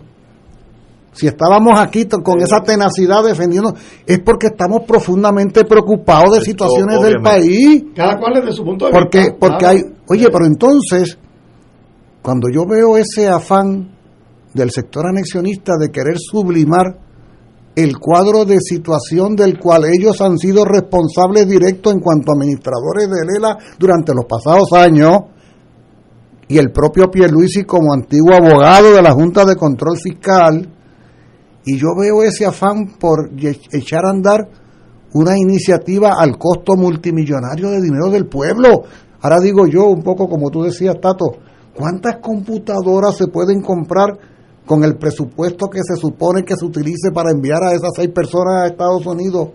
si 1.12 1.28
estábamos 1.28 1.80
aquí 1.80 2.06
con 2.08 2.42
esa 2.42 2.62
tenacidad 2.62 3.24
defendiendo, 3.24 3.74
es 4.06 4.20
porque 4.20 4.48
estamos 4.48 4.82
profundamente 4.88 5.66
preocupados 5.66 6.36
de 6.38 6.42
situaciones 6.42 7.02
del 7.02 7.22
país. 7.22 7.84
Cada 7.96 8.18
cual 8.18 8.36
desde 8.36 8.54
su 8.54 8.64
punto 8.64 8.86
de 8.86 8.92
Porque, 8.92 9.20
vista. 9.20 9.36
porque 9.40 9.58
claro. 9.58 9.78
hay, 9.78 9.84
oye, 10.08 10.28
pero 10.32 10.46
entonces, 10.46 11.18
cuando 12.22 12.48
yo 12.52 12.66
veo 12.66 12.98
ese 12.98 13.28
afán 13.28 13.92
del 14.54 14.72
sector 14.72 15.08
anexionista 15.08 15.74
de 15.80 15.90
querer 15.90 16.16
sublimar 16.18 16.98
el 17.76 17.98
cuadro 17.98 18.46
de 18.46 18.60
situación 18.60 19.36
del 19.36 19.58
cual 19.58 19.86
ellos 19.86 20.20
han 20.22 20.38
sido 20.38 20.66
responsables 20.66 21.48
directos 21.48 21.94
en 21.94 22.00
cuanto 22.00 22.32
a 22.32 22.36
administradores 22.36 23.08
de 23.08 23.26
Lela 23.26 23.58
durante 23.78 24.14
los 24.14 24.26
pasados 24.26 24.74
años, 24.74 25.12
y 26.48 26.58
el 26.58 26.72
propio 26.72 27.12
Pierluisi 27.12 27.64
como 27.64 27.94
antiguo 27.94 28.34
abogado 28.34 28.92
de 28.94 29.02
la 29.02 29.12
Junta 29.12 29.46
de 29.46 29.56
Control 29.56 29.98
Fiscal, 29.98 30.68
y 31.64 31.78
yo 31.78 31.90
veo 31.98 32.24
ese 32.24 32.46
afán 32.46 32.98
por 33.00 33.30
echar 33.72 34.06
a 34.06 34.10
andar 34.10 34.50
una 35.14 35.38
iniciativa 35.38 36.16
al 36.20 36.38
costo 36.38 36.76
multimillonario 36.76 37.70
de 37.70 37.82
dinero 37.82 38.10
del 38.10 38.28
pueblo. 38.28 38.84
Ahora 39.22 39.40
digo 39.40 39.68
yo, 39.68 39.86
un 39.86 40.02
poco 40.02 40.28
como 40.28 40.50
tú 40.50 40.64
decías, 40.64 40.96
Tato, 41.00 41.38
¿cuántas 41.76 42.18
computadoras 42.22 43.16
se 43.18 43.28
pueden 43.28 43.62
comprar 43.62 44.18
con 44.70 44.84
el 44.84 44.98
presupuesto 44.98 45.68
que 45.68 45.80
se 45.82 45.96
supone 45.96 46.44
que 46.44 46.56
se 46.56 46.64
utilice 46.64 47.10
para 47.12 47.32
enviar 47.32 47.64
a 47.64 47.72
esas 47.74 47.90
seis 47.96 48.10
personas 48.14 48.54
a 48.64 48.68
Estados 48.68 49.04
Unidos 49.04 49.50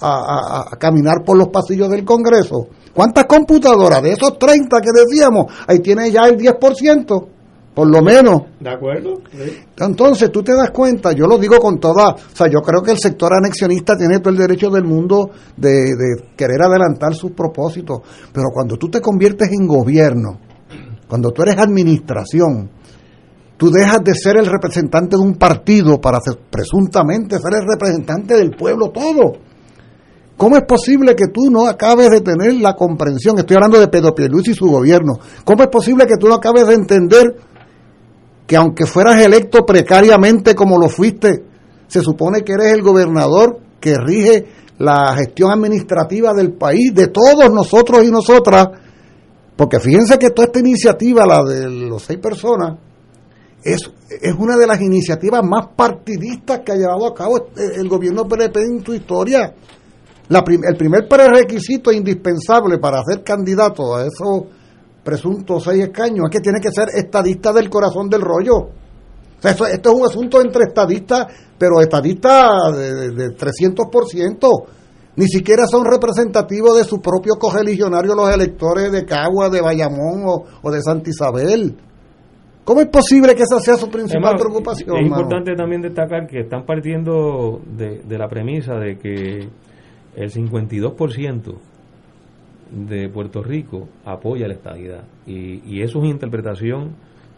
a, 0.00 0.08
a- 0.08 0.64
a 0.72 0.76
caminar 0.78 1.22
por 1.22 1.36
los 1.36 1.48
pasillos 1.48 1.90
del 1.90 2.02
Congreso? 2.02 2.68
¿Cuántas 2.94 3.26
computadoras? 3.26 4.02
De 4.02 4.12
esos 4.12 4.38
30 4.38 4.80
que 4.80 4.88
decíamos, 5.04 5.52
ahí 5.66 5.80
tiene 5.80 6.10
ya 6.10 6.22
el 6.28 6.38
10%, 6.38 7.26
por 7.74 7.90
lo 7.90 8.00
menos. 8.02 8.40
¿De 8.58 8.70
acuerdo? 8.70 9.16
Sí. 9.30 9.52
Entonces, 9.76 10.32
tú 10.32 10.42
te 10.42 10.54
das 10.54 10.70
cuenta, 10.70 11.12
yo 11.12 11.26
lo 11.26 11.36
digo 11.36 11.58
con 11.58 11.78
toda, 11.78 12.12
o 12.14 12.16
sea, 12.32 12.46
yo 12.46 12.60
creo 12.62 12.80
que 12.82 12.92
el 12.92 12.98
sector 12.98 13.34
anexionista 13.34 13.96
tiene 13.98 14.20
todo 14.20 14.30
el 14.30 14.38
derecho 14.38 14.70
del 14.70 14.84
mundo 14.84 15.28
de, 15.58 15.70
de 15.72 16.24
querer 16.36 16.62
adelantar 16.62 17.14
sus 17.14 17.32
propósitos, 17.32 17.98
pero 18.32 18.46
cuando 18.54 18.76
tú 18.78 18.88
te 18.88 19.02
conviertes 19.02 19.50
en 19.52 19.66
gobierno, 19.66 20.38
cuando 21.06 21.32
tú 21.32 21.42
eres 21.42 21.58
administración, 21.58 22.70
tú 23.56 23.70
dejas 23.70 24.02
de 24.02 24.14
ser 24.14 24.36
el 24.36 24.46
representante 24.46 25.16
de 25.16 25.22
un 25.22 25.34
partido 25.34 26.00
para 26.00 26.20
presuntamente 26.50 27.38
ser 27.38 27.54
el 27.54 27.66
representante 27.66 28.34
del 28.34 28.50
pueblo 28.50 28.90
todo. 28.90 29.32
¿Cómo 30.36 30.56
es 30.56 30.64
posible 30.64 31.14
que 31.14 31.28
tú 31.28 31.50
no 31.50 31.66
acabes 31.66 32.10
de 32.10 32.20
tener 32.20 32.54
la 32.54 32.74
comprensión? 32.74 33.38
Estoy 33.38 33.54
hablando 33.54 33.78
de 33.78 33.88
Pedro 33.88 34.14
Pierluisi 34.14 34.50
y 34.50 34.54
su 34.54 34.66
gobierno. 34.66 35.14
¿Cómo 35.44 35.62
es 35.62 35.68
posible 35.68 36.06
que 36.06 36.16
tú 36.16 36.26
no 36.26 36.34
acabes 36.34 36.66
de 36.66 36.74
entender 36.74 37.36
que 38.46 38.56
aunque 38.56 38.84
fueras 38.84 39.22
electo 39.22 39.64
precariamente 39.64 40.54
como 40.54 40.78
lo 40.78 40.88
fuiste, 40.88 41.44
se 41.86 42.00
supone 42.00 42.42
que 42.42 42.52
eres 42.52 42.72
el 42.72 42.82
gobernador 42.82 43.58
que 43.80 43.96
rige 43.96 44.46
la 44.78 45.14
gestión 45.16 45.52
administrativa 45.52 46.32
del 46.34 46.52
país, 46.52 46.92
de 46.94 47.08
todos 47.08 47.52
nosotros 47.52 48.02
y 48.04 48.10
nosotras, 48.10 48.68
porque 49.56 49.78
fíjense 49.78 50.18
que 50.18 50.30
toda 50.30 50.46
esta 50.46 50.58
iniciativa, 50.58 51.24
la 51.24 51.44
de 51.44 51.70
los 51.70 52.02
seis 52.02 52.18
personas, 52.18 52.76
es, 53.64 53.90
es 54.20 54.34
una 54.38 54.56
de 54.56 54.66
las 54.66 54.80
iniciativas 54.80 55.42
más 55.42 55.68
partidistas 55.74 56.60
que 56.60 56.72
ha 56.72 56.76
llevado 56.76 57.06
a 57.06 57.14
cabo 57.14 57.48
el, 57.56 57.88
gobierno 57.88 58.28
PNP 58.28 58.60
en 58.60 58.84
su 58.84 58.94
historia. 58.94 59.54
El 60.28 60.76
primer 60.76 61.08
prerequisito 61.08 61.90
indispensable 61.90 62.78
para 62.78 63.02
ser 63.04 63.24
candidato 63.24 63.96
a 63.96 64.02
esos 64.02 64.44
presuntos 65.02 65.64
seis 65.64 65.84
escaños 65.84 66.26
es 66.26 66.30
que 66.30 66.40
tiene 66.40 66.60
que 66.60 66.70
ser 66.70 66.88
estadista 66.94 67.52
del 67.52 67.70
corazón 67.70 68.08
del 68.08 68.20
rollo. 68.20 68.56
O 68.56 69.42
sea, 69.42 69.52
esto, 69.52 69.66
esto 69.66 69.90
es 69.90 69.96
un 69.96 70.06
asunto 70.06 70.40
entre 70.40 70.64
estadistas, 70.64 71.26
pero 71.58 71.80
estadistas 71.80 72.76
de, 72.76 73.10
de 73.10 73.36
300%. 73.36 74.64
Ni 75.16 75.26
siquiera 75.26 75.66
son 75.66 75.84
representativos 75.84 76.76
de 76.76 76.84
su 76.84 77.00
propio 77.00 77.34
cogeligionario 77.38 78.14
los 78.14 78.30
electores 78.30 78.90
de 78.90 79.04
Cagua, 79.04 79.48
de 79.48 79.60
Bayamón 79.60 80.24
o, 80.26 80.44
o 80.60 80.70
de 80.70 80.82
Santa 80.82 81.10
Isabel. 81.10 81.76
¿Cómo 82.64 82.80
es 82.80 82.86
posible 82.88 83.34
que 83.34 83.42
esa 83.42 83.60
sea 83.60 83.74
su 83.76 83.90
principal 83.90 84.36
preocupación? 84.36 84.96
Es 84.96 85.02
mano? 85.10 85.22
importante 85.22 85.54
también 85.54 85.82
destacar 85.82 86.26
que 86.26 86.40
están 86.40 86.64
partiendo 86.64 87.60
de, 87.76 87.98
de 88.02 88.18
la 88.18 88.28
premisa 88.28 88.74
de 88.76 88.96
que 88.98 89.48
el 90.16 90.30
52% 90.30 91.54
de 92.70 93.08
Puerto 93.10 93.42
Rico 93.42 93.88
apoya 94.04 94.48
la 94.48 94.54
estadidad. 94.54 95.04
Y, 95.26 95.60
y 95.66 95.82
eso 95.82 95.98
es 95.98 96.04
una 96.04 96.08
interpretación 96.10 96.92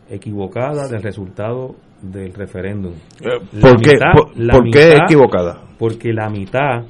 equivocada 0.09 0.86
del 0.89 1.03
resultado 1.03 1.74
del 2.03 2.32
referéndum. 2.32 2.93
Eh, 3.20 3.61
¿por 3.61 3.81
qué? 3.82 3.98
¿Por- 4.16 4.39
la 4.39 4.53
por 4.55 4.65
qué 4.70 4.90
mitad- 4.90 5.05
equivocada? 5.05 5.62
Porque 5.78 6.12
la 6.12 6.28
mitad 6.31 6.85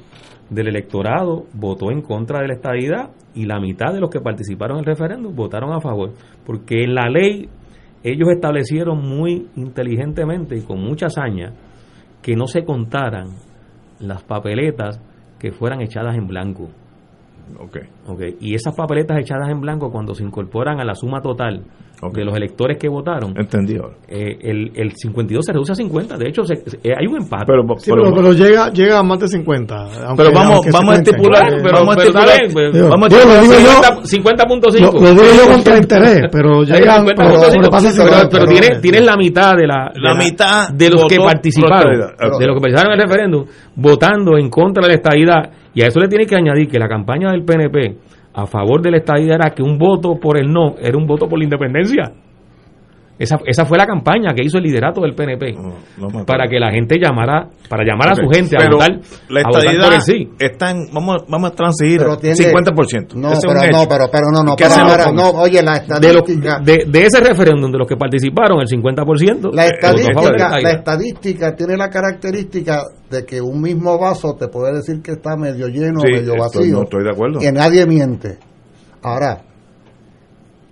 del 0.49 0.67
electorado 0.67 1.45
votó 1.53 1.91
en 1.91 2.01
contra 2.01 2.39
de 2.41 2.47
la 2.49 2.53
estadidad 2.53 3.09
y 3.33 3.45
la 3.45 3.59
mitad 3.59 3.91
de 3.93 3.99
los 3.99 4.09
que 4.09 4.19
participaron 4.21 4.77
en 4.77 4.81
el 4.81 4.85
referéndum 4.85 5.35
votaron 5.35 5.73
a 5.73 5.81
favor. 5.81 6.11
Porque 6.45 6.83
en 6.83 6.93
la 6.95 7.09
ley 7.09 7.49
ellos 8.03 8.29
establecieron 8.29 8.99
muy 9.07 9.47
inteligentemente 9.55 10.55
y 10.55 10.61
con 10.61 10.79
mucha 10.79 11.07
hazaña 11.07 11.53
que 12.21 12.35
no 12.35 12.47
se 12.47 12.63
contaran 12.63 13.29
las 13.99 14.23
papeletas 14.23 15.01
que 15.39 15.51
fueran 15.51 15.81
echadas 15.81 16.15
en 16.15 16.27
blanco. 16.27 16.69
Ok. 17.59 17.77
Ok, 18.07 18.21
Y 18.39 18.53
esas 18.55 18.75
papeletas 18.75 19.17
echadas 19.19 19.49
en 19.49 19.59
blanco, 19.59 19.91
cuando 19.91 20.13
se 20.13 20.23
incorporan 20.23 20.79
a 20.79 20.85
la 20.85 20.95
suma 20.95 21.21
total 21.21 21.63
de 22.13 22.23
los 22.23 22.35
electores 22.37 22.77
que 22.77 22.87
votaron, 22.87 23.33
Entendí 23.35 23.75
ahora. 23.75 23.95
eh, 24.07 24.37
el, 24.41 24.71
el 24.75 24.91
52 24.95 25.43
se 25.43 25.51
reduce 25.51 25.71
a 25.71 25.75
50. 25.75 26.15
De 26.15 26.29
hecho, 26.29 26.43
se- 26.43 26.57
se- 26.57 26.77
eh, 26.83 26.93
hay 26.95 27.07
un 27.07 27.17
empate. 27.17 27.45
Pero- 27.47 27.63
Sí, 27.79 27.89
pero, 27.91 28.13
pero 28.13 28.33
llega, 28.33 28.69
llega 28.71 28.99
a 28.99 29.03
más 29.03 29.19
de 29.19 29.27
50. 29.27 29.75
aunque- 30.05 30.23
Pero 30.23 30.31
vamos- 30.35 30.59
vamos 30.71 30.93
a 30.93 30.97
estipular, 30.99 31.53
Eh, 31.53 31.57
pero 31.63 31.77
vamos 31.79 31.95
a 31.95 31.97
pero 31.97 32.09
estipular- 32.09 32.89
vamos 32.89 33.03
a 33.03 33.15
estipular 33.15 33.27
lo 33.27 33.41
digo 33.41 33.53
yo- 33.53 34.05
50.5. 34.05 34.93
Lo, 35.01 35.11
digo 35.11 35.23
yo 35.35 35.47
con 35.65 35.77
interés, 35.77 36.21
pero 36.31 36.63
llegan, 36.63 37.05
pero 37.05 37.29
50.5, 37.29 37.51
sobrepasa 37.51 37.89
pero, 37.89 38.03
50. 38.09 38.29
pero 38.29 38.45
tienes, 38.45 38.81
tienes 38.81 39.03
la 39.05 39.15
mitad 39.17 39.55
de 39.55 39.67
la, 39.67 39.91
de 39.93 39.99
La 40.01 40.13
mitad 40.15 40.69
de 40.69 40.89
los 40.91 41.05
que 41.07 41.17
participaron 41.17 41.97
la 41.99 42.07
de 42.37 42.45
los 42.47 42.55
que 42.55 42.61
participaron 42.61 42.93
en 42.93 42.99
el 42.99 43.07
referéndum 43.07 43.45
votando 43.75 44.37
en 44.37 44.49
contra 44.49 44.81
de 44.83 44.87
la 44.89 44.95
estadidad 44.95 45.49
y 45.77 45.83
a 45.83 45.87
eso 45.87 45.99
le 45.99 46.07
tiene 46.07 46.25
que 46.25 46.35
añadir 46.35 46.67
que 46.67 46.79
la 46.79 46.87
campaña 46.87 47.29
del 47.31 47.43
PNP 47.45 47.97
a 48.33 48.45
favor 48.47 48.81
de 48.81 48.89
la 48.91 48.97
estadidad 48.97 49.35
era 49.35 49.51
que 49.53 49.61
un 49.61 49.77
voto 49.77 50.15
por 50.19 50.37
el 50.39 50.51
no 50.51 50.75
era 50.81 50.97
un 50.97 51.05
voto 51.05 51.27
por 51.27 51.37
la 51.37 51.43
independencia. 51.45 52.11
Esa, 53.19 53.37
esa 53.47 53.65
fue 53.65 53.79
la 53.79 53.87
campaña 53.87 54.31
que 54.35 54.43
hizo 54.45 54.59
el 54.59 54.63
liderato 54.65 55.01
del 55.01 55.15
PNP 55.15 55.53
no 55.97 56.23
para 56.23 56.47
que 56.47 56.59
la 56.59 56.69
gente 56.71 56.99
llamara 56.99 57.47
para 57.67 57.83
llamar 57.83 58.11
a 58.11 58.15
su 58.15 58.27
gente 58.29 58.55
a 58.55 58.59
pero 58.59 58.77
votar 58.77 58.91
la 59.29 59.41
a 59.41 59.43
votar 59.47 59.61
estadidad 59.63 59.85
por 59.85 59.93
el 59.95 60.01
sí. 60.01 60.29
están, 60.37 60.75
vamos, 60.93 61.25
vamos 61.27 61.51
a 61.51 61.55
transigir 61.55 61.97
Pero 61.97 62.17
tiene- 62.19 62.35
50%. 62.35 63.15
No, 63.15 63.31
Ese 63.33 63.47
pero, 63.47 63.59
no, 63.71 63.87
pero, 63.89 64.05
pero 64.11 64.25
no, 64.31 64.43
no, 64.43 64.55
¿Qué 64.55 64.65
para, 64.65 64.75
hacemos 64.75 64.91
para, 64.91 65.03
con 65.05 65.15
no, 65.15 65.29
oye, 65.31 65.63
la 65.63 65.79
de, 65.79 66.13
lo- 66.13 66.19
estadística, 66.19 66.59
de, 66.59 66.85
de 66.87 67.05
ese 67.07 67.19
referéndum 67.21 67.71
de 67.71 67.77
los 67.79 67.87
que 67.87 67.95
participaron 67.97 68.59
el 68.61 68.67
50% 68.67 68.85
la 68.85 69.01
votó 69.03 69.07
a 69.07 69.33
favor 69.43 69.49
de 69.51 69.57
la 69.57 69.65
estadística, 69.73 70.59
la 70.61 70.71
estadística 70.71 71.55
tiene 71.55 71.75
la 71.75 71.89
característica 71.89 72.83
de 73.09 73.25
que 73.25 73.39
un 73.41 73.61
mismo 73.61 73.97
vaso 73.97 74.35
te 74.35 74.47
puede 74.49 74.73
decir 74.75 75.01
que 75.01 75.11
está 75.13 75.35
medio 75.37 75.67
lleno, 75.67 75.99
Sí, 76.01 76.07
medio 76.11 76.33
estoy- 76.35 76.39
vacío, 76.39 76.75
no 76.77 76.83
estoy 76.83 77.03
de 77.03 77.11
acuerdo. 77.11 77.39
que 77.39 77.51
nadie 77.51 77.85
miente. 77.85 78.37
Ahora, 79.01 79.41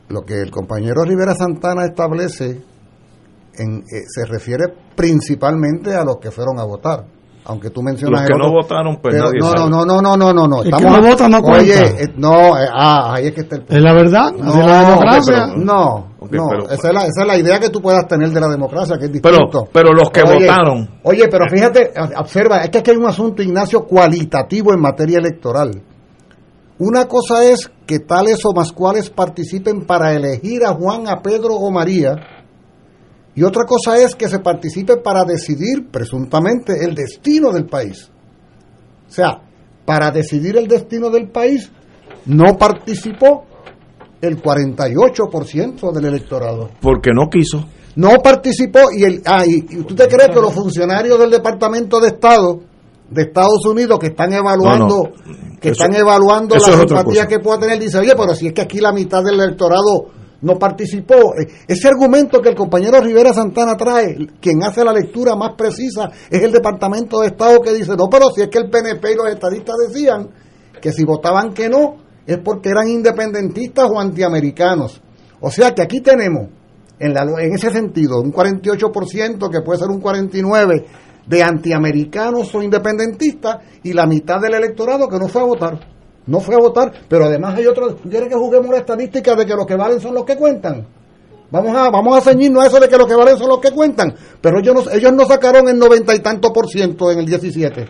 lo 0.09 0.23
que 0.23 0.41
el 0.41 0.51
compañero 0.51 1.03
Rivera 1.03 1.33
Santana 1.35 1.85
establece 1.85 2.61
en, 3.57 3.77
eh, 3.79 4.03
se 4.07 4.25
refiere 4.25 4.65
principalmente 4.95 5.93
a 5.95 6.03
los 6.03 6.17
que 6.17 6.31
fueron 6.31 6.59
a 6.59 6.63
votar. 6.65 7.05
aunque 7.47 7.69
tú 7.69 7.83
mencionas 7.83 8.21
Los 8.21 8.27
que 8.27 8.33
el 8.33 8.39
no 8.39 8.45
otro, 8.47 8.57
votaron, 8.63 8.97
pues 8.99 9.13
pero 9.13 9.25
nadie 9.27 9.39
no, 9.39 9.45
sabe. 9.51 9.69
no, 9.69 9.85
no, 9.85 10.01
no, 10.01 10.17
no, 10.17 10.33
no, 10.33 10.47
no, 10.47 10.63
El 10.63 10.71
que 10.75 10.83
no 10.83 10.99
vota 10.99 11.29
no 11.29 11.37
Oye, 11.37 11.43
cuenta. 11.75 12.01
eh, 12.01 12.13
no, 12.17 12.57
eh, 12.57 12.65
ah, 12.73 13.13
ahí 13.13 13.27
es 13.27 13.33
que 13.35 13.41
está 13.41 13.57
el 13.57 13.65
Es 13.69 13.81
la 13.83 13.93
verdad, 13.93 14.31
no, 14.31 14.65
la 14.65 14.79
democracia. 14.89 15.45
pero- 15.51 15.57
no, 15.63 16.07
No, 16.31 16.47
pero- 16.49 16.69
esa, 16.69 16.87
es 16.89 16.93
la, 16.93 17.01
esa 17.01 17.21
es 17.21 17.27
la 17.27 17.37
idea 17.37 17.59
que 17.59 17.69
tú 17.69 17.81
puedas 17.81 18.07
tener 18.07 18.29
de 18.29 18.39
la 18.39 18.47
democracia, 18.47 18.97
que 18.97 19.05
es 19.05 19.11
Pero- 19.21 19.37
distinto. 19.37 19.69
pero 19.71 19.93
los 19.93 20.09
que 20.09 20.21
Oye, 20.21 20.47
votaron. 20.47 20.89
Oye, 21.03 21.27
pero 21.29 21.45
fíjate, 21.49 21.91
observa, 22.17 22.59
es 22.61 22.69
que 22.69 22.77
aquí 22.79 22.91
hay 22.91 22.97
un 22.97 23.07
asunto, 23.07 23.41
Ignacio, 23.41 23.85
cualitativo 23.85 24.73
en 24.73 24.79
materia 24.81 25.17
electoral. 25.19 25.81
Una 26.77 27.05
cosa 27.07 27.43
es 27.45 27.71
que 27.85 27.99
tales 27.99 28.43
o 28.45 28.51
más 28.53 28.71
cuales 28.73 29.09
participen 29.09 29.85
para 29.85 30.13
elegir 30.13 30.65
a 30.65 30.73
Juan, 30.73 31.07
a 31.07 31.21
Pedro 31.21 31.55
o 31.55 31.71
María, 31.71 32.15
y 33.33 33.43
otra 33.43 33.63
cosa 33.65 33.97
es 33.97 34.15
que 34.15 34.27
se 34.27 34.39
participe 34.39 34.97
para 34.97 35.23
decidir, 35.23 35.89
presuntamente, 35.91 36.73
el 36.83 36.95
destino 36.95 37.51
del 37.51 37.65
país. 37.65 38.09
O 39.07 39.11
sea, 39.11 39.41
para 39.85 40.09
decidir 40.11 40.57
el 40.57 40.67
destino 40.67 41.09
del 41.09 41.29
país 41.29 41.71
no 42.25 42.57
participó 42.57 43.45
el 44.21 44.41
48% 44.41 45.91
del 45.91 46.05
electorado. 46.05 46.69
Porque 46.81 47.11
no 47.13 47.29
quiso. 47.29 47.65
No 47.95 48.09
participó 48.21 48.79
y 48.95 49.03
el 49.03 49.21
ah, 49.25 49.45
y, 49.45 49.55
y 49.79 49.83
tú 49.83 49.95
te 49.95 50.07
crees 50.07 50.29
que 50.29 50.41
los 50.41 50.53
funcionarios 50.53 51.17
del 51.17 51.29
Departamento 51.31 51.99
de 51.99 52.07
Estado 52.09 52.59
de 53.09 53.21
Estados 53.21 53.63
Unidos 53.65 53.99
que 53.99 54.07
están 54.07 54.33
evaluando 54.33 55.03
No, 55.25 55.57
que 55.61 55.69
Eso- 55.69 55.83
están 55.83 55.95
evaluando 55.95 56.55
la 56.55 56.59
simpatía 56.87 57.27
que 57.27 57.39
pueda 57.39 57.59
tener 57.59 57.79
dice, 57.79 57.99
"Oye, 57.99 58.13
pero 58.17 58.33
si 58.35 58.47
es 58.47 58.53
que 58.53 58.61
aquí 58.63 58.79
la 58.79 58.91
mitad 58.91 59.23
del 59.23 59.39
electorado 59.39 60.07
no 60.41 60.57
participó." 60.59 61.15
Eh, 61.39 61.47
Ese 61.67 61.87
argumento 61.87 62.41
que 62.41 62.49
el 62.49 62.55
compañero 62.55 62.99
Rivera 62.99 63.31
Santana 63.33 63.77
trae, 63.77 64.17
quien 64.41 64.61
hace 64.63 64.83
la 64.83 64.91
lectura 64.91 65.35
más 65.35 65.51
precisa 65.55 66.09
es 66.29 66.41
el 66.41 66.51
Departamento 66.51 67.21
de 67.21 67.27
Estado 67.27 67.61
que 67.61 67.71
dice, 67.73 67.95
"No, 67.95 68.07
pero 68.09 68.25
si 68.35 68.41
es 68.41 68.49
que 68.49 68.57
el 68.57 68.69
PNP 68.69 69.13
y 69.13 69.15
los 69.15 69.27
estadistas 69.29 69.75
decían 69.87 70.27
que 70.81 70.91
si 70.91 71.05
votaban 71.05 71.53
que 71.53 71.69
no 71.69 72.03
es 72.25 72.37
porque 72.39 72.69
eran 72.69 72.87
independentistas 72.87 73.89
o 73.89 73.99
antiamericanos." 73.99 75.01
O 75.41 75.51
sea 75.51 75.73
que 75.73 75.81
aquí 75.81 76.01
tenemos 76.01 76.49
en, 76.99 77.13
la, 77.13 77.23
en 77.23 77.53
ese 77.53 77.71
sentido, 77.71 78.21
un 78.21 78.31
48% 78.31 79.49
que 79.49 79.61
puede 79.61 79.79
ser 79.79 79.89
un 79.89 80.01
49% 80.01 80.85
de 81.27 81.43
antiamericanos 81.43 82.53
o 82.53 82.61
independentistas 82.61 83.57
y 83.83 83.93
la 83.93 84.05
mitad 84.05 84.39
del 84.39 84.53
electorado 84.53 85.07
que 85.07 85.17
no 85.17 85.27
fue 85.27 85.41
a 85.41 85.45
votar. 85.45 85.79
No 86.27 86.39
fue 86.39 86.55
a 86.55 86.59
votar, 86.59 86.91
pero 87.07 87.25
además 87.25 87.55
hay 87.55 87.67
otro. 87.67 87.95
¿Tú 87.95 88.09
quieres 88.09 88.29
que 88.29 88.35
juguemos 88.35 88.69
la 88.71 88.77
estadística 88.77 89.35
de 89.35 89.45
que 89.45 89.53
los 89.55 89.65
que 89.65 89.75
valen 89.75 89.99
son 89.99 90.15
los 90.15 90.25
que 90.25 90.35
cuentan? 90.35 90.87
Vamos 91.51 91.75
a, 91.75 91.89
vamos 91.91 92.17
a 92.17 92.21
ceñirnos 92.21 92.63
a 92.63 92.67
eso 92.67 92.79
de 92.79 92.89
que 92.89 92.97
los 92.97 93.07
que 93.07 93.15
valen 93.15 93.37
son 93.37 93.49
los 93.49 93.59
que 93.59 93.71
cuentan. 93.71 94.15
Pero 94.41 94.59
ellos 94.59 94.73
no, 94.73 94.91
ellos 94.91 95.13
no 95.13 95.25
sacaron 95.25 95.69
el 95.69 95.77
noventa 95.77 96.15
y 96.15 96.19
tanto 96.19 96.51
por 96.51 96.67
ciento 96.67 97.11
en 97.11 97.19
el 97.19 97.25
17. 97.25 97.87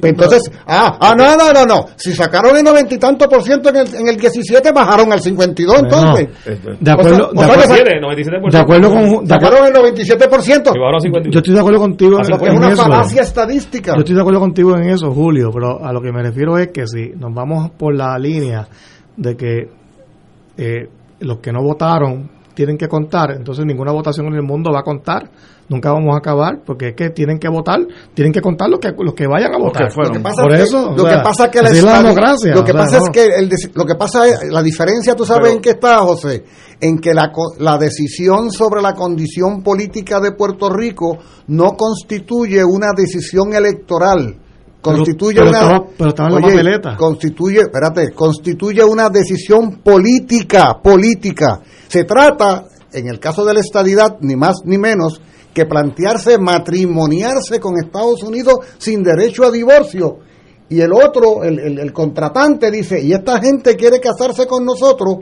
Entonces, 0.00 0.50
ah, 0.66 0.96
ah, 1.00 1.14
no, 1.18 1.36
no, 1.36 1.52
no, 1.52 1.66
no. 1.66 1.86
Si 1.96 2.12
sacaron 2.12 2.56
el 2.56 2.62
noventa 2.62 2.94
y 2.94 2.98
tanto 2.98 3.28
por 3.28 3.42
ciento 3.42 3.70
en 3.70 3.76
el, 3.78 3.94
en 3.96 4.08
el 4.08 4.16
17, 4.16 4.70
bajaron 4.72 5.12
al 5.12 5.20
52 5.20 5.78
entonces. 5.80 6.28
De 6.80 6.90
acuerdo, 6.90 7.30
O 7.34 7.40
sea, 7.40 7.46
de 7.46 7.52
o 7.52 7.60
sea, 7.66 7.74
acuerdo, 7.74 8.00
97, 8.00 8.00
97%. 8.00 8.50
de 8.52 8.58
acuerdo 8.58 8.88
con, 8.90 8.98
de 8.98 9.34
acuerdo- 9.34 9.56
Sacaron 9.56 9.66
el 9.66 9.72
97%. 9.74 10.72
Y 10.76 10.78
ahora 10.78 11.00
51. 11.00 11.30
yo 11.32 11.38
estoy 11.40 11.54
de 11.54 11.60
acuerdo 11.60 11.78
contigo 11.80 12.16
en, 12.18 12.26
que 12.38 12.44
es 12.44 12.50
en 12.52 12.56
una 12.58 12.68
eso. 12.72 12.82
falacia 12.82 13.22
estadística. 13.22 13.92
Yo 13.94 14.00
estoy 14.00 14.14
de 14.14 14.20
acuerdo 14.20 14.40
contigo 14.40 14.76
en 14.76 14.88
eso, 14.90 15.10
Julio, 15.10 15.50
pero 15.52 15.84
a 15.84 15.92
lo 15.92 16.00
que 16.00 16.12
me 16.12 16.22
refiero 16.22 16.56
es 16.58 16.68
que 16.68 16.86
si 16.86 17.10
nos 17.16 17.34
vamos 17.34 17.70
por 17.70 17.94
la 17.94 18.16
línea 18.18 18.68
de 19.16 19.36
que 19.36 19.68
eh, 20.56 20.88
los 21.20 21.38
que 21.38 21.52
no 21.52 21.60
votaron 21.62 22.30
tienen 22.54 22.76
que 22.76 22.88
contar, 22.88 23.32
entonces 23.32 23.64
ninguna 23.64 23.92
votación 23.92 24.26
en 24.26 24.34
el 24.34 24.42
mundo 24.42 24.70
va 24.72 24.80
a 24.80 24.82
contar, 24.84 25.28
nunca 25.68 25.92
vamos 25.92 26.14
a 26.14 26.18
acabar, 26.18 26.60
porque 26.64 26.88
es 26.88 26.94
que 26.96 27.10
tienen 27.10 27.38
que 27.38 27.48
votar, 27.48 27.78
tienen 28.14 28.32
que 28.32 28.40
contar 28.40 28.68
los 28.70 28.80
que 28.80 28.92
los 28.98 29.14
que 29.14 29.26
vayan 29.26 29.54
a 29.54 29.58
votar. 29.58 29.88
Lo 29.96 30.10
que 30.10 30.20
pasa 30.20 30.42
por 30.42 30.52
es 30.52 30.58
que, 30.58 30.64
eso, 30.64 30.94
lo 30.96 31.02
o 31.04 31.08
que 31.08 31.16
pasa 31.22 31.44
es 31.46 31.50
que 31.50 31.62
la, 31.62 31.68
es 31.70 31.82
la 31.84 32.02
democracia. 32.02 32.54
lo 32.54 32.64
que 32.64 32.70
o 32.72 32.74
sea, 32.74 32.82
pasa 32.84 32.98
no. 32.98 33.04
es 33.04 33.10
que 33.10 33.24
el 33.26 33.50
lo 33.74 33.84
que 33.84 33.94
pasa 33.94 34.26
es 34.26 34.50
la 34.50 34.62
diferencia 34.62 35.14
tú 35.14 35.24
sabes 35.24 35.42
Pero- 35.44 35.54
en 35.56 35.60
qué 35.62 35.70
está 35.70 35.98
José 36.00 36.44
en 36.80 36.98
que 37.00 37.12
la, 37.12 37.32
co- 37.32 37.54
la 37.58 37.76
decisión 37.76 38.52
sobre 38.52 38.80
la 38.80 38.94
condición 38.94 39.62
política 39.64 40.20
de 40.20 40.30
Puerto 40.32 40.70
Rico 40.70 41.18
no 41.48 41.72
constituye 41.76 42.62
una 42.64 42.92
decisión 42.96 43.52
electoral 43.52 44.36
constituye 44.80 45.38
pero 45.40 45.48
una 45.50 45.58
estaba- 45.60 45.84
pero 45.98 46.08
estaba 46.10 46.28
en 46.28 46.34
la 46.34 46.40
Oye, 46.46 46.56
papeleta. 46.56 46.96
constituye 46.96 47.60
espérate 47.62 48.12
constituye 48.12 48.84
una 48.84 49.10
decisión 49.10 49.80
política 49.82 50.78
política 50.80 51.60
se 51.88 52.04
trata 52.04 52.64
en 52.92 53.08
el 53.08 53.18
caso 53.18 53.44
de 53.44 53.54
la 53.54 53.60
estadidad 53.60 54.16
ni 54.20 54.36
más 54.36 54.58
ni 54.64 54.78
menos 54.78 55.20
que 55.58 55.66
plantearse 55.66 56.38
matrimoniarse 56.38 57.58
con 57.60 57.74
Estados 57.82 58.22
Unidos 58.22 58.58
sin 58.78 59.02
derecho 59.02 59.44
a 59.44 59.50
divorcio. 59.50 60.18
Y 60.68 60.80
el 60.80 60.92
otro 60.92 61.42
el, 61.42 61.58
el- 61.58 61.78
el 61.80 61.92
contratante 61.92 62.70
dice 62.70 63.00
y 63.02 63.12
esta 63.12 63.40
gente 63.40 63.74
quiere 63.74 63.98
casarse 64.00 64.46
con 64.46 64.64
nosotros 64.64 65.16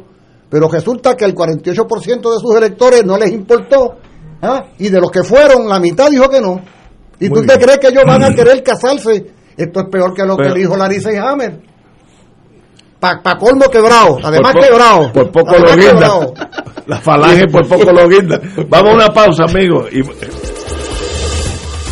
pero 0.50 0.68
resulta 0.68 1.16
que 1.16 1.24
el 1.24 1.34
48% 1.34 1.74
de 2.20 2.38
sus 2.40 2.54
electores 2.56 3.04
no 3.04 3.16
les 3.18 3.32
importó 3.32 3.96
¿ah? 4.42 4.64
y 4.78 4.88
de 4.90 5.00
los 5.00 5.10
que 5.10 5.22
fueron 5.24 5.68
la 5.68 5.80
mitad 5.80 6.08
dijo 6.10 6.28
que 6.28 6.40
no. 6.40 6.60
Y 7.18 7.28
Muy 7.30 7.40
tú 7.40 7.46
te 7.46 7.58
crees 7.58 7.78
que 7.78 7.88
ellos 7.88 8.04
van 8.06 8.22
a 8.24 8.34
querer 8.34 8.62
casarse 8.62 9.26
esto 9.56 9.80
es 9.80 9.86
peor 9.90 10.12
que 10.14 10.24
lo 10.24 10.36
Pero- 10.36 10.52
que 10.54 10.60
dijo 10.60 10.76
Larissa 10.76 11.12
y 11.12 11.16
Hammer 11.16 11.60
pa, 12.98 13.20
pa 13.22 13.36
colmo 13.36 13.68
quebrado 13.70 14.18
además 14.22 14.52
Por 14.52 14.62
quebrado 14.62 15.12
Por 15.12 15.30
poco 15.30 15.56
lo 15.58 15.74
guinda. 15.76 16.20
La 16.86 16.98
falange 17.00 17.48
por 17.48 17.66
poco 17.66 17.92
lo 17.92 18.08
guinda. 18.08 18.40
Vamos 18.68 18.92
a 18.92 18.94
una 18.94 19.08
pausa, 19.08 19.42
amigos. 19.42 19.88
Y, 19.92 20.04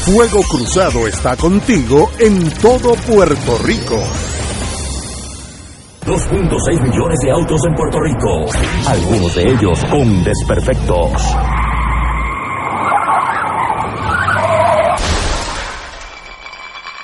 Fuego 0.04 0.42
Cruzado 0.42 1.08
está 1.08 1.34
contigo 1.34 2.10
en 2.18 2.50
todo 2.60 2.94
Puerto 2.94 3.58
Rico. 3.64 3.96
2.6 6.04 6.82
millones 6.82 7.18
de 7.24 7.30
autos 7.30 7.60
en 7.66 7.74
Puerto 7.74 7.98
Rico, 7.98 8.44
algunos 8.86 9.34
de 9.34 9.42
ellos 9.44 9.84
con 9.90 10.22
desperfectos. 10.22 11.36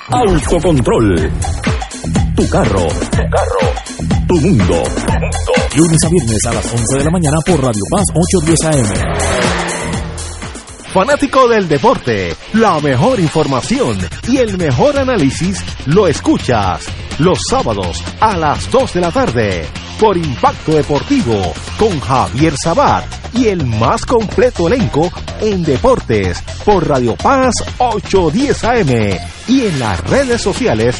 Autocontrol. 0.09 1.31
Tu 2.35 2.49
carro. 2.49 2.87
Tu 2.87 3.29
carro. 3.29 3.90
Tu 4.27 4.35
mundo. 4.35 4.83
Lunes 5.75 6.03
a 6.03 6.09
viernes 6.09 6.45
a 6.47 6.53
las 6.53 6.65
11 6.65 6.97
de 6.97 7.03
la 7.03 7.11
mañana 7.11 7.37
por 7.45 7.61
Radio 7.61 7.83
Paz 7.91 8.05
810 8.13 8.65
AM. 8.65 8.87
Fanático 10.93 11.47
del 11.47 11.67
deporte, 11.67 12.35
la 12.53 12.79
mejor 12.79 13.19
información 13.19 13.97
y 14.27 14.37
el 14.37 14.57
mejor 14.57 14.97
análisis 14.97 15.63
lo 15.85 16.07
escuchas 16.07 16.85
los 17.19 17.39
sábados 17.49 18.03
a 18.19 18.35
las 18.37 18.69
2 18.71 18.93
de 18.93 19.01
la 19.01 19.11
tarde 19.11 19.65
por 19.99 20.17
Impacto 20.17 20.73
Deportivo 20.73 21.53
con 21.77 21.99
Javier 21.99 22.55
Sabat 22.61 23.05
y 23.33 23.47
el 23.47 23.65
más 23.65 24.05
completo 24.05 24.67
elenco 24.67 25.11
en 25.39 25.63
deportes 25.63 26.41
por 26.65 26.87
Radio 26.87 27.15
Paz 27.15 27.53
810 27.77 28.63
AM 28.63 29.19
y 29.47 29.65
en 29.65 29.79
las 29.79 30.01
redes 30.09 30.41
sociales 30.41 30.99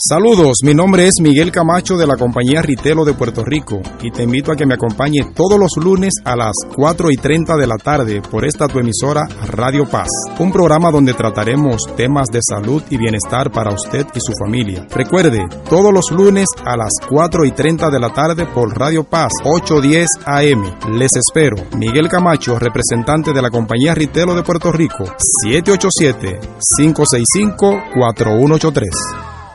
Saludos, 0.00 0.58
mi 0.62 0.74
nombre 0.74 1.08
es 1.08 1.14
Miguel 1.20 1.50
Camacho 1.50 1.96
de 1.96 2.06
la 2.06 2.16
compañía 2.16 2.62
Ritelo 2.62 3.04
de 3.04 3.14
Puerto 3.14 3.44
Rico 3.44 3.80
y 4.00 4.12
te 4.12 4.22
invito 4.22 4.52
a 4.52 4.54
que 4.54 4.64
me 4.64 4.74
acompañe 4.74 5.32
todos 5.34 5.58
los 5.58 5.72
lunes 5.76 6.12
a 6.24 6.36
las 6.36 6.52
4 6.72 7.10
y 7.10 7.16
30 7.16 7.56
de 7.56 7.66
la 7.66 7.78
tarde 7.78 8.22
por 8.22 8.44
esta 8.44 8.68
tu 8.68 8.78
emisora 8.78 9.26
Radio 9.48 9.86
Paz, 9.90 10.06
un 10.38 10.52
programa 10.52 10.92
donde 10.92 11.14
trataremos 11.14 11.82
temas 11.96 12.28
de 12.28 12.38
salud 12.48 12.80
y 12.90 12.96
bienestar 12.96 13.50
para 13.50 13.74
usted 13.74 14.06
y 14.14 14.20
su 14.20 14.34
familia. 14.38 14.86
Recuerde, 14.88 15.44
todos 15.68 15.92
los 15.92 16.12
lunes 16.12 16.46
a 16.64 16.76
las 16.76 16.92
4 17.08 17.44
y 17.44 17.50
30 17.50 17.90
de 17.90 17.98
la 17.98 18.12
tarde 18.12 18.46
por 18.46 18.78
Radio 18.78 19.02
Paz 19.02 19.32
810 19.42 20.06
AM. 20.26 20.96
Les 20.96 21.10
espero. 21.16 21.56
Miguel 21.76 22.08
Camacho, 22.08 22.56
representante 22.56 23.32
de 23.32 23.42
la 23.42 23.50
compañía 23.50 23.96
Ritelo 23.96 24.36
de 24.36 24.44
Puerto 24.44 24.70
Rico, 24.70 25.06
787 25.42 26.38
565 26.76 27.82
4183. 27.96 29.37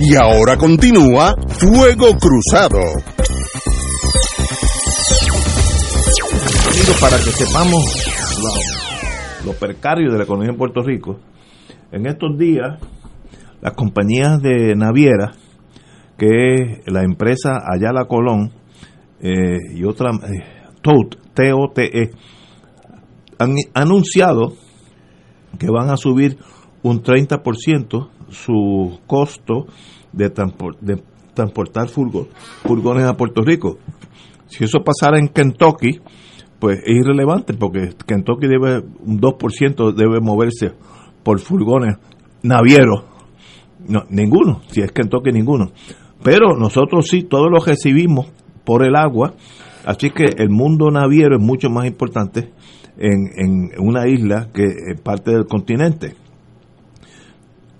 Y 0.00 0.14
ahora 0.14 0.56
continúa 0.56 1.34
Fuego 1.48 2.16
Cruzado. 2.16 2.78
Para 7.00 7.16
que 7.16 7.30
sepamos 7.30 7.84
lo, 8.42 9.50
lo 9.52 9.58
precario 9.58 10.12
de 10.12 10.18
la 10.18 10.24
economía 10.24 10.50
en 10.50 10.56
Puerto 10.56 10.82
Rico, 10.82 11.18
en 11.90 12.06
estos 12.06 12.38
días 12.38 12.78
las 13.60 13.74
compañías 13.74 14.40
de 14.40 14.76
naviera, 14.76 15.32
que 16.16 16.54
es 16.54 16.92
la 16.92 17.02
empresa 17.02 17.62
Ayala 17.66 18.04
Colón 18.06 18.52
eh, 19.20 19.58
y 19.74 19.84
otra, 19.84 20.10
eh, 20.10 20.44
TOTE, 20.80 21.18
T-O-T-E, 21.34 22.10
han 23.38 23.54
anunciado 23.74 24.52
que 25.58 25.68
van 25.70 25.90
a 25.90 25.96
subir 25.96 26.38
un 26.82 27.02
30% 27.02 28.08
su 28.30 28.98
costo 29.06 29.66
de, 30.12 30.32
transpor- 30.32 30.78
de 30.80 31.02
transportar 31.34 31.88
furgo- 31.88 32.28
furgones 32.62 33.04
a 33.04 33.16
Puerto 33.16 33.42
Rico. 33.42 33.78
Si 34.46 34.64
eso 34.64 34.78
pasara 34.84 35.18
en 35.18 35.28
Kentucky, 35.28 36.00
pues 36.58 36.80
es 36.84 36.96
irrelevante 36.96 37.54
porque 37.54 37.90
Kentucky 38.06 38.46
debe 38.48 38.78
un 39.00 39.20
2% 39.20 39.92
debe 39.94 40.20
moverse 40.20 40.72
por 41.22 41.38
furgones 41.38 41.96
navieros. 42.42 43.04
No, 43.86 44.04
ninguno, 44.10 44.62
si 44.68 44.80
es 44.80 44.90
Kentucky 44.92 45.30
ninguno. 45.32 45.70
Pero 46.22 46.56
nosotros 46.58 47.06
sí, 47.08 47.22
todos 47.22 47.48
los 47.50 47.64
recibimos 47.66 48.26
por 48.64 48.84
el 48.84 48.96
agua, 48.96 49.34
así 49.86 50.10
que 50.10 50.24
el 50.36 50.50
mundo 50.50 50.90
naviero 50.90 51.36
es 51.36 51.42
mucho 51.42 51.70
más 51.70 51.86
importante 51.86 52.50
en, 52.96 53.28
en 53.36 53.70
una 53.78 54.08
isla 54.08 54.48
que 54.52 54.64
en 54.64 54.98
parte 55.02 55.30
del 55.30 55.46
continente. 55.46 56.14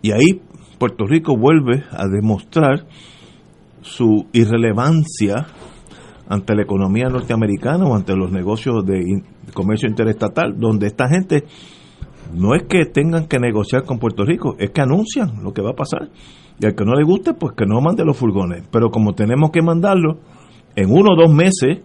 Y 0.02 0.12
ahí 0.12 0.40
Puerto 0.78 1.06
Rico 1.06 1.36
vuelve 1.36 1.84
a 1.90 2.06
demostrar 2.06 2.86
su 3.82 4.26
irrelevancia 4.32 5.46
ante 6.28 6.54
la 6.54 6.62
economía 6.62 7.08
norteamericana 7.08 7.84
o 7.86 7.94
ante 7.94 8.14
los 8.14 8.30
negocios 8.30 8.84
de 8.84 9.22
comercio 9.54 9.88
interestatal, 9.88 10.58
donde 10.58 10.86
esta 10.86 11.08
gente 11.08 11.44
no 12.34 12.54
es 12.54 12.64
que 12.64 12.84
tengan 12.84 13.26
que 13.26 13.38
negociar 13.38 13.84
con 13.84 13.98
Puerto 13.98 14.24
Rico, 14.24 14.54
es 14.58 14.70
que 14.70 14.82
anuncian 14.82 15.42
lo 15.42 15.52
que 15.52 15.62
va 15.62 15.70
a 15.70 15.76
pasar. 15.76 16.10
Y 16.60 16.66
al 16.66 16.74
que 16.74 16.84
no 16.84 16.94
le 16.94 17.04
guste, 17.04 17.34
pues 17.34 17.54
que 17.56 17.64
no 17.66 17.80
mande 17.80 18.04
los 18.04 18.16
furgones. 18.16 18.64
Pero 18.70 18.90
como 18.90 19.14
tenemos 19.14 19.50
que 19.50 19.62
mandarlo, 19.62 20.18
en 20.76 20.90
uno 20.90 21.14
o 21.14 21.16
dos 21.16 21.32
meses 21.32 21.80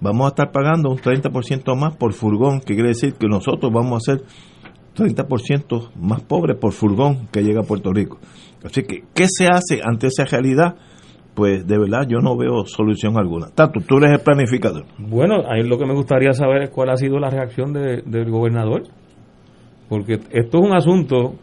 vamos 0.00 0.26
a 0.26 0.28
estar 0.28 0.52
pagando 0.52 0.90
un 0.90 0.98
30% 0.98 1.76
más 1.76 1.96
por 1.96 2.12
furgón, 2.12 2.60
que 2.60 2.74
quiere 2.74 2.90
decir 2.90 3.14
que 3.14 3.26
nosotros 3.26 3.72
vamos 3.72 3.96
a 3.96 4.12
ser 4.12 4.24
30% 4.98 5.90
más 6.00 6.22
pobres 6.22 6.56
por 6.58 6.72
furgón 6.72 7.28
que 7.32 7.42
llega 7.42 7.60
a 7.60 7.64
Puerto 7.64 7.92
Rico. 7.92 8.18
Así 8.64 8.82
que, 8.82 9.04
¿qué 9.14 9.26
se 9.28 9.46
hace 9.46 9.80
ante 9.84 10.08
esa 10.08 10.24
realidad? 10.24 10.74
Pues 11.34 11.64
de 11.66 11.78
verdad 11.78 12.06
yo 12.08 12.18
no 12.18 12.36
veo 12.36 12.64
solución 12.66 13.16
alguna. 13.16 13.46
Tato, 13.54 13.80
tú 13.86 13.98
eres 13.98 14.12
el 14.12 14.20
planificador. 14.20 14.84
Bueno, 14.98 15.42
ahí 15.48 15.62
lo 15.62 15.78
que 15.78 15.86
me 15.86 15.94
gustaría 15.94 16.32
saber 16.32 16.62
es 16.64 16.70
cuál 16.70 16.90
ha 16.90 16.96
sido 16.96 17.18
la 17.20 17.30
reacción 17.30 17.72
de- 17.72 18.02
del 18.04 18.28
gobernador. 18.30 18.82
Porque 19.88 20.14
esto 20.32 20.58
es 20.58 20.64
un 20.64 20.74
asunto 20.76 21.34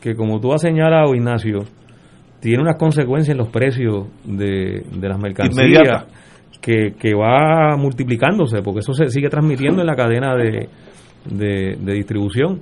que, 0.00 0.14
como 0.14 0.40
tú 0.40 0.52
has 0.52 0.62
señalado, 0.62 1.14
Ignacio, 1.14 1.60
tiene 2.40 2.62
unas 2.62 2.76
consecuencias 2.76 3.32
en 3.34 3.38
los 3.38 3.48
precios 3.48 4.06
de, 4.24 4.84
de 4.90 5.08
las 5.08 5.18
mercancías 5.18 5.66
Inmediata. 5.66 6.06
que, 6.60 6.94
que 6.98 7.14
va 7.14 7.76
multiplicándose, 7.76 8.62
porque 8.62 8.80
eso 8.80 8.92
se 8.94 9.08
sigue 9.10 9.28
transmitiendo 9.28 9.80
en 9.82 9.86
la 9.86 9.94
cadena 9.94 10.34
de, 10.34 10.68
de, 11.30 11.76
de 11.78 11.92
distribución. 11.92 12.60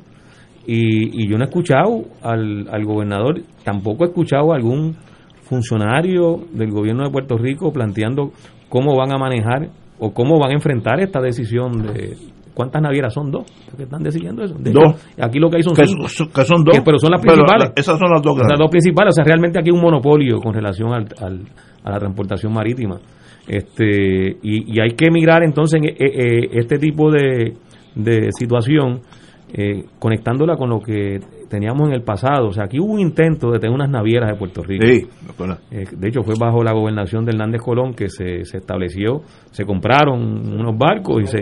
Y, 0.67 1.23
y 1.25 1.29
yo 1.29 1.37
no 1.37 1.45
he 1.45 1.49
escuchado 1.49 2.05
al, 2.23 2.67
al 2.71 2.85
gobernador, 2.85 3.41
tampoco 3.65 4.05
he 4.05 4.09
escuchado 4.09 4.53
a 4.53 4.57
algún 4.57 4.97
funcionario 5.43 6.41
del 6.53 6.71
gobierno 6.71 7.05
de 7.05 7.11
Puerto 7.11 7.37
Rico 7.37 7.73
planteando 7.73 8.33
cómo 8.69 8.97
van 8.97 9.13
a 9.13 9.19
manejar 9.19 9.69
o 9.99 10.13
cómo 10.13 10.39
van 10.39 10.51
a 10.51 10.55
enfrentar 10.55 11.01
esta 11.01 11.21
decisión 11.21 11.83
de 11.93 12.17
cuántas 12.55 12.81
navieras 12.83 13.13
son 13.13 13.31
dos 13.31 13.45
que 13.77 13.83
están 13.85 14.03
decidiendo 14.03 14.43
eso. 14.43 14.55
De 14.59 14.71
Dos. 14.73 14.85
hecho, 14.85 15.25
aquí 15.25 15.39
lo 15.39 15.51
que 15.51 15.57
hay 15.57 15.63
son 15.63 15.75
Que 15.75 15.87
cinco. 15.87 16.09
son- 16.09 16.29
que 16.29 16.45
son 16.45 16.65
dos. 16.65 16.75
Que- 16.77 16.83
pero 16.83 16.99
son 16.99 17.11
las 17.13 17.21
principales. 17.21 17.69
la- 17.69 17.73
esas 17.77 17.99
son 17.99 18.11
las 18.11 18.23
dos 18.23 18.33
Las 18.37 18.47
grandes. 18.47 18.59
dos 18.59 18.71
principales. 18.71 19.11
O 19.13 19.15
sea, 19.17 19.25
realmente 19.25 19.59
aquí 19.59 19.71
hay 19.71 19.77
un 19.77 19.83
monopolio 19.83 20.39
con 20.41 20.55
relación 20.55 20.93
al, 20.95 21.07
al- 21.21 21.43
a 21.85 21.91
la 21.91 21.99
transportación 21.99 22.53
marítima. 22.53 22.99
Este 23.47 24.37
y, 24.43 24.75
y 24.75 24.81
hay 24.81 24.91
que 24.97 25.11
mirar 25.11 25.43
entonces 25.43 25.81
en, 25.83 25.89
eh, 25.91 25.97
eh, 25.99 26.49
este 26.53 26.79
tipo 26.79 27.11
de, 27.11 27.53
de 27.95 28.29
situación 28.33 29.01
eh, 29.57 29.85
conectándola 30.01 30.57
con 30.57 30.69
lo 30.69 30.81
que 30.81 31.21
teníamos 31.49 31.89
en 31.89 31.95
el 31.95 32.03
pasado. 32.03 32.49
O 32.49 32.53
sea, 32.53 32.65
aquí 32.65 32.81
hubo 32.81 32.93
un 32.93 32.99
intento 33.01 33.53
de 33.53 33.61
tener 33.61 33.73
unas 33.73 33.89
navieras 33.89 34.29
de 34.31 34.37
Puerto 34.37 34.63
Rico. 34.65 34.85
Sí, 34.85 35.07
acuerdo. 35.31 35.59
Eh, 35.71 35.85
de 35.97 36.09
hecho, 36.09 36.23
fue 36.25 36.35
bajo 36.39 36.65
la 36.65 36.73
gobernación 36.73 37.25
de 37.25 37.31
Hernández 37.31 37.61
Colón 37.63 37.95
que 37.95 38.09
se, 38.09 38.45
se 38.45 38.59
estableció, 38.59 39.23
se 39.53 39.65
compraron 39.65 40.21
unos 40.21 40.77
barcos 40.77 41.23
y 41.23 41.27
se, 41.27 41.39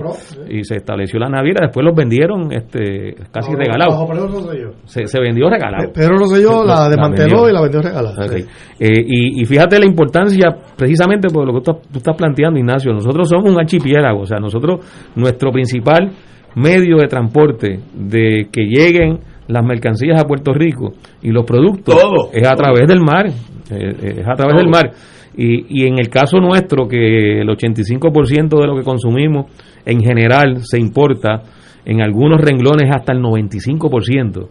y 0.51 0.63
se 0.65 0.77
estableció 0.77 1.19
la 1.19 1.31
naviera. 1.31 1.61
Después 1.67 1.87
los 1.87 1.97
vendieron 1.97 2.53
este 2.53 3.15
casi 3.33 3.55
regalados. 3.55 3.95
Bajo 3.95 4.09
Pedro 4.09 4.29
Rosselló. 4.29 4.73
Se, 4.85 5.07
se 5.07 5.21
vendió 5.21 5.49
regalado. 5.49 5.91
Pedro 5.93 6.19
Rosselló 6.19 6.65
la 6.65 6.75
La 6.83 6.89
desmanteló 6.91 7.49
y 7.49 7.53
la 7.55 7.63
vendió 7.63 7.81
regalada. 7.81 8.27
Ok. 8.27 8.33
Eh, 8.79 9.05
y, 9.07 9.41
y 9.41 9.45
fíjate 9.47 9.79
la 9.79 9.87
importancia, 9.87 10.49
precisamente 10.77 11.29
por 11.29 11.47
lo 11.47 11.55
que 11.55 11.61
tú, 11.65 11.73
tú 11.91 11.99
estás 11.99 12.17
planteando, 12.17 12.59
Ignacio. 12.59 12.93
Nosotros 12.93 13.27
somos 13.31 13.51
un 13.51 13.59
archipiélago, 13.59 14.21
o 14.21 14.27
sea, 14.27 14.39
nosotros, 14.39 14.81
nuestro 15.17 15.51
principal 15.51 16.11
medio 16.55 16.99
de 16.99 17.07
transporte 17.09 17.81
de 17.95 18.49
que 18.53 18.63
lleguen 18.65 19.19
las 19.49 19.65
mercancías 19.65 20.21
a 20.21 20.27
Puerto 20.27 20.53
Rico 20.53 20.93
y 21.23 21.31
los 21.31 21.45
productos 21.45 21.95
Todo, 21.95 22.31
es 22.33 22.47
a 22.47 22.55
todo. 22.55 22.63
través 22.65 22.89
del 22.89 23.01
mar. 23.01 23.27
es 23.27 24.27
a 24.27 24.35
través 24.35 24.55
Todo. 24.55 24.59
del 24.59 24.69
mar. 24.69 24.91
Y, 25.37 25.83
y 25.83 25.87
en 25.87 25.99
el 25.99 26.09
caso 26.09 26.39
nuestro, 26.39 26.87
que 26.87 27.41
el 27.41 27.49
85% 27.49 28.61
de 28.61 28.67
lo 28.67 28.77
que 28.77 28.83
consumimos 28.85 29.47
en 29.85 30.01
general 30.03 30.59
se 30.63 30.79
importa, 30.79 31.43
en 31.85 32.03
algunos 32.03 32.41
renglones 32.41 32.91
hasta 32.95 33.13
el 33.13 33.21
95%, 33.21 34.47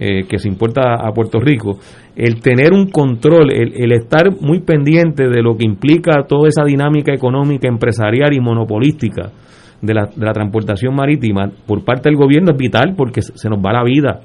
eh, 0.00 0.24
que 0.28 0.38
se 0.38 0.48
importa 0.48 0.94
a 0.94 1.12
Puerto 1.12 1.38
Rico, 1.38 1.78
el 2.16 2.40
tener 2.40 2.72
un 2.72 2.90
control, 2.90 3.52
el, 3.52 3.72
el 3.76 3.92
estar 3.92 4.24
muy 4.40 4.60
pendiente 4.60 5.28
de 5.28 5.40
lo 5.40 5.56
que 5.56 5.64
implica 5.64 6.24
toda 6.28 6.48
esa 6.48 6.64
dinámica 6.64 7.14
económica, 7.14 7.68
empresarial 7.68 8.32
y 8.34 8.40
monopolística 8.40 9.30
de 9.84 9.94
la, 9.94 10.06
de 10.14 10.24
la 10.24 10.32
transportación 10.32 10.94
marítima 10.94 11.50
por 11.66 11.84
parte 11.84 12.08
del 12.08 12.16
gobierno 12.16 12.52
es 12.52 12.56
vital 12.56 12.94
porque 12.96 13.22
se 13.22 13.48
nos 13.48 13.58
va 13.58 13.72
la 13.72 13.84
vida. 13.84 14.20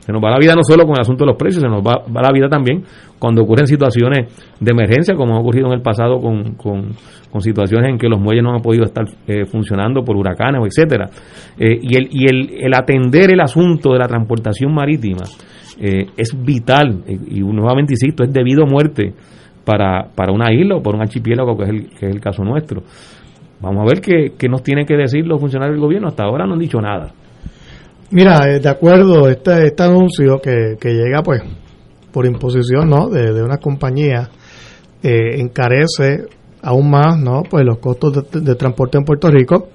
Se 0.00 0.12
nos 0.12 0.20
va 0.20 0.30
la 0.30 0.38
vida 0.38 0.54
no 0.56 0.64
solo 0.64 0.82
con 0.84 0.96
el 0.96 1.02
asunto 1.02 1.22
de 1.24 1.28
los 1.28 1.36
precios, 1.36 1.62
se 1.62 1.68
nos 1.68 1.80
va, 1.80 2.02
va 2.04 2.22
la 2.22 2.32
vida 2.32 2.48
también 2.48 2.82
cuando 3.20 3.42
ocurren 3.42 3.68
situaciones 3.68 4.34
de 4.58 4.70
emergencia, 4.72 5.14
como 5.14 5.36
ha 5.36 5.38
ocurrido 5.38 5.68
en 5.68 5.74
el 5.74 5.80
pasado 5.80 6.18
con, 6.18 6.54
con, 6.54 6.88
con 7.30 7.40
situaciones 7.40 7.88
en 7.88 7.98
que 7.98 8.08
los 8.08 8.20
muelles 8.20 8.42
no 8.42 8.52
han 8.52 8.60
podido 8.60 8.84
estar 8.84 9.04
eh, 9.28 9.44
funcionando 9.44 10.02
por 10.02 10.16
huracanes 10.16 10.60
o 10.60 10.66
etcétera. 10.66 11.06
Eh, 11.56 11.78
y 11.80 11.96
el, 11.96 12.08
y 12.10 12.24
el, 12.24 12.64
el 12.64 12.74
atender 12.74 13.32
el 13.32 13.40
asunto 13.40 13.92
de 13.92 14.00
la 14.00 14.08
transportación 14.08 14.74
marítima 14.74 15.22
eh, 15.78 16.06
es 16.16 16.36
vital, 16.36 17.04
y, 17.06 17.38
y 17.38 17.40
nuevamente 17.40 17.92
insisto, 17.92 18.24
es 18.24 18.32
debido 18.32 18.64
a 18.64 18.66
muerte 18.66 19.14
para, 19.64 20.08
para 20.16 20.32
una 20.32 20.52
isla 20.52 20.74
o 20.78 20.82
para 20.82 20.96
un 20.96 21.02
archipiélago 21.02 21.56
que 21.56 21.62
es 21.62 21.70
el, 21.70 21.88
que 21.90 22.06
es 22.06 22.14
el 22.16 22.20
caso 22.20 22.42
nuestro. 22.42 22.82
Vamos 23.62 23.82
a 23.82 23.94
ver 23.94 24.00
qué, 24.00 24.32
qué 24.36 24.48
nos 24.48 24.62
tienen 24.62 24.84
que 24.84 24.96
decir 24.96 25.24
los 25.26 25.40
funcionarios 25.40 25.76
del 25.76 25.84
gobierno. 25.84 26.08
Hasta 26.08 26.24
ahora 26.24 26.46
no 26.46 26.54
han 26.54 26.58
dicho 26.58 26.80
nada. 26.80 27.12
Mira, 28.10 28.46
eh, 28.48 28.60
de 28.60 28.68
acuerdo, 28.68 29.28
este, 29.28 29.68
este 29.68 29.82
anuncio 29.82 30.38
que, 30.42 30.76
que 30.78 30.90
llega 30.90 31.22
pues 31.22 31.42
por 32.12 32.26
imposición 32.26 32.90
¿no? 32.90 33.08
de, 33.08 33.32
de 33.32 33.42
una 33.42 33.56
compañía 33.56 34.28
eh, 35.02 35.40
encarece 35.40 36.26
aún 36.60 36.90
más 36.90 37.18
¿no? 37.18 37.42
pues 37.48 37.64
los 37.64 37.78
costos 37.78 38.30
de, 38.30 38.40
de 38.40 38.54
transporte 38.54 38.98
en 38.98 39.04
Puerto 39.04 39.28
Rico, 39.30 39.68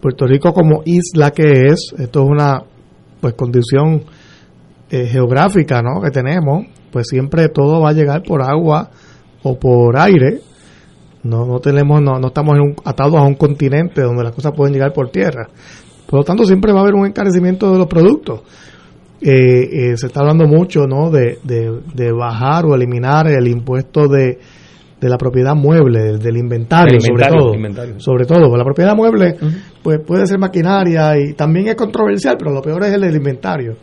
Puerto 0.00 0.26
Rico 0.26 0.54
como 0.54 0.82
isla 0.86 1.30
que 1.30 1.66
es, 1.66 1.94
esto 1.98 2.22
es 2.22 2.30
una 2.30 2.62
pues 3.20 3.34
condición 3.34 4.02
eh, 4.90 5.06
geográfica 5.06 5.82
¿no? 5.82 6.00
que 6.00 6.10
tenemos, 6.10 6.66
pues 6.90 7.08
siempre 7.08 7.48
todo 7.48 7.80
va 7.80 7.90
a 7.90 7.92
llegar 7.92 8.22
por 8.22 8.42
agua 8.42 8.90
o 9.42 9.58
por 9.58 9.98
aire. 9.98 10.40
No, 11.24 11.44
no 11.46 11.58
tenemos, 11.58 12.00
no, 12.02 12.18
no 12.20 12.28
estamos 12.28 12.54
en 12.56 12.60
un- 12.62 12.76
atados 12.84 13.16
a 13.16 13.22
un 13.22 13.34
continente 13.34 14.02
donde 14.02 14.22
las 14.24 14.32
cosas 14.32 14.52
pueden 14.56 14.72
llegar 14.74 14.92
por 14.92 15.10
tierra. 15.10 15.48
Por 16.06 16.20
lo 16.20 16.24
tanto, 16.24 16.44
siempre 16.44 16.72
va 16.72 16.80
a 16.80 16.82
haber 16.82 16.94
un 16.94 17.06
encarecimiento 17.06 17.72
de 17.72 17.78
los 17.78 17.86
productos. 17.86 18.42
Eh, 19.20 19.30
eh, 19.92 19.96
se 19.96 20.06
está 20.08 20.20
hablando 20.20 20.46
mucho 20.46 20.86
¿no? 20.86 21.10
de, 21.10 21.38
de- 21.42 21.80
de 21.94 22.12
bajar 22.12 22.66
o 22.66 22.74
eliminar 22.74 23.26
el 23.28 23.48
impuesto 23.48 24.06
de, 24.06 24.38
de 25.00 25.08
la 25.08 25.16
propiedad 25.16 25.54
mueble, 25.54 26.00
del, 26.02 26.18
del 26.18 26.36
inventario, 26.36 26.96
inventario, 26.98 27.32
sobre 27.32 27.42
todo. 27.46 27.54
inventario. 27.54 28.00
Sobre 28.00 28.26
todo, 28.26 28.56
la 28.56 28.64
propiedad 28.64 28.94
mueble 28.94 29.36
pues 29.82 30.00
puede 30.06 30.26
ser 30.26 30.38
maquinaria 30.38 31.18
y 31.18 31.32
también 31.32 31.68
es 31.68 31.74
controversial, 31.74 32.36
pero 32.38 32.52
lo 32.52 32.60
peor 32.60 32.84
es 32.84 32.92
el 32.92 33.00
del 33.00 33.16
inventario. 33.16 33.76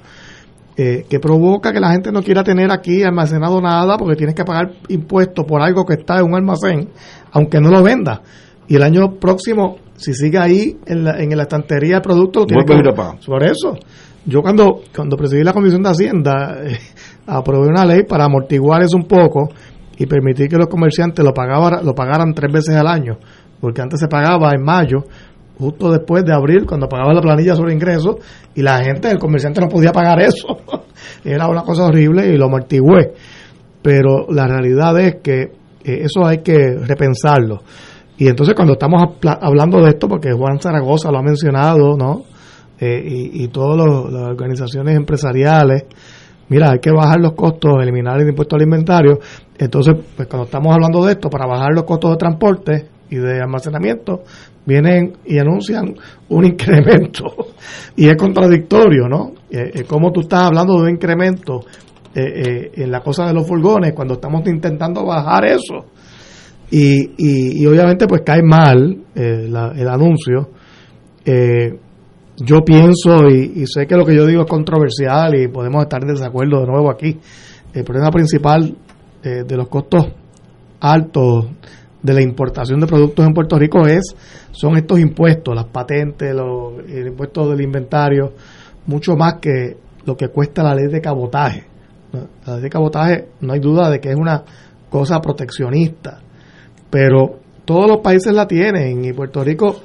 Eh, 0.77 1.06
que 1.10 1.19
provoca 1.19 1.73
que 1.73 1.80
la 1.80 1.91
gente 1.91 2.11
no 2.11 2.23
quiera 2.23 2.43
tener 2.43 2.72
aquí 2.72 3.03
almacenado 3.03 3.60
nada 3.61 3.98
porque 3.98 4.15
tienes 4.15 4.35
que 4.35 4.45
pagar 4.45 4.72
impuestos 4.88 5.45
por 5.45 5.61
algo 5.61 5.85
que 5.85 5.95
está 5.95 6.19
en 6.19 6.26
un 6.26 6.35
almacén, 6.35 6.89
aunque 7.31 7.60
no 7.60 7.69
lo 7.69 7.84
venda. 7.84 8.22
Y 8.68 8.76
el 8.76 8.84
año 8.84 9.15
próximo, 9.19 9.77
si 9.98 10.14
sigue 10.14 10.38
ahí 10.38 10.77
en 10.85 11.03
la, 11.03 11.19
en 11.19 11.35
la 11.35 11.43
estantería 11.43 11.98
el 11.98 12.02
producto, 12.02 12.41
lo 12.41 12.45
tienes 12.45 12.65
que. 12.65 13.27
Por 13.27 13.43
eso, 13.43 13.76
yo 14.26 14.41
cuando, 14.41 14.81
cuando 14.95 15.18
presidí 15.18 15.43
la 15.43 15.53
Comisión 15.53 15.84
de 15.84 15.89
Hacienda, 15.89 16.57
eh, 16.64 16.77
aprobé 17.27 17.68
una 17.68 17.85
ley 17.85 18.03
para 18.03 18.26
amortiguar 18.26 18.81
eso 18.81 18.95
un 18.95 19.07
poco 19.07 19.49
y 19.98 20.06
permitir 20.06 20.48
que 20.48 20.57
los 20.57 20.68
comerciantes 20.68 21.23
lo, 21.23 21.34
pagaban, 21.34 21.85
lo 21.85 21.93
pagaran 21.93 22.34
tres 22.34 22.52
veces 22.52 22.76
al 22.76 22.88
año, 22.88 23.18
porque 23.60 23.81
antes 23.81 23.99
se 23.99 24.07
pagaba 24.07 24.52
en 24.56 24.64
mayo, 24.64 25.03
justo 25.57 25.91
después 25.91 26.23
de 26.26 26.34
abril, 26.34 26.65
cuando 26.65 26.88
pagaba 26.88 27.14
la 27.14 27.22
planilla 27.22 27.56
sobre 27.56 27.73
ingresos, 27.73 28.15
y 28.56 28.61
la 28.61 28.84
gente, 28.84 29.10
el 29.10 29.19
comerciante 29.19 29.61
no 29.61 29.68
podía 29.68 29.91
pagar 29.91 30.19
eso. 30.22 30.57
Era 31.23 31.48
una 31.48 31.61
cosa 31.61 31.86
horrible 31.86 32.28
y 32.28 32.38
lo 32.38 32.45
amortigué. 32.45 33.14
Pero 33.82 34.28
la 34.30 34.48
realidad 34.48 34.99
es 34.99 35.15
que 35.23 35.41
eh, 35.41 35.52
eso 35.84 36.26
hay 36.26 36.40
que 36.40 36.76
repensarlo. 36.76 37.61
Y 38.18 38.28
entonces 38.28 38.53
cuando 38.56 38.73
estamos 38.73 39.02
hablando 39.41 39.82
de 39.82 39.90
esto, 39.90 40.07
porque 40.07 40.32
Juan 40.32 40.60
Zaragoza 40.60 41.11
lo 41.11 41.18
ha 41.18 41.23
mencionado, 41.23 41.98
¿no? 41.98 42.23
Eh, 42.80 43.03
y, 43.03 43.44
y 43.44 43.48
todas 43.48 43.78
las 44.11 44.23
organizaciones 44.23 44.95
empresariales, 44.95 45.86
mira, 46.49 46.72
hay 46.72 46.80
que 46.80 46.91
bajar 46.91 47.19
los 47.19 47.34
costos, 47.34 47.73
eliminar 47.82 48.19
el 48.19 48.30
impuesto 48.30 48.56
al 48.56 48.64
inventario. 48.64 49.19
Entonces, 49.57 49.95
pues 50.15 50.28
cuando 50.28 50.45
estamos 50.45 50.73
hablando 50.73 51.06
de 51.06 51.14
esto, 51.14 51.30
para 51.30 51.48
bajar 51.48 51.73
los 51.73 51.84
costos 51.84 52.11
de 52.11 52.18
transporte 52.18 52.90
y 53.10 53.15
de 53.15 53.41
almacenamiento, 53.41 54.23
vienen 54.66 55.14
y 55.26 55.38
anuncian 55.38 55.96
un 56.30 56.46
incremento. 56.46 57.34
y 57.96 58.08
es 58.08 58.16
contradictorio, 58.16 59.08
¿no? 59.08 59.34
Eh, 59.50 59.72
eh, 59.74 59.84
¿Cómo 59.88 60.12
tú 60.12 60.22
estás 60.22 60.44
hablando 60.44 60.76
de 60.76 60.84
un 60.84 60.90
incremento 60.90 61.62
eh, 62.14 62.22
eh, 62.24 62.72
en 62.76 62.92
la 62.92 63.02
cosa 63.02 63.26
de 63.28 63.34
los 63.34 63.48
furgones 63.48 63.94
cuando 63.94 64.16
estamos 64.16 64.48
intentando 64.48 65.06
bajar 65.06 65.46
eso? 65.46 65.86
Y, 66.70 67.02
y, 67.18 67.62
y 67.62 67.66
obviamente 67.66 68.08
pues 68.08 68.22
cae 68.26 68.42
mal 68.42 68.98
el 69.14 69.88
anuncio. 69.90 70.52
Yo 72.38 72.62
pienso 72.62 73.28
y, 73.28 73.66
sé 73.68 73.86
que 73.86 73.96
lo 73.96 74.06
que 74.06 74.16
yo 74.16 74.26
digo 74.26 74.44
es 74.44 74.50
controversial 74.50 75.36
y 75.36 75.50
podemos 75.50 75.84
estar 75.84 76.02
en 76.02 76.14
desacuerdo 76.14 76.62
de 76.62 76.68
nuevo 76.68 76.90
aquí. 76.90 77.20
El 77.74 77.84
problema 77.84 78.10
principal 78.10 78.74
de 79.22 79.58
los 79.58 79.68
costos 79.68 80.08
altos 80.80 81.48
de 82.02 82.14
la 82.14 82.22
importación 82.22 82.80
de 82.80 82.88
productos 82.88 83.26
en 83.26 83.34
Puerto 83.34 83.57
Rico 83.60 83.86
es 83.86 84.15
son 84.52 84.76
estos 84.78 84.99
impuestos, 84.99 85.56
las 85.56 85.65
patentes, 85.65 86.34
los, 86.34 86.80
el 86.90 87.07
impuesto 87.07 87.49
del 87.49 87.61
inventario, 87.61 88.34
mucho 88.88 89.15
más 89.15 89.36
que 89.36 89.78
lo 90.06 90.18
que 90.18 90.30
cuesta 90.30 90.64
la 90.64 90.73
ley 90.73 90.88
de 90.88 90.99
cabotaje. 90.99 91.65
La 92.45 92.53
ley 92.56 92.64
de 92.64 92.69
cabotaje 92.69 93.28
no 93.41 93.53
hay 93.53 93.60
duda 93.60 93.90
de 93.90 93.99
que 93.99 94.10
es 94.10 94.15
una 94.15 94.44
cosa 94.90 95.19
proteccionista, 95.22 96.19
pero 96.90 97.40
todos 97.65 97.88
los 97.88 97.98
países 97.99 98.34
la 98.34 98.48
tienen 98.48 99.06
y 99.06 99.14
Puerto 99.14 99.44
Rico 99.44 99.80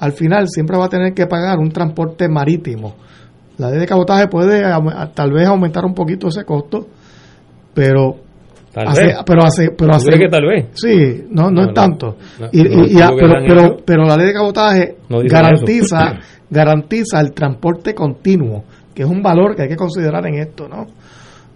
al 0.00 0.12
final 0.12 0.48
siempre 0.48 0.76
va 0.76 0.86
a 0.86 0.88
tener 0.88 1.14
que 1.14 1.26
pagar 1.26 1.58
un 1.58 1.70
transporte 1.70 2.28
marítimo. 2.28 2.94
La 3.58 3.70
ley 3.70 3.78
de 3.78 3.86
cabotaje 3.86 4.26
puede 4.26 4.64
aume- 4.64 5.12
tal 5.14 5.32
vez 5.32 5.46
aumentar 5.46 5.84
un 5.84 5.94
poquito 5.94 6.28
ese 6.28 6.44
costo, 6.44 6.86
pero 7.74 8.16
Tal 8.72 8.86
hace- 8.88 9.06
vez. 9.06 9.16
pero 9.26 9.44
hace 9.44 9.70
pero 9.76 9.90
¿Tú 9.90 9.96
hace 9.96 10.06
crees 10.06 10.20
que 10.20 10.28
tal 10.28 10.46
vez? 10.46 10.66
Sí, 10.74 11.24
no, 11.30 11.44
no, 11.44 11.50
No, 11.50 11.60
es 11.62 11.66
no. 11.68 11.72
tanto. 11.72 12.16
No, 12.38 12.46
Y- 12.52 12.62
no, 12.62 12.84
y- 12.84 12.90
y- 12.90 12.98
lo 12.98 13.16
que 13.16 13.44
pero, 13.48 13.76
pero, 13.84 14.04
la 14.04 14.16
ley 14.16 14.26
de 14.28 14.32
cabotaje 14.32 14.96
garantiza 15.28 16.10
eso. 16.12 16.20
garantiza 16.50 17.20
el 17.20 17.32
transporte 17.32 17.94
continuo, 17.94 18.64
que 18.94 19.02
es 19.02 19.08
un 19.08 19.22
valor 19.22 19.54
que 19.56 19.62
hay 19.62 19.68
que 19.68 19.76
considerar 19.76 20.26
en 20.26 20.34
esto, 20.34 20.68
¿no? 20.68 20.82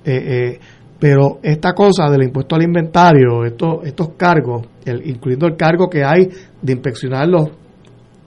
Eh, 0.05 0.53
eh, 0.55 0.61
pero 0.99 1.39
esta 1.43 1.73
cosa 1.73 2.09
del 2.11 2.23
impuesto 2.25 2.55
al 2.57 2.63
inventario, 2.63 3.45
estos 3.45 3.85
estos 3.85 4.11
cargos, 4.17 4.67
el, 4.85 5.07
incluyendo 5.09 5.47
el 5.47 5.57
cargo 5.57 5.89
que 5.89 6.05
hay 6.05 6.29
de 6.63 6.73
inspeccionar 6.73 7.29
los 7.29 7.49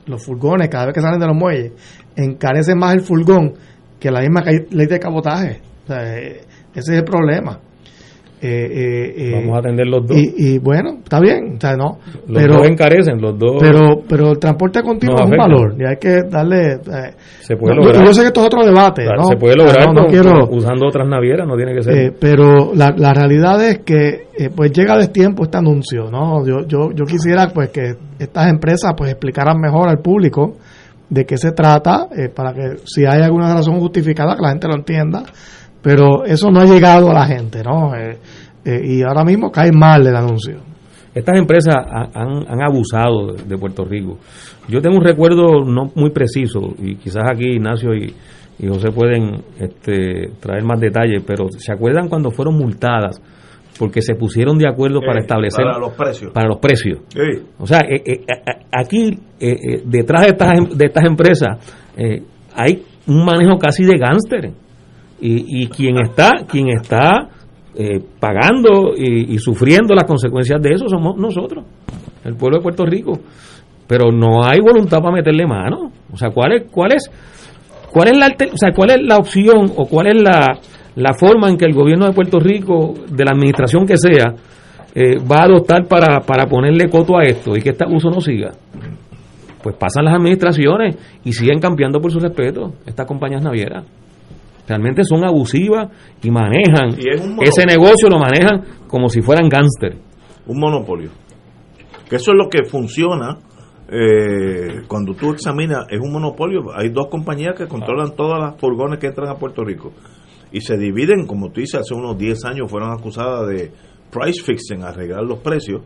los 0.06 0.24
furgones 0.26 0.70
cada 0.70 0.86
vez 0.86 0.94
que 0.96 1.02
salen 1.02 1.20
de 1.20 1.28
los 1.28 1.36
muelles, 1.36 1.74
encarece 2.16 2.74
más 2.76 2.94
el 2.94 3.02
furgón 3.02 3.54
que 4.00 4.10
la 4.10 4.22
misma 4.22 4.42
ley 4.72 4.86
de 4.88 5.00
cabotaje. 5.00 5.60
O 5.84 5.88
sea, 5.88 6.18
eh, 6.18 6.42
ese 6.74 6.94
es 6.94 7.00
el 7.00 7.04
problema. 7.04 7.60
Eh, 8.40 8.48
eh, 8.50 9.14
eh, 9.18 9.32
Vamos 9.34 9.56
a 9.56 9.60
atender 9.62 9.88
los 9.88 10.06
dos. 10.06 10.16
y, 10.16 10.34
y 10.38 10.58
bueno, 10.60 11.00
está 11.04 11.20
bien, 11.20 11.56
o 11.58 11.60
sea, 11.60 11.76
no, 11.76 11.98
Los 12.28 12.38
pero, 12.44 12.58
dos 12.58 12.68
encarecen, 12.68 13.20
los 13.20 13.36
dos. 13.40 13.56
pero, 13.60 14.02
pero 14.08 14.32
el 14.34 14.38
transporte 14.38 14.84
continuo 14.84 15.16
es 15.18 15.26
un 15.26 15.38
valor 15.38 15.76
y 15.80 15.84
hay 15.84 15.96
que 15.98 16.20
darle. 16.30 16.74
eh, 16.74 17.14
se 17.40 17.56
puede 17.58 17.76
no, 17.76 17.82
lograr. 17.82 18.06
Yo 18.06 18.14
sé 18.14 18.22
que 18.22 18.28
esto 18.28 18.42
es 18.42 18.46
otro 18.46 18.64
debate, 18.64 19.06
Claro, 19.06 19.24
¿no? 19.24 19.28
Se 19.30 19.38
puede 19.38 19.56
lograr 19.56 19.88
no, 19.88 19.94
no 19.94 20.02
con- 20.02 20.12
quiero, 20.12 20.48
usando 20.52 20.86
otras 20.88 21.08
navieras, 21.08 21.48
no 21.48 21.56
tiene 21.56 21.74
que 21.74 21.82
ser. 21.82 21.98
eh, 21.98 22.12
pero 22.20 22.74
la, 22.76 22.94
la 22.96 23.12
realidad 23.14 23.64
es 23.66 23.80
que 23.80 24.28
pues 24.56 24.72
llega 24.72 24.94
a 24.94 24.98
destiempo 25.00 25.42
este 25.44 25.58
anuncio, 25.58 26.12
¿no? 26.12 26.46
Yo, 26.46 26.68
yo, 26.68 26.92
yo 26.94 27.06
quisiera 27.06 27.48
pues 27.52 27.70
que 27.70 27.96
estas 28.20 28.52
empresas 28.52 28.94
pues 28.96 29.10
explicaran 29.10 29.58
mejor 29.60 29.90
al 29.90 29.98
público 29.98 30.58
de 31.10 31.26
qué 31.26 31.38
se 31.38 31.54
trata, 31.54 32.08
para 32.36 32.54
que 32.54 32.76
si 32.86 33.04
hay 33.04 33.24
alguna 33.24 33.52
razón 33.54 33.80
justificada 33.80 34.36
que 34.36 34.42
la 34.44 34.50
gente 34.50 34.68
lo 34.68 34.76
entienda, 34.76 35.24
pero 35.88 36.26
eso 36.26 36.52
no 36.52 36.60
ha 36.60 36.66
llegado 36.66 37.10
a 37.10 37.14
la 37.14 37.26
gente, 37.26 37.64
¿no? 37.64 37.96
Eh, 37.96 38.18
eh, 38.66 38.82
y 38.84 39.02
ahora 39.04 39.24
mismo 39.24 39.50
cae 39.50 39.72
mal 39.72 40.06
el 40.06 40.16
anuncio. 40.16 40.58
Estas 41.16 41.38
empresas 41.40 41.76
ha- 41.78 42.10
han, 42.14 42.44
han 42.46 42.62
abusado 42.62 43.32
de, 43.34 43.58
Puerto 43.58 43.86
Rico. 43.86 44.18
Yo 44.68 44.82
tengo 44.82 44.98
un 44.98 45.04
recuerdo 45.06 45.64
no 45.64 45.90
muy 45.96 46.10
preciso, 46.12 46.60
y 46.78 46.96
quizás 46.96 47.24
aquí 47.32 47.46
Ignacio 47.54 47.96
y, 47.96 48.14
y 48.60 48.68
José 48.68 48.92
pueden 48.92 49.42
este, 49.60 50.32
traer 50.42 50.64
más 50.66 50.80
detalles, 50.82 51.24
pero 51.26 51.48
¿se 51.50 51.72
acuerdan 51.72 52.10
cuando 52.10 52.32
fueron 52.32 52.56
multadas? 52.58 53.22
Porque 53.80 54.02
se 54.02 54.16
pusieron 54.16 54.58
de 54.58 54.68
acuerdo 54.68 55.00
para 55.00 55.20
Eh, 55.20 55.22
establecer. 55.22 55.64
para 55.64 55.80
los 55.80 55.94
precios. 55.94 56.32
Para 56.34 56.48
los 56.50 56.58
precios. 56.58 57.00
Sí. 57.10 57.42
O 57.60 57.66
sea, 57.66 57.80
eh, 57.80 58.02
eh, 58.06 58.26
aquí, 58.74 59.18
eh, 59.40 59.52
eh, 59.52 59.82
detrás 59.86 60.24
de 60.24 60.30
estas, 60.32 60.78
de 60.78 60.86
estas 60.86 61.06
empresas, 61.06 61.58
eh, 61.96 62.22
hay 62.56 62.84
un 63.08 63.24
manejo 63.24 63.58
casi 63.58 63.86
de 63.86 63.98
gángster. 63.98 64.52
Y, 65.20 65.64
y 65.64 65.68
quien 65.68 65.98
está, 66.00 66.32
quien 66.48 66.70
está 66.70 67.30
eh, 67.76 68.00
pagando 68.20 68.94
y, 68.96 69.34
y 69.34 69.40
sufriendo 69.40 69.94
las 69.94 70.06
consecuencias 70.06 70.62
de 70.62 70.74
eso 70.74 70.88
somos 70.88 71.18
nosotros, 71.18 71.66
el 72.24 72.36
pueblo 72.36 72.58
de 72.58 72.64
Puerto 72.64 72.86
Rico. 72.86 73.20
Pero 73.88 74.12
no 74.12 74.44
hay 74.44 74.60
voluntad 74.60 75.00
para 75.00 75.16
meterle 75.16 75.48
mano. 75.48 75.92
O 76.12 76.18
sea, 76.18 76.30
¿cuál 76.30 76.54
es, 76.54 76.64
cuál 76.72 76.92
es, 76.92 77.10
cuál 77.92 78.10
es 78.10 78.18
la, 78.18 78.28
o 78.28 78.58
sea, 78.58 78.74
cuál 78.74 78.92
es 78.92 78.98
la 79.02 79.16
opción 79.16 79.72
o 79.76 79.86
cuál 79.86 80.08
es 80.08 80.22
la, 80.22 80.60
la 80.96 81.14
forma 81.14 81.50
en 81.50 81.58
que 81.58 81.66
el 81.66 81.74
gobierno 81.74 82.06
de 82.06 82.14
Puerto 82.14 82.40
Rico, 82.40 82.94
de 83.10 83.24
la 83.24 83.32
administración 83.32 83.86
que 83.86 83.98
sea, 83.98 84.34
eh, 84.94 85.18
va 85.20 85.38
a 85.38 85.44
adoptar 85.44 85.88
para, 85.88 86.22
para 86.22 86.48
ponerle 86.48 86.90
coto 86.90 87.18
a 87.18 87.24
esto 87.24 87.56
y 87.56 87.62
que 87.62 87.70
este 87.70 87.86
abuso 87.86 88.10
no 88.10 88.20
siga? 88.20 88.52
Pues 89.62 89.76
pasan 89.76 90.06
las 90.06 90.16
administraciones 90.16 90.98
y 91.24 91.32
siguen 91.34 91.60
cambiando 91.60 92.02
por 92.02 92.12
su 92.12 92.20
respeto 92.20 92.74
estas 92.86 93.06
compañías 93.06 93.44
navieras. 93.44 93.86
Realmente 94.68 95.04
son 95.04 95.24
abusivas 95.24 95.90
y 96.22 96.30
manejan 96.30 96.90
Y 97.00 97.10
es 97.10 97.22
un 97.22 97.42
ese 97.42 97.66
negocio, 97.66 98.10
lo 98.10 98.20
manejan 98.20 98.64
como 98.88 99.08
si 99.10 99.22
fueran 99.22 99.48
gángster. 99.50 99.98
un 100.46 100.60
monopolio. 100.60 101.10
Que 102.10 102.18
eso 102.18 102.32
es 102.32 102.38
lo 102.38 102.50
que 102.50 102.64
funciona 102.66 103.38
eh, 103.90 104.82
cuando 104.88 105.14
tú 105.14 105.32
examinas, 105.32 105.88
es 105.90 106.00
un 106.00 106.12
monopolio. 106.12 106.76
Hay 106.76 106.90
dos 106.90 107.08
compañías 107.08 107.56
que 107.58 107.68
controlan 107.68 108.16
todas 108.16 108.40
las 108.40 108.60
furgones 108.60 109.00
que 109.00 109.08
entran 109.08 109.30
a 109.30 109.36
Puerto 109.36 109.64
Rico. 109.64 109.94
Y 110.52 110.62
se 110.62 110.78
dividen, 110.78 111.26
como 111.26 111.52
tú 111.52 111.62
dices, 111.62 111.82
hace 111.82 111.94
unos 111.94 112.18
10 112.18 112.46
años 112.46 112.70
fueron 112.70 112.92
acusadas 112.92 113.48
de 113.48 113.72
price 114.12 114.42
fixing, 114.44 114.84
arreglar 114.84 115.24
los 115.24 115.40
precios. 115.40 115.82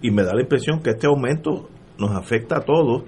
Y 0.00 0.10
me 0.10 0.22
da 0.22 0.34
la 0.34 0.42
impresión 0.42 0.80
que 0.80 0.90
este 0.90 1.06
aumento 1.06 1.68
nos 1.98 2.10
afecta 2.12 2.58
a 2.58 2.60
todos 2.60 3.04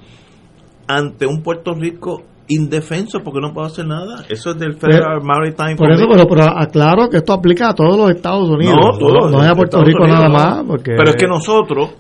ante 0.87 1.27
un 1.27 1.43
Puerto 1.43 1.75
Rico 1.75 2.23
indefenso 2.49 3.21
porque 3.23 3.41
no 3.41 3.53
puede 3.53 3.69
hacer 3.69 3.87
nada. 3.87 4.25
Eso 4.29 4.51
es 4.51 4.59
del 4.59 4.75
Federal 4.75 5.21
Maritime 5.23 5.77
Por 5.77 5.91
eso, 5.91 6.07
pero, 6.11 6.27
pero 6.29 6.45
aclaro 6.57 7.09
que 7.09 7.19
esto 7.19 7.33
aplica 7.33 7.71
a 7.71 7.75
todos 7.75 7.97
los 7.97 8.11
Estados 8.11 8.49
Unidos. 8.49 8.75
No, 9.01 9.31
no 9.31 9.43
es 9.43 9.49
a 9.49 9.55
Puerto 9.55 9.83
Rico 9.83 10.03
Unidos, 10.03 10.21
nada 10.21 10.29
más. 10.29 10.65
Porque, 10.67 10.93
Pero 10.97 11.11
es 11.11 11.17
que 11.17 11.27
nosotros, 11.27 11.91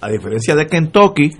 a 0.00 0.08
diferencia 0.08 0.54
de 0.54 0.66
Kentucky, 0.66 1.30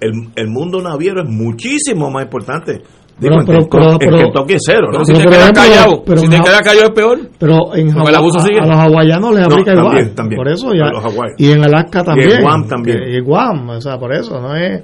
el, 0.00 0.12
el 0.34 0.48
mundo 0.48 0.80
naviero 0.82 1.22
es 1.22 1.28
muchísimo 1.28 2.10
más 2.10 2.24
importante. 2.24 2.82
Pero- 3.20 3.36
Digo, 3.40 3.46
pero- 3.46 3.68
pero- 3.70 3.92
en 3.92 3.98
pero- 3.98 4.16
Kentucky 4.18 4.54
es 4.54 4.62
cero, 4.66 4.88
¿no? 4.92 5.04
Si 5.04 5.12
Pero, 5.12 5.24
te 5.30 5.36
quedas 5.36 5.52
callado, 5.52 6.02
pero 6.04 6.18
si 6.18 6.28
te 6.28 6.36
quedas 6.40 6.62
callado 6.62 6.86
es 6.86 6.90
peor. 6.92 7.18
Pero 7.38 7.74
en 7.76 7.88
el 7.88 8.14
abuso 8.14 8.38
a, 8.38 8.42
sigue. 8.42 8.58
a 8.60 8.66
los 8.66 8.76
hawaianos 8.76 9.34
les 9.34 9.46
No, 9.48 9.54
aplica 9.54 9.72
igual. 9.72 9.86
también, 9.86 10.14
también. 10.16 10.36
Por 10.36 10.48
eso 10.48 10.72
ya. 10.74 10.90
Y 11.38 11.50
en 11.52 11.62
Alaska 11.64 12.02
también. 12.02 12.30
en 12.32 12.42
Guam 12.42 12.66
también. 12.68 12.98
Que- 12.98 13.10
Y 13.12 13.16
en 13.18 13.24
Guam, 13.24 13.68
o 13.70 13.80
sea, 13.80 13.98
por 13.98 14.12
eso, 14.12 14.40
no 14.40 14.56
es. 14.56 14.82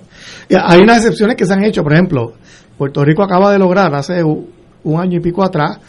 y 0.48 0.54
hay 0.54 0.80
unas 0.80 0.98
excepciones 0.98 1.34
que 1.34 1.44
se 1.44 1.52
han 1.54 1.64
hecho, 1.64 1.82
por 1.82 1.92
ejemplo, 1.92 2.32
Puerto 2.78 3.04
Rico 3.04 3.22
acaba 3.24 3.50
de 3.50 3.58
lograr 3.58 3.92
hace 3.94 4.22
un 4.22 5.00
año 5.00 5.18
y 5.18 5.20
pico 5.20 5.42
atrás 5.42 5.80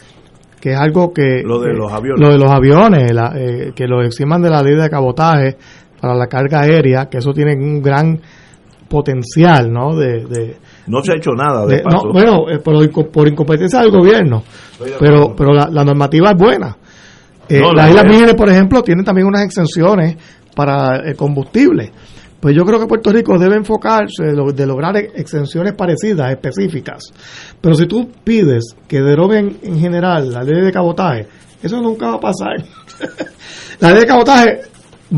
que 0.60 0.72
es 0.72 0.78
algo 0.80 1.12
que 1.12 1.42
Lo 1.44 1.60
de 1.60 1.70
que- 1.70 1.76
los 1.76 1.92
aviones. 1.92 2.20
lo 2.20 2.32
de 2.32 2.38
los 2.38 2.50
aviones 2.50 3.12
la- 3.12 3.32
eh, 3.36 3.72
que 3.74 3.86
lo 3.86 4.02
eximan 4.02 4.42
de 4.42 4.50
la 4.50 4.62
ley 4.62 4.74
de 4.74 4.90
cabotaje 4.90 5.56
para 6.00 6.14
la 6.14 6.26
carga 6.26 6.60
aérea 6.62 7.06
que 7.08 7.18
eso 7.18 7.32
tiene 7.32 7.54
un 7.54 7.80
gran 7.82 8.20
potencial 8.88 9.72
no 9.72 9.96
de, 9.96 10.24
de- 10.26 10.56
No 10.86 11.02
se 11.02 11.12
ha 11.12 11.16
hecho 11.16 11.30
nada 11.32 11.64
de, 11.66 11.76
de- 11.76 11.82
paso. 11.82 12.06
no, 12.06 12.12
bueno, 12.12 12.50
eh, 12.50 12.58
por, 12.58 13.10
por 13.10 13.28
incompetencia 13.28 13.80
del 13.80 13.90
gobierno, 13.90 14.42
de 14.78 14.94
pero 14.98 15.34
pero 15.36 15.52
la, 15.52 15.68
la 15.70 15.84
normativa 15.84 16.30
es 16.30 16.36
buena. 16.36 16.76
Eh, 17.48 17.60
No, 17.60 17.72
la 17.72 17.82
las 17.82 17.90
Islas 17.90 18.04
Vírgenes, 18.06 18.34
por 18.34 18.48
ejemplo, 18.48 18.82
tienen 18.82 19.04
también 19.04 19.26
unas 19.26 19.44
exenciones 19.44 20.16
para 20.54 20.96
el 21.08 21.16
combustible. 21.16 21.92
Pues 22.40 22.56
yo 22.56 22.64
creo 22.64 22.80
que 22.80 22.86
Puerto 22.86 23.12
Rico 23.12 23.38
debe 23.38 23.54
enfocarse 23.56 24.24
de, 24.24 24.32
lo- 24.34 24.50
de 24.52 24.66
lograr 24.66 24.96
ex- 24.96 25.12
exenciones 25.14 25.74
parecidas, 25.74 26.30
específicas. 26.32 27.04
Pero 27.60 27.74
si 27.76 27.86
tú 27.86 28.10
pides 28.24 28.74
que 28.88 29.00
deroguen 29.00 29.58
en 29.62 29.78
general 29.78 30.32
la 30.32 30.42
ley 30.42 30.60
de 30.60 30.72
cabotaje, 30.72 31.28
eso 31.62 31.80
nunca 31.80 32.08
va 32.08 32.14
a 32.16 32.20
pasar. 32.20 32.56
la 33.80 33.90
ley 33.92 34.00
de 34.00 34.06
cabotaje 34.06 34.60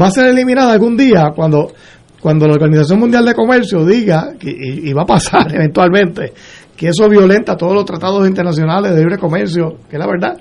va 0.01 0.07
a 0.07 0.11
ser 0.11 0.27
eliminada 0.27 0.73
algún 0.73 0.97
día 0.97 1.31
cuando 1.35 1.73
cuando 2.25 2.47
la 2.49 2.55
Organización 2.55 3.01
Mundial 3.01 3.27
de 3.27 3.35
Comercio 3.35 3.85
diga, 3.85 4.33
que, 4.41 4.49
y, 4.49 4.89
y 4.89 4.93
va 4.95 5.03
a 5.03 5.07
pasar 5.07 5.55
eventualmente, 5.55 6.33
que 6.75 6.89
eso 6.89 7.07
violenta 7.07 7.55
todos 7.55 7.75
los 7.75 7.85
tratados 7.85 8.27
internacionales 8.27 8.95
de 8.95 9.01
libre 9.01 9.19
comercio, 9.19 9.75
que 9.91 9.97
es 9.97 10.01
la 10.01 10.07
verdad. 10.07 10.39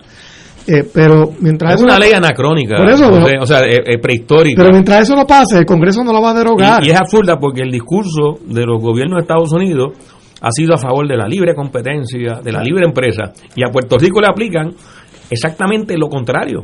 Eh, 0.65 0.87
pero 0.93 1.31
mientras 1.41 1.71
Es 1.73 1.75
eso 1.81 1.83
una 1.83 1.95
no- 1.95 1.99
ley 1.99 2.13
anacrónica. 2.13 2.77
Por 2.77 2.89
eso, 2.89 3.09
José, 3.09 3.35
o 3.37 3.45
sea, 3.45 3.59
es, 3.65 3.79
es 3.85 3.99
prehistórica. 4.01 4.61
pero 4.61 4.71
mientras 4.71 5.01
eso 5.01 5.13
no 5.13 5.27
pase, 5.27 5.57
el 5.57 5.65
Congreso 5.65 6.05
no 6.05 6.13
lo 6.13 6.21
va 6.21 6.31
a 6.31 6.33
derogar. 6.35 6.81
Y, 6.85 6.87
y 6.87 6.91
es 6.91 6.97
absurda 6.97 7.37
porque 7.37 7.63
el 7.63 7.69
discurso 7.69 8.39
de 8.47 8.65
los 8.65 8.81
gobiernos 8.81 9.17
de 9.17 9.21
Estados 9.23 9.51
Unidos 9.51 9.91
ha 10.39 10.51
sido 10.51 10.73
a 10.73 10.77
favor 10.77 11.05
de 11.05 11.17
la 11.17 11.27
libre 11.27 11.53
competencia, 11.53 12.39
de 12.41 12.51
la 12.53 12.63
libre 12.63 12.85
empresa, 12.85 13.33
y 13.57 13.61
a 13.61 13.67
Puerto 13.73 13.97
Rico 13.97 14.21
le 14.21 14.27
aplican 14.27 14.71
exactamente 15.29 15.97
lo 15.97 16.07
contrario. 16.07 16.63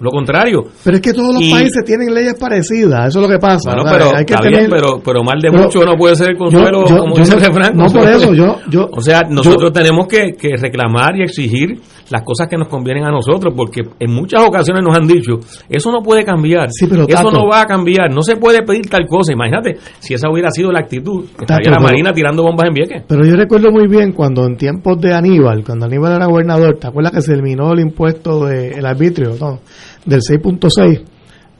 Lo 0.00 0.10
contrario. 0.10 0.64
Pero 0.82 0.96
es 0.96 1.00
que 1.02 1.12
todos 1.12 1.34
los 1.34 1.42
Y- 1.42 1.50
países 1.52 1.84
tienen 1.84 2.12
leyes 2.12 2.34
parecidas, 2.34 3.08
eso 3.08 3.20
es 3.20 3.28
lo 3.28 3.28
que 3.32 3.38
pasa. 3.38 3.70
Bueno, 3.74 3.84
pero 3.90 4.16
Hay 4.16 4.24
que 4.24 4.34
bien, 4.40 4.52
tener- 4.54 4.70
pero, 4.70 5.00
pero 5.04 5.22
mal 5.22 5.38
de 5.40 5.50
Pero- 5.50 5.62
mucho 5.64 5.84
no 5.84 5.96
puede 5.96 6.16
ser 6.16 6.30
el 6.30 6.36
consuelo, 6.36 6.84
yo- 6.86 6.98
como 6.98 7.14
yo 7.16 7.22
dice 7.24 7.36
refrán. 7.36 7.76
no, 7.76 7.86
por 7.86 8.08
eso, 8.08 8.34
yo- 8.34 8.56
yo- 8.68 8.88
o 8.90 9.00
sea, 9.00 9.22
nosotros 9.28 9.72
tenemos 9.72 10.06
que, 10.06 10.32
que 10.38 10.56
reclamar 10.56 11.16
y 11.16 11.22
exigir 11.22 11.80
las 12.10 12.22
cosas 12.22 12.48
que 12.48 12.56
nos 12.56 12.68
convienen 12.68 13.04
a 13.04 13.10
nosotros, 13.10 13.54
porque 13.56 13.80
en 13.98 14.12
muchas 14.12 14.44
ocasiones 14.44 14.82
nos 14.84 14.96
han 14.96 15.06
dicho, 15.06 15.34
eso 15.68 15.90
no 15.90 16.00
puede 16.02 16.24
cambiar, 16.24 16.68
pero, 16.88 17.02
eso 17.08 17.16
Tato- 17.16 17.30
no 17.30 17.46
va 17.48 17.62
a 17.62 17.66
cambiar, 17.66 18.12
no 18.12 18.22
se 18.22 18.36
puede 18.36 18.62
pedir 18.62 18.88
tal 18.90 19.06
cosa. 19.06 19.32
Imagínate, 19.32 19.76
si 20.00 20.12
esa 20.14 20.28
hubiera 20.30 20.50
sido 20.50 20.70
la 20.72 20.80
actitud, 20.80 21.24
estaría 21.40 21.70
Tato, 21.70 21.70
la 21.70 21.80
Marina 21.80 22.12
tirando 22.12 22.42
bombas 22.42 22.66
en 22.68 22.74
Vieques. 22.74 23.02
Pero 23.08 23.24
yo 23.24 23.36
recuerdo 23.36 23.70
muy 23.70 23.86
bien 23.86 24.12
cuando 24.12 24.44
en 24.44 24.56
tiempos 24.56 25.00
de 25.00 25.14
Aníbal, 25.14 25.64
cuando 25.64 25.86
Aníbal 25.86 26.16
era 26.16 26.26
gobernador, 26.26 26.76
¿te 26.78 26.88
acuerdas 26.88 27.12
que 27.12 27.22
se 27.22 27.32
eliminó 27.32 27.72
el 27.72 27.80
impuesto 27.80 28.44
del 28.44 28.84
arbitrio 28.84 29.34
no? 29.40 29.60
Del 30.04 30.20
6.6 30.20 31.02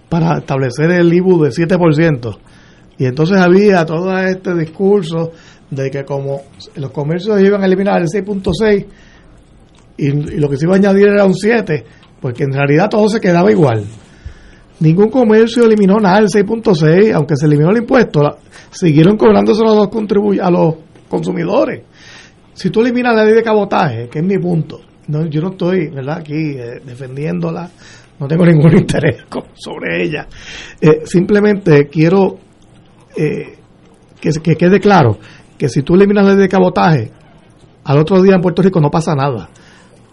para 0.08 0.38
establecer 0.38 0.90
el 0.90 1.12
IBU 1.12 1.44
de 1.44 1.50
7%? 1.50 2.38
Y 2.98 3.06
entonces 3.06 3.36
había 3.38 3.84
todo 3.84 4.16
este 4.18 4.54
discurso 4.54 5.32
de 5.70 5.90
que 5.90 6.04
como 6.04 6.42
los 6.76 6.90
comercios 6.90 7.40
iban 7.40 7.62
a 7.62 7.66
eliminar 7.66 8.00
el 8.00 8.06
6.6 8.08 8.86
y, 9.96 10.06
y 10.06 10.38
lo 10.38 10.48
que 10.48 10.56
se 10.56 10.66
iba 10.66 10.74
a 10.74 10.78
añadir 10.78 11.08
era 11.08 11.24
un 11.24 11.34
7, 11.34 11.84
porque 12.20 12.44
en 12.44 12.52
realidad 12.52 12.88
todo 12.88 13.08
se 13.08 13.20
quedaba 13.20 13.50
igual. 13.50 13.84
Ningún 14.80 15.08
comercio 15.08 15.64
eliminó 15.64 15.96
nada 15.98 16.16
del 16.16 16.28
6.6, 16.28 17.12
aunque 17.14 17.36
se 17.36 17.46
eliminó 17.46 17.70
el 17.70 17.78
impuesto, 17.78 18.20
la- 18.22 18.36
siguieron 18.70 19.16
cobrándoselo 19.16 19.70
a 19.70 19.74
los, 19.76 19.88
a 20.40 20.50
los 20.50 20.74
consumidores. 21.08 21.82
Si 22.54 22.70
tú 22.70 22.80
eliminas 22.82 23.14
la 23.14 23.24
ley 23.24 23.34
de 23.34 23.42
cabotaje, 23.42 24.08
que 24.08 24.18
es 24.20 24.24
mi 24.24 24.38
punto, 24.38 24.80
no, 25.08 25.26
yo 25.26 25.40
no 25.42 25.50
estoy 25.50 25.88
¿verdad? 25.90 26.18
aquí 26.18 26.34
eh, 26.56 26.80
defendiéndola, 26.84 27.70
no 28.18 28.26
tengo 28.28 28.44
ningún 28.46 28.76
interés 28.76 29.24
sobre 29.54 30.04
ella. 30.04 30.26
Eh, 30.80 31.02
simplemente 31.04 31.88
quiero 31.88 32.38
eh, 33.16 33.56
que, 34.20 34.30
que 34.42 34.56
quede 34.56 34.80
claro 34.80 35.18
que 35.58 35.68
si 35.68 35.82
tú 35.82 35.94
eliminas 35.94 36.24
la 36.24 36.30
ley 36.32 36.40
de 36.42 36.48
cabotaje, 36.48 37.10
al 37.84 37.98
otro 37.98 38.22
día 38.22 38.34
en 38.34 38.40
Puerto 38.40 38.62
Rico 38.62 38.80
no 38.80 38.90
pasa 38.90 39.14
nada. 39.14 39.48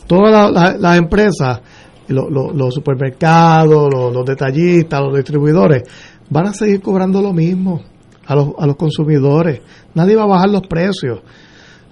Todas 0.07 0.31
la- 0.31 0.51
la- 0.51 0.77
las 0.77 0.97
empresas, 0.97 1.61
lo- 2.09 2.29
lo- 2.29 2.51
los 2.51 2.73
supermercados, 2.73 3.89
lo- 3.93 4.11
los, 4.11 4.25
detallistas, 4.25 4.99
los 5.01 5.15
distribuidores, 5.15 5.83
van 6.29 6.47
a 6.47 6.53
seguir 6.53 6.81
cobrando 6.81 7.21
lo 7.21 7.33
mismo 7.33 7.81
a 8.25 8.35
los, 8.35 8.49
a 8.59 8.67
los 8.67 8.75
consumidores. 8.75 9.61
Nadie 9.95 10.15
va 10.15 10.23
a 10.23 10.27
bajar 10.27 10.49
los 10.49 10.67
precios. 10.67 11.21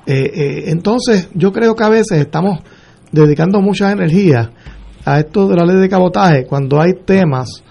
Eh, 0.05 0.31
eh, 0.33 0.63
entonces, 0.67 1.29
yo 1.33 1.51
creo 1.51 1.75
que 1.75 1.83
a 1.83 1.89
veces 1.89 2.19
estamos 2.19 2.59
dedicando 3.11 3.61
mucha 3.61 3.91
energía 3.91 4.51
a 5.13 5.19
esto 5.19 5.47
de 5.47 5.55
la 5.55 5.65
ley 5.65 5.77
de 5.77 5.89
cabotaje 5.89 6.45
cuando 6.45 6.79
hay 6.81 6.91
temas 7.05 7.63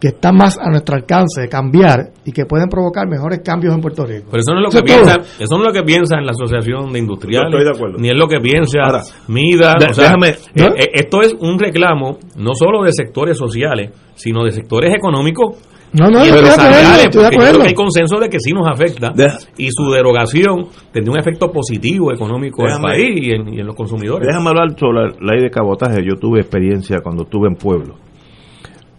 que 0.00 0.08
están 0.08 0.36
más 0.36 0.58
a 0.58 0.68
nuestro 0.68 0.96
alcance 0.96 1.40
de 1.40 1.48
cambiar 1.48 2.10
y 2.26 2.32
que 2.32 2.44
pueden 2.44 2.68
provocar 2.68 3.08
mejores 3.08 3.40
cambios 3.42 3.74
en 3.74 3.80
Puerto 3.80 4.04
Rico. 4.04 4.26
Pero 4.30 4.40
eso 4.42 4.52
no 4.52 4.58
es 4.58 4.64
lo 4.64 4.70
que 4.70 4.76
es 4.78 4.82
piensa, 4.84 5.16
eso 5.42 5.56
no 5.56 5.62
es 5.62 5.66
lo 5.68 5.72
que 5.72 5.82
piensa 5.82 6.16
en 6.18 6.26
la 6.26 6.32
Asociación 6.32 6.92
de 6.92 6.98
Industriales, 6.98 7.48
Yo 7.50 7.58
estoy 7.58 7.72
de 7.72 7.76
acuerdo. 7.78 7.98
ni 7.98 8.08
es 8.10 8.16
lo 8.16 8.28
que 8.28 8.38
piensa 8.40 8.78
Ahora, 8.84 9.02
MIDA. 9.28 9.74
de- 9.78 9.86
o 9.86 9.94
sea, 9.94 10.04
déjame- 10.10 10.30
eh, 10.56 10.74
eh, 10.78 10.90
esto 10.92 11.22
es 11.22 11.34
un 11.40 11.58
reclamo 11.58 12.18
no 12.36 12.54
solo 12.54 12.82
de 12.82 12.92
sectores 12.92 13.38
sociales, 13.38 13.92
sino 14.14 14.44
de 14.44 14.50
sectores 14.50 14.92
económicos 14.94 15.56
No, 15.94 16.08
no, 16.10 16.24
y 16.24 16.28
yo 16.28 16.34
estoy 16.34 17.22
de 17.22 17.26
acuerdo, 17.28 17.62
hay 17.62 17.72
consenso 17.74 18.18
de 18.18 18.28
que 18.28 18.40
sí 18.40 18.52
nos 18.52 18.66
afecta 18.66 19.12
y 19.56 19.68
su 19.70 19.90
derogación 19.92 20.66
tendría 20.92 21.12
un 21.12 21.18
efecto 21.20 21.52
positivo 21.52 22.12
económico 22.12 22.62
en 22.62 22.68
el 22.72 22.72
Déjame- 22.78 22.82
país 22.82 23.20
y 23.22 23.30
en, 23.30 23.54
y 23.54 23.60
en 23.60 23.66
los 23.66 23.76
consumidores. 23.76 24.26
Déjame 24.26 24.48
hablar 24.48 24.76
sobre 24.78 25.10
la 25.20 25.32
ley 25.34 25.42
de 25.42 25.50
cabotaje. 25.50 25.98
Yo 26.04 26.16
tuve 26.16 26.40
experiencia 26.40 26.98
cuando 27.00 27.22
estuve 27.22 27.46
en 27.48 27.54
Pueblo. 27.54 27.94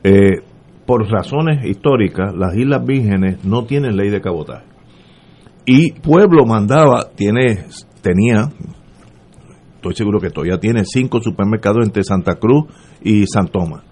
Eh, 0.04 0.40
por 0.86 1.06
razones 1.12 1.66
históricas, 1.66 2.34
las 2.36 2.56
Islas 2.56 2.86
Vírgenes 2.86 3.44
no 3.44 3.66
tienen 3.66 3.98
ley 3.98 4.10
de 4.10 4.22
cabotaje. 4.22 4.66
Y 5.66 5.94
Pueblo 5.94 6.46
mandaba, 6.46 7.10
tiene, 7.16 7.66
tenía, 8.02 8.50
estoy 9.76 9.96
seguro 9.96 10.20
que 10.20 10.30
todavía 10.30 10.60
tiene 10.60 10.84
cinco 10.86 11.20
supermercados 11.22 11.86
entre 11.86 12.04
Santa 12.04 12.36
Cruz 12.36 12.66
y 13.04 13.26
San 13.26 13.48
Tomás. 13.48 13.84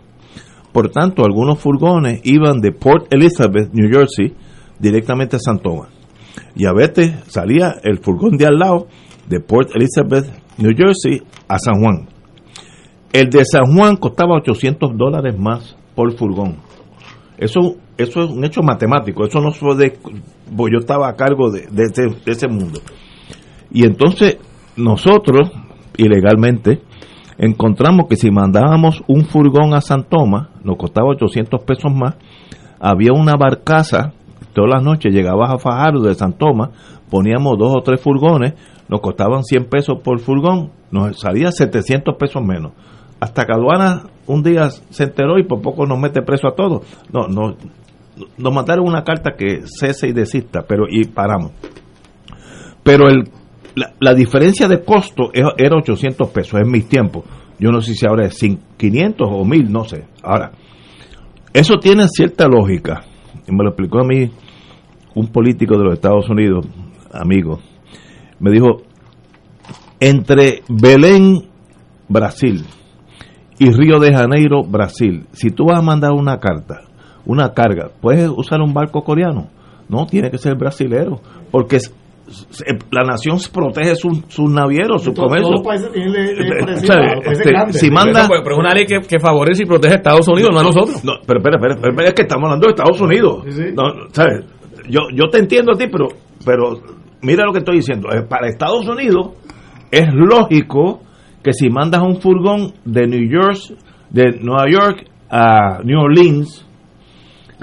Por 0.73 0.89
tanto, 0.89 1.23
algunos 1.23 1.59
furgones 1.59 2.19
iban 2.23 2.59
de 2.59 2.71
Port 2.71 3.13
Elizabeth, 3.13 3.71
New 3.73 3.89
Jersey, 3.89 4.35
directamente 4.79 5.35
a 5.35 5.39
San 5.39 5.59
Tomás. 5.59 5.89
Y 6.55 6.65
a 6.65 6.73
veces 6.73 7.13
salía 7.27 7.75
el 7.83 7.99
furgón 7.99 8.37
de 8.37 8.47
al 8.47 8.57
lado 8.57 8.87
de 9.29 9.39
Port 9.39 9.69
Elizabeth, 9.75 10.25
New 10.57 10.71
Jersey, 10.75 11.21
a 11.47 11.59
San 11.59 11.79
Juan. 11.79 12.09
El 13.11 13.29
de 13.29 13.45
San 13.45 13.75
Juan 13.75 13.95
costaba 13.97 14.37
800 14.37 14.97
dólares 14.97 15.37
más 15.37 15.77
por 15.95 16.11
furgón. 16.17 16.57
Eso, 17.37 17.75
eso 17.97 18.23
es 18.23 18.31
un 18.31 18.43
hecho 18.43 18.61
matemático. 18.61 19.25
Eso 19.25 19.39
no 19.39 19.51
fue 19.51 19.75
de. 19.75 19.97
pues 20.55 20.73
yo 20.73 20.79
estaba 20.79 21.07
a 21.09 21.15
cargo 21.15 21.51
de, 21.51 21.67
ese 22.25 22.47
mundo. 22.47 22.79
Y 23.71 23.85
entonces, 23.85 24.37
nosotros, 24.75 25.51
ilegalmente, 25.97 26.81
encontramos 27.37 28.07
que 28.07 28.15
si 28.15 28.31
mandábamos 28.31 29.03
un 29.07 29.25
furgón 29.25 29.73
a 29.73 29.81
San 29.81 30.03
Tomás, 30.03 30.49
nos 30.63 30.77
costaba 30.77 31.09
800 31.09 31.63
pesos 31.63 31.91
más. 31.93 32.15
Había 32.79 33.13
una 33.13 33.33
barcaza, 33.35 34.13
todas 34.53 34.69
las 34.69 34.83
noches 34.83 35.13
llegabas 35.13 35.51
a 35.51 35.57
Fajardo 35.57 36.01
de 36.01 36.15
San 36.15 36.33
Tomás, 36.33 36.69
poníamos 37.09 37.57
dos 37.57 37.73
o 37.75 37.81
tres 37.81 38.01
furgones, 38.01 38.53
nos 38.89 39.01
costaban 39.01 39.43
100 39.43 39.65
pesos 39.65 39.99
por 40.03 40.19
furgón, 40.19 40.71
nos 40.91 41.19
salía 41.19 41.51
700 41.51 42.15
pesos 42.17 42.43
menos. 42.43 42.73
Hasta 43.19 43.45
que 43.45 43.53
un 44.27 44.43
día 44.43 44.69
se 44.69 45.03
enteró 45.03 45.39
y 45.39 45.43
por 45.43 45.61
poco 45.61 45.85
nos 45.85 45.97
mete 45.97 46.21
preso 46.21 46.47
a 46.47 46.55
todos. 46.55 46.81
No, 47.11 47.27
no, 47.27 47.55
nos 48.37 48.53
mandaron 48.53 48.87
una 48.87 49.03
carta 49.03 49.35
que 49.37 49.61
cese 49.65 50.07
y 50.09 50.11
desista, 50.11 50.63
pero 50.67 50.85
y 50.89 51.05
paramos. 51.05 51.51
Pero 52.83 53.07
el, 53.07 53.29
la, 53.75 53.93
la 53.99 54.13
diferencia 54.13 54.67
de 54.67 54.83
costo 54.83 55.31
era 55.33 55.53
era 55.57 55.77
800 55.77 56.29
pesos 56.29 56.59
en 56.61 56.69
mis 56.71 56.87
tiempos. 56.87 57.23
Yo 57.59 57.71
no 57.71 57.81
sé 57.81 57.93
si 57.93 58.05
ahora 58.05 58.25
es 58.25 58.41
cin- 58.41 58.59
500 58.77 59.27
o 59.31 59.45
1000, 59.45 59.71
no 59.71 59.83
sé. 59.85 60.05
Ahora, 60.23 60.51
eso 61.53 61.77
tiene 61.79 62.07
cierta 62.07 62.47
lógica. 62.47 63.03
Y 63.47 63.51
me 63.51 63.63
lo 63.63 63.69
explicó 63.69 63.99
a 63.99 64.03
mí 64.05 64.29
un 65.15 65.27
político 65.27 65.77
de 65.77 65.83
los 65.85 65.93
Estados 65.93 66.29
Unidos, 66.29 66.65
amigo. 67.11 67.59
Me 68.39 68.51
dijo, 68.51 68.81
entre 69.99 70.63
Belén, 70.67 71.43
Brasil, 72.09 72.65
y 73.59 73.71
Río 73.71 73.99
de 73.99 74.13
Janeiro, 74.13 74.63
Brasil, 74.63 75.25
si 75.33 75.51
tú 75.51 75.65
vas 75.65 75.79
a 75.79 75.83
mandar 75.83 76.11
una 76.11 76.39
carta, 76.39 76.81
una 77.25 77.53
carga, 77.53 77.89
puedes 78.01 78.29
usar 78.29 78.61
un 78.61 78.73
barco 78.73 79.03
coreano. 79.03 79.47
No, 79.87 80.05
tiene 80.07 80.31
que 80.31 80.37
ser 80.37 80.55
brasilero, 80.55 81.21
porque 81.51 81.77
la 82.91 83.03
nación 83.03 83.37
protege 83.53 83.95
sus 83.95 84.23
sus 84.27 84.49
navieros, 84.51 85.03
su 85.03 85.13
Todos- 85.13 85.27
comercio. 85.29 85.49
todos 85.49 85.59
los 85.59 85.67
países 85.67 85.91
tienen 85.91 86.13
ley- 86.13 86.35
ley 86.35 86.59
parecida, 86.59 86.83
o 86.83 86.85
sea, 86.85 86.97
los 87.15 87.25
países 87.25 87.39
este, 87.39 87.49
grandes. 87.51 87.79
si 87.79 87.91
manda 87.91 88.19
Eso, 88.21 88.27
pues, 88.29 88.41
pero 88.43 88.55
es 88.55 88.59
una 88.59 88.73
ley 88.73 88.85
que, 88.85 88.99
que 89.01 89.19
favorece 89.19 89.63
y 89.63 89.65
protege 89.65 89.93
a 89.93 89.97
Estados 89.97 90.27
Unidos, 90.27 90.49
no, 90.53 90.59
a 90.59 90.63
nosotros. 90.63 91.03
no, 91.03 91.13
pero 91.25 91.39
espera, 91.39 91.57
espera, 91.57 91.89
espera, 91.89 92.07
es 92.09 92.13
que 92.13 92.21
estamos 92.23 92.43
hablando 92.45 92.67
de 92.67 92.71
Estados 92.71 93.01
Unidos. 93.01 93.43
Sí, 93.45 93.51
sí. 93.51 93.63
No, 93.75 93.83
no, 93.93 94.05
¿sabes? 94.11 94.45
Yo, 94.89 95.01
yo 95.13 95.29
te 95.29 95.39
entiendo 95.39 95.73
a 95.73 95.77
ti, 95.77 95.85
pero, 95.91 96.07
pero 96.45 96.81
mira 97.21 97.45
lo 97.45 97.51
que 97.53 97.59
estoy 97.59 97.77
diciendo. 97.77 98.09
Eh, 98.11 98.23
Para 98.27 98.47
Estados 98.47 98.87
Unidos 98.87 99.31
es 99.91 100.07
lógico 100.13 101.01
que 101.43 101.53
si 101.53 101.69
mandas 101.69 102.01
un 102.01 102.21
furgón 102.21 102.73
de 102.85 103.05
New 103.07 103.29
York, 103.29 103.57
de 104.09 104.39
Nueva 104.41 104.65
York 104.71 105.05
a 105.29 105.79
New 105.83 105.99
Orleans, 105.99 106.65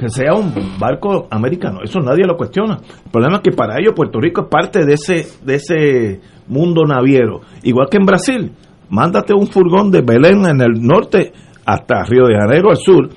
que 0.01 0.09
sea 0.09 0.33
un 0.33 0.79
barco 0.79 1.29
americano. 1.31 1.81
Eso 1.85 2.01
nadie 2.01 2.25
lo 2.25 2.35
cuestiona. 2.35 2.79
El 3.05 3.11
problema 3.11 3.37
es 3.37 3.43
que 3.43 3.53
para 3.53 3.79
ellos 3.79 3.93
Puerto 3.95 4.19
Rico 4.19 4.41
es 4.41 4.49
parte 4.49 4.87
de 4.87 4.95
ese, 4.95 5.27
de 5.45 5.55
ese 5.57 6.21
mundo 6.49 6.85
naviero. 6.87 7.43
Igual 7.65 7.89
que 7.91 7.99
en 7.99 8.07
Brasil. 8.07 8.53
Mándate 8.89 9.35
un 9.35 9.47
furgón 9.47 9.91
de 9.91 10.01
Belén 10.01 10.47
en 10.47 10.63
el 10.63 10.81
norte 10.81 11.33
hasta 11.67 12.03
Río 12.05 12.25
de 12.27 12.35
Janeiro 12.35 12.71
al 12.71 12.79
sur 12.79 13.11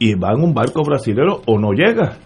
y 0.00 0.14
va 0.14 0.32
en 0.32 0.42
un 0.42 0.52
barco 0.52 0.82
brasilero 0.82 1.40
o 1.46 1.56
no 1.56 1.70
llega. 1.70 2.18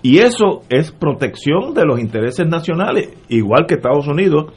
Y 0.00 0.18
eso 0.18 0.62
es 0.70 0.90
protección 0.90 1.74
de 1.74 1.84
los 1.84 2.00
intereses 2.00 2.48
nacionales. 2.48 3.10
Igual 3.28 3.66
que 3.68 3.74
Estados 3.74 4.08
Unidos, 4.08 4.54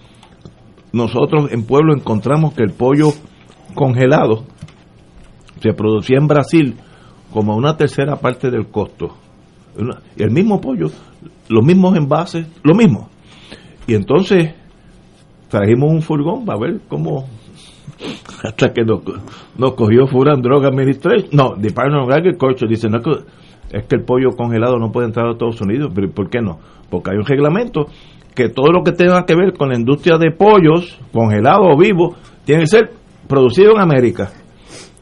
nosotros 0.93 1.51
en 1.51 1.67
Pueblo 1.67 1.93
encontramos 1.93 2.53
que 2.53 2.63
el 2.63 2.71
pollo 2.71 3.09
congelado 3.75 4.45
se 5.61 5.73
producía 5.73 6.19
en 6.19 6.27
Brasil 6.27 6.77
como 7.31 7.55
una 7.55 7.75
tercera 7.75 8.15
parte 8.15 8.49
del 8.49 8.67
costo. 8.67 9.15
El 10.15 10.31
mismo 10.31 10.59
pollo, 10.59 10.87
los 11.49 11.63
mismos 11.63 11.95
envases, 11.95 12.47
lo 12.63 12.73
mismo. 12.73 13.09
Y 13.85 13.93
entonces 13.93 14.53
trajimos 15.49 15.91
un 15.91 16.01
furgón 16.01 16.45
para 16.45 16.59
ver 16.59 16.81
cómo 16.87 17.25
hasta 18.43 18.73
que 18.73 18.83
nos, 18.83 19.01
nos 19.57 19.73
cogió 19.73 20.03
and 20.03 20.43
Drug 20.43 20.65
Administration, 20.65 21.29
no, 21.31 21.55
Department 21.55 22.03
of 22.03 22.13
Agriculture 22.13 22.67
dice 22.67 22.89
no, 22.89 22.99
es 23.71 23.85
que 23.85 23.95
el 23.95 24.03
pollo 24.03 24.31
congelado 24.31 24.77
no 24.77 24.91
puede 24.91 25.07
entrar 25.07 25.27
a 25.27 25.31
Estados 25.31 25.61
Unidos, 25.61 25.91
pero 25.93 26.09
¿por 26.11 26.29
qué 26.29 26.41
no? 26.41 26.59
Porque 26.89 27.11
hay 27.11 27.17
un 27.17 27.25
reglamento 27.25 27.87
que 28.33 28.49
todo 28.49 28.71
lo 28.71 28.83
que 28.83 28.91
tenga 28.91 29.25
que 29.25 29.35
ver 29.35 29.53
con 29.53 29.69
la 29.69 29.75
industria 29.75 30.17
de 30.17 30.31
pollos, 30.31 30.99
congelado 31.11 31.63
o 31.63 31.77
vivo, 31.77 32.15
tiene 32.45 32.61
que 32.61 32.67
ser 32.67 32.91
producido 33.27 33.71
en 33.71 33.81
América. 33.81 34.31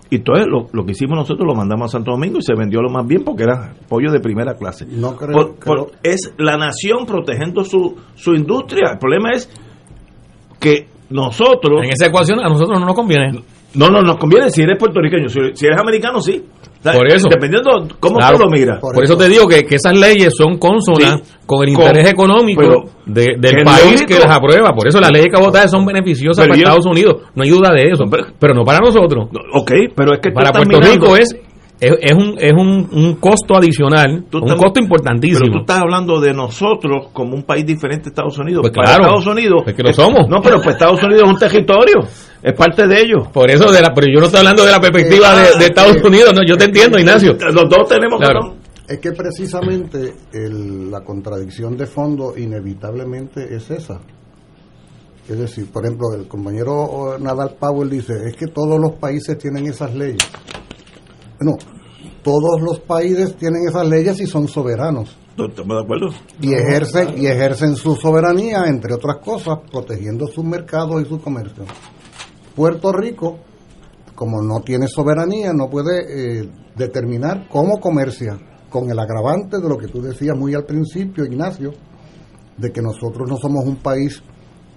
Y 0.10 0.18
entonces 0.18 0.46
lo, 0.48 0.68
lo 0.72 0.86
que 0.86 0.92
hicimos 0.92 1.18
nosotros 1.18 1.48
lo 1.48 1.56
mandamos 1.56 1.88
a 1.90 1.98
Santo 1.98 2.12
Domingo 2.12 2.38
y 2.38 2.42
se 2.44 2.54
vendió 2.54 2.82
lo 2.82 2.90
más 2.90 3.08
bien 3.08 3.24
porque 3.24 3.44
era 3.44 3.74
pollo 3.90 4.12
de 4.12 4.20
primera 4.20 4.54
clase. 4.56 4.86
No 4.90 5.16
creo, 5.16 5.32
Por- 5.34 5.56
creo- 5.56 5.76
por- 5.76 5.92
es 6.04 6.34
la 6.38 6.58
nación 6.58 7.06
protegiendo 7.08 7.64
su, 7.64 7.96
su 8.16 8.34
industria. 8.36 8.92
El 8.94 9.00
problema 9.00 9.32
es 9.32 9.50
que 10.60 10.88
nosotros... 11.10 11.82
En 11.84 11.90
esa 11.92 12.08
ecuación 12.08 12.40
a 12.40 12.50
nosotros 12.50 12.80
no 12.80 12.86
nos 12.86 12.96
conviene. 12.96 13.32
No, 13.74 13.90
no, 13.90 14.02
nos 14.02 14.18
conviene 14.18 14.50
si 14.52 14.62
eres 14.62 14.78
puertorriqueño. 14.78 15.28
Si, 15.28 15.40
si 15.54 15.66
eres 15.66 15.78
americano, 15.80 16.22
sí. 16.22 16.44
Por 16.94 17.08
eso. 17.08 17.28
Dependiendo 17.30 17.88
cómo 18.00 18.18
Claro. 18.18 18.38
tú 18.38 18.44
lo 18.44 18.50
miras. 18.50 18.80
Por, 18.80 19.04
eso 19.04 19.18
te 19.18 19.28
digo 19.30 19.48
que, 19.48 19.64
que 19.64 19.76
esas 19.76 19.98
leyes 19.98 20.34
son 20.38 20.58
consonas 20.58 21.22
Sí. 21.24 21.34
con 21.46 21.68
el 21.68 21.74
Con- 21.74 21.86
interés 21.86 22.12
económico 22.12 22.62
pero- 22.62 22.84
de- 23.06 23.36
del 23.40 23.64
país 23.64 23.92
lógico. 24.02 24.06
que 24.08 24.20
las 24.20 24.32
aprueba. 24.36 24.72
Por 24.72 24.88
eso 24.88 25.00
las 25.00 25.12
leyes 25.12 25.30
que 25.34 25.42
votar 25.42 25.68
son 25.70 25.86
beneficiosas 25.86 26.44
Pero 26.46 26.50
para 26.54 26.62
yo- 26.62 26.68
Estados 26.68 26.86
Unidos. 26.86 27.16
No 27.36 27.44
hay 27.44 27.50
duda 27.50 27.72
de 27.72 27.90
eso. 27.92 28.04
pero, 28.40 28.54
no 28.54 28.64
para 28.64 28.80
nosotros. 28.80 29.30
Ok, 29.54 29.72
pero 29.96 30.14
es 30.14 30.20
que 30.20 30.32
para 30.32 30.52
Puerto 30.52 30.68
mirando- 30.80 30.92
Rico 31.06 31.18
es, 31.18 31.36
es, 31.80 31.92
es 32.02 32.14
un, 32.14 32.36
es 32.40 32.54
un, 32.54 32.88
un 32.92 33.16
costo 33.16 33.58
adicional, 33.58 34.24
Tú 34.30 34.38
un 34.38 34.44
estás- 34.46 34.58
costo 34.58 34.74
Pero 34.76 34.86
importantísimo. 34.86 35.52
tú 35.52 35.60
estás 35.60 35.80
hablando 35.82 36.22
de 36.22 36.34
nosotros 36.34 37.08
como 37.12 37.36
un 37.36 37.44
país 37.44 37.66
diferente 37.66 38.08
a 38.08 38.10
Estados 38.12 38.38
Unidos. 38.38 38.62
Pues 38.62 38.74
Para 38.74 38.88
claro. 38.98 39.04
Estados 39.04 39.28
Unidos. 39.28 39.64
Es 39.68 39.74
que 39.74 39.84
lo 39.84 39.92
somos. 39.94 40.28
No, 40.30 40.42
pero 40.42 40.58
pues 40.62 40.76
Estados 40.76 41.04
Unidos 41.04 41.24
es 41.26 41.30
un 41.30 41.38
territorio. 41.40 41.96
Es 42.46 42.54
parte 42.54 42.88
de 42.88 43.02
ellos. 43.02 43.28
Por 43.30 43.50
eso, 43.50 43.72
de 43.72 43.82
la, 43.82 43.92
pero 43.92 44.06
yo 44.14 44.20
no 44.20 44.28
estoy 44.28 44.40
hablando 44.40 44.64
de 44.66 44.72
la 44.72 44.80
perspectiva 44.80 45.34
de, 45.36 45.58
de 45.58 45.66
Estados 45.66 45.98
Unidos. 46.04 46.32
No, 46.36 46.42
yo 46.48 46.56
te 46.58 46.66
entiendo, 46.66 47.00
Ignacio. 47.00 47.34
Los 47.52 47.68
dos 47.70 47.88
tenemos 47.90 48.20
Claro. 48.20 48.54
Es 48.88 49.00
que 49.00 49.14
precisamente 49.14 50.14
el- 50.32 50.92
la 50.92 51.02
contradicción 51.02 51.76
de 51.76 51.88
fondo 51.88 52.38
inevitablemente 52.38 53.56
es 53.56 53.72
esa. 53.72 54.00
Es 55.28 55.40
decir, 55.40 55.72
por 55.72 55.84
ejemplo, 55.86 56.06
el 56.16 56.28
compañero 56.28 57.18
Nadal 57.20 57.56
Powell 57.60 57.90
dice, 57.90 58.14
es 58.28 58.36
que 58.38 58.46
todos 58.46 58.80
los 58.80 58.92
países 59.00 59.40
tienen 59.40 59.66
esas 59.66 59.96
leyes. 59.96 60.20
Bueno, 61.40 61.58
todos 62.24 62.62
los 62.62 62.80
países 62.82 63.36
tienen 63.38 63.68
esas 63.68 63.88
leyes 63.88 64.22
y 64.22 64.28
son 64.28 64.48
soberanos. 64.48 65.18
No, 65.36 65.48
¿Estamos 65.48 65.78
de 65.78 65.84
acuerdo? 65.84 66.08
Y 66.42 66.54
ejercen, 66.54 67.18
y 67.18 67.26
ejercen 67.26 67.76
su 67.76 67.96
soberanía, 67.96 68.66
entre 68.68 68.94
otras 68.94 69.18
cosas, 69.18 69.58
protegiendo 69.72 70.28
sus 70.28 70.46
mercados 70.46 71.02
y 71.02 71.06
su 71.10 71.20
comercio. 71.20 71.64
Puerto 72.56 72.92
Rico, 72.92 73.38
como 74.16 74.42
no 74.42 74.62
tiene 74.62 74.88
soberanía, 74.88 75.52
no 75.54 75.70
puede 75.70 76.40
eh, 76.42 76.50
determinar 76.76 77.48
cómo 77.50 77.80
comercia, 77.80 78.38
con 78.70 78.90
el 78.90 79.00
agravante 79.00 79.60
de 79.60 79.70
lo 79.70 79.78
que 79.78 79.88
tú 79.88 80.02
decías 80.02 80.38
muy 80.38 80.54
al 80.54 80.66
principio, 80.66 81.26
Ignacio, 81.26 81.72
de 82.58 82.72
que 82.72 82.82
nosotros 82.82 83.30
no 83.30 83.38
somos 83.38 83.66
un 83.66 83.78
país 83.78 84.22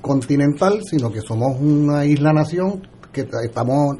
continental, 0.01 0.81
sino 0.85 1.11
que 1.11 1.21
somos 1.21 1.61
una 1.61 2.05
isla-nación 2.05 2.87
que 3.13 3.25
ta- 3.25 3.43
estamos 3.45 3.97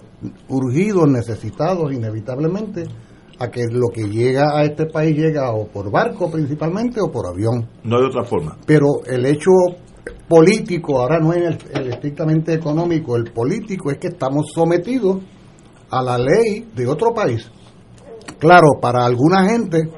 urgidos, 0.49 1.09
necesitados 1.09 1.93
inevitablemente 1.93 2.85
a 3.41 3.49
que 3.51 3.67
lo 3.71 3.89
que 3.93 4.09
llega 4.09 4.57
a 4.57 4.65
este 4.65 4.87
país 4.87 5.17
llega 5.17 5.53
o 5.53 5.69
por 5.69 5.91
barco 5.91 6.31
principalmente 6.31 7.01
o 7.01 7.11
por 7.11 7.27
avión. 7.27 7.69
No 7.85 8.01
de 8.01 8.07
otra 8.07 8.25
forma. 8.25 8.57
Pero 8.67 8.87
el 9.07 9.27
hecho 9.27 9.51
político, 10.29 11.01
ahora 11.01 11.19
no 11.19 11.33
es 11.33 11.43
el, 11.43 11.59
el 11.75 11.93
estrictamente 11.93 12.55
económico, 12.55 13.17
el 13.17 13.33
político 13.33 13.91
es 13.91 13.99
que 13.99 14.09
estamos 14.09 14.47
sometidos 14.55 15.19
a 15.91 16.03
la 16.03 16.19
ley 16.19 16.69
de 16.75 16.87
otro 16.87 17.15
país. 17.15 17.51
Claro, 18.39 18.79
para 18.81 19.05
alguna 19.05 19.49
gente 19.49 19.91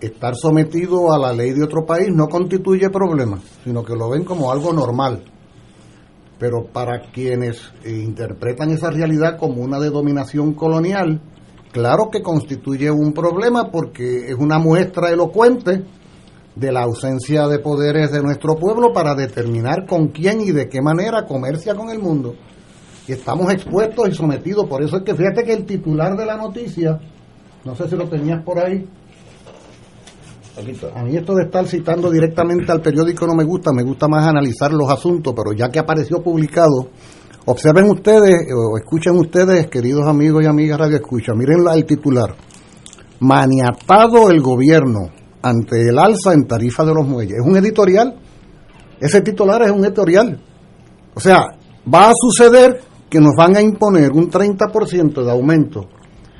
estar 0.00 0.34
sometido 0.34 1.12
a 1.12 1.18
la 1.18 1.32
ley 1.32 1.52
de 1.52 1.62
otro 1.62 1.84
país 1.86 2.08
no 2.12 2.28
constituye 2.28 2.90
problema, 2.90 3.40
sino 3.64 3.84
que 3.84 3.94
lo 3.94 4.10
ven 4.10 4.24
como 4.24 4.50
algo 4.50 4.72
normal. 4.72 5.24
Pero 6.38 6.66
para 6.72 7.10
quienes 7.12 7.58
eh, 7.84 7.90
interpretan 7.90 8.70
esa 8.70 8.90
realidad 8.90 9.38
como 9.38 9.62
una 9.62 9.78
de 9.78 9.90
dominación 9.90 10.54
colonial, 10.54 11.20
claro 11.70 12.08
que 12.10 12.20
constituye 12.20 12.90
un 12.90 13.12
problema 13.12 13.70
porque 13.70 14.26
es 14.28 14.34
una 14.34 14.58
muestra 14.58 15.10
elocuente 15.10 15.84
de 16.54 16.70
la 16.72 16.82
ausencia 16.82 17.46
de 17.48 17.58
poderes 17.58 18.12
de 18.12 18.22
nuestro 18.22 18.56
pueblo 18.56 18.92
para 18.92 19.14
determinar 19.14 19.86
con 19.86 20.08
quién 20.08 20.40
y 20.40 20.50
de 20.52 20.68
qué 20.68 20.82
manera 20.82 21.24
comercia 21.26 21.74
con 21.74 21.88
el 21.90 21.98
mundo. 21.98 22.34
Y 23.08 23.12
estamos 23.12 23.52
expuestos 23.52 24.08
y 24.08 24.14
sometidos. 24.14 24.66
Por 24.68 24.82
eso 24.82 24.98
es 24.98 25.02
que 25.02 25.14
fíjate 25.14 25.42
que 25.44 25.52
el 25.54 25.64
titular 25.64 26.16
de 26.16 26.26
la 26.26 26.36
noticia, 26.36 27.00
no 27.64 27.74
sé 27.74 27.88
si 27.88 27.96
lo 27.96 28.08
tenías 28.08 28.42
por 28.44 28.58
ahí, 28.58 28.86
a 30.94 31.02
mí 31.02 31.16
esto 31.16 31.34
de 31.34 31.44
estar 31.44 31.66
citando 31.66 32.10
directamente 32.10 32.70
al 32.70 32.82
periódico 32.82 33.26
no 33.26 33.34
me 33.34 33.44
gusta, 33.44 33.72
me 33.72 33.82
gusta 33.82 34.06
más 34.06 34.26
analizar 34.26 34.70
los 34.72 34.90
asuntos, 34.90 35.32
pero 35.34 35.52
ya 35.56 35.70
que 35.70 35.78
apareció 35.78 36.22
publicado, 36.22 36.90
observen 37.46 37.88
ustedes 37.90 38.48
o 38.54 38.76
escuchen 38.76 39.16
ustedes, 39.16 39.68
queridos 39.68 40.06
amigos 40.06 40.44
y 40.44 40.46
amigas 40.46 40.78
Radio 40.78 40.96
Escucha, 40.96 41.32
miren 41.34 41.64
la- 41.64 41.74
el 41.74 41.86
titular. 41.86 42.34
Maniatado 43.20 44.30
el 44.30 44.42
gobierno 44.42 45.08
ante 45.42 45.88
el 45.88 45.98
alza 45.98 46.32
en 46.34 46.46
tarifa 46.46 46.84
de 46.84 46.94
los 46.94 47.06
muelles. 47.06 47.38
Es 47.40 47.46
un 47.46 47.56
editorial. 47.56 48.14
Ese 49.00 49.20
titular 49.20 49.62
es 49.62 49.70
un 49.70 49.84
editorial. 49.84 50.40
O 51.14 51.20
sea, 51.20 51.44
va 51.92 52.08
a 52.08 52.12
suceder 52.14 52.80
que 53.10 53.20
nos 53.20 53.34
van 53.36 53.56
a 53.56 53.60
imponer 53.60 54.12
un 54.12 54.30
30% 54.30 55.22
de 55.24 55.30
aumento 55.30 55.88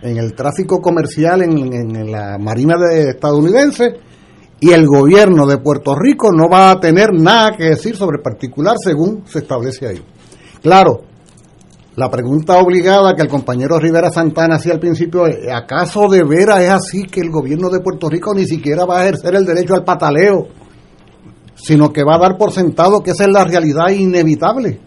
en 0.02 0.16
el 0.16 0.34
tráfico 0.34 0.80
comercial 0.80 1.42
en, 1.42 1.58
en- 1.72 2.10
la 2.10 2.38
Marina 2.38 2.76
de 2.78 3.10
estadounidense 3.10 3.84
y 4.60 4.70
el 4.70 4.86
gobierno 4.86 5.46
de 5.46 5.58
Puerto 5.58 5.94
Rico 5.94 6.30
no 6.32 6.48
va 6.48 6.70
a 6.70 6.80
tener 6.80 7.08
nada 7.12 7.52
que 7.56 7.64
decir 7.64 7.96
sobre 7.96 8.16
el 8.18 8.22
particular 8.22 8.76
según 8.82 9.22
se 9.26 9.40
establece 9.40 9.86
ahí. 9.86 10.02
Claro, 10.62 11.02
la 11.94 12.10
pregunta 12.10 12.58
obligada 12.58 13.14
que 13.14 13.22
el 13.22 13.28
compañero 13.28 13.78
Rivera 13.78 14.10
Santana 14.10 14.56
hacía 14.56 14.72
al 14.72 14.80
principio 14.80 15.26
es, 15.26 15.36
¿acaso 15.52 16.08
de 16.08 16.24
veras 16.24 16.60
es 16.60 16.70
así 16.70 17.02
que 17.04 17.20
el 17.20 17.30
gobierno 17.30 17.68
de 17.68 17.80
Puerto 17.80 18.08
Rico 18.08 18.34
ni 18.34 18.46
siquiera 18.46 18.86
va 18.86 19.00
a 19.00 19.02
ejercer 19.04 19.34
el 19.34 19.44
derecho 19.44 19.74
al 19.74 19.84
pataleo, 19.84 20.48
sino 21.54 21.92
que 21.92 22.02
va 22.02 22.14
a 22.14 22.20
dar 22.20 22.38
por 22.38 22.50
sentado 22.50 23.02
que 23.02 23.10
esa 23.10 23.24
es 23.24 23.30
la 23.30 23.44
realidad 23.44 23.90
inevitable? 23.90 24.80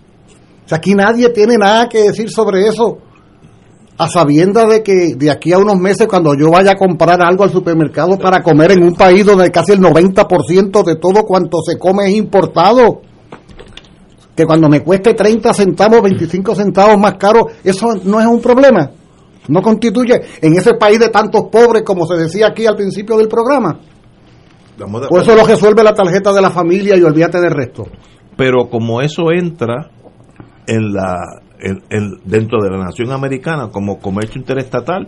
O 0.65 0.67
sea, 0.67 0.79
aquí 0.79 0.95
nadie 0.95 1.29
tiene 1.29 1.57
nada 1.57 1.87
que 1.87 2.01
decir 2.01 2.31
sobre 2.31 2.65
eso, 2.65 2.97
a 3.97 4.07
sabiendas 4.07 4.67
de 4.67 4.81
que 4.81 5.13
de 5.15 5.29
aquí 5.29 5.53
a 5.53 5.59
unos 5.59 5.77
meses 5.77 6.07
cuando 6.07 6.33
yo 6.35 6.49
vaya 6.49 6.71
a 6.71 6.75
comprar 6.75 7.21
algo 7.21 7.43
al 7.43 7.51
supermercado 7.51 8.17
para 8.17 8.41
comer 8.41 8.71
en 8.71 8.83
un 8.83 8.95
país 8.95 9.23
donde 9.25 9.51
casi 9.51 9.73
el 9.73 9.79
90% 9.79 10.83
de 10.83 10.95
todo 10.95 11.23
cuanto 11.23 11.59
se 11.61 11.77
come 11.77 12.07
es 12.07 12.15
importado, 12.15 13.01
que 14.35 14.45
cuando 14.45 14.67
me 14.69 14.81
cueste 14.81 15.13
30 15.13 15.53
centavos, 15.53 16.01
25 16.01 16.55
centavos 16.55 16.97
más 16.99 17.13
caro, 17.15 17.47
eso 17.63 17.87
no 18.03 18.19
es 18.19 18.25
un 18.27 18.41
problema. 18.41 18.91
No 19.47 19.61
constituye 19.61 20.21
en 20.41 20.57
ese 20.57 20.73
país 20.73 20.99
de 20.99 21.09
tantos 21.09 21.43
pobres 21.51 21.83
como 21.83 22.05
se 22.05 22.15
decía 22.15 22.47
aquí 22.47 22.65
al 22.65 22.75
principio 22.75 23.15
del 23.17 23.27
programa. 23.27 23.79
Por 24.77 24.87
acuerdo. 25.05 25.21
eso 25.21 25.35
lo 25.35 25.45
resuelve 25.45 25.83
la 25.83 25.93
tarjeta 25.93 26.33
de 26.33 26.41
la 26.41 26.49
familia 26.51 26.97
y 26.97 27.03
olvídate 27.03 27.39
del 27.39 27.51
resto. 27.51 27.83
Pero 28.35 28.69
como 28.69 29.01
eso 29.01 29.31
entra 29.31 29.89
en 30.67 30.93
la 30.93 31.15
en- 31.57 31.81
en- 31.89 32.19
dentro 32.25 32.61
de 32.61 32.69
la 32.69 32.77
nación 32.83 33.11
americana 33.11 33.69
como 33.71 33.97
comercio 33.99 34.39
interestatal, 34.39 35.07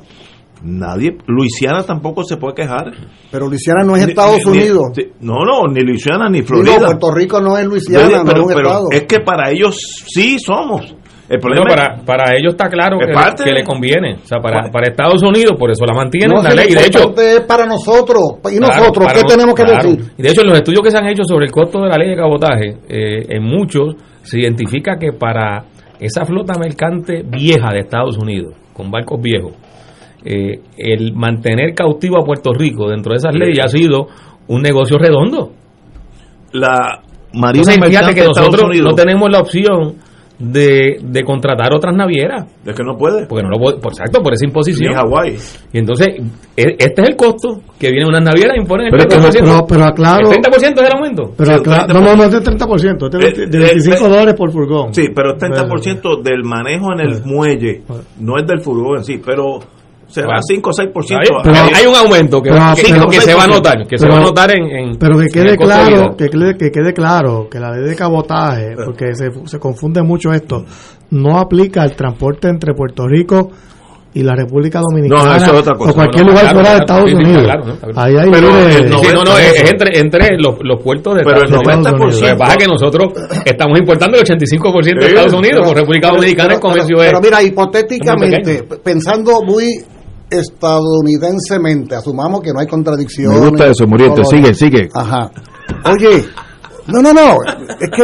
nadie, 0.63 1.17
Luisiana 1.27 1.83
tampoco 1.83 2.23
se 2.23 2.37
puede 2.37 2.55
quejar. 2.55 2.91
Pero 3.31 3.47
Luisiana 3.47 3.83
no 3.83 3.95
es 3.95 4.05
Ni- 4.05 4.11
Estados 4.11 4.37
ni- 4.45 4.51
ni- 4.51 4.57
Unidos. 4.59 4.83
no, 5.21 5.35
no, 5.45 5.63
ni 5.71 5.81
Luisiana 5.81 6.29
ni 6.29 6.41
Florida. 6.41 6.77
Puerto 6.79 7.11
Rico 7.11 7.41
no 7.41 7.57
es 7.57 7.65
Luisiana, 7.65 8.07
Pero- 8.07 8.23
no 8.23 8.31
es 8.31 8.39
un 8.39 8.47
pero 8.47 8.67
estado. 8.67 8.85
es 8.91 9.03
que 9.03 9.19
para 9.19 9.51
ellos 9.51 9.77
sí 10.07 10.37
somos. 10.39 10.95
El 11.29 11.39
problema 11.41 11.65
para, 11.67 11.97
para 12.05 12.31
ellos 12.37 12.53
está 12.53 12.69
claro 12.69 12.97
Es 13.01 13.07
que, 13.07 13.13
parte 13.13 13.43
que 13.43 13.51
le 13.51 13.63
conviene. 13.65 14.13
O 14.15 14.25
sea, 14.25 14.39
para, 14.39 14.71
para 14.71 14.87
Estados 14.87 15.21
Unidos, 15.21 15.57
por 15.59 15.69
eso 15.69 15.85
la 15.85 15.93
mantienen 15.93 16.31
No, 16.37 16.41
la 16.41 16.53
ley. 16.53 16.73
de 16.73 16.85
hecho, 16.85 17.13
es 17.17 17.41
para 17.41 17.65
nosotros. 17.65 18.21
¿Y 18.49 18.57
Claro, 18.59 18.77
nosotros 18.79 19.11
qué 19.13 19.21
no- 19.23 19.27
tenemos 19.27 19.53
que 19.55 19.63
claro. 19.63 19.89
decir? 19.89 20.11
Y 20.17 20.21
de 20.21 20.29
hecho, 20.29 20.41
en 20.43 20.47
los 20.47 20.57
estudios 20.57 20.81
que 20.83 20.91
se 20.91 20.97
han 20.97 21.07
hecho 21.07 21.23
sobre 21.25 21.47
el 21.47 21.51
costo 21.51 21.81
de 21.81 21.89
la 21.89 21.97
ley 21.97 22.11
de 22.11 22.15
cabotaje, 22.15 22.77
eh, 22.87 23.25
en 23.27 23.43
muchos 23.43 23.95
se 24.23 24.39
identifica 24.39 24.97
que 24.97 25.11
para 25.11 25.65
esa 25.99 26.23
flota 26.23 26.53
mercante 26.57 27.23
vieja 27.27 27.73
de 27.73 27.79
Estados 27.79 28.17
Unidos, 28.17 28.53
con 28.71 28.89
barcos 28.89 29.19
viejos, 29.21 29.51
eh, 30.29 30.59
el 30.77 31.13
mantener 31.13 31.73
cautivo 31.73 32.17
a 32.21 32.25
Puerto 32.25 32.51
Rico 32.53 32.89
dentro 32.89 33.11
de 33.13 33.17
esas 33.17 33.33
leyes 33.33 33.63
ha 33.63 33.67
sido 33.69 34.07
un 34.47 34.61
negocio 34.61 34.97
redondo. 34.97 35.51
la 36.53 37.01
Marina 37.33 37.73
Entonces, 37.73 37.89
fíjate 37.89 38.15
que 38.15 38.23
nosotros 38.25 38.63
Unidos 38.63 38.89
no 38.91 38.95
tenemos 38.95 39.29
la 39.29 39.39
opción 39.39 39.95
de, 40.39 40.99
de 41.03 41.23
contratar 41.23 41.73
otras 41.73 41.93
navieras. 41.95 42.45
es 42.65 42.73
que 42.75 42.83
no 42.83 42.95
puede. 42.97 43.25
Porque 43.25 43.43
no 43.43 43.49
lo 43.49 43.57
puede, 43.59 43.77
por, 43.79 43.91
exacto, 43.91 44.21
por 44.21 44.33
esa 44.33 44.45
imposición. 44.45 44.91
Ni 44.91 44.95
Hawái. 44.95 45.35
Y 45.73 45.77
entonces, 45.79 46.07
e- 46.55 46.75
este 46.77 47.01
es 47.01 47.09
el 47.09 47.15
costo 47.15 47.59
que 47.77 47.89
vienen 47.91 48.07
unas 48.07 48.21
navieras 48.21 48.55
e 48.55 48.61
imponen 48.61 48.87
el 48.87 48.91
Pero, 48.91 49.03
pero, 49.09 49.21
30%. 49.23 49.39
pero, 49.41 49.65
pero 49.67 49.83
aclaro. 49.85 50.31
¿El 50.31 50.37
30% 50.37 50.81
es 50.81 50.89
el 50.89 50.95
aumento? 50.95 51.33
Pero 51.35 51.53
Sí, 51.53 51.59
aclaro- 51.59 51.87
30%. 51.87 51.93
no, 51.93 52.01
no, 52.01 52.15
no 52.15 52.23
es 52.23 52.31
de 52.31 52.41
30%, 52.41 53.05
es 53.05 53.11
de, 53.11 53.17
Eh, 53.17 53.33
20 53.35 53.57
de 53.57 53.57
eh, 53.57 53.69
25 53.73 54.05
eh, 54.05 54.09
dólares 54.09 54.35
por 54.35 54.51
furgón. 54.51 54.93
Sí, 54.93 55.07
pero 55.13 55.31
el 55.33 55.37
30% 55.37 56.21
del 56.23 56.43
manejo 56.43 56.93
en 56.93 56.99
el 57.01 57.23
muelle, 57.25 57.81
no 58.19 58.37
es 58.37 58.47
del 58.47 58.61
furgón 58.61 58.97
en 58.99 59.03
sí, 59.03 59.19
pero 59.23 59.59
será 60.07 60.27
Bueno. 60.27 60.41
5 60.47 60.69
o 60.69 60.73
6%. 60.73 61.19
Hay, 61.19 61.27
Pero- 61.43 61.75
hay 61.75 61.85
un 61.85 61.95
aumento 61.95 62.41
que, 62.41 62.49
pero- 62.49 62.63
que- 62.75 62.83
pero- 62.93 63.07
que 63.09 63.21
se 63.21 63.33
va 63.33 63.43
a 63.43 63.47
notar, 63.47 63.87
que 63.87 63.97
se 63.97 64.07
va 64.07 64.17
a 64.17 64.21
notar 64.21 64.51
en, 64.51 64.65
en- 64.65 64.97
Pero 64.97 65.17
que 65.17 65.23
en 65.23 65.29
quede 65.31 65.43
el 65.43 65.51
de 65.51 65.57
claro, 65.57 66.15
que 66.17 66.29
quede, 66.29 66.57
que 66.57 66.71
quede 66.71 66.93
claro 66.93 67.47
que 67.49 67.59
la 67.59 67.71
ley 67.71 67.89
de 67.89 67.95
cabotaje, 67.95 68.75
porque 68.83 69.13
se, 69.13 69.29
se 69.45 69.59
confunde 69.59 70.01
mucho 70.03 70.31
esto, 70.31 70.63
no 71.11 71.37
aplica 71.37 71.81
al 71.83 71.95
transporte 71.95 72.47
entre 72.49 72.73
Puerto 72.73 73.07
Rico 73.07 73.51
y 74.13 74.23
la 74.23 74.35
República 74.35 74.79
Dominicana 74.81 75.23
No, 75.25 75.35
eso 75.35 75.53
es 75.53 75.59
otra 75.59 75.75
cosa. 75.75 75.91
o 75.91 75.93
cualquier 75.93 76.25
No, 76.25 76.31
no, 76.31 76.39
lugar 76.39 76.43
claro, 76.45 76.55
fuera 76.59 76.71
de 76.73 76.79
Estados 76.79 77.13
Unidos. 77.13 77.43
claro, 77.43 77.63
Pero 78.31 78.57
el 78.67 78.89
no, 79.13 79.23
no, 79.25 79.37
es, 79.37 79.61
es 79.61 79.71
entre, 79.71 79.99
entre 79.99 80.37
los, 80.39 80.55
los 80.61 80.81
puertos 80.81 81.15
de 81.15 81.23
Pero 81.23 81.37
el 81.41 81.43
Estados 81.45 81.67
Unidos. 81.67 81.93
90%. 81.93 82.21
Lo 82.21 82.27
que 82.27 82.35
pasa 82.35 82.51
es 82.53 82.57
que 82.57 82.67
nosotros 82.67 83.13
estamos 83.45 83.79
importando 83.79 84.17
el 84.17 84.23
85% 84.25 85.01
de 85.01 85.07
Estados 85.09 85.33
Unidos, 85.33 85.57
Pero- 85.59 85.65
con 85.67 85.75
República 85.75 86.07
pero- 86.07 86.15
Dominicana 86.21 86.53
el 86.53 86.59
pero- 86.59 86.67
comercio 86.69 86.95
pero, 86.97 87.03
es... 87.03 87.09
pero 87.09 87.21
mira, 87.21 87.41
es 87.41 87.47
hipotéticamente, 87.47 88.63
pensando 88.83 89.41
muy 89.45 89.65
estadounidensemente, 90.29 91.95
asumamos 91.95 92.41
que 92.41 92.51
no 92.53 92.59
hay 92.59 92.67
contradicción. 92.67 93.33
Me 93.33 93.49
gusta 93.49 93.67
eso, 93.67 93.85
Muriente, 93.87 94.23
sigue, 94.25 94.53
sigue. 94.53 94.89
Ajá. 94.93 95.29
Oye, 95.85 96.25
no, 96.87 97.01
no, 97.01 97.13
no, 97.13 97.35
es 97.79 97.89
que, 97.95 98.03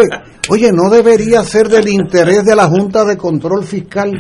oye, 0.49 0.69
no 0.73 0.89
debería 0.89 1.43
ser 1.43 1.69
del 1.69 1.87
interés 1.87 2.43
de 2.45 2.55
la 2.55 2.67
Junta 2.67 3.05
de 3.05 3.17
Control 3.17 3.63
Fiscal 3.63 4.11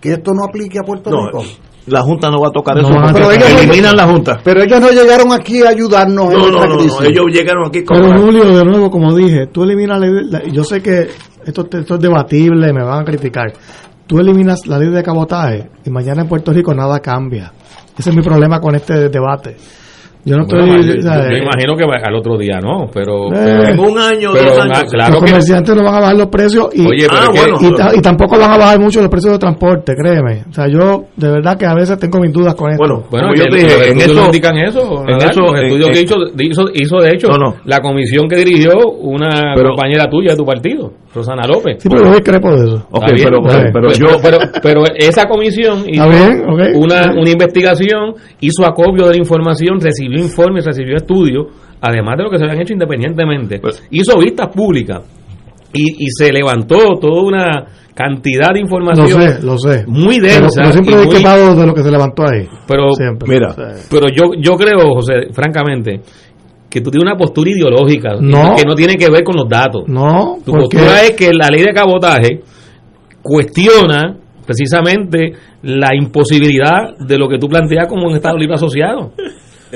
que 0.00 0.12
esto 0.14 0.32
no 0.34 0.44
aplique 0.48 0.78
a 0.78 0.82
Puerto 0.82 1.10
No, 1.10 1.26
Rico. 1.26 1.44
la 1.86 2.02
Junta 2.02 2.28
no 2.28 2.40
va 2.40 2.48
a 2.48 2.50
tocar 2.50 2.76
No 2.76 2.88
eso. 2.88 2.90
porque 3.12 3.38
tocar. 3.38 3.60
eliminan 3.62 3.96
la 3.96 4.06
Junta. 4.08 4.40
Pero 4.42 4.62
ellos 4.62 4.80
no 4.80 4.90
llegaron 4.90 5.32
aquí 5.32 5.62
a 5.62 5.68
ayudarnos 5.68 6.32
en 6.32 6.38
No, 6.38 6.46
esta 6.46 6.50
no, 6.58 6.66
no, 6.66 6.76
crisis. 6.78 7.00
no, 7.00 7.06
ellos 7.06 7.24
llegaron 7.32 7.66
aquí 7.68 7.84
con 7.84 7.96
Pero 7.98 8.20
Julio, 8.20 8.44
de 8.56 8.64
nuevo, 8.64 8.90
como 8.90 9.14
dije, 9.14 9.46
tú 9.52 9.62
eliminas 9.62 10.00
la- 10.00 10.42
yo 10.52 10.64
sé 10.64 10.82
que 10.82 11.08
esto, 11.46 11.68
esto 11.70 11.94
es 11.94 12.00
debatible, 12.00 12.72
me 12.72 12.84
van 12.84 13.02
a 13.02 13.04
criticar. 13.04 13.52
Tú 14.12 14.20
eliminas 14.20 14.66
la 14.66 14.78
ley 14.78 14.90
de 14.90 15.02
cabotaje 15.02 15.70
y 15.86 15.88
mañana 15.88 16.20
en 16.20 16.28
Puerto 16.28 16.52
Rico 16.52 16.74
nada 16.74 17.00
cambia. 17.00 17.50
Ese 17.96 18.10
es 18.10 18.14
mi 18.14 18.20
problema 18.20 18.60
con 18.60 18.74
este 18.74 19.08
debate. 19.08 19.56
Yo 20.24 20.36
no 20.36 20.44
Bueno, 20.46 20.76
estoy... 20.76 21.02
yo, 21.02 21.02
yo 21.02 21.10
eh, 21.10 21.38
imagino 21.42 21.76
que 21.76 21.84
va- 21.84 21.98
al 22.02 22.14
otro 22.14 22.38
día 22.38 22.60
no, 22.62 22.86
pero... 22.94 23.26
Eh, 23.26 23.30
pero- 23.32 23.64
en 23.68 23.78
un 23.80 23.98
año, 23.98 24.30
pero 24.32 24.50
dos 24.54 24.64
una- 24.64 24.78
años. 24.78 24.90
claro 24.92 25.12
los 25.14 25.20
que... 25.24 25.30
comerciantes 25.30 25.74
no 25.74 25.82
van 25.84 25.94
a 25.94 26.00
bajar 26.00 26.16
los 26.16 26.26
precios 26.28 26.68
y, 26.74 26.86
Oye, 26.86 27.06
Ah, 27.10 27.28
bueno. 27.34 27.56
y, 27.94 27.98
y 27.98 28.00
tampoco 28.02 28.38
van 28.38 28.52
a 28.52 28.56
bajar 28.58 28.78
mucho 28.78 29.00
los 29.00 29.10
precios 29.10 29.32
de 29.32 29.38
transporte, 29.40 29.94
créeme. 29.96 30.44
O 30.48 30.52
sea, 30.52 30.68
yo 30.68 31.06
de 31.16 31.28
verdad 31.30 31.56
que 31.58 31.66
a 31.66 31.74
veces 31.74 31.98
tengo 31.98 32.20
mis 32.20 32.32
dudas 32.32 32.54
con 32.54 32.70
esto. 32.70 32.82
Bueno, 32.86 33.02
Bueno, 33.10 33.34
yo 33.34 33.44
te 33.46 33.56
dije, 33.56 33.90
en 33.90 33.98
eso- 34.00 34.24
indican 34.26 34.56
eso. 34.58 35.00
en 35.00 35.06
Nadal, 35.18 35.30
eso, 35.30 35.40
los 35.40 35.54
en- 35.58 35.66
estudios 35.66 35.90
que 35.90 35.98
en- 35.98 36.04
hizo, 36.04 36.16
hizo, 36.38 36.62
hizo, 36.72 36.96
de 36.98 37.10
hecho, 37.10 37.26
No, 37.28 37.38
no. 37.38 37.54
la 37.64 37.80
comisión 37.80 38.28
que 38.28 38.36
dirigió 38.36 38.72
una 39.00 39.54
Pero- 39.56 39.70
compañera 39.70 40.08
tuya 40.08 40.30
de 40.30 40.36
tu 40.36 40.44
partido, 40.44 40.92
Rosana 41.14 41.42
López. 41.48 41.76
Sí, 41.82 41.88
pero 41.88 42.04
yo 42.04 42.10
discrepo 42.12 42.50
de 42.54 42.64
eso. 42.64 42.86
Ok, 42.92 43.02
Está 43.04 43.14
bien, 43.14 43.28
pero, 43.28 43.42
pero, 43.72 43.88
bien. 43.88 44.00
yo... 44.00 44.16
pero, 44.22 44.38
pero 44.62 44.82
esa 44.96 45.26
comisión 45.26 45.82
hizo 45.88 46.08
bien, 46.08 46.42
una, 46.76 47.12
una 47.12 47.28
investigación, 47.30 48.14
hizo 48.40 48.64
acopio 48.64 49.06
de 49.06 49.10
la 49.14 49.18
información, 49.18 49.80
recibió 50.12 50.24
informes, 50.24 50.64
recibió 50.66 50.96
estudios, 50.96 51.46
además 51.80 52.16
de 52.18 52.24
lo 52.24 52.30
que 52.30 52.38
se 52.38 52.44
habían 52.44 52.60
hecho 52.62 52.72
independientemente. 52.74 53.58
Pues- 53.60 53.82
hizo 53.90 54.18
vistas 54.18 54.48
públicas 54.54 55.00
y, 55.72 56.04
y 56.04 56.10
se 56.10 56.32
levantó 56.32 56.98
toda 57.00 57.22
una 57.22 57.64
cantidad 57.94 58.48
de 58.48 58.60
Lo 58.60 58.64
información 58.66 59.08
sé, 59.22 59.42
lo 59.44 59.58
sé. 59.58 59.84
muy 59.86 60.18
densa. 60.18 60.48
pero 60.62 60.72
siempre 60.72 60.94
muy- 60.96 61.04
discrepado 61.06 61.54
de 61.54 61.66
lo 61.66 61.74
que 61.74 61.82
se 61.82 61.90
levantó 61.90 62.22
ahí. 62.26 62.46
pero, 62.66 62.92
Siempre. 62.92 63.28
Mira, 63.28 63.48
O 63.50 63.52
sea, 63.54 63.74
pero 63.90 64.06
yo, 64.08 64.32
yo 64.40 64.56
creo, 64.56 64.94
José, 64.94 65.14
francamente, 65.32 66.00
que 66.70 66.80
tú 66.80 66.90
tienes 66.90 67.06
una 67.10 67.18
postura 67.18 67.50
ideológica 67.50 68.14
No. 68.20 68.54
que 68.56 68.64
no 68.64 68.74
tiene 68.74 68.96
que 68.96 69.10
ver 69.10 69.22
con 69.24 69.36
los 69.36 69.46
datos. 69.48 69.84
no, 69.88 70.38
Tu 70.44 70.52
postura 70.52 71.02
es 71.02 71.10
que 71.12 71.30
la 71.34 71.48
ley 71.48 71.62
de 71.62 71.72
cabotaje 71.74 72.40
cuestiona 73.22 74.16
precisamente 74.46 75.32
la 75.62 75.90
imposibilidad 75.94 76.96
de 76.98 77.16
lo 77.18 77.28
que 77.28 77.38
tú 77.38 77.46
planteas 77.48 77.86
como 77.86 78.08
un 78.08 78.16
Estado 78.16 78.36
libre 78.36 78.54
asociado. 78.56 79.12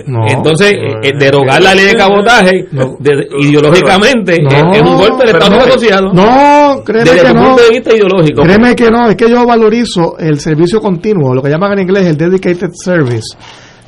No. 0.07 0.27
Entonces, 0.29 0.73
eh, 0.73 0.93
eh, 1.03 1.13
derogar 1.19 1.63
la 1.63 1.75
ley 1.75 1.87
de 1.87 1.95
cabotaje 1.95 2.67
No. 2.73 2.97
de- 2.99 3.27
ideológicamente 3.41 4.43
No. 4.43 4.49
es, 4.73 4.77
es 4.77 4.83
un 4.83 4.97
golpe 4.99 5.27
del 5.27 5.37
Estado 5.37 5.61
asociado. 5.61 6.13
No, 6.13 6.83
créeme 6.85 7.11
desde 7.11 7.27
que 7.29 7.33
no. 7.35 7.43
punto 7.47 7.63
de 7.63 7.71
vista 7.71 7.95
ideológico. 7.95 8.43
Créeme 8.43 8.75
que 8.75 8.91
no, 8.91 9.09
es 9.09 9.17
que 9.17 9.31
yo 9.31 9.47
valorizo 9.47 10.19
el 10.19 10.39
servicio 10.41 10.81
continuo, 10.81 11.35
lo 11.35 11.43
que 11.43 11.49
llaman 11.51 11.73
en 11.75 11.79
inglés 11.81 12.07
el 12.07 12.17
dedicated 12.17 12.71
service. 12.75 13.37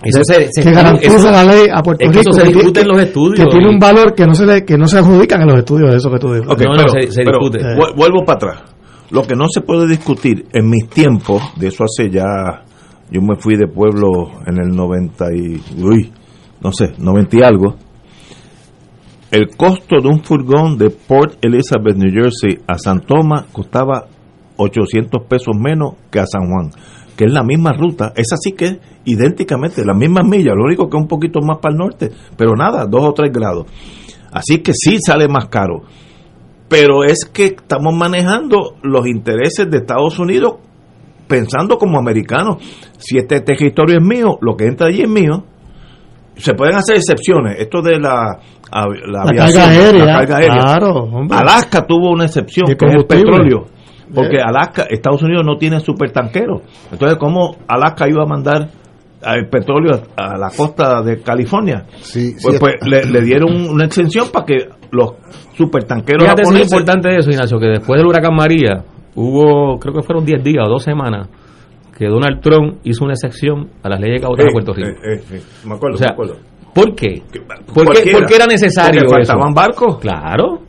Eso 0.03 0.21
se- 0.23 0.49
se- 0.53 0.63
que 0.63 0.71
garantiza 0.71 1.17
eso- 1.17 1.31
la 1.31 1.45
ley 1.45 1.67
a 1.73 1.83
Puerto 1.83 2.05
es 2.05 2.11
que 2.13 2.19
Rico 2.21 2.31
eso 2.31 2.41
se 2.41 2.47
discute 2.47 2.73
tiene- 2.73 2.81
en 2.83 2.89
los 2.97 3.03
estudios 3.07 3.45
que 3.45 3.51
tiene 3.51 3.69
un 3.69 3.79
valor 3.81 4.15
que 4.15 4.27
no 4.27 4.35
se 4.35 4.47
le, 4.47 4.65
que 4.65 4.79
no 4.79 4.87
se 4.87 4.99
adjudican 4.99 5.43
en 5.43 5.49
los 5.49 5.59
estudios 5.59 5.93
eso 5.95 6.09
que 6.11 6.19
tú 6.19 6.33
dices 6.35 6.49
Ok, 6.49 6.61
No, 6.63 6.71
pero, 6.77 6.89
se- 6.89 7.11
se 7.11 7.23
pero 7.25 7.39
discute. 7.41 7.65
vu- 7.75 7.95
vuelvo 7.97 8.25
para 8.25 8.37
atrás. 8.37 8.63
Lo 9.11 9.23
que 9.23 9.35
no 9.35 9.47
se 9.53 9.61
puede 9.63 9.89
discutir 9.89 10.45
en 10.53 10.69
mis 10.71 10.89
tiempos, 10.89 11.43
de 11.57 11.69
eso 11.69 11.83
hace 11.85 12.11
ya, 12.11 12.25
yo 13.11 13.21
me 13.23 13.37
fui 13.37 13.57
de 13.57 13.67
pueblo 13.67 14.31
en 14.47 14.59
el 14.59 14.69
90 14.69 15.25
y, 15.35 15.61
uy, 15.83 16.13
no 16.61 16.73
sé, 16.73 16.95
90 16.99 17.37
y 17.37 17.43
algo. 17.43 17.77
El 19.31 19.49
costo 19.57 20.01
de 20.01 20.09
un 20.09 20.23
furgón 20.23 20.79
de 20.79 20.91
Port 20.91 21.45
Elizabeth, 21.45 21.97
New 21.97 22.11
Jersey 22.11 22.63
a 22.67 22.79
San 22.79 23.01
Tomás 23.01 23.47
costaba 23.53 24.07
800 24.57 25.25
pesos 25.29 25.55
menos 25.59 25.95
que 26.11 26.21
a 26.21 26.27
San 26.27 26.51
Juan, 26.51 26.71
que 27.17 27.25
es 27.25 27.33
la 27.33 27.43
misma 27.43 27.73
ruta. 27.73 28.13
Es 28.17 28.33
así 28.33 28.53
que 28.53 28.65
es 28.65 28.79
idénticamente, 29.05 29.85
las 29.85 29.97
mismas 29.97 30.25
millas, 30.27 30.55
lo 30.57 30.65
único 30.65 30.89
que 30.89 30.97
es 30.97 31.03
un 31.03 31.09
poquito 31.09 31.41
más 31.41 31.59
para 31.59 31.75
el 31.75 31.79
norte, 31.79 32.11
pero 32.37 32.55
nada, 32.57 32.87
dos 32.87 33.05
o 33.05 33.13
tres 33.13 33.31
grados. 33.33 33.67
Así 34.33 34.59
que 34.59 34.73
sí 34.75 34.99
sale 34.99 35.29
más 35.29 35.47
caro 35.49 35.83
pero 36.69 37.03
es 37.03 37.25
que 37.25 37.47
estamos 37.47 37.95
manejando 37.95 38.77
los 38.83 39.07
intereses 39.07 39.71
de 39.71 39.79
Estados 39.79 40.19
Unidos 40.19 40.57
pensando 41.29 41.77
como 41.79 41.99
americanos. 41.99 42.57
Si 42.99 43.19
este 43.19 43.41
territorio 43.41 43.99
es 43.99 44.05
mío, 44.05 44.39
lo 44.41 44.57
que 44.57 44.67
entra 44.67 44.89
allí 44.89 45.03
es 45.03 45.09
mío. 45.09 45.45
Se 46.37 46.55
pueden 46.55 46.77
hacer 46.77 46.97
excepciones. 46.97 47.57
Esto 47.59 47.83
de 47.83 47.99
la, 47.99 48.39
a- 48.71 48.87
la, 48.87 49.25
La 49.25 49.31
aviación, 49.31 49.63
carga 49.63 49.69
aérea, 49.71 50.05
la 50.05 50.13
carga 50.19 50.37
aérea. 50.37 50.63
claro, 50.63 50.91
hombre. 50.95 51.37
Alaska 51.37 51.85
tuvo 51.87 52.11
una 52.13 52.25
excepción, 52.27 52.67
que 52.67 52.87
es 52.87 52.95
el 52.95 53.07
petróleo. 53.07 53.67
Porque. 54.15 54.39
Alaska, 54.41 54.85
Estados 54.89 55.23
Unidos 55.23 55.45
no 55.45 55.57
tiene 55.57 55.81
supertanqueros. 55.81 56.63
Entonces, 56.93 57.19
¿cómo 57.19 57.57
Alaska 57.67 58.09
iba 58.09 58.23
a 58.23 58.27
mandar 58.27 58.69
el 59.21 59.49
petróleo 59.49 60.01
a 60.17 60.39
la 60.39 60.49
costa 60.57 61.03
de 61.03 61.21
California? 61.23 61.85
Sí, 62.01 62.35
Pues, 62.41 62.55
sí. 62.55 62.61
pues 62.61 62.75
le, 62.87 63.03
le 63.05 63.21
dieron 63.25 63.69
una 63.69 63.85
exención 63.85 64.29
para 64.33 64.47
que 64.47 64.57
los 64.93 65.15
supertanqueros 65.57 66.23
Fíjate 66.23 66.43
es 66.43 66.63
importante 66.73 67.17
eso, 67.19 67.31
Ignacio, 67.31 67.59
que 67.59 67.67
después 67.67 67.99
del 67.99 68.07
huracán 68.07 68.35
María 68.35 68.83
hubo, 69.21 69.79
creo 69.79 69.95
que 69.95 70.03
fueron 70.03 70.25
10 70.25 70.43
días 70.45 70.65
o 70.67 70.71
2 70.71 70.83
semanas, 70.83 71.29
que 71.97 72.07
Donald 72.07 72.41
Trump 72.41 72.79
hizo 72.85 73.05
una 73.05 73.15
excepción 73.15 73.69
a 73.83 73.89
las 73.89 74.01
leyes 74.01 74.21
de 74.21 74.23
cabotaje 74.23 74.47
de 74.49 74.53
Puerto 74.53 74.73
Rico. 74.73 74.89
Eh, 74.89 75.15
eh, 75.15 75.23
eh, 75.33 75.43
me 75.65 75.75
acuerdo, 75.75 75.97
O 75.97 75.99
sea, 75.99 76.09
me 76.09 76.13
acuerdo. 76.13 76.37
¿Por 76.75 76.95
qué? 76.95 77.23
¿Por 77.33 77.33
qué, 77.33 77.73
Cualquiera. 77.85 78.19
por 78.19 78.27
qué 78.29 78.37
era 78.37 78.47
necesario 78.47 79.03
Porque 79.07 79.23
eso? 79.23 79.33
faltaban 79.33 79.55
barcos. 79.55 79.99
Claro. 79.99 80.61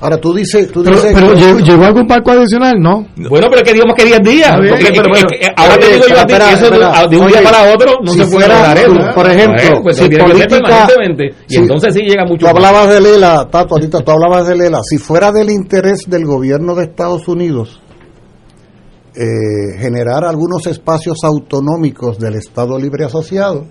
Ahora 0.00 0.16
tú 0.20 0.32
dices, 0.32 0.70
tú 0.70 0.84
Pero, 0.84 0.94
dices 0.94 1.10
pero 1.12 1.34
que- 1.34 1.40
¿llegó, 1.40 1.58
llegó 1.58 1.84
algún 1.86 2.06
barco 2.06 2.30
adicional? 2.30 2.76
No. 2.78 3.04
Bueno, 3.28 3.48
pero 3.50 3.56
es 3.56 3.62
que 3.64 3.72
digamos 3.72 3.96
que 3.96 4.04
10 4.04 4.22
días. 4.22 4.52
Porque- 4.56 4.92
pero 4.94 5.12
es 5.12 5.24
que- 5.24 5.50
ahora 5.56 5.76
te 5.76 5.86
digo 5.92 6.04
yo 6.08 6.14
a 6.20 6.24
ti 6.26 6.32
espera, 6.34 6.46
que 6.46 6.54
eso 6.54 6.70
de- 6.70 6.76
espera. 6.76 7.06
de 7.08 7.16
un 7.18 7.26
día 7.26 7.42
para 7.42 7.74
otro 7.74 7.92
no 8.04 8.12
si 8.12 8.18
se 8.20 8.26
puede 8.30 8.46
eso. 8.46 9.14
por 9.16 9.28
ejemplo, 9.28 9.82
pues 9.82 9.96
si 9.96 10.08
política-. 10.08 10.88
Y 11.48 11.52
si- 11.54 11.56
entonces 11.58 11.94
sí 11.94 12.00
llega 12.02 12.24
mucho 12.24 12.46
Tú 12.46 12.54
más. 12.54 12.54
hablabas 12.54 12.88
de 12.94 13.00
Lela, 13.00 13.48
Tato, 13.50 13.74
ahorita 13.74 14.00
tú 14.04 14.10
hablabas 14.12 14.46
de 14.46 14.56
Lela. 14.56 14.78
Si 14.88 14.98
fuera 14.98 15.32
del 15.32 15.50
interés 15.50 16.04
del 16.06 16.24
gobierno 16.24 16.76
de 16.76 16.84
Estados 16.84 17.26
Unidos 17.26 17.80
eh, 19.20 19.76
generar 19.78 20.24
algunos 20.24 20.66
espacios 20.68 21.18
autonómicos 21.24 22.18
del 22.18 22.34
Estado 22.36 22.78
Libre 22.78 23.04
Asociado, 23.04 23.66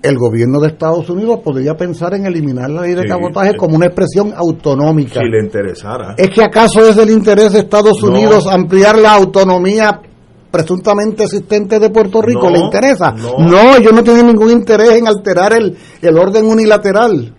el 0.00 0.16
gobierno 0.16 0.60
de 0.60 0.68
Estados 0.68 1.10
Unidos 1.10 1.40
podría 1.42 1.76
pensar 1.76 2.14
en 2.14 2.24
eliminar 2.26 2.70
la 2.70 2.82
ley 2.82 2.94
de 2.94 3.02
Sí, 3.02 3.08
cabotaje 3.08 3.50
sí. 3.52 3.56
como 3.56 3.74
una 3.76 3.86
expresión 3.86 4.32
autonómica. 4.36 5.20
Si 5.20 5.28
le 5.28 5.42
interesara. 5.42 6.14
¿Es 6.16 6.30
que 6.30 6.42
acaso 6.44 6.88
es 6.88 6.94
del 6.94 7.10
interés 7.10 7.52
de 7.52 7.58
Estados 7.60 7.98
No. 8.00 8.08
Unidos 8.10 8.46
ampliar 8.46 8.96
la 8.96 9.14
autonomía 9.14 10.00
presuntamente 10.52 11.24
existente 11.24 11.80
de 11.80 11.90
Puerto 11.90 12.22
Rico? 12.22 12.42
No, 12.48 12.50
¿Le 12.50 12.58
interesa? 12.60 13.10
no. 13.10 13.38
No, 13.38 13.78
yo 13.80 13.90
no 13.90 14.04
tengo 14.04 14.22
ningún 14.22 14.50
interés 14.52 14.90
en 14.92 15.08
alterar 15.08 15.52
el, 15.54 15.76
el 16.00 16.16
orden 16.16 16.46
unilateral. 16.46 17.34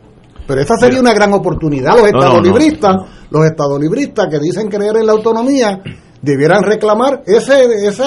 Pero 0.46 0.62
esa 0.62 0.76
sería 0.78 1.00
una 1.00 1.14
gran 1.14 1.32
oportunidad. 1.34 1.94
Los 1.94 2.02
No, 2.02 2.12
no, 2.12 2.18
estados 2.20 2.36
no, 2.36 2.42
libristas, 2.44 2.96
los 3.32 3.46
estados 3.46 3.80
libristas 3.80 4.28
que 4.30 4.40
dicen 4.40 4.68
creer 4.68 4.98
en 4.98 5.06
la 5.06 5.14
autonomía, 5.14 5.80
debieran 6.22 6.64
reclamar 6.64 7.24
ese, 7.26 7.64
ese, 7.88 8.04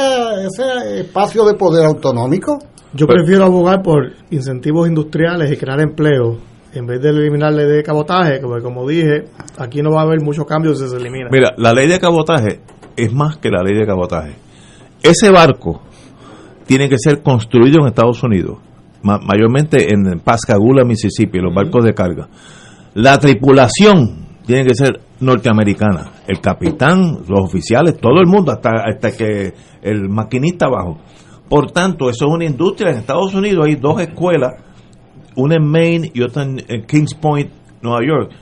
ese 0.46 1.00
espacio 1.00 1.44
de 1.44 1.54
poder 1.54 1.84
autonómico. 1.86 2.58
Yo 2.94 3.06
prefiero 3.06 3.44
abogar 3.46 3.82
por 3.82 4.12
incentivos 4.30 4.86
industriales 4.88 5.50
y 5.50 5.56
crear 5.56 5.80
empleo 5.80 6.38
en 6.74 6.86
vez 6.86 7.00
de 7.02 7.10
eliminar 7.10 7.52
la 7.52 7.62
ley 7.62 7.76
de 7.76 7.82
cabotaje, 7.82 8.38
porque 8.42 8.62
como 8.62 8.86
dije, 8.88 9.24
aquí 9.58 9.82
no 9.82 9.90
va 9.92 10.00
a 10.00 10.04
haber 10.04 10.20
mucho 10.22 10.44
cambio 10.44 10.74
si 10.74 10.86
se 10.88 10.96
elimina. 10.96 11.28
Mira, 11.30 11.52
la 11.56 11.72
ley 11.72 11.86
de 11.88 11.98
cabotaje 11.98 12.60
es 12.96 13.12
más 13.12 13.36
que 13.38 13.48
la 13.50 13.62
ley 13.62 13.74
de 13.78 13.86
cabotaje. 13.86 14.34
Ese 15.02 15.30
barco 15.30 15.82
tiene 16.66 16.88
que 16.88 16.96
ser 16.98 17.22
construido 17.22 17.80
en 17.80 17.88
Estados 17.88 18.22
Unidos, 18.22 18.58
ma- 19.02 19.18
mayormente 19.18 19.92
en 19.92 20.20
Pascagoula, 20.20 20.84
Mississippi, 20.84 21.38
los 21.40 21.54
barcos 21.54 21.84
de 21.84 21.92
carga. 21.94 22.28
La 22.94 23.18
tripulación 23.18 24.26
tiene 24.46 24.64
que 24.64 24.74
ser 24.74 25.00
norteamericana. 25.22 26.10
El 26.26 26.40
capitán, 26.40 27.20
los 27.28 27.40
oficiales, 27.40 27.96
todo 27.98 28.20
el 28.20 28.26
mundo, 28.26 28.52
hasta, 28.52 28.70
hasta 28.86 29.12
que 29.16 29.54
el 29.82 30.08
maquinista 30.08 30.66
abajo. 30.66 30.98
Por 31.48 31.70
tanto, 31.70 32.10
eso 32.10 32.26
es 32.26 32.32
una 32.34 32.44
industria. 32.44 32.90
En 32.90 32.98
Estados 32.98 33.34
Unidos 33.34 33.66
hay 33.66 33.76
dos 33.76 34.00
escuelas, 34.00 34.52
una 35.36 35.56
en 35.56 35.66
Maine 35.66 36.10
y 36.12 36.22
otra 36.22 36.42
en, 36.42 36.84
Kings 36.86 37.14
Point, 37.14 37.50
Nueva 37.80 38.00
York, 38.06 38.32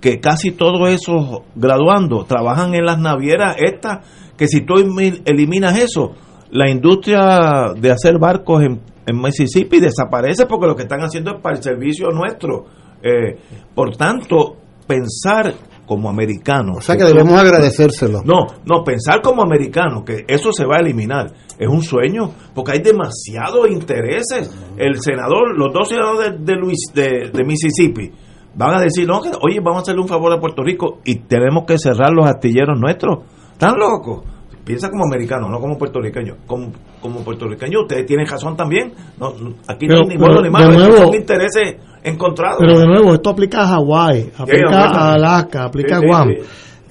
que 0.00 0.20
casi 0.20 0.52
todos 0.52 0.88
esos 0.88 1.42
graduandos 1.54 2.26
trabajan 2.26 2.74
en 2.74 2.84
las 2.84 2.98
navieras 2.98 3.56
estas, 3.58 4.06
que 4.36 4.46
si 4.46 4.62
tú 4.62 4.74
elimi- 4.74 5.20
eliminas 5.26 5.78
eso, 5.78 6.12
la 6.50 6.70
industria 6.70 7.72
de 7.78 7.90
hacer 7.90 8.18
barcos 8.18 8.62
en, 8.62 8.80
en 9.06 9.20
Mississippi 9.20 9.78
desaparece 9.78 10.46
porque 10.46 10.66
lo 10.66 10.74
que 10.74 10.82
están 10.82 11.00
haciendo 11.00 11.36
es 11.36 11.40
para 11.42 11.56
el 11.56 11.62
servicio 11.62 12.08
nuestro. 12.10 12.64
Eh, 13.02 13.38
por 13.74 13.96
tanto, 13.96 14.56
pensar 14.86 15.54
como 15.90 16.08
americanos. 16.08 16.76
O 16.78 16.80
sea 16.82 16.96
que 16.96 17.02
debemos 17.02 17.34
agradecérselo. 17.34 18.22
no, 18.24 18.46
no, 18.64 18.84
pensar 18.84 19.20
como 19.22 19.42
americano 19.42 20.04
que 20.04 20.24
eso 20.28 20.52
se 20.52 20.64
va 20.64 20.76
a 20.76 20.80
eliminar 20.82 21.32
es 21.58 21.66
un 21.66 21.82
sueño, 21.82 22.30
porque 22.54 22.74
hay 22.74 22.78
demasiados 22.78 23.68
intereses. 23.68 24.56
El 24.76 25.00
senador, 25.00 25.58
los 25.58 25.72
dos 25.74 25.88
senadores 25.88 26.38
de, 26.38 26.44
de 26.44 26.60
Luis, 26.60 26.78
de, 26.94 27.32
de 27.34 27.44
Mississippi 27.44 28.08
van 28.54 28.76
a 28.76 28.80
decir, 28.80 29.04
no, 29.08 29.20
que, 29.20 29.30
oye, 29.42 29.58
vamos 29.58 29.78
a 29.78 29.82
hacerle 29.82 30.02
un 30.02 30.06
favor 30.06 30.32
a 30.32 30.38
Puerto 30.38 30.62
Rico 30.62 31.00
y 31.04 31.22
tenemos 31.26 31.64
que 31.66 31.76
cerrar 31.76 32.12
los 32.12 32.24
astilleros 32.24 32.78
nuestros. 32.78 33.24
¿Están 33.50 33.76
locos? 33.76 34.22
Piensa 34.70 34.88
como 34.90 35.04
americano, 35.04 35.48
no 35.48 35.58
como 35.58 35.76
puertorriqueño. 35.76 36.34
Como, 36.46 36.70
como 37.00 37.20
puertorriqueño, 37.24 37.80
ustedes 37.82 38.06
tienen 38.06 38.26
razón 38.26 38.56
también. 38.56 38.92
No, 39.18 39.32
aquí 39.68 39.86
Pero- 39.88 40.00
no 40.02 40.08
hay 40.10 40.16
ni 40.16 40.18
modo 40.18 40.42
ni 40.42 40.50
malo, 40.50 40.96
son 40.96 41.14
intereses 41.14 41.74
encontrados. 42.04 42.58
Pero 42.60 42.78
de 42.78 42.86
nuevo, 42.86 43.14
esto 43.14 43.30
aplica 43.30 43.62
a 43.62 43.66
Hawái, 43.66 44.30
aplica 44.38 44.84
a 44.84 45.14
Alaska, 45.14 45.64
aplica 45.64 45.98
Sí, 45.98 46.04
a 46.04 46.06
Guam. 46.08 46.28
sí. 46.28 46.36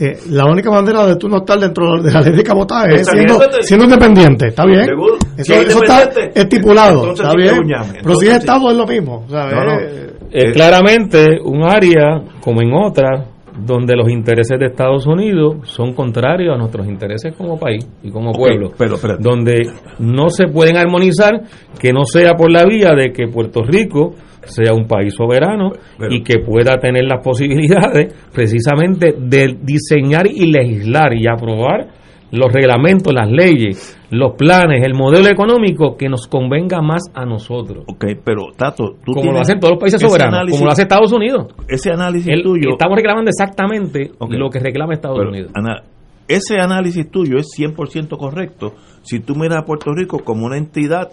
Eh, 0.02 0.18
la 0.30 0.46
única 0.46 0.72
manera 0.72 1.06
de 1.06 1.18
tú 1.18 1.28
no 1.28 1.40
estar 1.40 1.60
dentro 1.60 2.02
de 2.02 2.10
la 2.12 2.22
ley 2.22 2.34
de 2.34 2.44
cabotaje 2.44 2.96
es 3.02 3.08
siendo, 3.08 3.38
siendo 3.62 3.84
independiente, 3.86 4.48
¿está 4.48 4.66
bien? 4.66 4.82
Eso, 4.84 5.44
Si 5.44 5.54
es 5.54 5.68
eso 5.68 5.84
está 5.84 6.10
estipulado, 6.36 7.00
entonces 7.02 7.26
¿está 7.26 7.36
bien? 7.38 7.68
Pero 8.02 8.16
si 8.16 8.26
es 8.28 8.32
sí. 8.34 8.38
Estado 8.40 8.72
es 8.72 8.78
lo 8.78 8.88
mismo. 8.88 9.26
¿sabes? 9.30 9.56
No, 9.56 9.64
no. 9.66 9.80
Eh, 9.80 10.14
Es 10.32 10.54
claramente 10.54 11.40
un 11.44 11.64
área, 11.64 12.22
como 12.40 12.62
en 12.62 12.72
otras, 12.74 13.26
donde 13.66 13.96
los 13.96 14.10
intereses 14.10 14.58
de 14.60 14.68
Estados 14.68 15.06
Unidos 15.08 15.58
son 15.64 15.94
contrarios 15.94 16.56
a 16.56 16.58
nuestros 16.58 16.88
intereses 16.88 17.34
como 17.36 17.60
país 17.60 17.88
y 18.04 18.12
como 18.12 18.32
pueblo. 18.32 18.72
pero, 18.78 18.96
donde 19.20 19.62
no 20.00 20.30
se 20.30 20.48
pueden 20.48 20.78
armonizar, 20.78 21.42
que 21.80 21.92
no 21.94 22.06
sea 22.06 22.34
por 22.34 22.52
la 22.52 22.66
vía 22.66 22.92
de 22.96 23.12
que 23.12 23.28
Puerto 23.28 23.62
Rico 23.64 24.14
sea 24.44 24.74
un 24.74 24.88
país 24.88 25.14
soberano 25.14 25.72
Pero- 25.98 26.14
y 26.14 26.24
que 26.24 26.40
pueda 26.40 26.78
tener 26.78 27.04
las 27.06 27.24
posibilidades 27.24 28.14
precisamente 28.34 29.14
de 29.18 29.58
diseñar 29.62 30.28
y 30.28 30.52
legislar 30.52 31.14
y 31.16 31.28
aprobar 31.28 31.99
los 32.32 32.52
reglamentos, 32.54 33.14
las 33.14 33.30
leyes, 33.30 33.98
los 34.12 34.36
planes, 34.36 34.84
el 34.86 34.94
modelo 34.94 35.28
económico 35.30 35.98
que 35.98 36.08
nos 36.10 36.28
convenga 36.28 36.82
más 36.82 37.04
a 37.14 37.26
nosotros. 37.26 37.86
Ok, 37.88 38.06
pero 38.24 38.52
Tato, 38.56 38.96
tú 39.04 39.14
Como 39.14 39.32
lo 39.32 39.40
hacen 39.40 39.60
todos 39.60 39.72
los 39.74 39.80
países 39.80 40.00
soberanos, 40.02 40.36
análisis- 40.36 40.52
como 40.58 40.66
lo 40.66 40.72
hace 40.72 40.82
Estados 40.84 41.12
Unidos. 41.12 41.48
Ese 41.68 41.92
análisis 41.92 42.28
El- 42.32 42.44
tuyo. 42.44 42.70
estamos 42.72 42.96
reclamando 42.96 43.30
exactamente 43.30 44.12
lo 44.30 44.50
que 44.50 44.60
reclama 44.60 44.94
Estados 44.94 45.18
Pero, 45.18 45.30
Unidos. 45.32 45.52
Ana, 45.56 45.82
ese 46.28 46.60
análisis 46.60 47.10
tuyo 47.10 47.38
es 47.38 47.48
100% 47.56 48.18
correcto 48.18 48.74
si 49.02 49.20
tú 49.20 49.36
miras 49.36 49.58
a 49.64 49.66
Puerto 49.66 49.92
Rico 49.94 50.20
como 50.20 50.46
una 50.46 50.58
entidad 50.58 51.10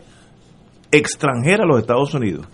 extranjera 0.93 1.65
a 1.65 1.67
los 1.67 1.79
Estados 1.81 2.13
Unidos. 2.15 2.47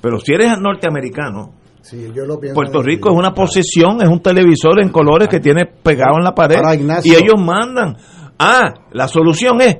Pero 0.00 0.18
si 0.18 0.32
eres 0.32 0.58
norteamericano, 0.58 1.50
Sí, 1.82 2.10
yo 2.14 2.24
lo 2.26 2.38
pienso 2.38 2.54
Puerto. 2.54 2.82
Rico 2.82 3.10
es 3.10 3.16
una 3.16 3.32
posesión, 3.32 4.02
es 4.02 4.08
un 4.08 4.20
televisor 4.20 4.80
en 4.82 4.90
colores 4.90 5.28
que 5.28 5.40
tiene 5.40 5.66
pegado 5.66 6.16
en 6.18 6.24
la 6.24 6.34
pared 6.34 6.56
Ahora, 6.56 6.74
y 6.74 7.14
ellos 7.14 7.38
mandan. 7.38 7.96
Ah, 8.38 8.74
la 8.92 9.08
solución 9.08 9.60
es 9.60 9.76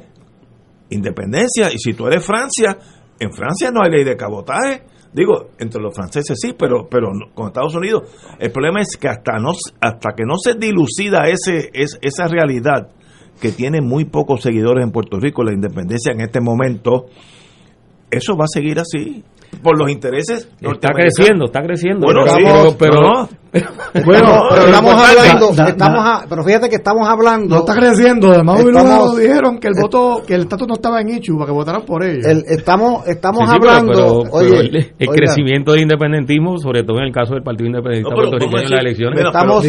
independencia 0.90 1.70
y 1.72 1.78
si 1.78 1.92
tú 1.92 2.06
eres 2.06 2.24
Francia, 2.24 2.76
en 3.18 3.32
Francia 3.32 3.70
no 3.70 3.82
hay 3.82 3.90
ley 3.90 4.04
de 4.04 4.16
cabotaje. 4.16 4.84
Digo, 5.12 5.50
entre 5.58 5.80
los 5.80 5.94
franceses 5.94 6.36
sí, 6.40 6.54
pero 6.56 6.86
pero 6.88 7.08
con 7.34 7.46
Estados 7.46 7.74
Unidos 7.74 8.02
el 8.38 8.52
problema 8.52 8.80
es 8.80 8.96
que 8.96 9.08
hasta 9.08 9.38
no 9.38 9.52
hasta 9.80 10.10
que 10.14 10.24
no 10.24 10.34
se 10.36 10.54
dilucida 10.54 11.28
ese 11.28 11.70
es, 11.72 11.98
esa 12.02 12.28
realidad 12.28 12.88
que 13.40 13.52
tiene 13.52 13.80
muy 13.80 14.04
pocos 14.04 14.42
seguidores 14.42 14.84
en 14.84 14.92
Puerto 14.92 15.18
Rico 15.18 15.42
la 15.42 15.54
independencia 15.54 16.12
en 16.12 16.20
este 16.20 16.40
momento, 16.40 17.06
eso 18.10 18.36
va 18.36 18.44
a 18.44 18.48
seguir 18.48 18.78
así 18.80 19.24
por 19.62 19.78
los 19.78 19.90
intereses 19.90 20.48
Está 20.60 20.90
creciendo, 20.92 21.46
está 21.46 21.62
creciendo. 21.62 22.06
Bueno, 22.06 22.20
pero, 22.24 22.36
sí, 22.36 22.76
pero, 22.78 22.78
pero- 22.78 23.00
no. 23.00 23.28
Bueno, 24.04 24.42
pero 24.50 24.66
estamos 24.66 24.92
hablando, 24.94 25.50
da- 25.54 25.68
estamos 25.70 26.04
a- 26.04 26.26
pero 26.28 26.44
fíjate 26.44 26.68
que 26.68 26.76
estamos 26.76 27.08
hablando. 27.08 27.54
no 27.54 27.60
está 27.62 27.74
creciendo. 27.74 28.30
Además, 28.30 28.60
Estamos- 28.60 29.16
dijeron 29.16 29.58
que 29.58 29.68
el 29.68 29.74
voto, 29.80 30.22
que 30.26 30.34
el 30.34 30.42
estatus 30.42 30.68
no 30.68 30.74
estaba 30.74 31.00
en 31.00 31.08
Ichu 31.08 31.34
para 31.36 31.46
que 31.46 31.52
votaran 31.52 31.82
por 31.86 32.04
ellos. 32.04 32.26
el- 32.26 32.44
estamos 32.46 33.08
estamos 33.08 33.40
Sí, 33.40 33.46
sí, 33.46 33.56
pero- 33.58 33.70
hablando. 33.72 33.92
pero- 33.92 34.22
pero 34.24 34.34
oye, 34.34 34.60
el, 34.60 34.76
el 34.76 35.08
oiga, 35.08 35.12
crecimiento 35.14 35.72
del 35.72 35.80
independentismo, 35.82 36.58
sobre 36.58 36.82
todo 36.82 36.98
en 36.98 37.04
el 37.04 37.12
caso 37.12 37.32
del 37.34 37.42
Partido 37.42 37.66
Independentista 37.68 38.10
No, 38.10 38.16
puertorriqueño 38.16 38.62
en 38.64 38.70
las 38.70 38.80
elecciones, 38.80 39.18
Estamos, 39.24 39.64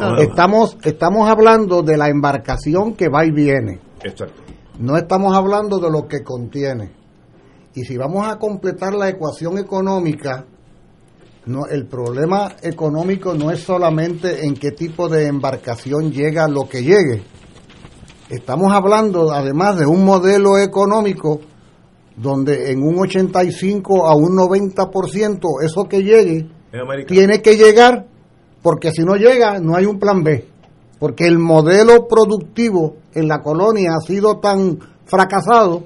no. 0.00 0.18
Estamos, 0.18 0.76
estamos 0.84 1.28
hablando 1.30 1.82
de 1.82 1.96
la 1.96 2.08
embarcación 2.08 2.94
que 2.94 3.08
va 3.08 3.24
y 3.24 3.30
viene. 3.30 3.78
Exacto. 4.02 4.42
No 4.78 4.96
estamos 4.96 5.34
hablando 5.36 5.78
de 5.78 5.90
lo 5.90 6.06
que 6.06 6.22
contiene. 6.22 6.90
Y 7.74 7.84
si 7.84 7.96
vamos 7.96 8.26
a 8.28 8.38
completar 8.38 8.94
la 8.94 9.08
ecuación 9.08 9.58
económica, 9.58 10.46
no, 11.46 11.66
el 11.66 11.86
problema 11.86 12.52
económico 12.62 13.34
no 13.34 13.50
es 13.50 13.60
solamente 13.60 14.46
en 14.46 14.54
qué 14.54 14.70
tipo 14.70 15.08
de 15.08 15.26
embarcación 15.26 16.12
llega 16.12 16.46
lo 16.46 16.68
que 16.68 16.82
llegue. 16.82 17.22
Estamos 18.30 18.72
hablando 18.72 19.32
además 19.32 19.76
de 19.76 19.86
un 19.86 20.04
modelo 20.04 20.56
económico 20.58 21.40
donde 22.16 22.70
en 22.70 22.80
un 22.80 23.00
85 23.00 24.06
a 24.06 24.14
un 24.14 24.36
90% 24.36 25.62
eso 25.62 25.84
que 25.88 26.02
llegue 26.02 26.48
tiene 27.08 27.42
que 27.42 27.56
llegar 27.56 28.06
porque 28.62 28.92
si 28.92 29.02
no 29.02 29.16
llega 29.16 29.58
no 29.58 29.76
hay 29.76 29.84
un 29.84 29.98
plan 29.98 30.22
B. 30.22 30.46
Porque 31.00 31.26
el 31.26 31.38
modelo 31.38 32.06
productivo 32.06 32.96
en 33.12 33.26
la 33.26 33.42
colonia 33.42 33.90
ha 33.96 34.00
sido 34.00 34.38
tan 34.38 34.78
fracasado 35.04 35.84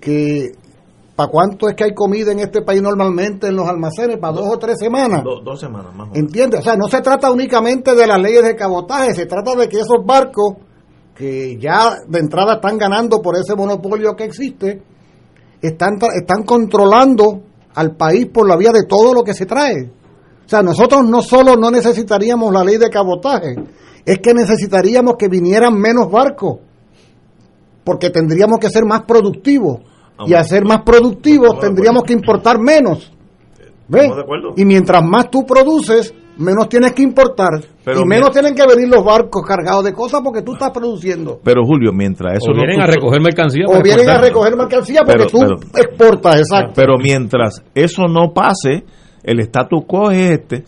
que 0.00 0.52
¿para 1.16 1.30
cuánto 1.30 1.68
es 1.68 1.74
que 1.74 1.84
hay 1.84 1.94
comida 1.94 2.32
en 2.32 2.40
este 2.40 2.62
país 2.62 2.80
normalmente 2.82 3.48
en 3.48 3.56
los 3.56 3.68
almacenes? 3.68 4.18
¿Para 4.18 4.34
dos 4.34 4.48
o 4.54 4.58
tres 4.58 4.78
semanas? 4.78 5.22
Do- 5.22 5.40
dos 5.40 5.60
semanas 5.60 5.94
más 5.94 6.08
o 6.08 6.10
menos. 6.12 6.16
¿Entiendes? 6.18 6.60
O 6.60 6.62
sea, 6.62 6.76
no 6.76 6.88
se 6.88 7.00
trata 7.00 7.30
únicamente 7.30 7.94
de 7.94 8.06
las 8.06 8.20
leyes 8.20 8.42
de 8.44 8.56
cabotaje, 8.56 9.14
se 9.14 9.26
trata 9.26 9.54
de 9.54 9.68
que 9.68 9.76
esos 9.80 10.04
barcos 10.04 10.54
que 11.14 11.58
ya 11.60 11.96
de 12.08 12.18
entrada 12.18 12.54
están 12.54 12.78
ganando 12.78 13.20
por 13.20 13.36
ese 13.36 13.54
monopolio 13.54 14.16
que 14.16 14.24
existe, 14.24 14.82
están, 15.60 15.98
están 16.18 16.42
controlando 16.44 17.42
al 17.74 17.94
país 17.96 18.26
por 18.32 18.48
la 18.48 18.56
vía 18.56 18.72
de 18.72 18.84
todo 18.88 19.12
lo 19.14 19.22
que 19.22 19.34
se 19.34 19.46
trae. 19.46 19.90
O 20.44 20.48
sea, 20.48 20.62
nosotros 20.62 21.04
no 21.08 21.22
solo 21.22 21.56
no 21.56 21.70
necesitaríamos 21.70 22.52
la 22.52 22.64
ley 22.64 22.78
de 22.78 22.90
cabotaje, 22.90 23.54
es 24.04 24.18
que 24.18 24.34
necesitaríamos 24.34 25.14
que 25.18 25.28
vinieran 25.28 25.74
menos 25.78 26.10
barcos, 26.10 26.58
porque 27.84 28.10
tendríamos 28.10 28.58
que 28.58 28.70
ser 28.70 28.84
más 28.84 29.02
productivos. 29.02 29.80
Y 30.26 30.34
a 30.34 30.44
ser 30.44 30.64
más 30.64 30.82
productivos 30.82 31.58
tendríamos 31.58 32.04
que 32.04 32.12
importar 32.12 32.58
menos. 32.60 33.12
¿Ves? 33.88 34.02
Estamos 34.02 34.16
de 34.16 34.22
acuerdo. 34.22 34.48
Y 34.56 34.64
mientras 34.64 35.02
más 35.02 35.30
tú 35.30 35.44
produces, 35.44 36.14
menos 36.38 36.68
tienes 36.68 36.92
que 36.92 37.02
importar. 37.02 37.48
Pero 37.84 38.02
y 38.02 38.04
menos 38.06 38.30
tienen 38.30 38.54
que 38.54 38.62
venir 38.66 38.88
los 38.88 39.04
barcos 39.04 39.42
cargados 39.46 39.84
de 39.84 39.92
cosas 39.92 40.20
porque 40.22 40.42
tú 40.42 40.52
estás 40.54 40.70
produciendo. 40.70 41.40
Pero 41.42 41.62
Julio, 41.64 41.92
mientras 41.92 42.34
eso 42.38 42.52
O 42.52 42.54
vienen 42.54 42.78
no 42.78 42.84
a 42.84 42.86
recoger 42.86 43.20
mercancía. 43.20 43.64
O 43.66 43.82
vienen 43.82 44.08
a 44.08 44.18
recoger 44.20 44.56
mercancía 44.56 45.00
porque 45.04 45.26
Pero- 45.26 45.30
tú 45.30 45.38
pero- 45.72 45.84
exportas, 45.84 46.38
exacto. 46.38 46.72
Pero 46.76 46.96
mientras 46.98 47.62
eso 47.74 48.04
no 48.08 48.32
pase, 48.32 48.84
el 49.24 49.40
status 49.40 49.84
quo 49.86 50.10
es 50.10 50.30
este. 50.40 50.64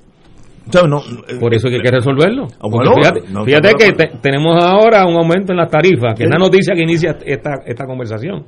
No, 0.89 0.99
eh, 1.29 1.37
Por 1.39 1.55
eso 1.55 1.67
es 1.69 1.73
que 1.73 1.77
hay 1.77 1.83
que 1.83 1.91
resolverlo. 1.91 2.47
Ah, 2.59 2.67
bueno, 2.71 2.95
fíjate, 2.95 3.21
no, 3.31 3.45
fíjate 3.45 3.71
no, 3.73 3.79
que 3.79 3.89
no, 3.91 3.97
te- 3.97 4.13
tenemos 4.23 4.65
ahora 4.65 5.05
un 5.07 5.15
aumento 5.15 5.53
en 5.53 5.59
las 5.59 5.71
tarifas, 5.71 6.15
que 6.17 6.25
es 6.25 6.31
la 6.31 6.39
noticia 6.39 6.75
que 6.75 6.83
inicia 6.83 7.19
esta, 7.25 7.51
esta 7.67 7.85
conversación. 7.87 8.45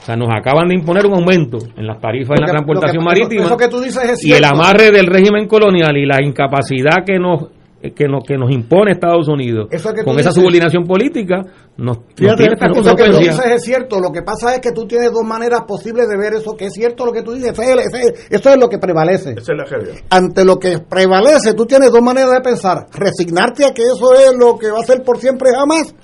O 0.00 0.04
sea, 0.06 0.16
nos 0.16 0.28
acaban 0.30 0.68
de 0.68 0.74
imponer 0.74 1.06
un 1.06 1.14
aumento 1.14 1.58
en 1.76 1.86
las 1.86 2.00
tarifas 2.00 2.36
en 2.38 2.46
la 2.46 2.52
transportación 2.52 3.02
que- 3.02 3.04
marítima. 3.04 3.44
eso 3.44 3.56
que 3.56 3.68
tú 3.68 3.80
dices 3.80 4.02
es 4.02 4.24
y 4.24 4.32
el 4.32 4.44
amarre 4.44 4.90
del 4.90 5.06
régimen 5.06 5.46
colonial 5.46 5.96
y 5.96 6.06
la 6.06 6.22
incapacidad 6.24 7.04
que 7.06 7.18
nos 7.18 7.48
que 7.96 8.06
nos, 8.06 8.22
que 8.24 8.36
nos 8.36 8.50
impone 8.50 8.92
Estados 8.92 9.26
Unidos 9.26 9.68
Eso 9.70 9.94
que 9.94 10.00
tú 10.00 10.10
con 10.10 10.20
esa 10.20 10.28
dices- 10.28 10.34
subordinación 10.34 10.84
política 10.84 11.36
nos, 11.78 11.96
nos 11.96 12.06
Fíjate, 12.14 12.36
tiene 12.36 12.52
esta 12.52 12.66
eso 12.66 12.94
que 12.94 13.04
tú 13.10 13.16
dices 13.18 13.46
es 13.46 13.62
cierto. 13.64 14.00
Lo 14.00 14.12
que 14.12 14.20
pasa 14.20 14.54
es 14.54 14.60
que 14.60 14.72
tú 14.72 14.86
tienes 14.86 15.10
dos 15.10 15.22
maneras 15.24 15.62
posibles 15.66 16.06
de 16.06 16.18
ver 16.18 16.34
eso, 16.34 16.54
que 16.58 16.66
es 16.66 16.74
cierto 16.74 17.06
lo 17.06 17.12
que 17.12 17.22
tú 17.22 17.32
dices. 17.32 17.58
Eso 17.58 18.50
es, 18.50 18.56
lo 18.58 18.68
que 18.68 18.76
prevalece. 18.78 19.30
esa 19.30 19.52
es 19.52 19.58
la 19.58 19.64
realidad. 19.64 19.94
Ante 20.10 20.44
lo 20.44 20.58
que 20.58 20.76
prevalece, 20.80 21.54
tú 21.54 21.64
tienes 21.64 21.90
dos 21.90 22.02
maneras 22.02 22.32
de 22.32 22.40
pensar. 22.42 22.84
Resignarte 22.92 23.64
a 23.64 23.72
que 23.72 23.80
eso 23.84 24.12
es 24.14 24.36
lo 24.38 24.58
que 24.58 24.70
va 24.70 24.80
a 24.80 24.84
ser 24.84 25.02
por 25.02 25.16
siempre 25.16 25.48
y 25.50 25.56
jamás. 25.58 25.94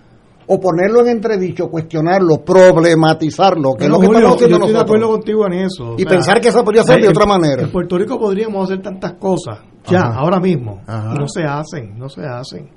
O 0.48 0.60
ponerlo 0.60 1.00
en 1.00 1.08
entredicho, 1.08 1.68
cuestionarlo, 1.68 2.44
problematizarlo, 2.44 3.74
que 3.74 3.84
es 3.84 3.90
lo 3.90 3.98
que 4.00 4.06
Julio, 4.06 4.18
estamos 4.20 4.38
yo 4.40 4.46
haciendo 4.46 4.56
estoy 4.66 4.72
de 4.74 4.80
acuerdo 4.80 5.08
contigo 5.10 5.46
en 5.46 5.52
eso. 5.54 5.94
Y 5.98 6.04
pensar 6.04 6.40
que 6.40 6.48
esa 6.48 6.62
podría 6.62 6.82
ser 6.84 6.98
de 7.00 7.06
en- 7.06 7.10
otra 7.10 7.26
manera. 7.26 7.62
En 7.62 7.72
Puerto 7.72 7.98
Rico 7.98 8.18
podríamos 8.18 8.64
hacer 8.64 8.80
tantas 8.82 9.14
cosas, 9.14 9.58
ya, 9.86 10.00
Ajá. 10.00 10.18
ahora 10.20 10.38
mismo, 10.40 10.82
Ajá. 10.86 11.14
no 11.14 11.26
se 11.28 11.42
hacen, 11.42 11.98
no 11.98 12.08
se 12.08 12.22
hacen. 12.24 12.70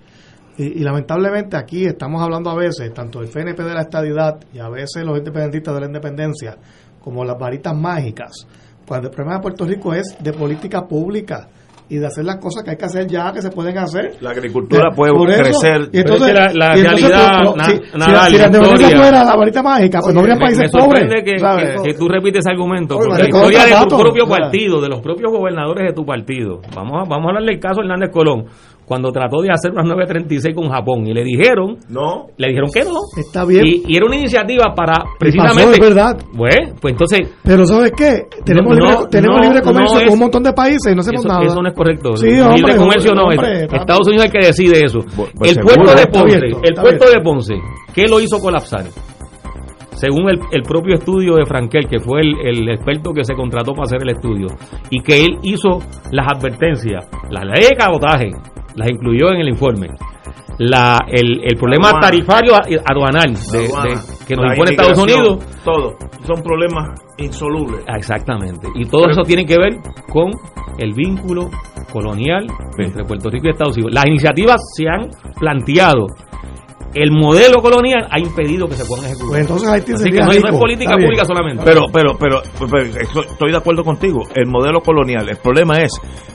Y, 0.57 0.79
y 0.79 0.83
lamentablemente 0.83 1.55
aquí 1.57 1.85
estamos 1.85 2.21
hablando 2.21 2.49
a 2.49 2.55
veces, 2.55 2.91
tanto 2.93 3.19
del 3.21 3.29
PNP 3.29 3.63
de 3.63 3.73
la 3.73 3.81
estadidad 3.81 4.39
y 4.53 4.59
a 4.59 4.67
veces 4.69 5.05
los 5.05 5.17
independentistas 5.17 5.73
de 5.75 5.79
la 5.81 5.85
independencia, 5.87 6.57
como 7.03 7.23
las 7.23 7.37
varitas 7.37 7.75
mágicas, 7.77 8.31
cuando 8.87 9.09
el 9.09 9.13
problema 9.13 9.37
de 9.37 9.41
Puerto 9.43 9.65
Rico 9.65 9.93
es 9.93 10.17
de 10.19 10.33
política 10.33 10.87
pública 10.87 11.47
y 11.89 11.97
de 11.97 12.05
hacer 12.05 12.23
las 12.23 12.37
cosas 12.37 12.63
que 12.63 12.71
hay 12.71 12.77
que 12.77 12.85
hacer 12.85 13.07
ya, 13.07 13.31
que 13.33 13.41
se 13.41 13.49
pueden 13.49 13.77
hacer. 13.77 14.15
La 14.21 14.29
agricultura 14.29 14.91
puede 14.95 15.11
por 15.11 15.29
eso, 15.29 15.41
crecer. 15.41 15.89
Y 15.91 15.99
entonces, 15.99 16.03
Pero 16.31 16.45
es 16.45 16.51
que 16.53 16.57
la- 16.59 16.67
la 16.67 16.77
y 16.77 16.79
entonces, 16.81 17.09
realidad, 17.09 17.33
pero- 17.39 17.55
na- 17.55 17.65
si, 17.65 17.71
si 17.71 17.97
Nadal, 17.97 18.13
la, 18.13 18.45
historia- 18.47 18.97
fuera 18.97 19.23
la 19.23 19.35
varita 19.35 19.63
mágica, 19.63 19.99
pues 20.01 20.13
no 20.13 20.19
habría 20.21 20.35
Me- 20.35 20.41
países 20.41 20.71
me 20.73 20.79
pobres. 20.81 21.03
que, 21.09 21.23
que- 21.23 21.81
que 21.83 21.93
tú 21.95 22.07
repites 22.07 22.39
ese 22.45 22.51
argumento, 22.51 22.95
Oye, 22.97 23.07
porque 23.07 23.23
la 23.23 23.29
historia 23.29 23.65
de 23.79 23.85
tu 23.87 23.97
propio 23.97 24.27
partido, 24.27 24.81
de 24.81 24.87
los 24.89 25.01
propios 25.01 25.31
gobernadores 25.31 25.87
de 25.87 25.93
tu 25.93 26.05
partido, 26.05 26.61
vamos 26.75 26.93
a, 27.01 27.09
vamos 27.09 27.25
a 27.25 27.27
hablarle 27.29 27.53
el 27.53 27.59
caso 27.59 27.81
de 27.81 27.87
Hernández 27.87 28.11
Colón, 28.11 28.45
cuando 28.89 29.11
trató 29.11 29.41
de 29.41 29.49
hacer 29.51 29.71
unas 29.71 29.85
936 29.85 30.53
con 30.55 30.69
Japón 30.69 31.05
y 31.07 31.13
le 31.13 31.23
dijeron, 31.23 31.77
No. 31.89 32.25
le 32.37 32.47
dijeron 32.49 32.69
que 32.73 32.83
no. 32.83 32.97
Está 33.15 33.45
bien. 33.45 33.63
Y, 33.65 33.83
y 33.87 33.95
era 33.95 34.05
una 34.07 34.17
iniciativa 34.17 34.73
para 34.75 34.95
precisamente... 35.19 35.63
pasó, 35.63 35.71
es 35.73 35.79
verdad. 35.79 36.17
Bueno, 36.33 36.73
pues 36.81 36.91
entonces... 36.93 37.21
Pero 37.43 37.65
¿sabes 37.65 37.91
qué? 37.95 38.23
Tenemos, 38.43 38.75
No, 38.75 38.79
libre, 38.83 38.91
no, 39.01 39.07
tenemos 39.07 39.37
no, 39.37 39.43
libre 39.47 39.61
comercio 39.61 39.99
no 39.99 40.03
con 40.05 40.13
un 40.13 40.19
montón 40.19 40.43
de 40.43 40.53
países 40.53 40.91
y 40.91 40.95
no 40.95 41.01
hacemos 41.01 41.19
Eso, 41.23 41.27
nada. 41.29 41.45
eso 41.45 41.61
no 41.61 41.69
es 41.69 41.75
correcto. 41.75 42.17
Sí, 42.17 42.27
hombre, 42.39 42.57
libre 42.57 42.75
comercio 42.75 43.13
no. 43.13 43.23
hombre, 43.25 43.65
es-. 43.65 43.73
Estados 43.73 44.07
Unidos 44.07 44.25
es 44.25 44.33
el 44.33 44.39
que 44.41 44.47
decide 44.47 44.81
eso. 44.85 44.99
pues 45.15 45.31
el 45.43 45.53
seguro, 45.55 45.75
puerto 45.75 45.95
de 45.95 46.07
Ponce, 46.07 46.35
abierto, 46.37 46.59
el 46.63 46.73
puerto 46.73 47.03
abierto. 47.05 47.05
de 47.05 47.19
Ponce, 47.21 47.53
¿qué 47.93 48.07
lo 48.07 48.19
hizo 48.19 48.39
colapsar? 48.39 48.85
Según 49.91 50.29
el, 50.29 50.39
el 50.53 50.61
propio 50.63 50.95
estudio 50.95 51.35
de 51.35 51.45
Frankel, 51.45 51.87
que 51.87 51.99
fue 51.99 52.21
el, 52.21 52.33
el 52.47 52.69
experto 52.69 53.11
que 53.13 53.23
se 53.25 53.33
contrató 53.33 53.73
para 53.73 53.83
hacer 53.83 54.01
el 54.01 54.09
estudio, 54.11 54.47
y 54.89 55.01
que 55.01 55.25
él 55.25 55.37
hizo 55.43 55.79
las 56.11 56.25
advertencias, 56.35 57.05
la 57.29 57.43
ley 57.43 57.63
de 57.69 57.75
cabotaje, 57.75 58.29
las 58.75 58.89
incluyó 58.89 59.31
en 59.31 59.41
el 59.41 59.49
informe. 59.49 59.87
La, 60.57 60.97
el, 61.07 61.41
el 61.43 61.55
problema 61.57 61.87
Aduana. 61.89 62.07
tarifario 62.07 62.53
aduanal 62.85 63.33
de- 63.33 63.69
que 64.27 64.35
nos 64.35 64.51
impone 64.51 64.71
Estados 64.71 64.97
Unidos 64.99 65.39
Todo. 65.63 65.95
Son 66.27 66.43
problemas 66.43 66.99
insolubles. 67.17 67.81
Ah, 67.87 67.95
Exactamente. 67.97 68.67
Y 68.75 68.85
todo 68.85 69.09
eso 69.09 69.21
tiene 69.23 69.45
que 69.45 69.57
ver 69.57 69.77
con 70.11 70.31
el 70.77 70.93
vínculo 70.93 71.49
colonial 71.93 72.45
entre 72.77 73.05
Puerto 73.05 73.29
Rico 73.29 73.47
y 73.47 73.51
Estados 73.51 73.75
Unidos. 73.77 73.93
Las 73.93 74.05
iniciativas 74.07 74.61
se 74.75 74.87
han 74.89 75.09
planteado. 75.39 76.07
El 76.93 77.11
modelo 77.11 77.61
colonial 77.61 78.07
ha 78.09 78.19
impedido 78.19 78.67
que 78.67 78.73
se 78.75 78.85
puedan 78.85 79.05
ejecutar. 79.05 79.29
Pues 79.29 79.41
entonces 79.41 79.69
Haití 79.69 79.93
Así 79.93 80.09
que 80.11 80.19
no, 80.19 80.31
hay- 80.31 80.39
no 80.39 80.45
rico. 80.47 80.47
es 80.49 80.57
política 80.59 80.95
pública 80.95 81.25
solamente. 81.25 81.63
Pero, 81.63 81.81
pero, 81.93 82.17
pero, 82.19 82.41
pero, 82.59 82.83
estoy 82.83 83.51
de 83.51 83.57
acuerdo 83.57 83.83
contigo. 83.83 84.21
El 84.33 84.47
modelo 84.47 84.81
colonial. 84.81 85.29
El 85.29 85.37
problema 85.37 85.77
es 85.81 85.91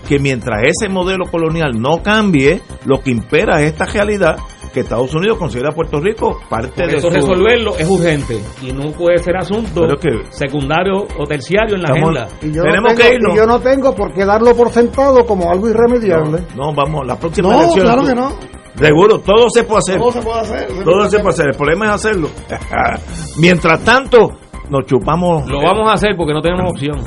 que 0.08 0.18
mientras 0.18 0.62
ese 0.66 0.88
modelo 0.88 1.24
colonial 1.30 1.72
no 1.78 2.02
cambie, 2.02 2.60
lo 2.86 3.00
que 3.00 3.10
impera 3.10 3.60
es 3.62 3.72
esta 3.72 3.86
realidad 3.86 4.36
que 4.72 4.80
Estados 4.80 5.14
Unidos 5.14 5.38
considera 5.38 5.68
a 5.70 5.72
Puerto 5.72 6.00
Rico 6.00 6.40
parte 6.48 6.82
Por 6.82 6.90
de 6.90 6.96
eso 6.98 7.08
su... 7.08 7.14
resolverlo 7.14 7.76
es 7.78 7.88
urgente 7.88 8.40
y 8.60 8.72
no 8.72 8.90
puede 8.90 9.18
ser 9.18 9.36
asunto 9.36 9.82
Pero 9.82 9.94
es 9.94 10.00
que- 10.00 10.32
secundario 10.36 11.06
o 11.16 11.24
terciario 11.26 11.76
en 11.76 11.82
la 11.82 11.88
Estamos- 11.94 12.16
agenda. 12.16 12.36
Y 12.42 12.52
yo, 12.52 12.62
Tenemos 12.62 12.90
no 12.92 12.96
tengo, 12.96 13.08
que 13.10 13.14
irnos. 13.14 13.34
y 13.34 13.36
yo 13.38 13.46
no 13.46 13.60
tengo 13.60 13.94
por 13.94 14.12
qué 14.12 14.24
darlo 14.24 14.54
por 14.56 14.70
sentado 14.70 15.24
como 15.26 15.48
algo 15.50 15.68
irremediable. 15.70 16.40
No, 16.56 16.72
vamos, 16.74 17.06
la 17.06 17.16
próxima 17.16 17.50
No, 17.50 17.60
elección. 17.60 17.84
claro 17.86 18.04
que 18.04 18.14
no. 18.16 18.32
Seguro, 18.76 19.18
todo 19.20 19.48
se 19.50 19.62
puede 19.64 19.78
hacer. 19.78 19.98
Todo 19.98 20.12
se 20.12 20.22
puede 20.22 20.40
hacer. 20.40 20.84
Todo 20.84 21.04
se 21.10 21.18
puede 21.20 21.28
hacer. 21.34 21.46
El 21.48 21.56
problema 21.56 21.86
es 21.86 21.90
hacerlo. 21.92 22.28
Mientras 23.38 23.80
tanto, 23.84 24.30
nos 24.70 24.86
chupamos. 24.86 25.48
Lo 25.48 25.60
vamos 25.62 25.88
a 25.90 25.94
hacer 25.94 26.10
porque 26.16 26.32
no 26.32 26.40
tenemos 26.40 26.70
opción. 26.72 27.00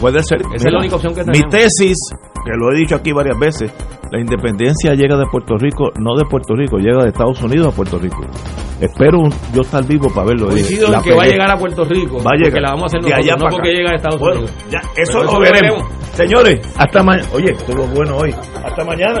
Puede 0.00 0.22
ser. 0.22 0.40
Esa 0.54 0.68
es 0.68 0.72
la 0.72 0.78
única 0.78 0.96
opción 0.96 1.14
que 1.14 1.20
Mi 1.24 1.32
tenemos. 1.32 1.50
tesis, 1.52 1.96
que 2.44 2.52
lo 2.56 2.72
he 2.72 2.78
dicho 2.78 2.94
aquí 2.96 3.12
varias 3.12 3.38
veces, 3.38 3.70
la 4.10 4.18
independencia 4.18 4.94
llega 4.94 5.16
de 5.18 5.26
Puerto 5.30 5.56
Rico, 5.58 5.90
no 5.98 6.16
de 6.16 6.24
Puerto 6.24 6.54
Rico, 6.54 6.78
llega 6.78 7.02
de 7.02 7.10
Estados 7.10 7.40
Unidos 7.42 7.68
a 7.68 7.76
Puerto 7.76 7.98
Rico. 7.98 8.22
Espero 8.80 9.18
yo 9.52 9.60
estar 9.60 9.84
vivo 9.86 10.08
para 10.08 10.28
verlo. 10.28 10.48
Coincido 10.48 10.88
La 10.90 10.98
en 10.98 11.02
que 11.04 11.14
va 11.14 11.24
a 11.24 11.26
llegar 11.26 11.50
a 11.50 11.56
Puerto 11.58 11.84
Rico. 11.84 12.16
Va 12.16 12.30
a 12.32 12.36
llegar. 12.36 12.44
Porque 12.50 12.60
la 12.62 12.70
vamos 12.70 12.82
a 12.84 12.86
hacer 12.86 13.02
nosotros, 13.02 13.24
allá 13.26 13.36
no 13.36 13.50
porque 13.50 13.68
acá. 13.68 13.76
llega 13.78 13.90
a 13.90 13.94
Estados 13.96 14.20
Bueno, 14.20 14.40
Unidos. 14.40 14.56
ya, 14.70 14.80
eso 14.96 15.22
lo 15.22 15.38
veremos. 15.38 15.82
Señores, 16.14 16.74
hasta 16.78 17.02
mañana. 17.02 17.28
Oye, 17.34 17.50
estuvo 17.52 17.86
bueno 17.88 18.16
hoy. 18.16 18.34
Hasta 18.64 18.84
mañana. 18.84 19.20